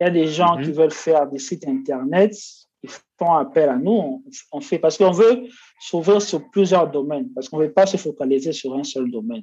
y 0.00 0.04
a 0.04 0.10
des 0.10 0.28
gens 0.28 0.56
qui 0.56 0.68
mhm. 0.68 0.74
veulent 0.74 0.92
faire 0.92 1.26
des 1.26 1.40
sites 1.40 1.66
Internet. 1.66 2.36
Ils 2.84 2.90
font 3.18 3.34
appel 3.34 3.68
à 3.68 3.76
nous. 3.76 4.22
On, 4.52 4.60
fait 4.60 4.78
parce 4.78 4.96
qu'on 4.96 5.10
veut 5.10 5.48
s'ouvrir 5.80 6.22
sur 6.22 6.48
plusieurs 6.50 6.88
domaines, 6.88 7.32
parce 7.34 7.48
qu'on 7.48 7.58
ne 7.58 7.64
veut 7.64 7.72
pas 7.72 7.86
se 7.86 7.96
focaliser 7.96 8.52
sur 8.52 8.74
un 8.74 8.84
seul 8.84 9.10
domaine. 9.10 9.42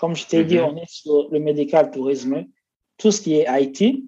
Comme 0.00 0.16
je 0.16 0.26
t'ai 0.26 0.44
dit, 0.44 0.58
mhm. 0.58 0.64
on 0.64 0.76
est 0.76 0.90
sur 0.90 1.28
le 1.30 1.38
médical 1.38 1.92
tourisme, 1.92 2.44
tout 2.98 3.12
ce 3.12 3.20
qui 3.20 3.34
est 3.34 3.46
IT. 3.48 4.04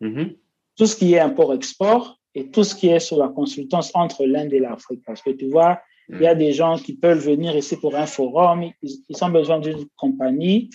Mhm 0.00 0.36
tout 0.76 0.86
ce 0.86 0.96
qui 0.96 1.14
est 1.14 1.20
import-export 1.20 2.18
et 2.34 2.50
tout 2.50 2.64
ce 2.64 2.74
qui 2.74 2.88
est 2.88 3.00
sur 3.00 3.18
la 3.18 3.28
consultance 3.28 3.90
entre 3.94 4.24
l'Inde 4.24 4.52
et 4.52 4.58
l'Afrique. 4.58 5.02
Parce 5.06 5.22
que 5.22 5.30
tu 5.30 5.48
vois, 5.48 5.80
il 6.08 6.20
y 6.20 6.26
a 6.26 6.34
des 6.34 6.52
gens 6.52 6.76
qui 6.76 6.94
peuvent 6.94 7.24
venir 7.24 7.56
ici 7.56 7.76
pour 7.76 7.94
un 7.96 8.06
forum, 8.06 8.70
ils, 8.82 9.24
ont 9.24 9.28
besoin 9.28 9.58
d'une 9.58 9.86
compagnie, 9.96 10.70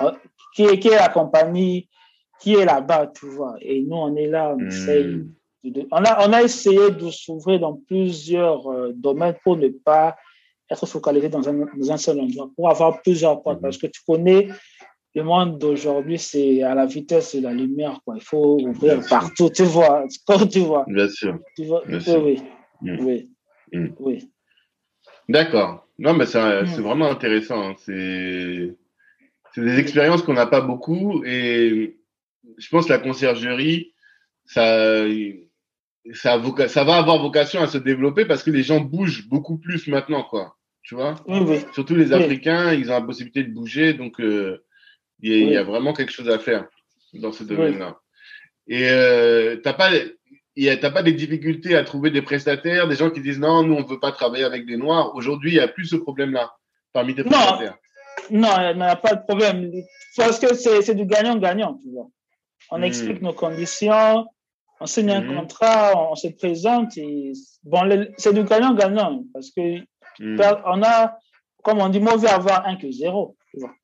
euh, 0.00 0.12
qui 0.54 0.64
est, 0.64 0.78
qui 0.78 0.88
est 0.88 0.96
la 0.96 1.08
compagnie 1.08 1.88
qui 2.40 2.54
est 2.54 2.64
là-bas, 2.64 3.12
tu 3.14 3.26
vois. 3.26 3.54
Et 3.60 3.82
nous, 3.82 3.96
on 3.96 4.16
est 4.16 4.26
là, 4.26 4.54
on 4.54 4.60
hmm. 4.60 4.66
essaye. 4.66 5.24
on, 5.90 6.04
a, 6.04 6.28
on 6.28 6.32
a 6.32 6.42
essayé 6.42 6.90
de 6.90 7.10
s'ouvrir 7.10 7.60
dans 7.60 7.74
plusieurs 7.86 8.66
euh, 8.68 8.92
domaines 8.94 9.36
pour 9.44 9.56
ne 9.56 9.68
pas 9.68 10.16
être 10.70 10.86
focalisé 10.86 11.28
dans 11.28 11.48
un, 11.48 11.52
dans 11.52 11.92
un 11.92 11.96
seul 11.96 12.20
endroit, 12.20 12.50
pour 12.56 12.68
avoir 12.68 13.00
plusieurs 13.02 13.42
portes. 13.42 13.58
Hmm. 13.58 13.62
Parce 13.62 13.78
que 13.78 13.86
tu 13.86 14.00
connais 14.06 14.48
le 15.14 15.24
monde 15.24 15.58
d'aujourd'hui, 15.58 16.18
c'est 16.18 16.62
à 16.62 16.74
la 16.74 16.86
vitesse 16.86 17.36
de 17.36 17.42
la 17.42 17.52
lumière. 17.52 18.00
Quoi. 18.04 18.16
Il 18.16 18.22
faut 18.22 18.58
ouvrir 18.60 19.00
partout, 19.08 19.50
tu 19.50 19.64
vois. 19.64 20.06
tu 20.50 20.60
vois. 20.60 20.84
Bien 20.88 21.08
sûr. 21.08 21.38
Tu 21.56 21.64
vois. 21.64 21.82
Oui. 21.86 22.42
Oui. 22.82 23.28
Mm. 23.72 23.88
oui. 24.00 24.31
D'accord. 25.28 25.86
Non, 25.98 26.14
mais 26.14 26.26
c'est 26.26 26.80
vraiment 26.80 27.10
intéressant. 27.10 27.70
Hein. 27.70 27.74
C'est 27.78 28.74
des 29.56 29.78
expériences 29.78 30.22
qu'on 30.22 30.34
n'a 30.34 30.46
pas 30.46 30.60
beaucoup. 30.60 31.22
Et 31.24 31.98
je 32.58 32.68
pense 32.70 32.86
que 32.86 32.92
la 32.92 32.98
conciergerie, 32.98 33.92
ça, 34.44 35.04
ça, 36.12 36.42
ça 36.68 36.84
va 36.84 36.96
avoir 36.96 37.22
vocation 37.22 37.60
à 37.60 37.66
se 37.66 37.78
développer 37.78 38.24
parce 38.24 38.42
que 38.42 38.50
les 38.50 38.62
gens 38.62 38.80
bougent 38.80 39.28
beaucoup 39.28 39.58
plus 39.58 39.86
maintenant, 39.88 40.24
quoi. 40.24 40.56
Tu 40.82 40.96
vois? 40.96 41.14
Oui, 41.26 41.60
Surtout 41.74 41.94
les 41.94 42.12
Africains, 42.12 42.72
ils 42.72 42.90
ont 42.90 42.94
la 42.94 43.02
possibilité 43.02 43.44
de 43.44 43.52
bouger. 43.52 43.94
Donc, 43.94 44.20
euh, 44.20 44.64
il 45.20 45.50
y, 45.50 45.56
a, 45.56 45.62
vraiment 45.62 45.92
quelque 45.92 46.12
chose 46.12 46.28
à 46.28 46.40
faire 46.40 46.66
dans 47.14 47.30
ce 47.30 47.44
domaine-là. 47.44 48.00
Et 48.66 48.88
euh, 48.90 49.56
t'as 49.62 49.74
pas, 49.74 49.90
t'as 50.56 50.90
pas 50.90 51.02
des 51.02 51.12
difficultés 51.12 51.76
à 51.76 51.84
trouver 51.84 52.10
des 52.10 52.22
prestataires, 52.22 52.88
des 52.88 52.96
gens 52.96 53.10
qui 53.10 53.20
disent 53.20 53.38
non, 53.38 53.62
nous 53.62 53.74
on 53.74 53.84
veut 53.84 54.00
pas 54.00 54.12
travailler 54.12 54.44
avec 54.44 54.66
des 54.66 54.76
noirs. 54.76 55.14
Aujourd'hui, 55.14 55.52
il 55.52 55.54
n'y 55.54 55.60
a 55.60 55.68
plus 55.68 55.86
ce 55.86 55.96
problème-là 55.96 56.52
parmi 56.92 57.14
tes 57.14 57.24
prestataires. 57.24 57.76
Non, 58.30 58.50
il 58.70 58.76
n'y 58.76 58.82
a 58.82 58.96
pas 58.96 59.14
de 59.14 59.22
problème. 59.22 59.70
Parce 60.16 60.38
que 60.38 60.54
c'est 60.54 60.94
du 60.94 61.06
gagnant-gagnant, 61.06 61.78
tu 61.82 61.90
vois. 61.90 62.08
On 62.70 62.78
hmm. 62.78 62.84
explique 62.84 63.22
nos 63.22 63.32
conditions, 63.32 64.26
on 64.80 64.86
signe 64.86 65.10
un 65.10 65.22
hmm. 65.22 65.36
contrat, 65.36 65.92
on, 66.10 66.14
se 66.14 66.28
présente. 66.28 66.96
Et, 66.96 67.32
bon, 67.64 68.06
c'est 68.18 68.32
du 68.32 68.44
gagnant-gagnant 68.44 69.24
parce 69.32 69.50
que 69.50 69.78
hmm. 70.20 70.40
on 70.66 70.82
a, 70.82 71.16
comme 71.62 71.80
on 71.80 71.88
dit, 71.88 72.00
mauvais 72.00 72.28
avoir 72.28 72.66
un 72.66 72.76
que 72.76 72.90
zéro. 72.90 73.36
Tu 73.50 73.60
vois. 73.60 73.74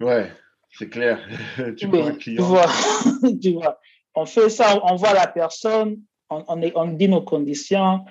Ouais. 0.00 0.30
C'est 0.72 0.88
clair. 0.88 1.18
tu, 1.76 1.86
vois, 1.86 2.12
tu, 3.42 3.52
vois, 3.52 3.78
on 4.14 4.24
fait 4.24 4.48
ça, 4.48 4.78
on 4.84 4.94
voit 4.94 5.14
la 5.14 5.26
personne, 5.26 6.00
on, 6.30 6.44
on, 6.74 6.86
dit 6.86 7.08
nos 7.08 7.22
conditions, 7.22 8.04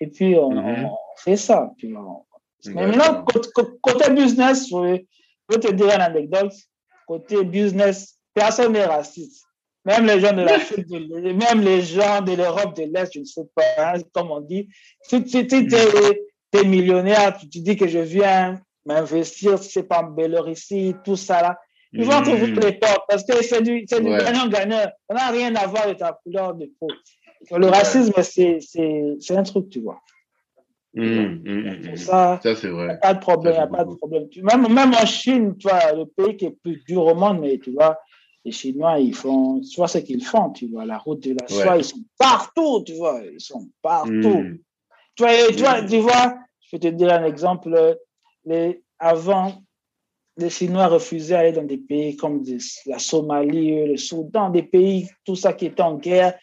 et 0.00 0.06
puis 0.06 0.36
on, 0.36 0.50
mhm. 0.50 0.90
fait 1.16 1.36
ça. 1.36 1.70
Puis 1.78 1.88
Mais 2.66 2.86
maintenant, 2.86 3.24
côté, 3.82 4.10
business, 4.10 4.68
je 4.68 4.76
vais 5.48 5.60
te 5.60 5.72
dire 5.72 5.86
une 5.86 6.00
anecdote. 6.00 6.52
Côté 7.06 7.44
business, 7.44 8.18
personne 8.34 8.72
n'est 8.72 8.84
raciste. 8.84 9.44
Même 9.84 10.06
les 10.06 10.20
gens 10.20 10.32
de 10.32 10.42
l'Afrique, 10.42 10.88
même 10.88 11.60
les 11.60 11.82
gens 11.82 12.20
de 12.20 12.36
l'Europe 12.36 12.76
de 12.76 12.84
l'Est, 12.84 13.12
je 13.14 13.20
ne 13.20 13.24
sais 13.24 13.42
pas, 13.54 13.62
hein, 13.78 13.94
comme 14.12 14.30
on 14.30 14.40
dit. 14.40 14.68
Si 15.02 15.24
tu 15.24 15.38
es, 15.38 16.64
millionnaire, 16.64 17.36
tu, 17.36 17.48
te 17.48 17.58
dis 17.58 17.76
que 17.76 17.88
je 17.88 17.98
viens 17.98 18.60
m'investir, 18.86 19.58
c'est 19.58 19.82
pas 19.82 20.02
en 20.02 20.46
ici, 20.46 20.94
tout 21.04 21.16
ça 21.16 21.42
là. 21.42 21.58
Ils 21.94 22.04
vont 22.04 22.22
trouver 22.22 22.46
mm. 22.46 22.60
les 22.60 22.72
portes 22.72 23.04
parce 23.08 23.24
que 23.24 23.42
c'est 23.42 23.60
du, 23.60 23.84
du 23.84 23.86
gagnant-gagnant. 23.86 24.86
Ça 25.10 25.14
n'a 25.14 25.28
rien 25.28 25.54
à 25.56 25.66
voir 25.66 25.84
avec 25.84 25.98
ta 25.98 26.18
couleur 26.24 26.54
de 26.54 26.70
peau. 26.80 26.88
Le 27.50 27.66
racisme, 27.66 28.12
c'est 28.22 29.36
un 29.36 29.42
truc, 29.42 29.68
tu 29.70 29.80
vois. 29.80 30.00
Mmh, 30.94 31.02
mmh, 31.02 31.96
ça, 31.96 32.38
ça 32.42 32.54
c'est 32.54 32.68
vrai. 32.68 32.98
Pas 33.00 33.14
de 33.14 33.20
problème, 33.20 33.54
a 33.58 33.66
pas 33.66 33.84
de 33.84 33.94
problème. 33.94 34.28
Même, 34.42 34.72
même 34.72 34.92
en 34.92 35.06
Chine, 35.06 35.56
tu 35.56 35.66
vois, 35.66 35.92
le 35.92 36.04
pays 36.04 36.36
qui 36.36 36.44
est 36.44 36.50
plus 36.50 36.82
dur 36.86 37.06
au 37.06 37.14
monde, 37.14 37.40
mais 37.40 37.58
tu 37.58 37.72
vois, 37.72 37.98
les 38.44 38.52
Chinois, 38.52 38.98
ils 38.98 39.14
font, 39.14 39.60
tu 39.60 39.76
vois 39.76 39.88
ce 39.88 39.98
qu'ils 39.98 40.24
font, 40.24 40.50
tu 40.50 40.68
vois, 40.68 40.84
la 40.84 40.98
route 40.98 41.22
de 41.22 41.34
la 41.40 41.48
soie, 41.48 41.78
ils 41.78 41.84
sont 41.84 42.04
partout, 42.18 42.82
tu 42.84 42.94
vois, 42.94 43.22
ils 43.24 43.40
sont 43.40 43.70
partout. 43.80 44.10
Mmh. 44.10 44.58
Tu, 45.16 45.22
vois, 45.22 45.32
tu, 45.48 45.62
vois, 45.62 45.82
tu 45.82 45.98
vois, 45.98 46.34
je 46.60 46.76
vais 46.76 46.80
te 46.80 46.88
dire 46.88 47.12
un 47.12 47.24
exemple. 47.24 47.98
Les, 48.44 48.82
avant, 48.98 49.62
les 50.36 50.50
Chinois 50.50 50.88
refusaient 50.88 51.34
d'aller 51.34 51.52
dans 51.52 51.64
des 51.64 51.78
pays 51.78 52.16
comme 52.16 52.42
la 52.86 52.98
Somalie, 52.98 53.86
le 53.86 53.96
Soudan, 53.96 54.50
des 54.50 54.62
pays, 54.62 55.08
tout 55.24 55.36
ça 55.36 55.54
qui 55.54 55.66
était 55.66 55.82
en 55.82 55.96
guerre. 55.96 56.34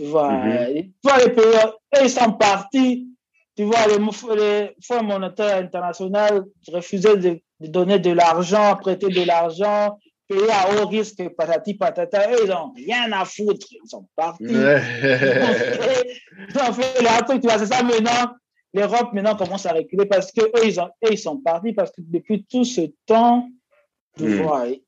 Tu 0.00 0.06
vois, 0.06 0.32
tu 0.32 0.90
vois 1.04 1.18
les 1.18 1.30
pays, 1.30 1.44
eux, 1.44 1.72
ils 2.02 2.08
sont 2.08 2.32
partis. 2.32 3.06
Tu 3.54 3.64
vois, 3.64 3.86
les, 3.86 3.98
Fonds 4.82 5.02
monétaires 5.02 5.58
internationaux 5.58 6.50
refusaient 6.72 7.18
de, 7.18 7.38
donner 7.60 7.98
de 7.98 8.12
l'argent, 8.12 8.76
prêter 8.76 9.08
de 9.08 9.26
l'argent, 9.26 9.98
payer 10.26 10.50
à 10.50 10.72
haut 10.72 10.86
risque, 10.86 11.28
patati 11.36 11.74
patata. 11.74 12.32
Eux, 12.32 12.44
ils 12.44 12.48
n'ont 12.48 12.72
rien 12.74 13.12
à 13.12 13.26
foutre. 13.26 13.66
Ils 13.70 13.90
sont 13.90 14.06
partis. 14.16 14.44
ils 14.48 14.54
ont 14.54 14.78
fait 16.72 17.02
leur 17.02 17.22
truc. 17.26 17.42
Tu 17.42 17.48
vois, 17.48 17.58
c'est 17.58 17.66
ça 17.66 17.82
maintenant 17.82 18.32
l'Europe 18.72 19.12
maintenant 19.12 19.36
commence 19.36 19.66
à 19.66 19.72
reculer 19.72 20.06
parce 20.06 20.32
que 20.32 20.40
eux, 20.40 20.64
ils, 20.64 20.80
ont, 20.80 20.88
ils 21.10 21.18
sont 21.18 21.36
partis 21.38 21.74
parce 21.74 21.90
que 21.90 22.00
depuis 22.00 22.42
tout 22.44 22.64
ce 22.64 22.82
temps, 23.04 23.46
hmm. 24.18 24.40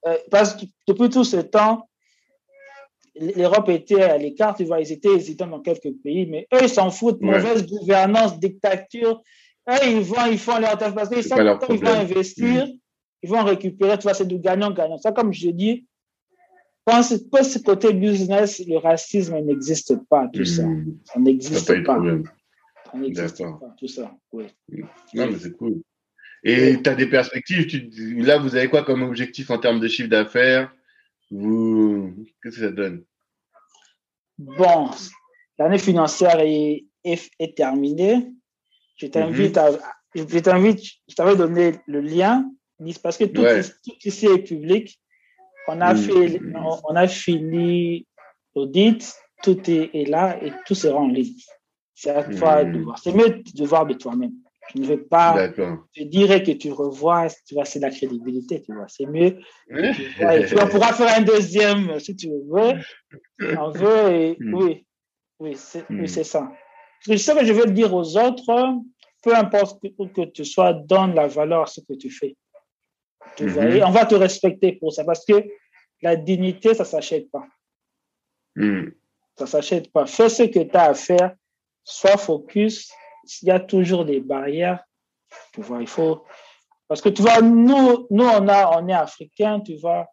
euh, 0.07 0.17
parce 0.31 0.55
que 0.55 0.65
depuis 0.89 1.11
tout 1.11 1.25
ce 1.25 1.37
temps, 1.37 1.87
l'Europe 3.21 3.69
était 3.69 4.03
à 4.03 4.17
l'écart, 4.17 4.55
tu 4.55 4.65
vois, 4.65 4.81
ils 4.81 4.93
étaient 4.93 5.15
hésitants 5.15 5.47
dans 5.47 5.61
quelques 5.61 5.93
pays, 6.03 6.27
mais 6.27 6.47
eux, 6.55 6.59
ils 6.63 6.69
s'en 6.69 6.91
foutent, 6.91 7.21
mauvaise 7.21 7.67
gouvernance, 7.67 8.39
dictature. 8.39 9.23
Eux, 9.69 9.87
ils 9.87 10.01
vont, 10.01 10.27
ils 10.31 10.39
font 10.39 10.59
leur 10.59 10.77
tâche 10.79 10.95
parce 10.95 11.09
qu'ils 11.09 11.23
savent 11.23 11.59
ils 11.69 11.79
vont 11.79 11.93
investir, 11.93 12.67
ils 13.23 13.31
vont 13.31 13.45
récupérer, 13.45 13.97
tu 13.99 14.05
vois, 14.05 14.15
c'est 14.15 14.27
du 14.27 14.39
gagnant-gagnant. 14.39 14.99
Ça, 14.99 15.13
comme 15.13 15.33
je 15.33 15.51
dis, 15.51 15.87
quand 16.85 17.03
ce, 17.03 17.17
ce 17.17 17.59
côté 17.59 17.93
business, 17.93 18.61
le 18.67 18.79
racisme 18.79 19.39
n'existe 19.41 19.95
pas, 20.09 20.29
tout 20.33 20.45
ça. 20.45 20.65
Hmm. 20.65 20.99
Ça 21.05 21.21
n'existe 21.21 21.85
pas. 21.85 21.99
D'accord. 22.95 23.61
Tout 23.79 23.89
ça, 23.89 24.15
oui. 24.33 24.45
Non, 25.15 25.29
mais 25.31 25.39
c'est 25.39 25.57
cool. 25.57 25.81
Et 26.45 26.83
tu 26.83 26.91
as 26.91 26.95
des 26.95 27.07
perspectives 27.07 27.67
Là, 28.19 28.39
vous 28.39 28.57
avez 28.57 28.69
quoi 28.69 28.83
comme 28.83 29.03
objectif 29.03 29.51
en 29.51 29.59
termes 29.59 29.81
de 29.81 29.87
chiffre 29.87 30.09
d'affaires? 30.09 30.75
Vous... 31.33 32.15
Qu'est-ce 32.43 32.57
que 32.57 32.63
ça 32.63 32.71
donne? 32.71 33.05
Bon, 34.39 34.91
l'année 35.59 35.79
financière 35.79 36.39
est, 36.41 36.85
est, 37.05 37.57
terminée. 37.57 38.33
Je 38.97 39.07
t'invite 39.07 39.57
mhm. 39.57 39.63
à. 39.63 39.71
Je 40.15 40.39
t'invite, 40.41 40.81
je 41.09 41.15
t'avais 41.15 41.37
donné 41.37 41.73
le 41.87 42.01
lien, 42.01 42.51
parce 43.03 43.17
que 43.17 43.25
tout, 43.25 43.45
ici, 44.05 44.27
est 44.27 44.43
public. 44.43 45.01
On 45.69 45.81
a, 45.81 45.95
mhm. 45.95 46.01
fait, 46.03 46.41
on, 46.85 46.97
a 46.97 47.09
fini 47.09 48.07
l'audit, 48.55 49.15
tout 49.43 49.59
est, 49.71 49.91
est, 49.95 50.09
là 50.09 50.43
et 50.45 50.53
tout 50.67 50.75
sera 50.75 50.99
en 50.99 51.09
ligne. 51.09 51.35
C'est 51.95 52.37
fois 52.37 52.65
de 52.65 52.79
hmm. 52.79 52.83
voir. 52.83 52.99
C'est 52.99 53.13
mieux 53.13 53.43
de 53.55 53.65
voir 53.65 53.87
de 53.87 53.95
toi-même. 53.95 54.33
Je 54.75 54.81
ne 54.81 54.87
veux 54.87 55.03
pas 55.05 55.49
te 55.49 56.03
dire 56.03 56.43
que 56.43 56.53
tu 56.53 56.71
revois, 56.71 57.29
tu 57.47 57.55
vois, 57.55 57.65
c'est 57.65 57.81
la 57.81 57.91
crédibilité, 57.91 58.63
tu 58.63 58.73
vois. 58.73 58.87
C'est 58.89 59.07
mieux. 59.07 59.39
Tu 59.69 60.57
on 60.63 60.69
pourra 60.69 60.93
faire 60.93 61.17
un 61.17 61.23
deuxième 61.23 61.99
si 61.99 62.17
tu 62.17 62.29
veux. 62.29 62.73
On 63.59 63.71
veut, 63.71 64.13
et, 64.13 64.37
hmm. 64.39 64.55
oui, 64.55 64.87
oui, 65.41 65.57
hmm. 65.89 66.07
c'est 66.07 66.25
ça. 66.25 66.53
Ce 67.01 67.11
que 67.11 67.45
je 67.45 67.53
veux 67.53 67.67
dire 67.67 67.93
aux 67.93 68.17
autres, 68.17 68.81
peu 69.23 69.35
importe 69.35 69.83
que, 69.83 70.07
que 70.07 70.31
tu 70.31 70.45
sois, 70.45 70.73
donne 70.73 71.15
la 71.15 71.27
valeur 71.27 71.63
à 71.63 71.67
ce 71.67 71.81
que 71.81 71.95
tu 71.95 72.11
fais. 72.11 72.37
Tu 73.37 73.49
vois, 73.49 73.65
et 73.65 73.83
on 73.83 73.91
va 73.91 74.07
te 74.07 74.15
respecter 74.15 74.73
pour 74.73 74.93
ça 74.93 75.05
parce 75.05 75.25
que 75.25 75.45
la 76.03 76.17
dignité, 76.17 76.75
ça 76.75 76.85
ne 76.85 76.89
s'achète 76.89 77.31
pas. 77.31 77.47
Ça 78.57 79.45
ne 79.45 79.47
s'achète 79.47 79.93
pas. 79.93 80.07
Fais 80.07 80.29
ce 80.29 80.45
que 80.45 80.61
tu 80.61 80.77
as 80.77 80.91
à 80.91 80.95
faire 80.95 81.35
sois 81.85 82.17
focus. 82.17 82.91
Il 83.43 83.49
y 83.49 83.51
a 83.51 83.61
toujours 83.61 84.05
des 84.05 84.21
barrières. 84.21 84.85
Tu 85.53 85.63
vois, 85.63 85.81
il 85.81 85.89
faut. 85.89 86.25
Parce 86.89 87.01
que 87.01 87.09
tu 87.09 87.23
vois, 87.23 87.41
nous, 87.41 88.07
nous 88.11 88.25
on, 88.25 88.49
a, 88.49 88.79
on 88.79 88.89
est 88.89 88.93
africains, 88.93 89.61
tu 89.61 89.77
vois, 89.77 90.07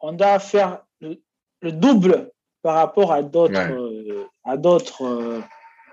on 0.00 0.12
doit 0.12 0.38
faire 0.38 0.82
le, 1.00 1.16
double 1.62 2.30
par 2.62 2.74
rapport 2.74 3.12
à 3.12 3.22
d'autres 3.22 3.72
euh, 3.72 4.26
à 4.44 4.56
d'autres 4.56 5.02
euh, 5.02 5.40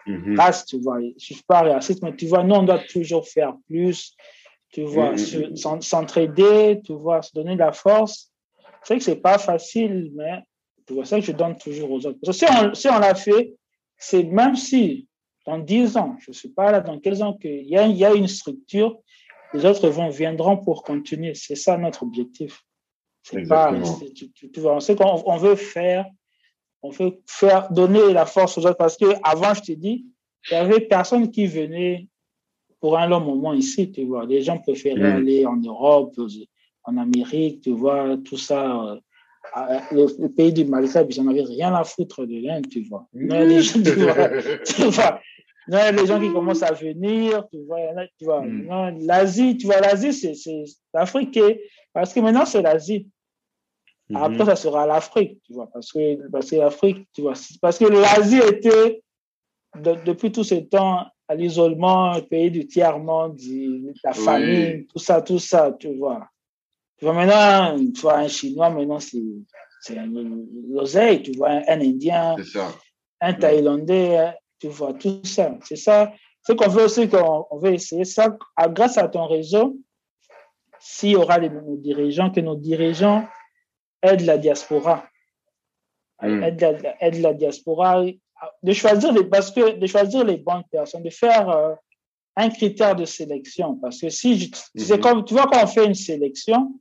mm-hmm. 0.05 0.37
races, 0.37 0.65
tu 0.65 0.81
vois. 0.81 0.99
Je 1.01 1.23
suis 1.23 1.43
pas 1.47 1.61
raciste, 1.61 2.03
mais 2.03 2.15
tu 2.15 2.27
vois, 2.27 2.43
nous, 2.43 2.55
on 2.55 2.63
doit 2.63 2.79
toujours 2.79 3.27
faire 3.27 3.53
plus, 3.67 4.15
tu 4.71 4.83
vois, 4.83 5.13
mm-hmm. 5.13 5.81
s'entraider, 5.81 6.81
tu 6.83 6.93
vois, 6.93 7.21
se 7.21 7.31
donner 7.33 7.53
de 7.53 7.59
la 7.59 7.71
force. 7.71 8.31
C'est 8.83 8.93
vrai 8.93 8.99
que 8.99 9.05
c'est 9.05 9.21
pas 9.21 9.37
facile, 9.37 10.11
mais 10.15 10.41
tu 10.85 10.93
vois, 10.93 11.05
ça 11.05 11.19
que 11.19 11.25
je 11.25 11.31
donne 11.31 11.57
toujours 11.57 11.91
aux 11.91 12.05
autres. 12.05 12.19
Parce 12.23 12.39
que 12.39 12.45
si 12.45 12.51
on, 12.51 12.73
si 12.73 12.87
on 12.87 12.99
l'a 12.99 13.15
fait, 13.15 13.53
c'est 13.97 14.23
même 14.23 14.55
si 14.55 15.07
dans 15.47 15.57
10 15.57 15.95
ans, 15.95 16.17
je 16.19 16.31
ne 16.31 16.35
sais 16.35 16.49
pas 16.49 16.73
là 16.73 16.81
dans 16.81 16.99
quels 16.99 17.23
ans, 17.23 17.33
qu'il 17.33 17.63
y 17.67 17.77
a, 17.77 17.87
il 17.87 17.95
y 17.95 18.03
a 18.03 18.13
une 18.13 18.27
structure, 18.27 18.99
les 19.53 19.65
autres 19.65 19.87
vont, 19.87 20.09
viendront 20.09 20.57
pour 20.57 20.83
continuer. 20.83 21.33
C'est 21.35 21.55
ça 21.55 21.77
notre 21.77 22.03
objectif. 22.03 22.63
C'est 23.23 23.47
pas, 23.47 23.73
tu, 24.13 24.29
tu, 24.31 24.59
vois, 24.59 24.75
on 24.75 24.79
sait 24.81 24.95
qu'on 24.95 25.23
on 25.25 25.37
veut 25.37 25.55
faire, 25.55 26.05
on 26.81 26.89
veut 26.89 27.21
faire, 27.25 27.71
donner 27.71 28.11
la 28.13 28.25
force 28.25 28.57
aux 28.57 28.65
autres 28.65 28.77
parce 28.77 28.97
que 28.97 29.05
avant, 29.23 29.53
je 29.53 29.61
te 29.61 29.71
dis, 29.71 30.05
il 30.49 30.53
n'y 30.53 30.59
avait 30.59 30.81
personne 30.81 31.31
qui 31.31 31.47
venait 31.47 32.07
pour 32.81 32.97
un 32.97 33.07
long 33.07 33.21
moment 33.21 33.53
ici, 33.53 33.89
tu 33.91 34.03
vois. 34.03 34.25
Les 34.25 34.41
gens 34.41 34.57
préféraient 34.57 35.13
mm. 35.13 35.15
aller 35.15 35.45
en 35.45 35.57
Europe, 35.57 36.13
en 36.83 36.97
Amérique, 36.97 37.61
tu 37.61 37.71
vois, 37.71 38.17
tout 38.17 38.37
ça. 38.37 38.81
Euh, 38.81 39.79
le, 39.91 40.27
pays 40.27 40.51
du 40.51 40.65
Maghreb, 40.65 41.07
ils 41.09 41.23
n'en 41.23 41.31
avaient 41.31 41.43
rien 41.43 41.73
à 41.73 41.85
foutre 41.85 42.25
de 42.25 42.37
l'Inde, 42.45 42.67
tu 42.69 42.81
vois. 42.81 43.07
les 43.13 43.61
gens, 43.61 43.81
tu 43.81 43.91
vois, 43.91 44.29
tu 44.65 44.83
vois 44.89 45.21
les 45.67 46.05
gens 46.05 46.19
qui 46.19 46.31
commencent 46.31 46.63
à 46.63 46.71
venir, 46.71 47.45
tu 47.51 47.63
vois, 47.65 47.79
tu 48.17 48.25
vois. 48.25 48.41
Hmm. 48.41 48.99
L'Asie, 49.01 49.57
tu 49.57 49.65
vois, 49.65 49.79
l'Asie, 49.79 50.13
c'est 50.13 50.63
l'Afrique. 50.93 51.39
Parce 51.93 52.13
que 52.13 52.19
maintenant, 52.19 52.45
c'est 52.45 52.61
l'Asie. 52.61 53.09
Hmm. 54.09 54.17
Après, 54.17 54.45
ça 54.45 54.55
sera 54.55 54.85
l'Afrique, 54.85 55.41
tu 55.43 55.53
vois, 55.53 55.67
parce 55.71 55.91
que, 55.91 56.29
parce 56.29 56.49
que 56.49 56.55
l'Afrique, 56.55 57.07
tu 57.13 57.21
vois, 57.21 57.33
parce 57.61 57.77
que 57.77 57.85
l'Asie 57.85 58.39
était, 58.39 59.03
depuis 59.75 60.31
tout 60.31 60.43
ce 60.43 60.55
temps, 60.55 61.05
à 61.27 61.35
l'isolement, 61.35 62.11
un 62.13 62.21
pays 62.21 62.49
du 62.49 62.65
tiers-monde, 62.65 63.35
de 63.35 63.93
la 64.03 64.13
famine, 64.13 64.85
tout 64.85 64.99
ça, 64.99 65.21
tout 65.21 65.39
ça, 65.39 65.75
tu 65.77 65.93
vois. 65.95 66.29
Tu 66.97 67.05
vois, 67.05 67.13
maintenant, 67.13 67.77
tu 67.93 68.01
vois, 68.01 68.19
un 68.19 68.27
Chinois, 68.29 68.69
maintenant, 68.69 68.99
c'est 68.99 69.95
l'oseille, 70.69 71.21
tu 71.21 71.33
vois, 71.33 71.49
un 71.67 71.81
Indien, 71.81 72.35
un 73.19 73.33
Thaïlandais, 73.33 74.31
tu 74.59 74.67
vois, 74.67 74.93
tout 74.93 75.21
ça. 75.23 75.57
C'est 75.63 75.75
ça. 75.75 76.11
Ce 76.47 76.53
qu'on 76.53 76.69
veut 76.69 76.85
aussi, 76.85 77.09
qu'on 77.09 77.57
veut 77.57 77.73
essayer 77.73 78.05
ça, 78.05 78.37
grâce 78.69 78.97
à 78.97 79.07
ton 79.07 79.27
réseau, 79.27 79.77
s'il 80.79 81.11
y 81.11 81.15
aura 81.15 81.39
des, 81.39 81.49
nos 81.49 81.75
dirigeants, 81.77 82.29
que 82.29 82.39
nos 82.39 82.55
dirigeants 82.55 83.27
aident 84.01 84.25
la 84.25 84.37
diaspora. 84.37 85.05
Hmm. 86.21 86.43
Aident, 86.43 87.21
la, 87.21 87.33
diaspora. 87.33 88.05
De 88.63 88.73
choisir 88.73 89.11
les, 89.13 89.25
parce 89.25 89.51
que, 89.51 89.77
de 89.77 89.87
choisir 89.87 90.23
les 90.23 90.37
bonnes 90.37 90.63
personnes, 90.71 91.03
de 91.03 91.09
faire 91.09 91.49
euh, 91.49 91.73
un 92.35 92.49
critère 92.49 92.95
de 92.95 93.05
sélection. 93.05 93.75
Parce 93.77 93.99
que 93.99 94.09
si, 94.09 94.51
c'est 94.75 94.97
hmm. 94.97 95.01
comme, 95.01 95.25
tu 95.25 95.33
vois, 95.33 95.47
quand 95.47 95.63
on 95.63 95.67
fait 95.67 95.85
une 95.85 95.95
sélection, 95.95 96.79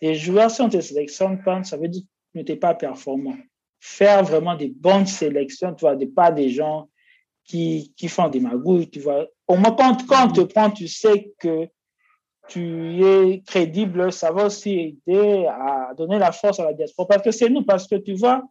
les 0.00 0.14
joueurs, 0.14 0.50
si 0.50 0.60
on 0.62 0.68
te 0.68 0.80
sélectionne 0.80 1.42
pas, 1.42 1.62
ça 1.64 1.76
veut 1.76 1.88
dire 1.88 2.02
que 2.02 2.06
tu 2.32 2.38
n'étais 2.38 2.56
pas 2.56 2.74
performant. 2.74 3.36
Faire 3.80 4.22
vraiment 4.22 4.54
des 4.54 4.68
bonnes 4.68 5.06
sélections, 5.06 5.74
tu 5.74 5.80
vois, 5.80 5.96
pas 6.14 6.30
des 6.30 6.50
gens 6.50 6.89
qui, 7.50 7.92
qui 7.96 8.06
font 8.06 8.28
des 8.28 8.38
magouilles, 8.38 8.88
tu 8.88 9.00
vois. 9.00 9.26
Au 9.48 9.56
moins, 9.56 9.72
quand, 9.72 10.06
quand 10.06 10.28
on 10.28 10.32
te 10.32 10.40
prend, 10.42 10.70
tu 10.70 10.86
sais 10.86 11.32
que 11.40 11.66
tu 12.48 13.04
es 13.04 13.42
crédible, 13.44 14.12
ça 14.12 14.30
va 14.30 14.46
aussi 14.46 14.70
aider 15.08 15.46
à 15.48 15.92
donner 15.96 16.18
la 16.18 16.30
force 16.30 16.60
à 16.60 16.64
la 16.64 16.72
diaspora. 16.72 17.08
Parce 17.08 17.22
que 17.22 17.32
c'est 17.32 17.48
nous, 17.48 17.64
parce 17.64 17.88
que 17.88 17.96
tu 17.96 18.14
vois, 18.14 18.44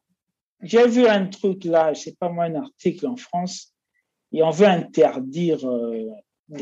j'ai 0.61 0.85
vu 0.85 1.07
un 1.07 1.27
truc 1.27 1.63
là, 1.63 1.93
je 1.93 2.01
sais 2.01 2.15
pas 2.19 2.27
moi, 2.27 2.45
un 2.45 2.55
article 2.55 3.07
en 3.07 3.15
France, 3.15 3.73
et 4.33 4.43
on 4.43 4.49
veut 4.49 4.67
interdire 4.67 5.65
euh, 5.65 6.09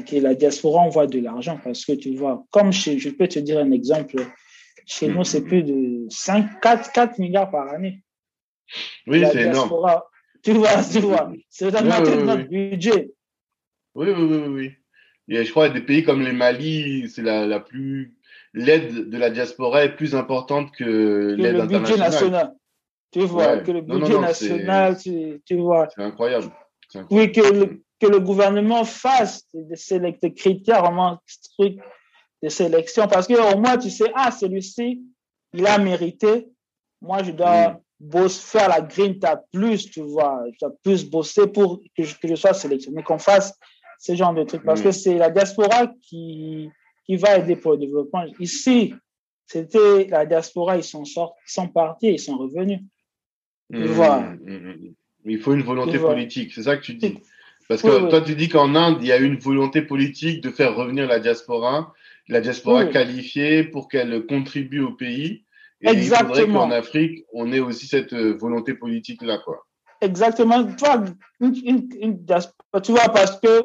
que 0.07 0.17
la 0.17 0.35
diaspora 0.35 0.81
envoie 0.81 1.07
de 1.07 1.19
l'argent 1.19 1.59
parce 1.63 1.85
que 1.85 1.93
tu 1.93 2.15
vois, 2.15 2.45
comme 2.51 2.71
je 2.71 3.09
peux 3.09 3.27
te 3.27 3.39
dire 3.39 3.57
un 3.57 3.71
exemple, 3.71 4.17
chez 4.85 5.07
nous, 5.07 5.23
c'est 5.23 5.41
plus 5.41 5.63
de 5.63 6.05
5, 6.09 6.61
4, 6.61 6.91
4 6.91 7.19
milliards 7.19 7.49
par 7.49 7.67
année. 7.67 8.03
Oui, 9.07 9.23
c'est 9.31 9.41
énorme. 9.41 9.71
Tu 10.43 10.53
vois, 10.53 10.83
tu 10.91 10.99
vois, 10.99 11.31
c'est 11.49 11.65
oui, 11.65 11.81
oui, 11.83 12.23
notre 12.23 12.49
budget. 12.49 13.11
Oui, 13.95 14.07
oui, 14.09 14.23
oui, 14.23 14.47
oui. 14.47 14.71
Et 15.29 15.43
je 15.43 15.51
crois 15.51 15.69
des 15.69 15.81
pays 15.81 16.03
comme 16.03 16.21
les 16.21 16.31
Mali, 16.31 17.09
c'est 17.09 17.21
la, 17.21 17.45
la 17.45 17.59
plus 17.59 18.17
l'aide 18.53 19.09
de 19.09 19.17
la 19.17 19.29
diaspora 19.29 19.83
est 19.83 19.95
plus 19.95 20.15
importante 20.15 20.71
que, 20.71 21.35
l'aide 21.37 21.59
internationale. 21.59 21.71
Le 21.71 21.79
budget 21.79 21.97
national. 21.97 22.55
Tu 23.11 23.19
vois, 23.21 23.57
que 23.59 23.71
le 23.71 23.81
budget 23.81 24.19
national, 24.19 24.97
tu, 24.97 25.41
tu, 25.45 25.55
vois. 25.55 25.87
C'est 25.95 26.03
incroyable. 26.03 26.51
Oui, 27.09 27.31
que 27.31 27.41
le, 27.41 27.83
que 27.99 28.07
le 28.07 28.19
gouvernement 28.19 28.83
fasse 28.83 29.47
des, 29.53 29.99
des 29.99 30.33
critères 30.33 30.83
vraiment 30.83 31.19
stricts 31.25 31.81
de 32.43 32.49
sélection 32.49 33.07
parce 33.07 33.27
qu'au 33.27 33.57
moins 33.57 33.77
tu 33.77 33.89
sais, 33.89 34.11
ah, 34.13 34.31
celui-ci, 34.31 35.01
il 35.53 35.65
a 35.65 35.77
mérité. 35.77 36.47
Moi, 37.01 37.23
je 37.23 37.31
dois 37.31 37.79
bosser, 37.99 38.57
faire 38.57 38.69
la 38.69 38.81
grinta 38.81 39.43
plus, 39.51 39.89
tu 39.89 40.01
vois. 40.01 40.43
Dois 40.61 40.73
plus 40.83 41.09
bosser 41.09 41.47
pour 41.47 41.81
que 41.95 42.03
je, 42.03 42.15
que 42.15 42.27
je 42.27 42.35
sois 42.35 42.53
sélectionné, 42.53 43.03
qu'on 43.03 43.17
fasse 43.17 43.57
ce 43.99 44.15
genre 44.15 44.33
de 44.33 44.43
trucs 44.43 44.63
parce 44.63 44.81
que 44.81 44.91
c'est 44.91 45.15
la 45.15 45.29
diaspora 45.29 45.87
qui, 46.01 46.69
qui 47.05 47.15
va 47.15 47.37
aider 47.37 47.55
pour 47.55 47.73
le 47.73 47.79
développement. 47.79 48.25
Ici, 48.39 48.93
c'était 49.45 50.05
la 50.05 50.25
diaspora, 50.25 50.77
ils 50.77 50.83
sont, 50.83 51.05
sortis, 51.05 51.39
ils 51.47 51.51
sont 51.51 51.67
partis, 51.67 52.07
ils 52.07 52.19
sont 52.19 52.37
revenus. 52.37 52.79
Tu 53.73 53.79
mmh, 53.79 53.85
vois. 53.85 54.19
Mmh, 54.19 54.51
mmh, 54.51 54.93
il 55.25 55.39
faut 55.39 55.53
une 55.53 55.63
volonté 55.63 55.99
politique, 55.99 56.53
c'est 56.53 56.63
ça 56.63 56.77
que 56.77 56.83
tu 56.83 56.93
dis. 56.93 57.17
Parce 57.67 57.81
que 57.81 58.09
toi, 58.09 58.21
tu 58.21 58.35
dis 58.35 58.47
qu'en 58.47 58.75
Inde, 58.75 58.99
il 59.01 59.07
y 59.07 59.11
a 59.11 59.17
une 59.17 59.37
volonté 59.37 59.81
politique 59.81 60.41
de 60.41 60.51
faire 60.51 60.75
revenir 60.75 61.05
la 61.05 61.19
diaspora, 61.19 61.93
la 62.29 62.39
diaspora 62.39 62.85
qualifiée 62.85 63.63
pour 63.63 63.89
qu'elle 63.89 64.25
contribue 64.25 64.79
au 64.79 64.91
pays. 64.91 65.43
Et 65.81 65.89
Exactement. 65.89 66.33
il 66.33 66.41
faudrait 66.41 66.53
qu'en 66.53 66.71
Afrique, 66.71 67.25
on 67.33 67.51
ait 67.51 67.59
aussi 67.59 67.85
cette 67.87 68.13
euh, 68.13 68.35
volonté 68.37 68.73
politique-là, 68.73 69.39
quoi. 69.45 69.65
Exactement. 70.01 70.63
Tu 70.63 70.85
vois, 70.85 72.81
tu 72.81 72.91
vois, 72.91 73.09
parce 73.09 73.39
que 73.39 73.63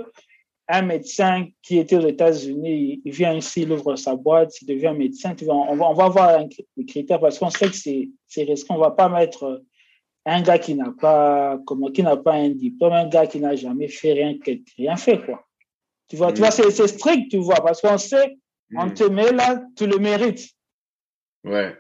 un 0.68 0.82
médecin 0.82 1.48
qui 1.62 1.78
était 1.78 1.96
aux 1.96 2.06
États-Unis, 2.06 3.02
il 3.04 3.12
vient 3.12 3.34
ici, 3.34 3.62
il 3.62 3.72
ouvre 3.72 3.96
sa 3.96 4.14
boîte, 4.14 4.60
il 4.62 4.66
devient 4.66 4.94
médecin, 4.96 5.34
tu 5.34 5.44
vois, 5.44 5.54
on 5.54 5.74
va, 5.74 5.86
on 5.86 5.94
va 5.94 6.08
voir 6.08 6.38
les 6.76 6.86
critères 6.86 7.20
parce 7.20 7.38
qu'on 7.38 7.50
sait 7.50 7.68
que 7.68 7.76
c'est 7.76 8.42
risqué. 8.42 8.72
On 8.72 8.78
va 8.78 8.90
pas 8.90 9.08
mettre 9.08 9.62
un 10.24 10.42
gars 10.42 10.58
qui 10.58 10.74
n'a 10.74 10.92
pas, 10.98 11.58
comment, 11.66 11.90
qui 11.90 12.02
n'a 12.02 12.16
pas 12.16 12.34
un 12.34 12.50
diplôme, 12.50 12.92
un 12.92 13.08
gars 13.08 13.26
qui 13.26 13.40
n'a 13.40 13.56
jamais 13.56 13.88
fait 13.88 14.12
rien, 14.12 14.34
rien 14.78 14.96
fait, 14.96 15.24
quoi. 15.24 15.44
Tu 16.08 16.16
vois, 16.16 16.32
tu 16.32 16.40
vois, 16.40 16.48
mm. 16.48 16.70
c'est 16.70 16.88
strict, 16.88 17.30
tu 17.30 17.38
vois, 17.38 17.56
parce 17.56 17.80
qu'on 17.80 17.98
sait, 17.98 18.38
on 18.76 18.86
mm. 18.86 18.94
te 18.94 19.04
met 19.04 19.32
là, 19.32 19.62
tu 19.76 19.86
le 19.86 19.98
mérites. 19.98 20.50
Ouais. 21.44 21.76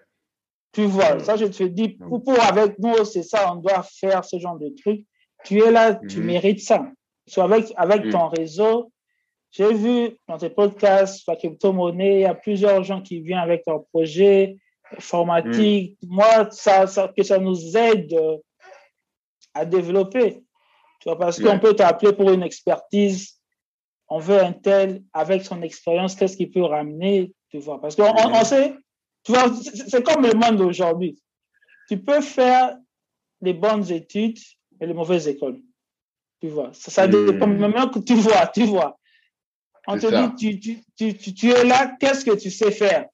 Tu 0.72 0.84
vois, 0.84 1.20
ça, 1.20 1.36
je 1.36 1.46
te 1.46 1.64
dis, 1.64 1.90
pour, 1.90 2.22
pour 2.24 2.40
avec 2.40 2.78
nous, 2.78 3.04
c'est 3.04 3.22
ça, 3.22 3.52
on 3.52 3.56
doit 3.56 3.82
faire 3.82 4.24
ce 4.24 4.38
genre 4.38 4.58
de 4.58 4.70
trucs. 4.70 5.04
Tu 5.44 5.60
es 5.60 5.70
là, 5.70 5.94
tu 5.94 6.20
mm. 6.20 6.24
mérites 6.24 6.60
ça. 6.60 6.86
Soit 7.26 7.44
avec, 7.44 7.72
avec 7.76 8.10
ton 8.10 8.28
réseau, 8.28 8.90
j'ai 9.50 9.72
vu 9.74 10.16
dans 10.28 10.38
tes 10.38 10.48
podcasts, 10.48 11.18
sur 11.18 11.32
la 11.32 11.36
crypto-monnaie, 11.36 12.14
il 12.14 12.20
y 12.22 12.24
a 12.24 12.34
plusieurs 12.34 12.82
gens 12.84 13.02
qui 13.02 13.20
viennent 13.20 13.38
avec 13.38 13.64
leur 13.66 13.84
projet, 13.92 14.56
informatique. 14.96 15.98
Mm. 16.02 16.14
Moi, 16.14 16.50
ça, 16.50 16.86
ça, 16.86 17.12
que 17.14 17.22
ça 17.22 17.38
nous 17.38 17.76
aide 17.76 18.12
euh, 18.14 18.38
à 19.54 19.64
développer. 19.64 20.42
Tu 21.00 21.08
vois, 21.08 21.18
parce 21.18 21.40
qu'on 21.40 21.58
peut 21.58 21.74
t'appeler 21.74 22.12
pour 22.12 22.30
une 22.30 22.42
expertise. 22.42 23.40
On 24.08 24.18
veut 24.18 24.40
un 24.40 24.52
tel, 24.52 25.02
avec 25.12 25.44
son 25.44 25.62
expérience, 25.62 26.14
qu'est-ce 26.14 26.36
qu'il 26.36 26.50
peut 26.50 26.64
ramener, 26.64 27.32
tu 27.50 27.58
vois. 27.58 27.80
Parce 27.80 27.96
qu'on 27.96 28.04
on 28.04 28.40
mm. 28.40 28.44
sait, 28.44 28.74
tu 29.24 29.32
vois, 29.32 29.52
c'est 29.88 30.02
comme 30.04 30.22
le 30.22 30.34
monde 30.34 30.56
d'aujourd'hui. 30.56 31.20
Tu 31.88 31.98
peux 31.98 32.20
faire 32.20 32.76
les 33.40 33.52
bonnes 33.52 33.90
études 33.90 34.38
et 34.80 34.86
les 34.86 34.94
mauvaises 34.94 35.28
écoles. 35.28 35.60
Tu 36.40 36.48
vois, 36.48 36.70
ça, 36.72 36.90
ça 36.90 37.06
dépend 37.06 37.46
même 37.46 37.90
que 37.90 38.00
tu 38.00 38.14
vois, 38.14 38.46
tu 38.48 38.64
vois. 38.64 38.98
On 39.86 39.98
te 39.98 40.34
dit, 40.36 40.60
tu, 40.60 40.80
tu, 40.96 41.16
tu, 41.16 41.34
tu 41.34 41.50
es 41.50 41.64
là, 41.64 41.96
qu'est-ce 41.98 42.24
que 42.24 42.36
tu 42.36 42.50
sais 42.50 42.70
faire? 42.70 43.06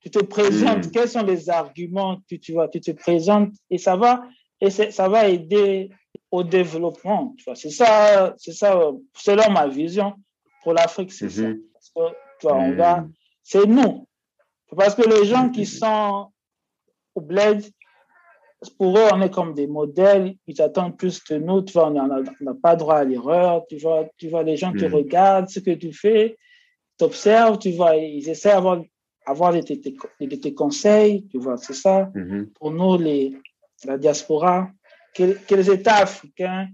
Tu 0.00 0.10
te 0.10 0.20
présentes, 0.20 0.90
quels 0.92 1.08
sont 1.08 1.24
les 1.24 1.50
arguments 1.50 2.20
que 2.28 2.36
tu 2.36 2.52
vois, 2.52 2.68
tu 2.68 2.80
te 2.80 2.90
présentes 2.92 3.52
et 3.70 3.78
ça 3.78 3.96
va, 3.96 4.24
et 4.60 4.70
ça 4.70 5.08
va 5.08 5.28
aider 5.28 5.90
au 6.30 6.42
développement. 6.44 7.34
C'est 7.54 7.70
ça, 7.70 8.34
c'est 8.36 8.52
ça, 8.52 8.80
selon 9.14 9.50
ma 9.50 9.66
vision, 9.66 10.14
pour 10.62 10.72
l'Afrique, 10.72 11.12
c'est 11.12 11.30
ça. 11.30 11.42
Hmm. 11.42 11.60
Parce 11.72 12.12
que, 12.40 12.46
on 12.48 12.74
va, 12.74 13.06
c'est 13.42 13.66
nous. 13.66 14.07
Parce 14.76 14.94
que 14.94 15.08
les 15.08 15.26
gens 15.26 15.50
qui 15.50 15.66
sont 15.66 16.30
au 17.14 17.20
bled, 17.20 17.64
pour 18.76 18.98
eux, 18.98 19.08
on 19.12 19.22
est 19.22 19.30
comme 19.30 19.54
des 19.54 19.66
modèles, 19.66 20.34
ils 20.46 20.60
attendent 20.60 20.96
plus 20.96 21.20
que 21.20 21.34
nous, 21.34 21.62
tu 21.62 21.74
vois, 21.74 21.88
on 21.88 21.92
n'a 21.92 22.54
pas 22.60 22.76
droit 22.76 22.96
à 22.96 23.04
l'erreur, 23.04 23.64
tu 23.68 23.78
vois, 23.78 24.06
tu 24.16 24.28
vois, 24.28 24.42
les 24.42 24.56
gens 24.56 24.72
te 24.72 24.84
regardent, 24.84 25.48
ce 25.48 25.60
que 25.60 25.70
tu 25.70 25.92
fais, 25.92 26.36
t'observent, 26.96 27.58
tu 27.58 27.70
vois, 27.72 27.96
ils 27.96 28.28
essaient 28.28 28.50
d'avoir 28.50 28.82
avoir 29.26 29.52
des, 29.52 29.62
tes 29.62 30.54
conseils, 30.54 31.26
tu 31.28 31.38
vois, 31.38 31.56
c'est 31.56 31.74
ça. 31.74 32.10
Mm-hmm. 32.14 32.52
Pour 32.54 32.70
nous, 32.70 32.98
les, 32.98 33.36
la 33.84 33.96
diaspora, 33.98 34.70
que, 35.14 35.54
les 35.54 35.70
États 35.70 35.96
africains 35.96 36.68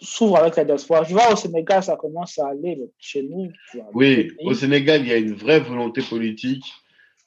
s'ouvrent 0.00 0.38
avec 0.38 0.56
la 0.56 0.64
diaspora. 0.64 1.04
Je 1.04 1.12
vois 1.12 1.32
au 1.32 1.36
Sénégal, 1.36 1.82
ça 1.82 1.96
commence 1.96 2.38
à 2.38 2.48
aller 2.48 2.78
chez 2.98 3.22
nous. 3.22 3.50
oui, 3.94 4.30
au 4.44 4.54
Sénégal, 4.54 5.02
il 5.02 5.08
y 5.08 5.12
a 5.12 5.16
une 5.16 5.34
vraie 5.34 5.60
volonté 5.60 6.02
politique 6.02 6.64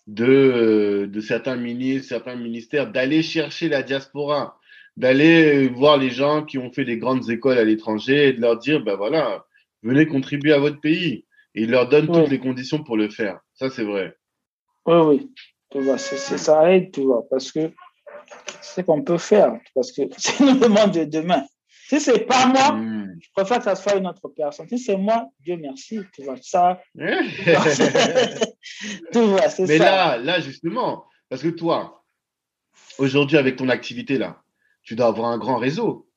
de, 0.07 1.09
de 1.11 1.21
certains 1.21 1.55
ministres, 1.55 2.09
certains 2.09 2.35
ministères 2.35 2.91
d'aller 2.91 3.23
chercher 3.23 3.69
la 3.69 3.83
diaspora, 3.83 4.59
d'aller 4.97 5.67
voir 5.67 5.97
les 5.97 6.09
gens 6.09 6.43
qui 6.43 6.57
ont 6.57 6.71
fait 6.71 6.85
des 6.85 6.97
grandes 6.97 7.29
écoles 7.29 7.57
à 7.57 7.63
l'étranger 7.63 8.29
et 8.29 8.33
de 8.33 8.41
leur 8.41 8.57
dire, 8.57 8.83
ben 8.83 8.95
voilà, 8.95 9.45
venez 9.83 10.05
contribuer 10.05 10.53
à 10.53 10.59
votre 10.59 10.79
pays. 10.79 11.25
Et 11.55 11.63
ils 11.63 11.71
leur 11.71 11.87
donnent 11.87 12.07
toutes 12.07 12.29
les 12.29 12.39
conditions 12.39 12.83
pour 12.83 12.97
le 12.97 13.09
faire. 13.09 13.39
Ça, 13.53 13.69
c'est 13.69 13.83
vrai. 13.83 14.15
Oui, 14.85 14.97
oui. 15.05 15.31
Tu 15.71 15.79
vois, 15.79 15.97
ça 15.97 16.71
aide, 16.71 16.91
tu 16.91 17.01
vois, 17.01 17.23
parce 17.29 17.51
que 17.51 17.71
c'est 18.61 18.81
ce 18.81 18.85
qu'on 18.85 19.03
peut 19.03 19.17
faire, 19.17 19.57
parce 19.73 19.91
que 19.91 20.03
c'est 20.17 20.39
le 20.39 20.67
monde 20.67 20.91
de 20.91 21.05
demain. 21.05 21.43
Si 21.87 21.99
c'est 21.99 22.25
pas 22.25 22.45
moi, 22.47 22.73
hmm. 22.73 22.94
Je 23.19 23.29
préfère 23.33 23.57
que 23.59 23.63
ça 23.63 23.75
soit 23.75 23.95
une 23.95 24.07
autre 24.07 24.27
personne. 24.29 24.67
Si 24.67 24.79
c'est 24.79 24.97
moi, 24.97 25.29
Dieu 25.39 25.57
merci, 25.57 26.01
tu 26.13 26.23
vois, 26.23 26.37
ça. 26.41 26.81
tu 26.95 27.03
vois, 29.19 29.49
c'est 29.49 29.65
Mais 29.67 29.77
là, 29.77 30.17
là, 30.17 30.39
justement, 30.39 31.05
parce 31.29 31.41
que 31.41 31.49
toi, 31.49 32.03
aujourd'hui, 32.97 33.37
avec 33.37 33.55
ton 33.55 33.69
activité 33.69 34.17
là, 34.17 34.41
tu 34.83 34.95
dois 34.95 35.07
avoir 35.07 35.31
un 35.31 35.37
grand 35.37 35.57
réseau. 35.57 36.09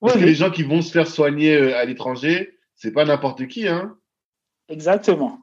Parce 0.00 0.14
que 0.14 0.24
les 0.24 0.34
gens 0.34 0.50
qui 0.50 0.62
vont 0.62 0.80
se 0.80 0.92
faire 0.92 1.06
soigner 1.06 1.54
euh, 1.54 1.76
à 1.76 1.84
l'étranger, 1.84 2.58
c'est 2.74 2.92
pas 2.92 3.04
n'importe 3.04 3.46
qui, 3.48 3.68
hein. 3.68 3.96
Exactement. 4.68 5.38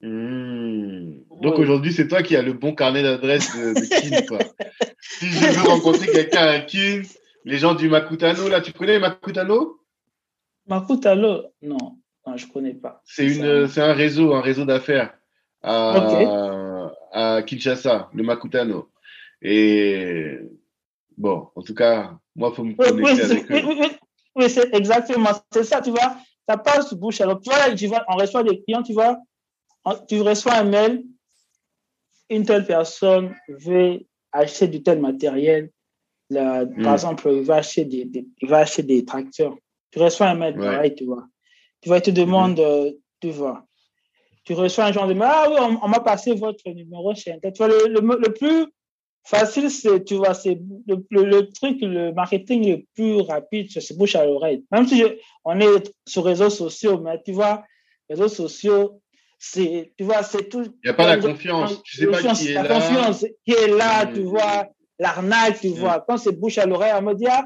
Hmm. 0.00 1.18
Donc 1.40 1.58
aujourd'hui, 1.58 1.92
c'est 1.92 2.06
toi 2.06 2.22
qui 2.22 2.36
as 2.36 2.42
le 2.42 2.52
bon 2.52 2.74
carnet 2.74 3.02
d'adresse 3.02 3.56
de, 3.56 3.74
de 3.74 4.26
quoi. 4.28 4.38
si 5.00 5.26
je 5.26 5.46
veux 5.46 5.68
rencontrer 5.68 6.06
quelqu'un 6.06 6.46
à 6.46 6.60
Kin, 6.60 7.02
les 7.44 7.58
gens 7.58 7.74
du 7.74 7.88
Makutano, 7.88 8.48
là, 8.48 8.60
tu 8.60 8.72
connais 8.72 8.98
Makutano? 8.98 9.80
Makutano 10.66 11.44
Non, 11.62 11.98
non, 12.26 12.36
je 12.36 12.46
connais 12.46 12.74
pas. 12.74 13.02
C'est 13.04 13.26
une, 13.26 13.68
c'est 13.68 13.82
un 13.82 13.92
réseau, 13.92 14.34
un 14.34 14.40
réseau 14.40 14.64
d'affaires 14.64 15.14
à, 15.62 16.90
à 17.12 17.42
Kinshasa, 17.42 18.10
le 18.12 18.22
Makutano. 18.22 18.90
Et 19.42 20.38
bon, 21.16 21.48
en 21.54 21.62
tout 21.62 21.74
cas, 21.74 22.18
moi, 22.34 22.50
il 22.52 22.56
faut 22.56 22.64
me 22.64 22.74
connecter 22.74 23.22
avec 23.22 23.50
eux. 23.50 23.62
Oui, 23.66 23.90
oui 24.36 24.50
c'est 24.50 24.74
exactement, 24.74 25.30
c'est 25.52 25.64
ça, 25.64 25.80
tu 25.80 25.90
vois. 25.90 26.16
Ça 26.48 26.56
passe 26.58 26.92
bouche 26.94 27.20
à 27.20 27.26
l'autre. 27.26 27.40
Tu 27.42 27.50
vois, 27.50 27.74
tu 27.74 27.86
vois, 27.86 28.04
on 28.08 28.16
reçoit 28.16 28.42
des 28.42 28.62
clients, 28.62 28.82
tu 28.82 28.92
vois, 28.92 29.18
tu 30.08 30.20
reçois 30.20 30.54
un 30.54 30.64
mail, 30.64 31.04
une 32.30 32.44
telle 32.44 32.66
personne 32.66 33.34
veut 33.48 34.00
acheter 34.32 34.68
du 34.68 34.82
tel 34.82 35.00
matériel. 35.00 35.70
Par 36.32 36.64
hmm. 36.64 36.86
exemple, 36.86 37.30
il 37.30 37.42
va, 37.42 37.56
acheter 37.56 37.84
des, 37.84 38.26
il 38.40 38.48
va 38.48 38.58
acheter 38.58 38.82
des 38.82 39.04
tracteurs. 39.04 39.56
Tu 39.94 40.00
reçois 40.00 40.26
un 40.26 40.34
mail 40.34 40.56
pareil, 40.56 40.92
tu 40.96 41.04
vois. 41.04 41.24
Tu 41.80 41.88
vois, 41.88 41.98
il 41.98 42.02
te 42.02 42.10
demande, 42.10 42.58
hmm. 42.58 42.62
euh, 42.62 42.90
tu 43.20 43.30
vois. 43.30 43.64
Tu 44.42 44.52
reçois 44.52 44.86
un 44.86 44.92
genre 44.92 45.06
de 45.06 45.14
mail, 45.14 45.30
ah 45.30 45.46
oui, 45.48 45.78
on, 45.80 45.88
m'a 45.88 46.00
passé 46.00 46.34
votre 46.34 46.68
numéro 46.68 47.14
chez 47.14 47.38
Tu 47.40 47.50
vois, 47.58 47.68
le, 47.68 47.86
le, 47.86 48.32
plus 48.32 48.66
facile, 49.22 49.70
c'est, 49.70 50.04
tu 50.04 50.16
vois, 50.16 50.34
c'est 50.34 50.58
le, 50.88 50.96
le, 51.10 51.48
truc, 51.52 51.78
le 51.80 52.12
marketing 52.12 52.68
le 52.68 52.82
plus 52.96 53.20
rapide, 53.20 53.68
c'est 53.70 53.96
bouche 53.96 54.16
à 54.16 54.26
l'oreille. 54.26 54.64
Même 54.72 54.88
si 54.88 55.04
on 55.44 55.60
est 55.60 55.94
sur 56.08 56.24
réseaux 56.24 56.50
sociaux, 56.50 56.98
mais 56.98 57.22
tu 57.24 57.30
vois, 57.30 57.62
réseaux 58.10 58.26
sociaux, 58.28 59.00
c'est, 59.38 59.92
tu 59.96 60.02
vois, 60.02 60.24
c'est 60.24 60.48
tout. 60.48 60.64
Il 60.64 60.86
n'y 60.86 60.90
a 60.90 60.94
pas 60.94 61.06
la 61.06 61.18
confiance. 61.18 61.80
Tu 61.84 61.98
sais 61.98 62.06
pas 62.08 62.20
qui 62.34 62.48
est 62.48 62.54
la 62.54 62.66
confiance 62.66 63.24
qui 63.46 63.52
est 63.52 63.68
là, 63.68 64.06
tu 64.06 64.22
vois. 64.22 64.66
l'arnaque, 64.98 65.60
tu 65.60 65.68
vois. 65.68 66.04
Quand 66.06 66.16
c'est 66.16 66.32
bouche 66.32 66.58
à 66.58 66.66
l'oreille, 66.66 66.94
elle 66.96 67.04
me 67.04 67.14
dit, 67.14 67.28
ah, 67.28 67.44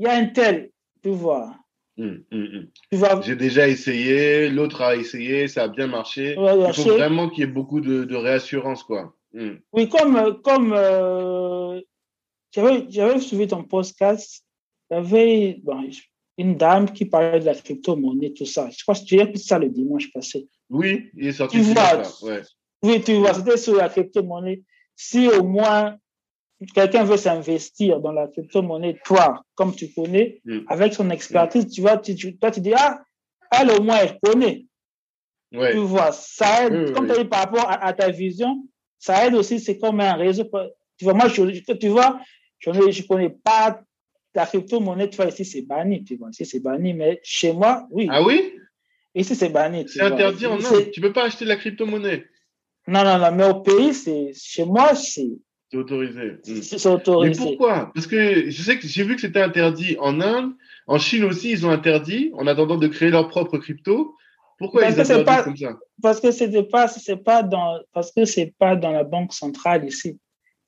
il 0.00 0.06
y 0.06 0.08
a 0.08 0.14
un 0.14 0.26
tel, 0.26 0.70
tu 1.04 1.10
vois. 1.10 1.54
Hum, 1.98 2.22
hum, 2.30 2.68
hum. 2.92 3.22
J'ai 3.22 3.34
déjà 3.34 3.68
essayé, 3.68 4.48
l'autre 4.50 4.82
a 4.82 4.94
essayé, 4.94 5.48
ça 5.48 5.64
a 5.64 5.68
bien 5.68 5.88
marché. 5.88 6.36
il 6.38 6.72
faut 6.74 6.92
vraiment 6.92 7.28
qu'il 7.28 7.40
y 7.40 7.42
ait 7.42 7.50
beaucoup 7.50 7.80
de, 7.80 8.14
réassurance, 8.14 8.84
quoi. 8.84 9.14
Oui, 9.72 9.88
comme, 9.88 10.40
comme 10.42 10.72
euh, 10.72 11.80
j'avais 12.52 13.20
suivi 13.20 13.48
ton 13.48 13.64
podcast, 13.64 14.44
il 14.90 14.94
y 14.94 14.96
avait 14.96 15.62
une 16.38 16.56
dame 16.56 16.90
qui 16.92 17.04
parlait 17.04 17.40
de 17.40 17.44
la 17.44 17.54
crypto-monnaie, 17.54 18.32
tout 18.32 18.46
ça. 18.46 18.70
Je 18.70 18.82
crois 18.82 18.94
que 18.94 19.04
tu 19.04 19.18
as 19.18 19.24
écouté 19.24 19.38
ça 19.38 19.58
le 19.58 19.68
dimanche 19.68 20.12
passé. 20.12 20.48
Oui, 20.70 21.10
il 21.14 21.26
est 21.26 21.32
sorti. 21.32 21.56
Tu 21.58 21.62
vois, 21.62 22.02
ouais. 22.22 22.42
Oui, 22.82 23.02
tu 23.02 23.14
vois, 23.14 23.34
c'était 23.34 23.56
sur 23.56 23.74
la 23.74 23.88
crypto-monnaie. 23.88 24.62
Si 24.94 25.28
au 25.28 25.42
moins 25.42 25.96
quelqu'un 26.74 27.04
veut 27.04 27.16
s'investir 27.16 28.00
dans 28.00 28.12
la 28.12 28.26
crypto-monnaie, 28.28 28.98
toi, 29.04 29.42
comme 29.54 29.74
tu 29.74 29.92
connais, 29.92 30.40
mm. 30.44 30.60
avec 30.68 30.94
son 30.94 31.10
expertise, 31.10 31.68
tu 31.68 31.80
vois, 31.80 31.98
tu, 31.98 32.36
toi, 32.38 32.50
tu 32.50 32.60
dis, 32.60 32.72
ah, 32.74 33.00
elle 33.50 33.70
au 33.70 33.82
moins, 33.82 33.98
elle 33.98 34.18
connaît. 34.22 34.66
Tu 35.52 35.78
vois, 35.78 36.12
ça 36.12 36.66
aide, 36.66 36.92
comme 36.92 37.06
tu 37.06 37.12
as 37.12 37.18
dit 37.18 37.24
par 37.24 37.40
rapport 37.40 37.66
à, 37.70 37.92
ta 37.94 38.10
vision, 38.10 38.64
ça 38.98 39.26
aide 39.26 39.34
aussi, 39.34 39.60
c'est 39.60 39.78
comme 39.78 40.00
un 40.00 40.14
réseau. 40.14 40.44
Tu 40.98 41.04
vois, 41.04 41.14
moi, 41.14 41.28
je, 41.28 41.42
tu 41.74 41.88
vois, 41.88 42.20
je 42.60 42.70
ne 42.70 43.06
connais 43.06 43.30
pas 43.30 43.80
la 44.34 44.46
crypto-monnaie, 44.46 45.08
tu 45.08 45.16
vois, 45.16 45.26
ici, 45.26 45.44
c'est 45.44 45.62
banni, 45.62 46.04
tu 46.04 46.16
vois, 46.16 46.28
ici, 46.30 46.44
c'est 46.44 46.60
banni, 46.60 46.92
mais 46.92 47.20
chez 47.22 47.52
moi, 47.52 47.86
oui. 47.90 48.08
Ah 48.10 48.22
oui? 48.22 48.54
Ici, 49.14 49.34
c'est 49.34 49.48
banni. 49.48 49.86
C'est 49.88 50.02
interdit 50.02 50.46
en 50.46 50.58
Inde. 50.58 50.90
Tu 50.92 51.00
ne 51.00 51.06
peux 51.06 51.12
pas 51.12 51.24
acheter 51.24 51.44
de 51.44 51.50
la 51.50 51.56
crypto-monnaie. 51.56 52.26
Non, 52.86 53.04
non, 53.04 53.18
non, 53.18 53.32
mais 53.32 53.48
au 53.48 53.60
pays, 53.62 53.94
c'est, 53.94 54.32
chez 54.34 54.64
moi, 54.64 54.94
c'est, 54.94 55.28
c'est 55.70 55.76
autorisé. 55.76 56.32
Hmm. 56.46 56.62
C'est 56.62 56.86
autorisé. 56.86 57.40
Mais 57.40 57.46
pourquoi? 57.46 57.90
Parce 57.94 58.06
que 58.06 58.50
je 58.50 58.62
sais 58.62 58.78
que 58.78 58.86
j'ai 58.86 59.04
vu 59.04 59.16
que 59.16 59.20
c'était 59.20 59.42
interdit 59.42 59.96
en 60.00 60.20
Inde. 60.20 60.52
En 60.86 60.98
Chine 60.98 61.24
aussi, 61.24 61.50
ils 61.50 61.66
ont 61.66 61.70
interdit 61.70 62.30
en 62.34 62.46
attendant 62.46 62.76
de 62.76 62.86
créer 62.86 63.10
leur 63.10 63.28
propre 63.28 63.58
crypto. 63.58 64.14
Pourquoi 64.58 64.80
parce 64.80 64.94
ils 64.94 65.00
interdisent 65.00 65.44
comme 65.44 65.56
ça? 65.56 65.78
Parce 66.02 66.20
que 66.20 66.30
c'était 66.30 66.62
pas, 66.62 66.88
c'est 66.88 67.22
pas 67.22 67.42
dans, 67.42 67.78
parce 67.92 68.10
que 68.12 68.24
c'est 68.24 68.54
pas 68.58 68.74
dans 68.76 68.90
la 68.90 69.04
banque 69.04 69.34
centrale 69.34 69.84
ici. 69.84 70.18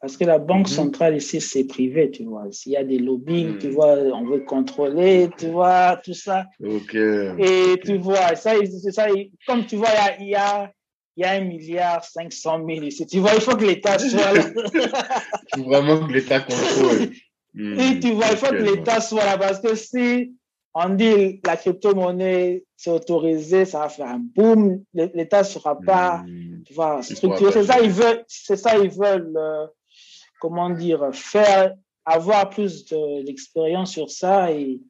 Parce 0.00 0.16
que 0.16 0.24
la 0.24 0.38
banque 0.38 0.68
mhm. 0.68 0.74
centrale 0.74 1.16
ici, 1.16 1.40
c'est 1.40 1.64
privé, 1.64 2.10
tu 2.10 2.24
vois. 2.24 2.44
S'il 2.50 2.72
y 2.72 2.76
a 2.76 2.84
des 2.84 2.98
lobbying, 2.98 3.58
tu 3.58 3.68
hmm. 3.68 3.72
vois, 3.72 3.96
on 4.14 4.24
veut 4.24 4.40
contrôler, 4.40 5.28
tu 5.36 5.48
vois, 5.48 6.00
tout 6.02 6.14
ça. 6.14 6.46
Ok. 6.62 6.94
Et 6.94 7.78
tu 7.84 7.98
vois, 7.98 8.34
ça, 8.34 8.52
ça 8.90 9.08
comme 9.46 9.66
tu 9.66 9.76
vois, 9.76 9.88
il 10.18 10.28
y 10.28 10.34
a 10.34 10.72
il 11.20 11.24
y 11.24 11.26
a 11.26 11.32
un 11.32 11.40
milliard 11.40 12.02
500 12.02 12.64
000 12.66 12.82
ici. 12.84 13.06
Tu 13.06 13.18
vois, 13.18 13.34
il 13.34 13.42
faut 13.42 13.54
que 13.54 13.66
l'État 13.66 13.98
soit 13.98 14.32
là. 14.32 14.42
il 15.54 15.62
faut 15.62 15.68
vraiment 15.68 16.06
que 16.06 16.12
l'État 16.14 16.40
contrôle. 16.40 17.10
Et 17.58 18.00
tu 18.00 18.12
vois, 18.12 18.28
il 18.30 18.36
faut 18.38 18.46
que 18.46 18.62
l'État 18.62 19.02
soit 19.02 19.26
là 19.26 19.36
parce 19.36 19.60
que 19.60 19.74
si 19.74 20.32
on 20.72 20.88
dit 20.90 21.40
la 21.44 21.58
crypto-monnaie 21.58 22.64
c'est 22.74 22.90
autorisé, 22.90 23.66
ça 23.66 23.80
va 23.80 23.88
faire 23.90 24.06
un 24.06 24.20
boom, 24.34 24.82
l'État 24.94 25.40
ne 25.40 25.44
sera 25.44 25.78
pas 25.78 26.22
hmm. 26.26 26.62
tu 26.64 26.72
vois, 26.72 27.02
structuré. 27.02 27.52
C'est 27.52 27.64
ça, 27.64 27.80
ils 27.80 27.90
veulent, 27.90 28.24
c'est 28.26 28.56
ça, 28.56 28.78
ils 28.78 28.88
veulent, 28.88 29.36
euh, 29.36 29.66
comment 30.40 30.70
dire, 30.70 31.10
faire, 31.12 31.74
avoir 32.06 32.48
plus 32.48 32.86
d'expérience 33.26 33.92
sur 33.92 34.08
ça 34.10 34.52
et 34.52 34.80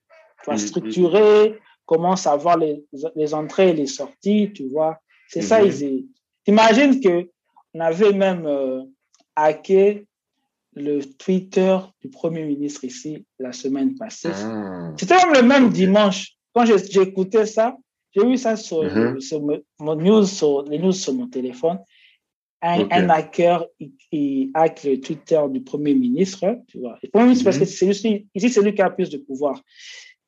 hmm, 0.47 0.53
hmm. 0.53 0.59
structurer, 0.59 1.59
comment 1.87 2.15
savoir 2.15 2.57
les, 2.57 2.85
les 3.17 3.35
entrées 3.35 3.71
et 3.71 3.75
les 3.75 3.89
sorties, 3.89 4.53
tu 4.55 4.69
vois. 4.69 5.01
C'est 5.31 5.43
ça, 5.43 5.63
ils, 5.63 6.07
Imagine 6.47 7.01
qu'on 7.01 7.81
avait 7.81 8.13
même 8.13 8.47
euh, 8.47 8.83
hacké 9.37 10.07
le 10.75 11.01
Twitter 11.03 11.79
du 12.01 12.09
Premier 12.09 12.45
ministre 12.45 12.85
ici 12.85 13.25
la 13.39 13.53
semaine 13.53 13.95
passée. 13.97 14.31
Ah. 14.33 14.93
C'était 14.97 15.17
même 15.17 15.35
le 15.35 15.43
même 15.43 15.71
dimanche. 15.71 16.37
Quand 16.55 16.65
j'écoutais 16.65 17.47
ça, 17.47 17.77
j'ai 18.13 18.27
vu 18.27 18.37
ça 18.37 18.57
sur, 18.57 18.83
mm-hmm. 18.83 19.63
mon 19.81 19.95
news, 19.97 20.25
sur 20.25 20.63
les 20.63 20.79
news 20.79 20.93
sur 20.93 21.15
mon 21.15 21.29
téléphone. 21.29 21.79
Un, 22.63 23.09
hacker 23.09 23.65
qui 24.11 24.51
hack 24.53 24.85
le 24.85 25.01
Twitter 25.01 25.41
du 25.49 25.63
Premier 25.63 25.95
ministre, 25.95 26.59
tu 26.69 26.79
vois. 26.79 26.99
Le 27.03 27.09
Premier 27.09 27.25
ministre, 27.27 27.45
parce 27.45 27.59
que 27.59 27.65
mm-hmm. 27.65 27.93
c'est 27.93 28.09
lui, 28.09 28.29
ici, 28.35 28.51
c'est 28.51 28.63
lui 28.63 28.75
qui 28.75 28.83
a 28.83 28.91
plus 28.91 29.09
de 29.09 29.17
pouvoir. 29.17 29.63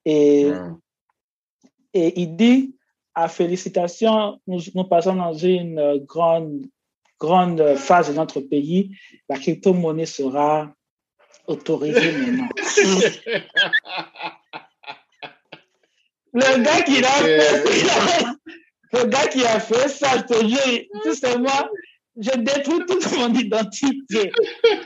Et, 0.06 0.50
ah. 0.50 0.70
et 1.92 2.20
il 2.22 2.34
dit 2.34 2.74
à 3.14 3.28
félicitations, 3.28 4.40
nous, 4.46 4.60
nous, 4.74 4.84
passons 4.84 5.14
dans 5.14 5.34
une 5.34 5.78
euh, 5.78 5.98
grande, 5.98 6.66
grande 7.20 7.76
phase 7.76 8.08
de 8.08 8.14
notre 8.14 8.40
pays. 8.40 8.96
La 9.28 9.38
crypto-monnaie 9.38 10.06
sera 10.06 10.72
autorisée 11.46 12.12
maintenant. 12.12 12.48
le 16.32 16.62
gars 16.62 16.82
qui 16.82 17.04
a 17.04 17.10
fait, 17.10 18.24
le 18.92 19.04
gars 19.06 19.26
qui 19.28 19.44
a 19.44 19.60
fait 19.60 19.88
ça, 19.88 20.08
je 20.18 20.22
te 20.22 20.46
jure, 20.46 21.14
c'est 21.14 21.38
moi, 21.38 21.70
je 22.16 22.30
détruis 22.38 22.84
toute 22.86 23.12
mon 23.16 23.32
identité. 23.34 24.32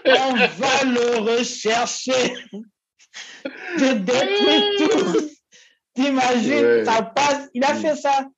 On 0.04 0.34
va 0.34 0.84
le 0.84 1.18
rechercher. 1.18 2.34
Je 3.78 3.92
détruis 3.94 4.76
tout. 4.78 5.35
T'imagines, 5.96 6.84
ça 6.84 7.02
passe. 7.02 7.48
Il 7.54 7.64
a 7.64 7.74
mm. 7.74 7.76
fait 7.78 7.96
ça 7.96 8.28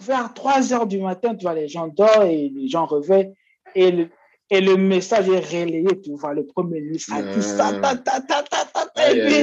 vers 0.00 0.32
3 0.32 0.72
heures 0.72 0.86
du 0.86 0.98
matin, 0.98 1.34
tu 1.34 1.42
vois, 1.42 1.54
les 1.54 1.68
gens 1.68 1.88
dorment 1.88 2.30
et 2.30 2.48
les 2.48 2.68
gens 2.68 2.86
réveillent 2.86 3.32
et 3.74 3.90
le, 3.90 4.08
et 4.50 4.60
le 4.60 4.76
message 4.76 5.28
est 5.28 5.40
relayé, 5.40 6.00
tu 6.02 6.14
vois, 6.14 6.34
le 6.34 6.46
premier 6.46 6.80
ministre 6.80 7.14
a 7.14 7.22
dit 7.22 7.42
ça, 7.42 7.72
ta, 7.80 7.96
ta, 7.96 8.20
ta, 8.20 8.42
ta, 8.42 8.64
ta, 8.64 9.10
et 9.10 9.26
puis, 9.26 9.38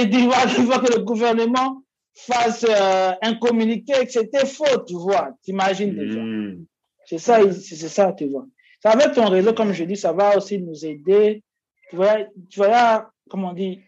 il 0.00 0.10
dit, 0.10 0.28
que 0.28 0.98
le 0.98 1.02
gouvernement 1.02 1.82
fasse 2.14 2.66
euh, 2.68 3.12
un 3.22 3.34
communiqué 3.34 4.04
que 4.04 4.10
c'était 4.10 4.46
faux, 4.46 4.84
tu 4.86 4.94
vois, 4.94 5.30
t'imagines 5.42 5.94
déjà. 5.94 6.18
Mm. 6.20 6.66
C'est 7.06 7.18
ça, 7.18 7.38
c'est 7.52 7.88
ça, 7.88 8.12
tu 8.12 8.28
vois. 8.28 8.46
Ça 8.82 8.90
avec 8.90 9.12
ton 9.12 9.26
réseau, 9.26 9.52
comme 9.54 9.72
je 9.72 9.84
dis, 9.84 9.96
ça 9.96 10.12
va 10.12 10.36
aussi 10.36 10.58
nous 10.58 10.84
aider. 10.84 11.42
Tu 11.88 11.96
vois, 11.96 12.18
tu 12.50 12.58
vois, 12.58 13.10
comme 13.28 13.44
on 13.44 13.52
dit, 13.52 13.80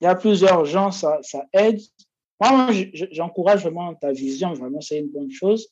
il 0.00 0.04
y 0.04 0.06
a 0.06 0.14
plusieurs 0.14 0.64
gens, 0.64 0.90
ça, 0.90 1.18
ça 1.22 1.44
aide. 1.52 1.80
Moi, 2.40 2.70
j'encourage 3.12 3.62
vraiment 3.62 3.94
ta 3.94 4.12
vision, 4.12 4.54
vraiment, 4.54 4.80
c'est 4.80 4.98
une 4.98 5.08
bonne 5.08 5.30
chose. 5.30 5.68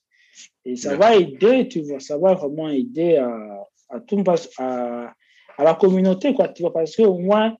Et 0.64 0.76
ça 0.76 0.96
va 0.96 1.16
aider, 1.16 1.66
tu 1.68 1.80
vois, 1.82 1.98
ça 1.98 2.18
va 2.18 2.34
vraiment 2.34 2.68
aider 2.68 3.16
à, 3.16 3.66
à 3.88 4.00
tout, 4.00 4.22
à, 4.58 5.14
à 5.56 5.64
la 5.64 5.74
communauté, 5.74 6.34
quoi, 6.34 6.48
tu 6.48 6.62
vois, 6.62 6.72
parce 6.72 6.94
qu'au 6.94 7.18
moins, 7.18 7.56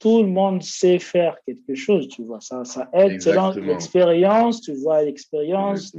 tout 0.00 0.22
le 0.22 0.28
monde 0.28 0.62
sait 0.62 0.98
faire 0.98 1.36
quelque 1.46 1.74
chose, 1.74 2.08
tu 2.08 2.24
vois, 2.24 2.40
ça, 2.40 2.64
ça 2.64 2.90
aide 2.92 3.22
selon 3.22 3.52
l'expérience, 3.52 4.60
tu 4.60 4.74
vois, 4.74 5.02
l'expérience, 5.02 5.96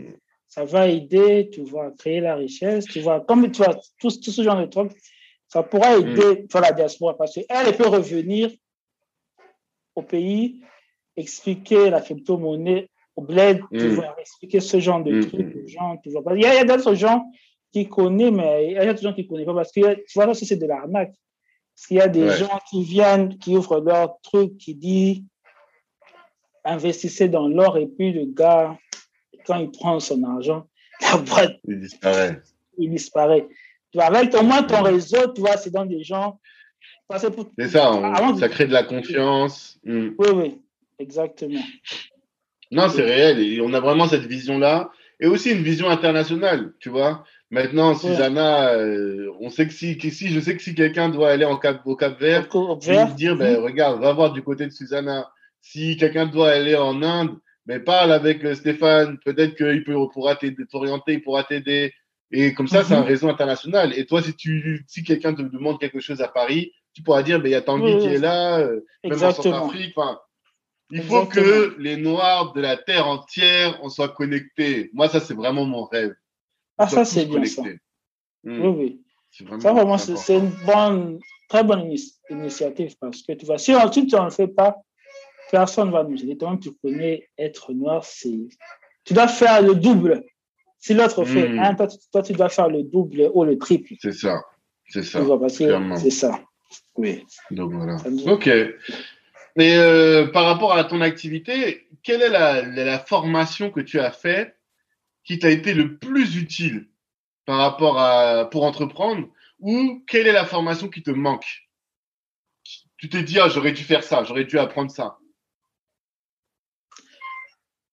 ça 0.48 0.66
va 0.66 0.88
aider, 0.88 1.50
tu 1.52 1.64
vois, 1.64 1.88
à 1.88 1.92
créer 1.92 2.20
la 2.20 2.36
richesse, 2.36 2.86
tu 2.86 3.00
vois, 3.00 3.22
comme 3.22 3.50
tu 3.50 3.64
vois, 3.64 3.80
tout, 4.00 4.12
tout 4.12 4.32
ce 4.32 4.44
genre 4.44 4.60
de 4.60 4.66
trucs, 4.66 4.92
ça 5.48 5.64
pourra 5.64 5.98
mm. 5.98 6.08
aider 6.08 6.48
la 6.54 6.72
diaspora, 6.74 7.18
parce 7.18 7.34
qu'elle, 7.34 7.46
elle 7.50 7.76
peut 7.76 7.88
revenir 7.88 8.52
au 9.96 10.02
pays, 10.02 10.62
expliquer 11.16 11.90
la 11.90 12.02
crypto-monnaie 12.02 12.90
au 13.16 13.22
bled, 13.22 13.62
tu 13.72 13.88
mm. 13.88 13.94
vois, 13.96 14.16
expliquer 14.20 14.60
ce 14.60 14.80
genre 14.80 15.04
de 15.04 15.14
mm. 15.14 15.28
trucs 15.28 15.56
aux 15.56 15.68
gens, 15.68 15.98
tu 16.04 16.10
vois. 16.10 16.22
Il 16.36 16.42
y 16.42 16.46
a, 16.46 16.64
d'autres 16.66 16.96
gens 16.96 17.26
qui 17.72 17.88
connaissent, 17.88 18.32
mais 18.32 18.68
il 18.68 18.74
y 18.74 18.78
a 18.78 18.86
d'autres 18.86 19.02
gens 19.02 19.14
qui 19.14 19.24
ne 19.24 19.28
connaissent 19.28 19.46
pas 19.46 19.54
parce 19.54 19.72
que, 19.72 19.96
tu 19.96 20.14
vois, 20.16 20.26
là, 20.26 20.34
c'est 20.34 20.56
de 20.56 20.66
l'arnaque. 20.66 21.14
Parce 21.76 21.88
qu'il 21.88 21.98
y 21.98 22.02
a 22.02 22.08
des 22.08 22.30
gens 22.30 22.60
qui 22.70 22.84
viennent, 22.84 23.38
qui 23.38 23.58
ouvrent 23.58 23.82
leur 23.82 24.20
truc, 24.22 24.58
qui 24.58 24.76
disent 24.76 25.24
investissez 26.66 27.30
dans 27.30 27.48
l'or 27.48 27.78
et 27.78 27.88
puis 27.88 28.12
le 28.12 28.26
gars, 28.26 28.78
quand 29.46 29.60
il 29.60 29.72
prend 29.72 30.00
son 30.00 30.24
argent, 30.24 30.68
la 31.02 31.18
boîte. 31.18 31.60
Il 31.68 31.80
disparaît. 31.80 32.42
Il 32.78 32.90
disparaît. 32.90 33.48
Tu 33.92 34.00
vois, 34.00 34.06
avec 34.06 34.34
au 34.34 34.44
moins 34.44 34.64
ton 34.64 34.82
réseau, 34.82 35.32
tu 35.34 35.42
vois, 35.42 35.58
c'est 35.58 35.70
dans 35.70 35.86
des 35.86 36.04
gens 36.04 36.40
c'est 37.58 37.68
ça, 37.68 37.92
ça 38.40 38.50
crée 38.50 38.66
de 38.66 38.74
la 38.74 38.84
confiance. 38.84 39.78
Hmm. 39.84 40.10
Oui, 40.18 40.28
oui, 40.34 40.62
exactement. 41.00 41.62
Non, 42.72 42.90
c'est 42.90 43.04
réel. 43.04 43.40
Et 43.40 43.62
on 43.62 43.74
a 43.74 43.80
vraiment 43.80 44.08
cette 44.08 44.26
vision-là. 44.26 44.90
Et 45.20 45.28
aussi 45.28 45.52
une 45.52 45.64
vision 45.64 45.90
internationale, 45.90 46.74
tu 46.80 46.90
vois. 46.90 47.24
Maintenant, 47.52 47.96
Susanna, 47.96 48.74
euh, 48.74 49.32
on 49.40 49.50
sait 49.50 49.68
que 49.68 49.74
si, 49.74 49.98
si, 50.12 50.28
je 50.28 50.40
sais 50.40 50.58
que 50.58 50.62
si 50.64 50.76
quelqu'un 50.76 51.10
doit 51.10 51.30
aller 51.30 51.46
en 51.46 51.58
Cap, 51.58 51.82
au 51.86 51.96
Cap 51.96 52.20
Vert, 52.20 52.50
je 52.52 52.92
vais 52.92 53.14
dire, 53.14 53.38
ben, 53.38 53.62
regarde, 53.62 54.02
va 54.02 54.12
voir 54.14 54.34
du 54.34 54.42
côté 54.42 54.66
de 54.66 54.72
Susanna. 54.72 55.30
Si 55.62 55.96
quelqu'un 55.96 56.26
doit 56.26 56.50
aller 56.50 56.76
en 56.76 57.02
Inde, 57.02 57.38
ben, 57.66 57.82
parle 57.82 58.12
avec 58.12 58.44
euh, 58.44 58.56
Stéphane. 58.56 59.18
Peut-être 59.24 59.56
qu'il 59.56 59.84
pourra 59.86 60.38
t'orienter, 60.70 61.14
il 61.14 61.24
pourra 61.24 61.44
t'aider. 61.44 61.94
Et 62.32 62.54
comme 62.54 62.68
ça, 62.68 62.84
c'est 62.84 62.94
un 62.94 63.02
mhm. 63.02 63.08
réseau 63.08 63.30
international. 63.30 63.98
Et 63.98 64.06
toi, 64.06 64.22
si 64.22 64.36
tu, 64.36 64.84
si 64.88 65.04
quelqu'un 65.04 65.34
te 65.34 65.42
demande 65.42 65.80
quelque 65.80 66.00
chose 66.00 66.22
à 66.22 66.28
Paris, 66.28 66.72
tu 66.94 67.04
pourras 67.04 67.24
dire, 67.24 67.40
ben, 67.40 67.50
il 67.50 67.52
y 67.52 67.56
a 67.56 67.62
Tanguy 67.62 68.00
qui 68.00 68.08
est 68.08 68.20
là, 68.20 68.60
euh, 68.60 68.86
même 69.04 69.24
en 69.24 69.32
Centrafrique. 69.32 69.94
Enfin, 69.96 70.20
il 70.92 71.04
faut 71.04 71.26
que 71.26 71.76
les 71.80 71.98
Noirs 71.98 72.54
de 72.54 72.62
la 72.62 72.78
Terre 72.78 73.08
entière, 73.08 73.80
on 73.82 73.90
soit 73.90 74.10
connectés. 74.10 74.90
Moi, 74.94 75.08
ça, 75.10 75.20
c'est 75.20 75.34
vraiment 75.34 75.66
mon 75.66 75.84
rêve. 75.86 76.14
Ah, 76.78 76.88
ça, 76.88 77.06
c'est 77.06 77.26
bien 77.26 77.44
ça. 77.46 77.64
Hmm. 78.44 78.62
Oui, 78.62 78.68
oui. 78.68 79.02
Ça, 79.60 79.74
vraiment, 79.74 79.98
c'est 79.98 80.38
une 80.38 80.52
bonne, 80.66 81.20
très 81.50 81.64
bonne 81.64 81.94
initiative 82.30 82.96
parce 83.00 83.22
que 83.22 83.34
tu 83.34 83.46
vois, 83.46 83.58
si 83.58 83.76
ensuite 83.76 84.10
tu 84.10 84.16
n'en 84.16 84.30
fais 84.30 84.48
pas, 84.48 84.78
personne 85.52 85.88
ne 85.88 85.94
va 85.94 86.04
nous 86.04 86.22
aider. 86.22 86.38
Toi, 86.38 86.58
tu 86.62 86.72
connais 86.82 87.28
être 87.38 87.74
noir, 87.74 88.04
c'est. 88.06 88.48
Tu 89.04 89.14
dois 89.14 89.28
faire 89.28 89.62
le 89.62 89.76
double. 89.76 90.24
Si 90.86 90.94
l'autre 90.94 91.26
fait 91.26 91.50
hmm. 91.50 91.58
un, 91.58 91.74
toi, 91.74 92.22
tu 92.22 92.34
dois 92.34 92.50
faire 92.50 92.70
le 92.70 92.84
double 92.84 93.32
ou 93.34 93.44
le 93.44 93.58
triple. 93.58 93.96
C'est 94.00 94.12
ça. 94.12 94.44
C'est 94.88 95.02
ça. 95.02 95.26
C'est 95.50 96.12
ça. 96.12 96.40
Oui. 96.96 97.26
Donc 97.50 97.74
voilà. 97.74 97.98
Ok. 98.28 98.46
Et 98.46 98.76
euh, 99.58 100.28
par 100.28 100.46
rapport 100.46 100.74
à 100.74 100.84
ton 100.84 101.02
activité, 101.02 101.88
quelle 102.04 102.22
est 102.22 102.30
la, 102.30 102.62
la 102.62 103.00
formation 103.00 103.72
que 103.72 103.80
tu 103.80 104.00
as 104.00 104.12
faite 104.12 104.60
qui 105.24 105.40
t'a 105.40 105.50
été 105.50 105.74
le 105.74 105.98
plus 105.98 106.38
utile 106.38 106.88
par 107.48 107.58
rapport 107.58 107.98
à 107.98 108.48
pour 108.52 108.64
entreprendre 108.64 109.28
ou 109.62 110.04
quelle 110.08 110.28
est 110.28 110.34
la 110.34 110.46
formation 110.46 110.88
qui 110.88 111.02
te 111.02 111.10
manque? 111.10 111.68
Tu 112.98 113.10
t'es 113.10 113.24
dit 113.24 113.40
ah 113.40 113.50
j'aurais 113.50 113.72
dû 113.72 113.84
faire 113.84 114.04
ça, 114.04 114.24
j'aurais 114.24 114.46
dû 114.46 114.60
apprendre 114.60 114.92
ça. 114.92 115.18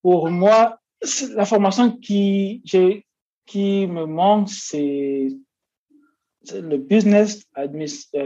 Pour 0.02 0.28
moi, 0.28 0.81
la 1.34 1.44
formation 1.44 1.92
qui 1.98 2.62
qui 3.46 3.86
me 3.86 4.06
manque 4.06 4.48
c'est 4.50 5.28
le 6.50 6.76
business 6.76 7.44
euh, 7.58 7.68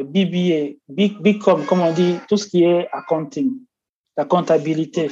BBA, 0.04 0.76
big, 0.88 1.20
big 1.20 1.38
comme, 1.38 1.64
on 1.70 1.92
dit, 1.92 2.16
tout 2.28 2.36
ce 2.36 2.46
qui 2.46 2.64
est 2.64 2.88
accounting, 2.92 3.52
la 4.16 4.24
comptabilité. 4.24 5.08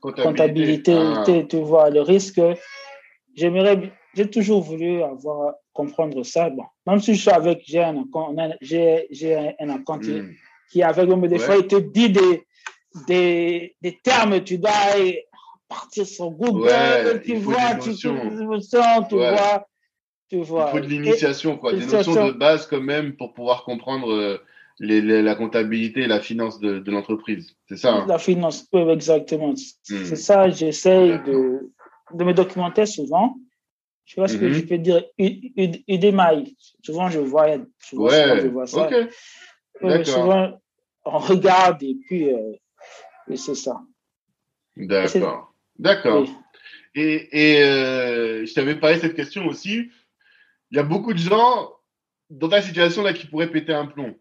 Comptabilité, 0.00 0.92
ah. 0.94 1.24
tu 1.48 1.60
vois, 1.60 1.88
le 1.88 2.02
risque. 2.02 2.40
J'aimerais, 3.34 3.90
j'ai 4.14 4.28
toujours 4.28 4.62
voulu 4.62 5.02
avoir, 5.02 5.54
comprendre 5.72 6.22
ça. 6.24 6.50
Bon, 6.50 6.64
même 6.86 7.00
si 7.00 7.14
je 7.14 7.20
suis 7.22 7.30
avec, 7.30 7.62
j'ai 7.66 7.82
un, 7.82 8.04
j'ai, 8.60 9.06
j'ai 9.10 9.54
un 9.58 9.70
account 9.70 9.98
hmm. 9.98 10.30
qui, 10.70 10.82
avec, 10.82 11.08
mais 11.08 11.28
des 11.28 11.38
fois, 11.38 11.56
il 11.56 11.66
te 11.66 11.76
dit 11.76 12.10
des, 12.10 12.46
des, 13.08 13.76
des 13.80 13.98
termes, 14.02 14.42
tu 14.44 14.58
dois 14.58 14.70
partir 15.68 16.06
sur 16.06 16.30
Google, 16.30 17.22
tu 17.24 17.36
vois, 17.36 17.74
tu, 17.74 17.94
tu, 17.94 18.08
tu 20.28 20.42
vois 20.42 20.70
il 20.70 20.78
faut 20.78 20.80
de 20.80 20.86
l'initiation, 20.86 21.56
quoi, 21.56 21.72
des 21.72 21.86
notions 21.86 22.26
de 22.26 22.32
base 22.32 22.66
quand 22.66 22.80
même 22.80 23.16
pour 23.16 23.34
pouvoir 23.34 23.64
comprendre 23.64 24.12
euh, 24.12 24.38
les, 24.78 25.00
la 25.00 25.34
comptabilité 25.34 26.02
et 26.02 26.06
la 26.06 26.20
finance 26.20 26.58
de, 26.60 26.78
de 26.78 26.90
l'entreprise. 26.90 27.56
C'est 27.68 27.76
ça 27.76 27.94
hein? 27.94 28.06
La 28.08 28.18
finance, 28.18 28.66
oui, 28.72 28.82
exactement. 28.90 29.50
Hmm. 29.50 29.56
C'est 29.86 30.16
ça, 30.16 30.48
j'essaie 30.48 31.18
de, 31.18 31.70
de 32.12 32.24
me 32.24 32.32
documenter 32.32 32.86
souvent. 32.86 33.36
Tu 34.06 34.16
vois 34.16 34.28
ce 34.28 34.36
que 34.36 34.44
mhm. 34.44 34.52
je 34.52 34.60
peux 34.66 34.78
dire? 34.78 35.02
Udemy. 35.18 36.56
Souvent, 36.82 37.08
je 37.08 37.20
vois, 37.20 37.46
souvent, 37.78 38.08
ouais. 38.08 38.40
je 38.42 38.48
vois 38.48 38.66
ça. 38.66 38.90
souvent, 40.04 40.60
on 41.06 41.18
regarde 41.18 41.82
et 41.82 41.96
puis 42.06 42.30
euh, 42.30 42.52
c'est 43.34 43.54
ça. 43.54 43.80
D'accord. 44.76 45.53
D'accord. 45.78 46.28
Et, 46.94 47.28
et 47.32 47.62
euh, 47.62 48.46
je 48.46 48.54
t'avais 48.54 48.76
parlé 48.76 48.96
de 48.96 49.00
cette 49.00 49.16
question 49.16 49.46
aussi 49.46 49.90
il 50.74 50.76
y 50.76 50.80
a 50.80 50.82
beaucoup 50.82 51.12
de 51.12 51.18
gens 51.18 51.70
dans 52.30 52.48
ta 52.48 52.60
situation 52.60 53.02
là 53.02 53.12
qui 53.12 53.28
pourraient 53.28 53.50
péter 53.50 53.72
un 53.72 53.86
plomb. 53.86 54.16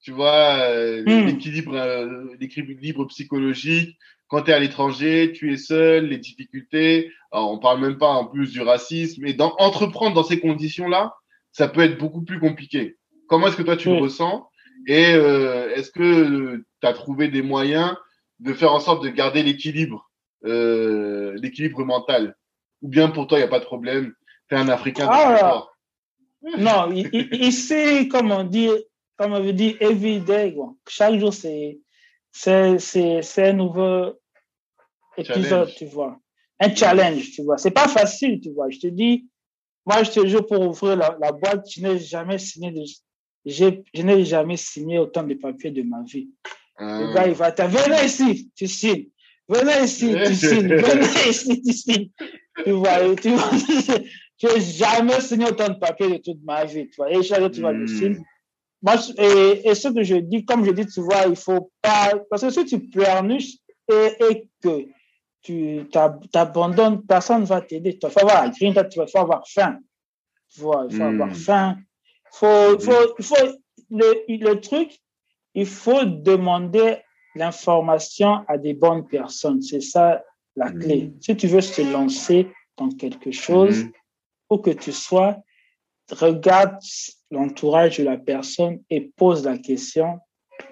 Tu 0.00 0.10
vois, 0.10 0.56
euh, 0.70 1.02
hmm. 1.02 1.26
l'équilibre, 1.26 1.74
euh, 1.74 2.34
l'équilibre 2.40 3.04
psychologique. 3.04 3.98
Quand 4.28 4.40
tu 4.40 4.50
es 4.50 4.54
à 4.54 4.58
l'étranger, 4.58 5.32
tu 5.34 5.52
es 5.52 5.58
seul, 5.58 6.06
les 6.06 6.16
difficultés. 6.16 7.12
Alors, 7.30 7.52
on 7.52 7.58
parle 7.58 7.82
même 7.82 7.98
pas 7.98 8.08
en 8.08 8.24
plus 8.24 8.52
du 8.52 8.62
racisme. 8.62 9.20
Mais 9.22 9.34
dans, 9.34 9.54
entreprendre 9.58 10.14
dans 10.14 10.22
ces 10.22 10.40
conditions-là, 10.40 11.14
ça 11.52 11.68
peut 11.68 11.82
être 11.82 11.98
beaucoup 11.98 12.22
plus 12.22 12.40
compliqué. 12.40 12.96
Comment 13.28 13.48
est-ce 13.48 13.56
que 13.56 13.62
toi 13.62 13.76
tu 13.76 13.90
le 13.90 13.96
hmm. 13.96 14.04
ressens? 14.04 14.48
Et 14.86 15.12
euh, 15.12 15.74
est-ce 15.74 15.90
que 15.90 16.56
tu 16.56 16.86
as 16.86 16.94
trouvé 16.94 17.28
des 17.28 17.42
moyens 17.42 17.94
de 18.40 18.54
faire 18.54 18.72
en 18.72 18.80
sorte 18.80 19.04
de 19.04 19.10
garder 19.10 19.42
l'équilibre, 19.42 20.10
l'équilibre 20.42 21.84
mental 21.84 22.36
Ou 22.82 22.88
bien 22.88 23.08
pour 23.08 23.26
toi, 23.26 23.38
il 23.38 23.42
n'y 23.42 23.46
a 23.46 23.50
pas 23.50 23.60
de 23.60 23.64
problème 23.64 24.12
Tu 24.48 24.54
es 24.54 24.58
un 24.58 24.68
Africain. 24.68 25.06
Ah, 25.10 25.66
non, 26.58 26.90
ici, 26.92 28.08
comme 28.08 28.32
on 28.32 28.44
dit, 28.44 28.68
comme 29.16 29.32
on 29.32 29.40
veut 29.40 29.52
dire, 29.52 29.76
every 29.80 30.20
day, 30.20 30.56
chaque 30.88 31.18
jour, 31.18 31.32
c'est, 31.32 31.78
c'est, 32.32 32.78
c'est, 32.78 33.48
un 33.48 33.52
nouveau 33.52 34.18
épisode, 35.16 35.72
tu 35.76 35.86
vois. 35.86 36.18
Un 36.58 36.74
challenge, 36.74 37.30
tu 37.32 37.42
vois. 37.42 37.58
C'est 37.58 37.70
pas 37.70 37.88
facile, 37.88 38.40
tu 38.40 38.52
vois. 38.52 38.70
Je 38.70 38.78
te 38.78 38.86
dis, 38.88 39.28
moi, 39.86 40.02
je 40.02 40.10
te 40.10 40.26
jure, 40.26 40.46
pour 40.46 40.60
ouvrir 40.60 40.96
la, 40.96 41.32
boîte, 41.32 41.64
je 41.70 41.80
n'ai 41.80 41.98
jamais 41.98 42.38
signé 42.38 42.72
de, 42.72 42.82
je 43.44 44.02
n'ai 44.02 44.24
jamais 44.24 44.56
signé 44.56 44.98
autant 44.98 45.22
de 45.22 45.34
papiers 45.34 45.70
de 45.70 45.82
ma 45.82 46.02
vie. 46.02 46.30
Le 46.78 47.14
gars, 47.14 47.28
il 47.28 47.34
va 47.34 47.52
te 47.52 47.62
venez 47.62 48.04
ici, 48.04 48.50
tu 48.56 48.66
signes. 48.66 49.06
Venez 49.48 49.84
ici, 49.84 50.14
tu 50.26 50.34
signes. 50.34 50.68
Venez 50.68 51.30
ici, 51.30 51.62
tu 51.62 51.72
signes. 51.72 52.10
Tu 52.64 52.70
vois, 52.70 53.14
tu 53.16 53.30
vois. 53.30 53.50
Je 54.38 54.48
n'ai 54.48 54.60
jamais 54.60 55.20
signé 55.20 55.46
autant 55.46 55.68
de 55.68 55.78
papiers 55.78 56.10
de 56.10 56.16
toute 56.16 56.42
ma 56.42 56.64
vie. 56.64 56.88
Tu 56.88 56.96
vois, 56.96 57.12
et 57.12 57.22
chaque 57.22 57.40
jour, 57.40 57.50
tu 57.50 57.60
vas 57.60 57.72
le 57.72 57.86
signer. 57.86 58.18
Moi, 58.82 58.94
et, 59.16 59.68
et, 59.68 59.74
ce 59.76 59.88
que 59.88 60.02
je 60.02 60.16
dis, 60.16 60.44
comme 60.44 60.64
je 60.64 60.72
dis, 60.72 60.86
tu 60.86 61.00
vois, 61.00 61.26
il 61.28 61.36
faut 61.36 61.70
pas. 61.80 62.12
Parce 62.28 62.42
que 62.42 62.50
si 62.50 62.64
tu 62.64 62.80
pleurniches 62.88 63.58
et, 63.88 64.10
et 64.28 64.48
que 64.60 64.86
tu 65.42 65.88
t'abandonnes, 66.32 67.02
personne 67.06 67.42
ne 67.42 67.46
va 67.46 67.60
t'aider. 67.60 67.96
Il 68.02 68.10
faut 68.10 68.20
avoir 68.20 68.50
il 68.60 69.08
faut 69.08 69.18
avoir 69.18 69.46
faim. 69.46 69.78
Tu 70.52 70.60
vois, 70.60 70.86
il 70.90 70.96
faut 70.96 71.02
avoir 71.02 71.28
hmm. 71.28 71.34
faim. 71.34 71.76
Faut, 72.32 72.78
faut, 72.80 73.14
il 73.18 73.24
faut, 73.24 73.34
le, 73.90 74.24
le 74.28 74.60
truc, 74.60 74.98
il 75.54 75.66
faut 75.66 76.04
demander 76.04 76.96
l'information 77.34 78.44
à 78.48 78.58
des 78.58 78.74
bonnes 78.74 79.06
personnes. 79.06 79.62
C'est 79.62 79.80
ça 79.80 80.22
la 80.56 80.70
clé. 80.70 81.04
Hmm. 81.04 81.20
Si 81.20 81.36
tu 81.36 81.46
veux 81.46 81.60
se 81.60 81.82
lancer 81.82 82.48
dans 82.76 82.90
quelque 82.90 83.32
chose, 83.32 83.84
hmm 83.84 83.92
que 84.58 84.70
tu 84.70 84.92
sois, 84.92 85.36
regarde 86.10 86.78
l'entourage 87.30 87.98
de 87.98 88.04
la 88.04 88.16
personne 88.16 88.82
et 88.90 89.00
pose 89.16 89.44
la 89.44 89.58
question, 89.58 90.18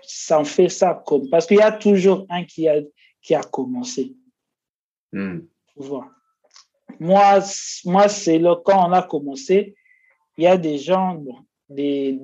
ça 0.02 0.40
en 0.40 0.44
fait 0.44 0.68
ça 0.68 1.02
comme. 1.06 1.28
Parce 1.30 1.46
qu'il 1.46 1.58
y 1.58 1.62
a 1.62 1.72
toujours 1.72 2.26
un 2.28 2.44
qui 2.44 2.68
a, 2.68 2.80
qui 3.22 3.34
a 3.34 3.42
commencé. 3.42 4.14
Hmm. 5.12 5.40
Moi, 6.98 7.40
moi 7.84 8.08
c'est 8.08 8.38
le, 8.38 8.54
quand 8.56 8.88
on 8.88 8.92
a 8.92 9.02
commencé, 9.02 9.74
il 10.36 10.44
y 10.44 10.46
a 10.46 10.56
des 10.56 10.78
gens 10.78 11.22
des, 11.68 12.18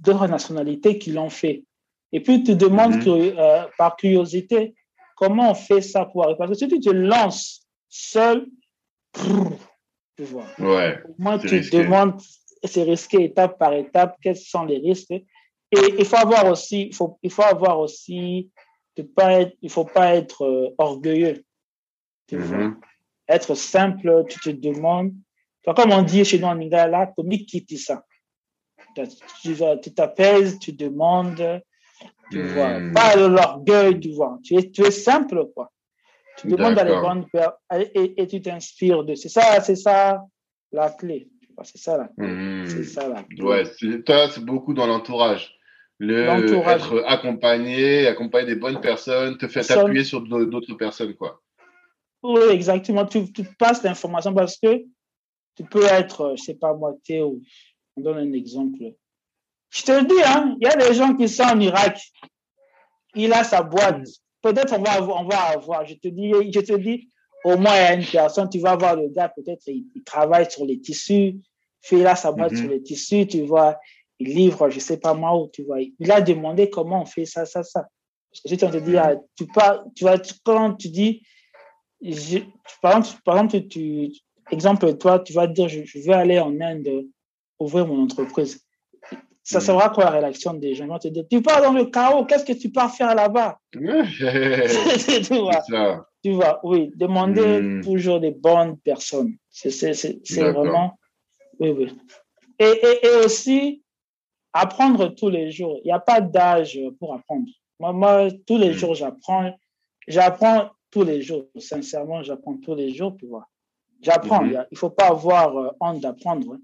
d'autres 0.00 0.26
nationalités 0.26 0.98
qui 0.98 1.12
l'ont 1.12 1.30
fait. 1.30 1.64
Et 2.12 2.20
puis, 2.20 2.42
tu 2.42 2.54
demandes 2.54 2.96
hmm. 2.96 3.38
euh, 3.38 3.64
par 3.76 3.96
curiosité 3.96 4.74
comment 5.16 5.50
on 5.50 5.54
fait 5.54 5.80
ça 5.80 6.04
pour 6.04 6.24
Parce 6.38 6.50
que 6.50 6.56
si 6.56 6.68
tu 6.68 6.78
te 6.78 6.90
lances 6.90 7.66
seul, 7.88 8.46
tu 9.14 10.24
vois. 10.24 10.46
Ouais, 10.58 11.02
Moi, 11.18 11.38
tu 11.38 11.60
demandes, 11.70 12.20
c'est 12.62 12.84
risqué 12.84 13.24
étape 13.24 13.58
par 13.58 13.72
étape, 13.72 14.16
quels 14.22 14.36
sont 14.36 14.64
les 14.64 14.78
risques? 14.78 15.10
Et 15.10 15.24
il 15.98 16.04
faut 16.04 16.16
avoir 16.16 16.46
aussi, 16.46 16.88
il 16.88 16.94
faut, 16.94 17.18
il 17.22 17.30
faut 17.30 17.42
avoir 17.42 17.80
aussi, 17.80 18.50
de 18.96 19.02
pas 19.02 19.40
être, 19.40 19.56
il 19.62 19.70
faut 19.70 19.84
pas 19.84 20.14
être 20.14 20.44
euh, 20.44 20.74
orgueilleux. 20.78 21.44
Tu 22.28 22.36
vois? 22.36 22.58
Mm-hmm. 22.58 22.76
Être 23.28 23.54
simple, 23.54 24.24
tu 24.28 24.38
te 24.38 24.50
demandes, 24.50 25.12
comme 25.64 25.90
on 25.90 26.02
dit 26.02 26.24
chez 26.24 26.38
nous 26.38 26.46
en 26.46 26.54
Lingala, 26.54 27.12
comment 27.16 27.36
quitter 27.36 27.76
ça? 27.76 28.04
Tu 29.42 29.92
t'apaises, 29.92 30.58
tu 30.60 30.72
demandes, 30.72 31.60
tu 32.30 32.42
vois. 32.42 32.78
Mm. 32.78 32.92
Pas 32.92 33.16
l'orgueil, 33.16 34.00
tu 34.00 34.12
vois. 34.12 34.38
Tu 34.42 34.56
es, 34.56 34.70
tu 34.70 34.82
es 34.82 34.90
simple, 34.90 35.46
quoi. 35.54 35.70
Tu 36.38 36.48
demandes 36.48 36.78
à 36.78 36.84
les 36.84 36.92
bonnes 36.92 37.26
et, 37.94 38.22
et 38.22 38.26
tu 38.26 38.42
t'inspires 38.42 39.04
de. 39.04 39.14
C'est 39.14 39.30
ça, 39.30 39.60
c'est 39.60 39.76
ça 39.76 40.22
la 40.72 40.90
clé. 40.90 41.28
C'est 41.62 41.78
ça 41.78 41.96
la 41.96 42.08
clé. 42.08 42.26
Mmh. 42.26 42.66
C'est 42.66 42.84
ça 42.84 43.08
la 43.08 43.22
clé. 43.22 43.42
Ouais, 43.42 43.64
c'est 43.64 44.44
beaucoup 44.44 44.74
dans 44.74 44.86
l'entourage. 44.86 45.52
Le 45.98 46.28
être 46.68 47.04
accompagné, 47.06 48.06
accompagner 48.06 48.48
des 48.48 48.56
bonnes 48.56 48.80
personnes, 48.80 49.38
te 49.38 49.48
faire 49.48 49.66
t'appuyer 49.66 50.04
sur 50.04 50.20
d'autres 50.20 50.74
personnes, 50.74 51.14
quoi. 51.14 51.40
Oui, 52.22 52.42
exactement. 52.50 53.06
Tu, 53.06 53.32
tu 53.32 53.44
passes 53.58 53.82
l'information 53.82 54.34
parce 54.34 54.58
que 54.58 54.84
tu 55.56 55.64
peux 55.64 55.84
être, 55.84 56.34
je 56.36 56.42
sais 56.42 56.54
pas 56.54 56.74
moi, 56.74 56.94
Théo. 57.06 57.40
On 57.96 58.02
donne 58.02 58.18
un 58.18 58.32
exemple. 58.34 58.76
Je 59.70 59.82
te 59.82 60.04
dis, 60.04 60.22
hein, 60.24 60.56
il 60.60 60.66
y 60.66 60.70
a 60.70 60.76
des 60.76 60.94
gens 60.94 61.14
qui 61.14 61.28
sont 61.28 61.42
en 61.42 61.60
Irak. 61.60 62.00
Il 63.14 63.32
a 63.32 63.44
sa 63.44 63.62
boîte 63.62 64.06
peut-être 64.46 64.74
on 64.78 64.82
va, 64.82 65.02
on 65.02 65.24
va 65.24 65.38
avoir, 65.54 65.86
je 65.86 65.94
te 65.94 66.08
dis, 66.08 66.32
je 66.52 66.60
te 66.60 66.76
dis, 66.76 67.08
au 67.44 67.56
moins 67.56 67.74
il 67.74 67.82
y 67.82 67.86
a 67.86 67.94
une 67.94 68.06
personne, 68.06 68.48
tu 68.48 68.58
vas 68.58 68.76
voir 68.76 68.96
le 68.96 69.08
gars, 69.08 69.28
peut-être 69.28 69.62
il, 69.66 70.02
travaille 70.04 70.50
sur 70.50 70.64
les 70.64 70.80
tissus, 70.80 71.36
fait 71.82 71.98
là 71.98 72.16
sa 72.16 72.32
boîte 72.32 72.54
sur 72.54 72.64
mhm. 72.64 72.70
les 72.70 72.82
tissus, 72.82 73.26
tu 73.26 73.42
vois, 73.42 73.78
il 74.18 74.34
livre, 74.34 74.70
je 74.70 74.78
sais 74.78 74.98
pas 74.98 75.14
moi 75.14 75.36
où, 75.36 75.48
tu 75.48 75.62
vois. 75.62 75.78
Il 75.80 76.10
a 76.10 76.20
demandé 76.20 76.70
comment 76.70 77.02
on 77.02 77.06
fait 77.06 77.26
ça, 77.26 77.44
ça, 77.44 77.62
ça. 77.62 77.86
Parce 78.30 78.42
que 78.42 78.48
si 78.48 78.64
on 78.64 78.70
te 78.70 78.78
dit, 78.78 78.96
ah, 78.96 79.14
tu 79.36 79.46
parles, 79.46 79.84
tu 79.94 80.04
vois, 80.04 80.16
quand 80.44 80.74
tu 80.74 80.88
dis, 80.88 81.22
par 82.82 82.96
exemple, 82.96 83.22
par 83.24 83.38
exemple 83.38 83.68
tu, 83.68 84.12
exemple, 84.50 84.96
toi, 84.96 85.18
tu 85.20 85.32
vas 85.32 85.46
dire, 85.46 85.68
je, 85.68 85.84
je 85.84 85.98
vais 86.00 86.14
aller 86.14 86.38
en 86.38 86.60
Inde 86.60 87.06
ouvrir 87.58 87.86
mon 87.86 88.02
entreprise. 88.02 88.65
Ça 89.46 89.60
sera 89.60 89.90
quoi 89.90 90.04
la 90.06 90.10
réaction 90.10 90.54
des 90.54 90.74
gens? 90.74 90.86
Ils 90.86 90.90
vont 90.90 90.98
te 90.98 91.08
dire, 91.08 91.24
tu 91.30 91.40
pars 91.40 91.62
dans 91.62 91.72
le 91.72 91.84
chaos, 91.84 92.24
qu'est-ce 92.24 92.44
que 92.44 92.52
tu 92.52 92.70
pars 92.70 92.92
faire 92.92 93.14
là-bas? 93.14 93.58
Tu, 93.74 95.38
vois, 95.38 96.06
tu 96.22 96.32
vois, 96.32 96.60
oui, 96.64 96.90
demander 96.96 97.60
hmm. 97.60 97.84
toujours 97.84 98.18
des 98.18 98.32
bonnes 98.32 98.76
personnes. 98.78 99.36
C'est 99.48 99.92
vraiment... 100.50 100.98
Oui, 101.60 101.70
oui. 101.70 101.96
Et, 102.58 102.64
et, 102.64 103.06
et, 103.06 103.24
aussi, 103.24 103.84
apprendre 104.52 105.14
tous 105.14 105.30
les 105.30 105.52
jours. 105.52 105.78
Il 105.84 105.86
n'y 105.86 105.92
a 105.92 106.00
pas 106.00 106.20
d'âge 106.20 106.78
pour 106.98 107.14
apprendre. 107.14 107.46
Moi, 107.78 107.92
moi 107.92 108.28
tous 108.46 108.58
les 108.58 108.70
hmm. 108.70 108.78
jours, 108.78 108.94
j'apprends. 108.96 109.56
J'apprends 110.08 110.70
tous 110.90 111.04
les 111.04 111.22
jours. 111.22 111.44
Sincèrement, 111.56 112.22
j'apprends 112.24 112.56
tous 112.56 112.74
les 112.74 112.92
jours, 112.92 113.14
tu 113.16 113.26
vois. 113.26 113.46
J'apprends. 114.02 114.42
Hmm. 114.42 114.64
Il 114.70 114.72
ne 114.72 114.76
faut 114.76 114.90
pas 114.90 115.06
avoir 115.06 115.56
euh, 115.56 115.70
honte 115.80 116.00
d'apprendre. 116.00 116.58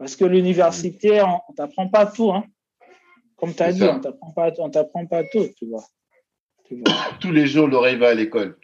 Parce 0.00 0.16
que 0.16 0.24
l'université, 0.24 1.20
on 1.20 1.40
ne 1.50 1.54
t'apprend 1.54 1.86
pas 1.88 2.06
tout. 2.06 2.32
Hein. 2.32 2.44
Comme 3.36 3.54
tu 3.54 3.62
as 3.62 3.70
dit, 3.70 3.82
on 3.82 3.96
ne 3.96 4.00
t'apprend 4.00 5.04
pas, 5.04 5.22
tout, 5.24 5.46
tu 5.58 5.66
vois. 5.66 5.84
Tous 7.20 7.30
les 7.30 7.46
jours, 7.46 7.68
l'oreille 7.68 7.98
va 7.98 8.08
à 8.08 8.14
l'école. 8.14 8.56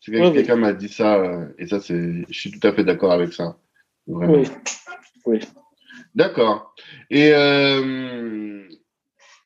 Quelqu'un 0.00 0.54
m'a 0.54 0.72
dit 0.72 0.88
ça, 0.88 1.16
euh, 1.16 1.48
et 1.58 1.66
ça, 1.66 1.80
c'est, 1.80 2.24
je 2.28 2.38
suis 2.38 2.52
tout 2.52 2.64
à 2.64 2.72
fait 2.72 2.84
d'accord 2.84 3.10
avec 3.10 3.32
ça. 3.32 3.56
Oui. 4.06 4.46
oui. 5.26 5.40
D'accord. 6.14 6.72
Et 7.10 7.32
euh, 7.32 8.68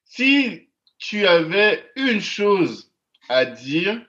si 0.05 0.69
tu 0.99 1.27
avais 1.27 1.83
une 1.97 2.21
chose 2.21 2.93
à 3.31 3.47
dire 3.47 4.03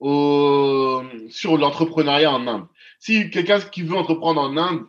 au, 0.00 1.02
sur 1.28 1.58
l'entrepreneuriat 1.58 2.32
en 2.32 2.44
Inde, 2.48 2.66
si 2.98 3.30
quelqu'un 3.30 3.60
qui 3.60 3.82
veut 3.82 3.96
entreprendre 3.96 4.40
en 4.40 4.56
Inde, 4.56 4.86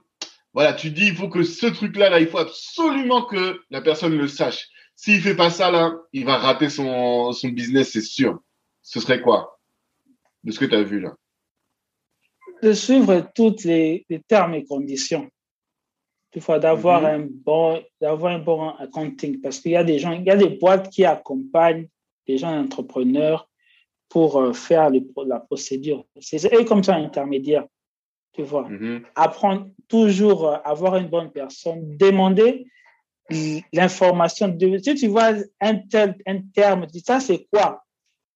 voilà, 0.58 0.74
tu 0.74 0.90
dis, 0.90 1.10
il 1.10 1.16
faut 1.16 1.30
que 1.30 1.44
ce 1.44 1.68
truc-là, 1.68 2.10
là, 2.10 2.20
il 2.20 2.26
faut 2.26 2.40
absolument 2.40 3.26
que 3.26 3.62
la 3.70 3.80
personne 3.80 4.18
le 4.18 4.28
sache. 4.28 4.68
S'il 4.96 5.22
fait 5.22 5.36
pas 5.36 5.52
ça, 5.52 5.70
là, 5.70 5.96
il 6.14 6.26
va 6.26 6.38
rater 6.38 6.68
son, 6.68 7.32
son 7.32 7.50
business, 7.50 7.92
c'est 7.92 8.02
sûr. 8.02 8.40
Ce 8.82 9.00
serait 9.00 9.22
quoi 9.22 9.60
de 10.44 10.52
ce 10.52 10.58
que 10.58 10.66
tu 10.66 10.74
as 10.74 10.82
vu 10.82 11.00
là? 11.00 11.14
De 12.64 12.74
suivre 12.74 13.30
tous 13.36 13.66
les, 13.66 14.04
les, 14.10 14.20
termes 14.24 14.56
et 14.56 14.66
conditions. 14.66 15.30
Il 16.34 16.42
faut 16.42 16.58
d'avoir 16.58 17.04
mhm. 17.04 17.08
un 17.08 17.28
bon, 17.30 17.84
d'avoir 18.02 18.34
un 18.34 18.40
bon 18.40 18.70
accounting 18.70 19.40
parce 19.40 19.60
qu'il 19.60 19.74
y 19.74 19.76
a 19.76 19.84
des 19.84 20.00
gens, 20.00 20.14
il 20.14 20.24
y 20.24 20.32
a 20.32 20.38
des 20.38 20.50
boîtes 20.50 20.90
qui 20.90 21.06
accompagnent 21.06 21.88
les 22.26 22.40
gens 22.40 22.60
entrepreneurs 22.60 23.48
pour 24.10 24.42
euh, 24.42 24.54
faire 24.54 24.90
la 25.24 25.40
procédure. 25.40 26.04
C'est 26.20 26.66
comme 26.66 26.84
ça 26.84 26.96
intermédiaire 26.96 27.68
tu 28.38 28.44
vois. 28.44 28.70
Mm-hmm. 28.70 29.04
Apprendre 29.16 29.68
toujours, 29.88 30.48
euh, 30.48 30.58
avoir 30.64 30.96
une 30.98 31.08
bonne 31.08 31.32
personne, 31.32 31.98
demander 31.98 32.68
l'information. 33.74 34.48
De, 34.48 34.78
si 34.78 34.96
tu 34.96 35.08
vois 35.08 35.34
un, 35.60 35.76
tel, 35.76 36.16
un 36.26 36.42
terme, 36.54 36.86
tu 36.86 36.94
dis 36.94 37.04
ça 37.06 37.20
c'est 37.20 37.48
quoi? 37.52 37.84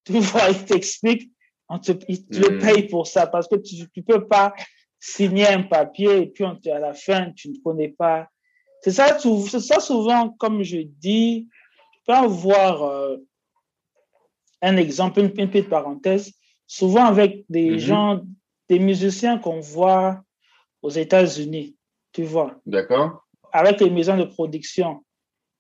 Tu 0.06 0.14
vois, 0.20 0.50
il 0.50 0.66
t'explique, 0.66 1.32
on 1.70 1.78
te, 1.80 1.92
il 2.08 2.26
te 2.28 2.52
mm. 2.52 2.60
paye 2.60 2.88
pour 2.88 3.08
ça 3.08 3.28
parce 3.28 3.48
que 3.48 3.56
tu 3.56 3.76
ne 3.96 4.02
peux 4.02 4.28
pas 4.28 4.54
signer 5.00 5.48
un 5.48 5.64
papier 5.64 6.24
et 6.24 6.28
puis 6.28 6.44
on 6.44 6.56
te, 6.56 6.70
à 6.70 6.80
la 6.80 6.94
fin, 6.94 7.32
tu 7.32 7.50
ne 7.50 7.58
connais 7.64 7.90
pas. 7.90 8.28
C'est 8.82 8.92
ça, 8.92 9.20
ça 9.20 9.80
souvent, 9.80 10.30
comme 10.30 10.64
je 10.64 10.78
dis, 10.78 11.48
tu 11.94 12.00
peux 12.08 12.14
avoir 12.14 12.84
euh, 12.84 13.18
un 14.64 14.78
exemple, 14.78 15.20
une, 15.20 15.32
petite 15.32 15.70
parenthèse. 15.70 16.34
Souvent 16.66 17.06
avec 17.06 17.46
des 17.50 17.76
mm-hmm. 17.76 17.80
gens 17.80 18.22
des 18.72 18.80
musiciens 18.80 19.38
qu'on 19.38 19.60
voit 19.60 20.24
aux 20.82 20.92
États-Unis, 20.92 21.76
tu 22.14 22.24
vois. 22.24 22.56
D'accord. 22.66 23.28
Avec 23.52 23.82
les 23.82 23.90
maisons 23.90 24.16
de 24.16 24.24
production, 24.24 25.04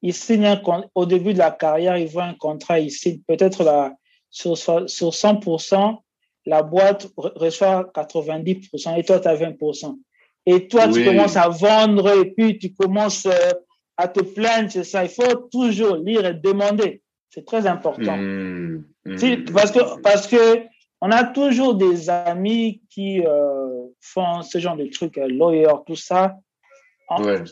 ils 0.02 0.14
signent 0.14 0.46
un, 0.46 0.62
au 0.96 1.06
début 1.06 1.34
de 1.34 1.40
la 1.40 1.52
carrière, 1.52 1.98
ils 1.98 2.08
voient 2.08 2.24
un 2.24 2.36
contrat, 2.36 2.80
ils 2.80 2.90
signent 2.90 3.20
peut-être 3.28 3.92
sur, 4.30 4.58
sur 4.58 5.10
100%, 5.10 5.98
la 6.46 6.64
boîte 6.64 7.10
reçoit 7.18 7.92
90% 7.94 8.98
et 8.98 9.04
toi, 9.04 9.20
tu 9.20 9.28
as 9.28 9.36
20%. 9.36 10.00
Et 10.46 10.70
toi, 10.70 10.88
tu 10.88 11.04
commences 11.04 11.36
à 11.36 11.50
vendre 11.50 12.18
et 12.18 12.32
puis 12.32 12.58
tu 12.60 12.74
commences 12.74 13.26
euh, 13.26 13.52
à 13.98 14.08
te 14.08 14.22
plaindre, 14.22 14.72
c'est 14.72 14.86
ça. 14.86 15.04
Il 15.04 15.10
faut 15.10 15.36
toujours 15.52 15.98
lire 15.98 16.26
et 16.26 16.34
demander. 16.34 17.04
C'est 17.30 17.46
très 17.46 17.68
important. 17.68 18.16
Mmh. 18.16 18.86
Mmh. 19.06 19.44
parce 19.54 19.72
que, 19.72 20.02
parce 20.02 20.28
que 20.28 20.71
on 21.02 21.12
a 21.12 21.24
toujours 21.24 21.76
des 21.76 22.10
amis 22.10 22.82
qui 22.90 23.26
euh, 23.26 23.88
font 24.00 24.44
ce 24.44 24.60
genre 24.60 24.78
de 24.78 24.86
trucs, 24.86 25.18
euh, 25.18 25.28
lawyer, 25.28 25.74
tout 25.86 25.96
ça. 25.96 26.36
Ouais. 27.18 27.44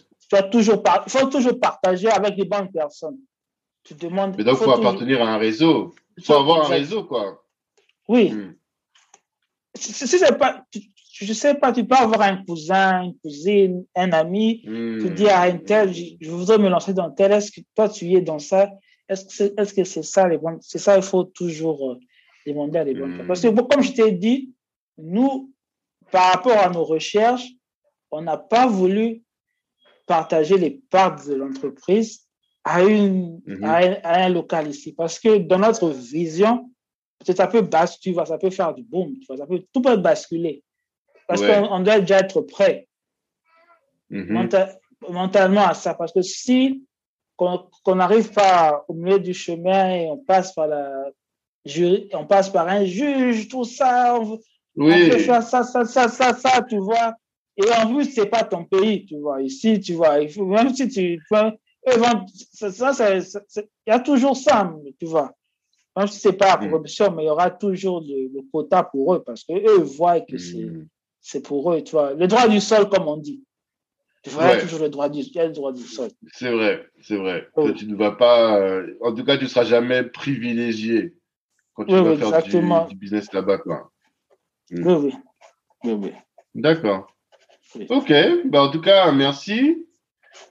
toujours 0.51 0.81
il 1.05 1.11
faut 1.11 1.27
toujours 1.27 1.59
partager 1.59 2.09
avec 2.09 2.37
les 2.37 2.45
bonnes 2.45 2.71
personnes. 2.71 3.17
Tu 3.83 3.95
demandes. 3.95 4.35
Mais 4.37 4.43
donc, 4.43 4.57
il 4.61 4.63
faut, 4.63 4.71
appartenir 4.71 5.21
à 5.21 5.33
un 5.33 5.37
réseau. 5.37 5.95
Il 6.17 6.23
faut 6.23 6.35
avoir 6.35 6.65
un 6.65 6.69
réseau, 6.69 7.03
quoi. 7.03 7.43
Oui. 8.07 8.31
Hmm. 8.31 8.53
Si, 9.75 10.07
c'est 10.07 10.37
pas, 10.37 10.63
je 11.11 11.33
sais 11.33 11.55
pas, 11.55 11.71
tu 11.71 11.85
peux 11.85 11.95
avoir 11.95 12.21
un 12.21 12.43
cousin, 12.43 13.03
une 13.03 13.17
cousine, 13.17 13.85
un 13.95 14.11
ami, 14.11 14.61
hmm. 14.65 14.99
tu 14.99 15.09
dis 15.11 15.27
à 15.27 15.41
un 15.41 15.57
tel, 15.57 15.93
je, 15.93 16.29
voudrais 16.29 16.57
me 16.57 16.69
lancer 16.69 16.93
dans 16.93 17.09
tel, 17.09 17.31
est-ce 17.31 17.51
que 17.51 17.61
toi 17.75 17.89
tu 17.89 18.11
es 18.13 18.21
dans 18.21 18.39
ça? 18.39 18.69
Est-ce 19.07 19.25
que 19.25 19.33
c'est 19.33 19.59
est 19.59 19.77
-ce 19.77 19.85
c'est 19.85 20.03
ça 20.03 20.27
les 20.27 20.37
bonnes, 20.37 20.59
c'est 20.61 20.79
ça, 20.79 20.95
il 20.97 21.03
faut 21.03 21.23
toujours 21.23 21.97
à 22.51 22.85
des 22.85 22.93
bonnes 22.93 23.25
Parce 23.27 23.41
que, 23.41 23.47
comme 23.47 23.81
je 23.81 23.93
t'ai 23.93 24.11
dit, 24.11 24.53
nous, 24.97 25.51
par 26.11 26.33
rapport 26.33 26.57
à 26.57 26.69
nos 26.69 26.83
recherches, 26.83 27.47
on 28.11 28.21
n'a 28.21 28.37
pas 28.37 28.67
voulu 28.67 29.23
partager 30.05 30.57
les 30.57 30.81
parts 30.89 31.23
de 31.25 31.35
l'entreprise 31.35 32.25
à, 32.63 32.83
une, 32.83 33.41
mhm. 33.45 33.63
à, 33.63 34.23
un, 34.23 34.29
local 34.29 34.67
ici. 34.67 34.93
Parce 34.93 35.19
que 35.19 35.37
dans 35.37 35.59
notre 35.59 35.89
vision, 35.89 36.71
ça 37.23 37.47
peut 37.47 37.61
basculer, 37.61 38.15
ça 38.25 38.37
peut 38.37 38.49
faire 38.49 38.73
du 38.73 38.83
boom, 38.83 39.15
ça 39.27 39.45
peut, 39.45 39.63
tout 39.71 39.81
peut 39.81 39.97
basculer. 39.97 40.63
Parce 41.27 41.41
qu'on 41.41 41.79
doit 41.81 41.99
déjà 41.99 42.19
être 42.19 42.41
prêt 42.41 42.87
mhm. 44.09 44.49
mentalement 45.09 45.67
à 45.67 45.73
ça. 45.75 45.93
Parce 45.93 46.11
que 46.11 46.21
si 46.21 46.83
qu'on 47.37 47.95
n'arrive 47.95 48.33
pas 48.33 48.83
au 48.89 48.93
milieu 48.93 49.19
du 49.19 49.33
chemin 49.33 49.91
et 49.91 50.07
on 50.07 50.17
passe 50.17 50.53
par 50.53 50.67
la, 50.67 51.05
on 52.13 52.25
passe 52.25 52.49
par 52.49 52.67
un 52.67 52.85
juge, 52.85 53.47
tout 53.47 53.65
ça, 53.65 54.19
on, 54.19 54.39
oui. 54.75 55.09
peut 55.09 55.17
faire 55.19 55.43
ça, 55.43 55.63
ça, 55.63 55.85
ça, 55.85 56.07
ça, 56.07 56.33
ça, 56.33 56.61
tu 56.67 56.77
vois. 56.77 57.13
Et 57.57 57.69
en 57.71 57.93
plus, 57.93 58.05
c'est 58.05 58.27
pas 58.27 58.43
ton 58.43 58.63
pays, 58.63 59.05
tu 59.05 59.17
vois. 59.17 59.41
Ici, 59.41 59.79
tu 59.79 59.93
vois, 59.93 60.19
il 60.19 60.29
faut, 60.29 60.45
même 60.45 60.73
si 60.73 60.87
tu. 60.87 61.01
il 61.01 61.19
y 63.87 63.91
a 63.91 63.99
toujours 63.99 64.37
ça, 64.37 64.73
tu 64.99 65.05
vois. 65.05 65.33
Même 65.97 66.07
si 66.07 66.19
c'est 66.19 66.33
pas 66.33 66.57
la 66.57 66.67
mm. 66.67 66.71
corruption, 66.71 67.11
mais 67.11 67.23
il 67.23 67.27
y 67.27 67.29
aura 67.29 67.51
toujours 67.51 68.01
le, 68.01 68.41
quota 68.51 68.83
pour 68.83 69.15
eux 69.15 69.23
parce 69.23 69.43
qu'eux 69.43 69.81
voient 69.81 70.21
que 70.21 70.35
mm. 70.35 70.87
c'est 71.19 71.41
pour 71.41 71.73
eux, 71.73 71.81
tu 71.83 71.91
vois. 71.91 72.13
Le 72.13 72.27
droit 72.27 72.47
du 72.47 72.61
sol, 72.61 72.87
comme 72.87 73.07
on 73.07 73.17
dit. 73.17 73.43
Tu 74.23 74.29
vois, 74.31 74.57
toujours 74.57 74.81
le 74.81 74.89
droit 74.89 75.07
du, 75.07 75.21
le 75.21 75.49
droit 75.49 75.71
du 75.71 75.83
sol. 75.83 76.09
C'est 76.33 76.51
vrai, 76.51 76.85
c'est 77.01 77.15
vrai. 77.15 77.47
Oh. 77.55 77.71
Tu 77.71 77.87
ne 77.87 77.95
vas 77.95 78.11
pas, 78.11 78.59
euh, 78.59 78.97
en 79.01 79.13
tout 79.13 79.23
cas, 79.23 79.37
tu 79.37 79.45
ne 79.45 79.49
seras 79.49 79.63
jamais 79.63 80.03
privilégié 80.03 81.13
quand 81.79 81.85
tu 81.85 81.93
vas 81.93 82.41
faire 82.41 82.87
du, 82.87 82.95
business 82.95 83.31
là-bas, 83.31 83.59
quoi. 83.59 83.91
Hmm. 84.69 84.85
Oui, 84.85 85.13
oui. 85.83 85.93
oui, 85.93 86.11
D'accord. 86.55 87.07
Ok, 87.89 88.11
bah, 88.45 88.63
en 88.63 88.69
tout 88.69 88.81
cas, 88.81 89.11
merci. 89.11 89.85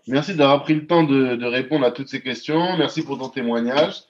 Merci 0.07 0.35
d'avoir 0.35 0.63
pris 0.63 0.75
le 0.75 0.87
temps 0.87 1.05
de, 1.05 1.45
répondre 1.45 1.85
à 1.85 1.91
toutes 1.91 2.09
ces 2.09 2.23
questions. 2.23 2.77
Merci 2.79 3.03
pour 3.03 3.19
ton 3.19 3.29
témoignage. 3.29 4.03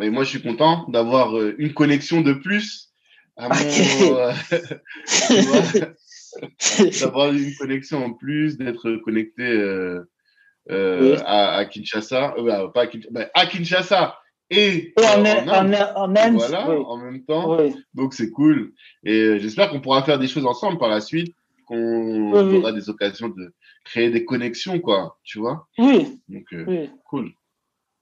Et 0.00 0.10
moi, 0.10 0.24
je 0.24 0.28
suis 0.30 0.42
content 0.42 0.84
d'avoir 0.88 1.36
euh, 1.36 1.54
une 1.58 1.74
connexion 1.74 2.20
de 2.20 2.32
plus 2.32 2.92
à 3.36 3.48
mon. 3.48 3.54
Euh, 4.16 4.32
d'avoir 7.00 7.32
une 7.32 7.54
connexion 7.56 8.04
en 8.04 8.12
plus, 8.12 8.58
d'être 8.58 8.96
connecté 8.96 9.42
euh, 9.42 11.16
à, 11.24 11.64
Kinshasa. 11.64 12.34
pas 12.74 12.82
à 12.82 12.86
Kinshasa, 12.86 13.10
bah, 13.10 13.30
à 13.34 13.46
Kinshasa 13.46 14.18
et, 14.50 14.94
en, 14.96 15.24
Inde. 15.24 16.36
Voilà, 16.36 16.70
en 16.70 16.96
même 16.96 17.24
temps. 17.24 17.58
Donc 17.94 18.14
c'est 18.14 18.30
cool. 18.30 18.72
Et 19.04 19.20
euh, 19.20 19.38
j'espère 19.38 19.70
qu'on 19.70 19.80
pourra 19.80 20.02
faire 20.02 20.18
des 20.18 20.28
choses 20.28 20.46
ensemble 20.46 20.78
par 20.78 20.88
la 20.88 21.00
suite, 21.00 21.34
qu'on 21.66 22.32
aura 22.32 22.72
des 22.72 22.88
occasions 22.88 23.28
de 23.28 23.52
créer 23.84 24.10
des 24.10 24.24
connexions, 24.24 24.80
quoi. 24.80 25.18
Tu 25.22 25.38
vois 25.38 25.68
Oui. 25.78 26.20
Donc 26.28 26.44
euh, 26.52 26.86
cool. 27.04 27.32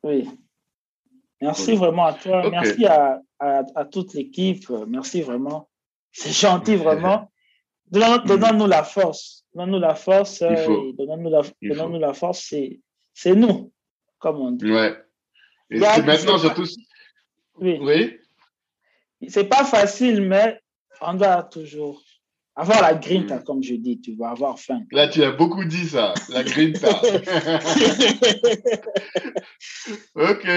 Oui. 0.05 0.29
Merci 1.41 1.75
vraiment 1.75 2.07
à 2.07 2.13
toi. 2.15 2.49
Merci 2.49 2.87
à, 2.87 3.21
à, 3.41 3.85
toute 3.85 4.15
l'équipe. 4.15 4.71
Merci 4.87 5.23
vraiment. 5.23 5.69
C'est 6.13 6.33
gentil, 6.33 6.77
vraiment. 6.77 7.31
Donnons-nous 7.91 8.67
la 8.67 8.85
force. 8.85 9.45
Donnons-nous 9.55 9.81
la 9.81 9.95
force. 9.95 10.41
Donnons-nous 10.41 11.31
la, 11.31 11.43
donnons 11.63 11.99
la 11.99 12.15
force. 12.15 12.55
C'est 13.15 13.35
nous, 13.35 13.73
comme 14.19 14.37
on 14.37 14.53
dit. 14.53 14.71
Ouais. 14.71 14.97
Et 15.71 15.79
maintenant, 15.79 16.39
surtout. 16.39 16.67
Oui. 17.59 17.79
oui. 17.81 18.19
C'est 19.29 19.49
pas 19.49 19.65
facile, 19.65 20.23
mais 20.23 20.61
on 21.01 21.15
doit 21.15 21.43
toujours 21.45 22.03
avoir 22.55 22.81
la 22.81 22.95
grinta, 22.95 23.39
comme 23.39 23.63
je 23.63 23.75
dis, 23.75 24.01
tu 24.01 24.15
vas 24.15 24.31
avoir 24.31 24.59
faim. 24.59 24.83
Là, 24.91 25.09
tu 25.09 25.23
as 25.23 25.31
beaucoup 25.31 25.65
dit 25.65 25.87
ça, 25.89 26.15
la 26.31 26.43
grinta. 26.43 26.89
ok. 30.15 30.49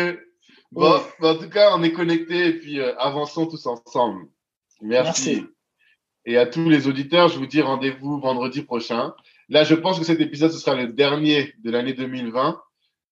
Bon, 0.71 1.01
en 1.21 1.35
tout 1.35 1.49
cas, 1.49 1.75
on 1.75 1.83
est 1.83 1.91
connectés 1.91 2.47
et 2.47 2.53
puis 2.53 2.79
euh, 2.79 2.95
avançons 2.97 3.47
tous 3.47 3.65
ensemble. 3.65 4.27
Merci. 4.81 5.45
Et 6.25 6.37
à 6.37 6.45
tous 6.45 6.69
les 6.69 6.87
auditeurs, 6.87 7.27
je 7.27 7.37
vous 7.37 7.47
dis 7.47 7.61
rendez-vous 7.61 8.19
vendredi 8.19 8.61
prochain. 8.61 9.13
Là, 9.49 9.63
je 9.63 9.75
pense 9.75 9.99
que 9.99 10.05
cet 10.05 10.21
épisode, 10.21 10.51
ce 10.51 10.59
sera 10.59 10.75
le 10.75 10.87
dernier 10.93 11.53
de 11.63 11.71
l'année 11.71 11.93
2020. 11.93 12.61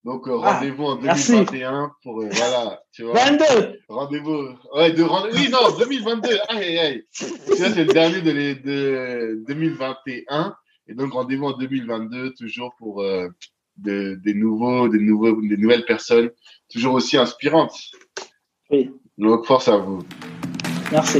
Donc, 0.04 0.28
euh, 0.28 0.40
ah, 0.44 0.54
rendez-vous 0.54 0.84
en 0.86 0.96
2021 0.96 1.92
pour, 2.02 2.22
euh, 2.22 2.30
voilà, 2.32 2.82
tu 2.94 3.04
vois. 3.04 3.14
22 3.14 3.80
Rendez-vous. 3.90 4.50
Ouais, 4.74 4.92
de 4.92 5.04
rendez 5.04 5.32
Oui, 5.34 5.50
non, 5.50 5.78
2022. 5.78 6.30
Aïe, 6.50 6.78
aïe, 6.80 7.06
c'est 7.12 7.76
le 7.76 7.86
dernier 7.86 8.22
de, 8.22 8.32
de 8.62 9.44
2021. 9.48 10.56
Et 10.88 10.94
donc, 10.94 11.12
rendez-vous 11.12 11.46
en 11.48 11.58
2022, 11.58 12.34
toujours 12.34 12.74
pour 12.78 13.02
euh, 13.02 13.28
de, 13.78 14.18
des, 14.24 14.34
nouveaux, 14.34 14.88
des, 14.88 15.00
nouveaux, 15.00 15.42
des 15.42 15.58
nouvelles 15.58 15.86
personnes, 15.86 16.32
toujours 16.72 16.94
aussi 16.94 17.18
inspirantes. 17.18 17.76
Oui. 18.70 18.92
Donc, 19.18 19.46
force 19.46 19.68
à 19.68 19.78
vous. 19.78 20.00
Merci. 20.92 21.20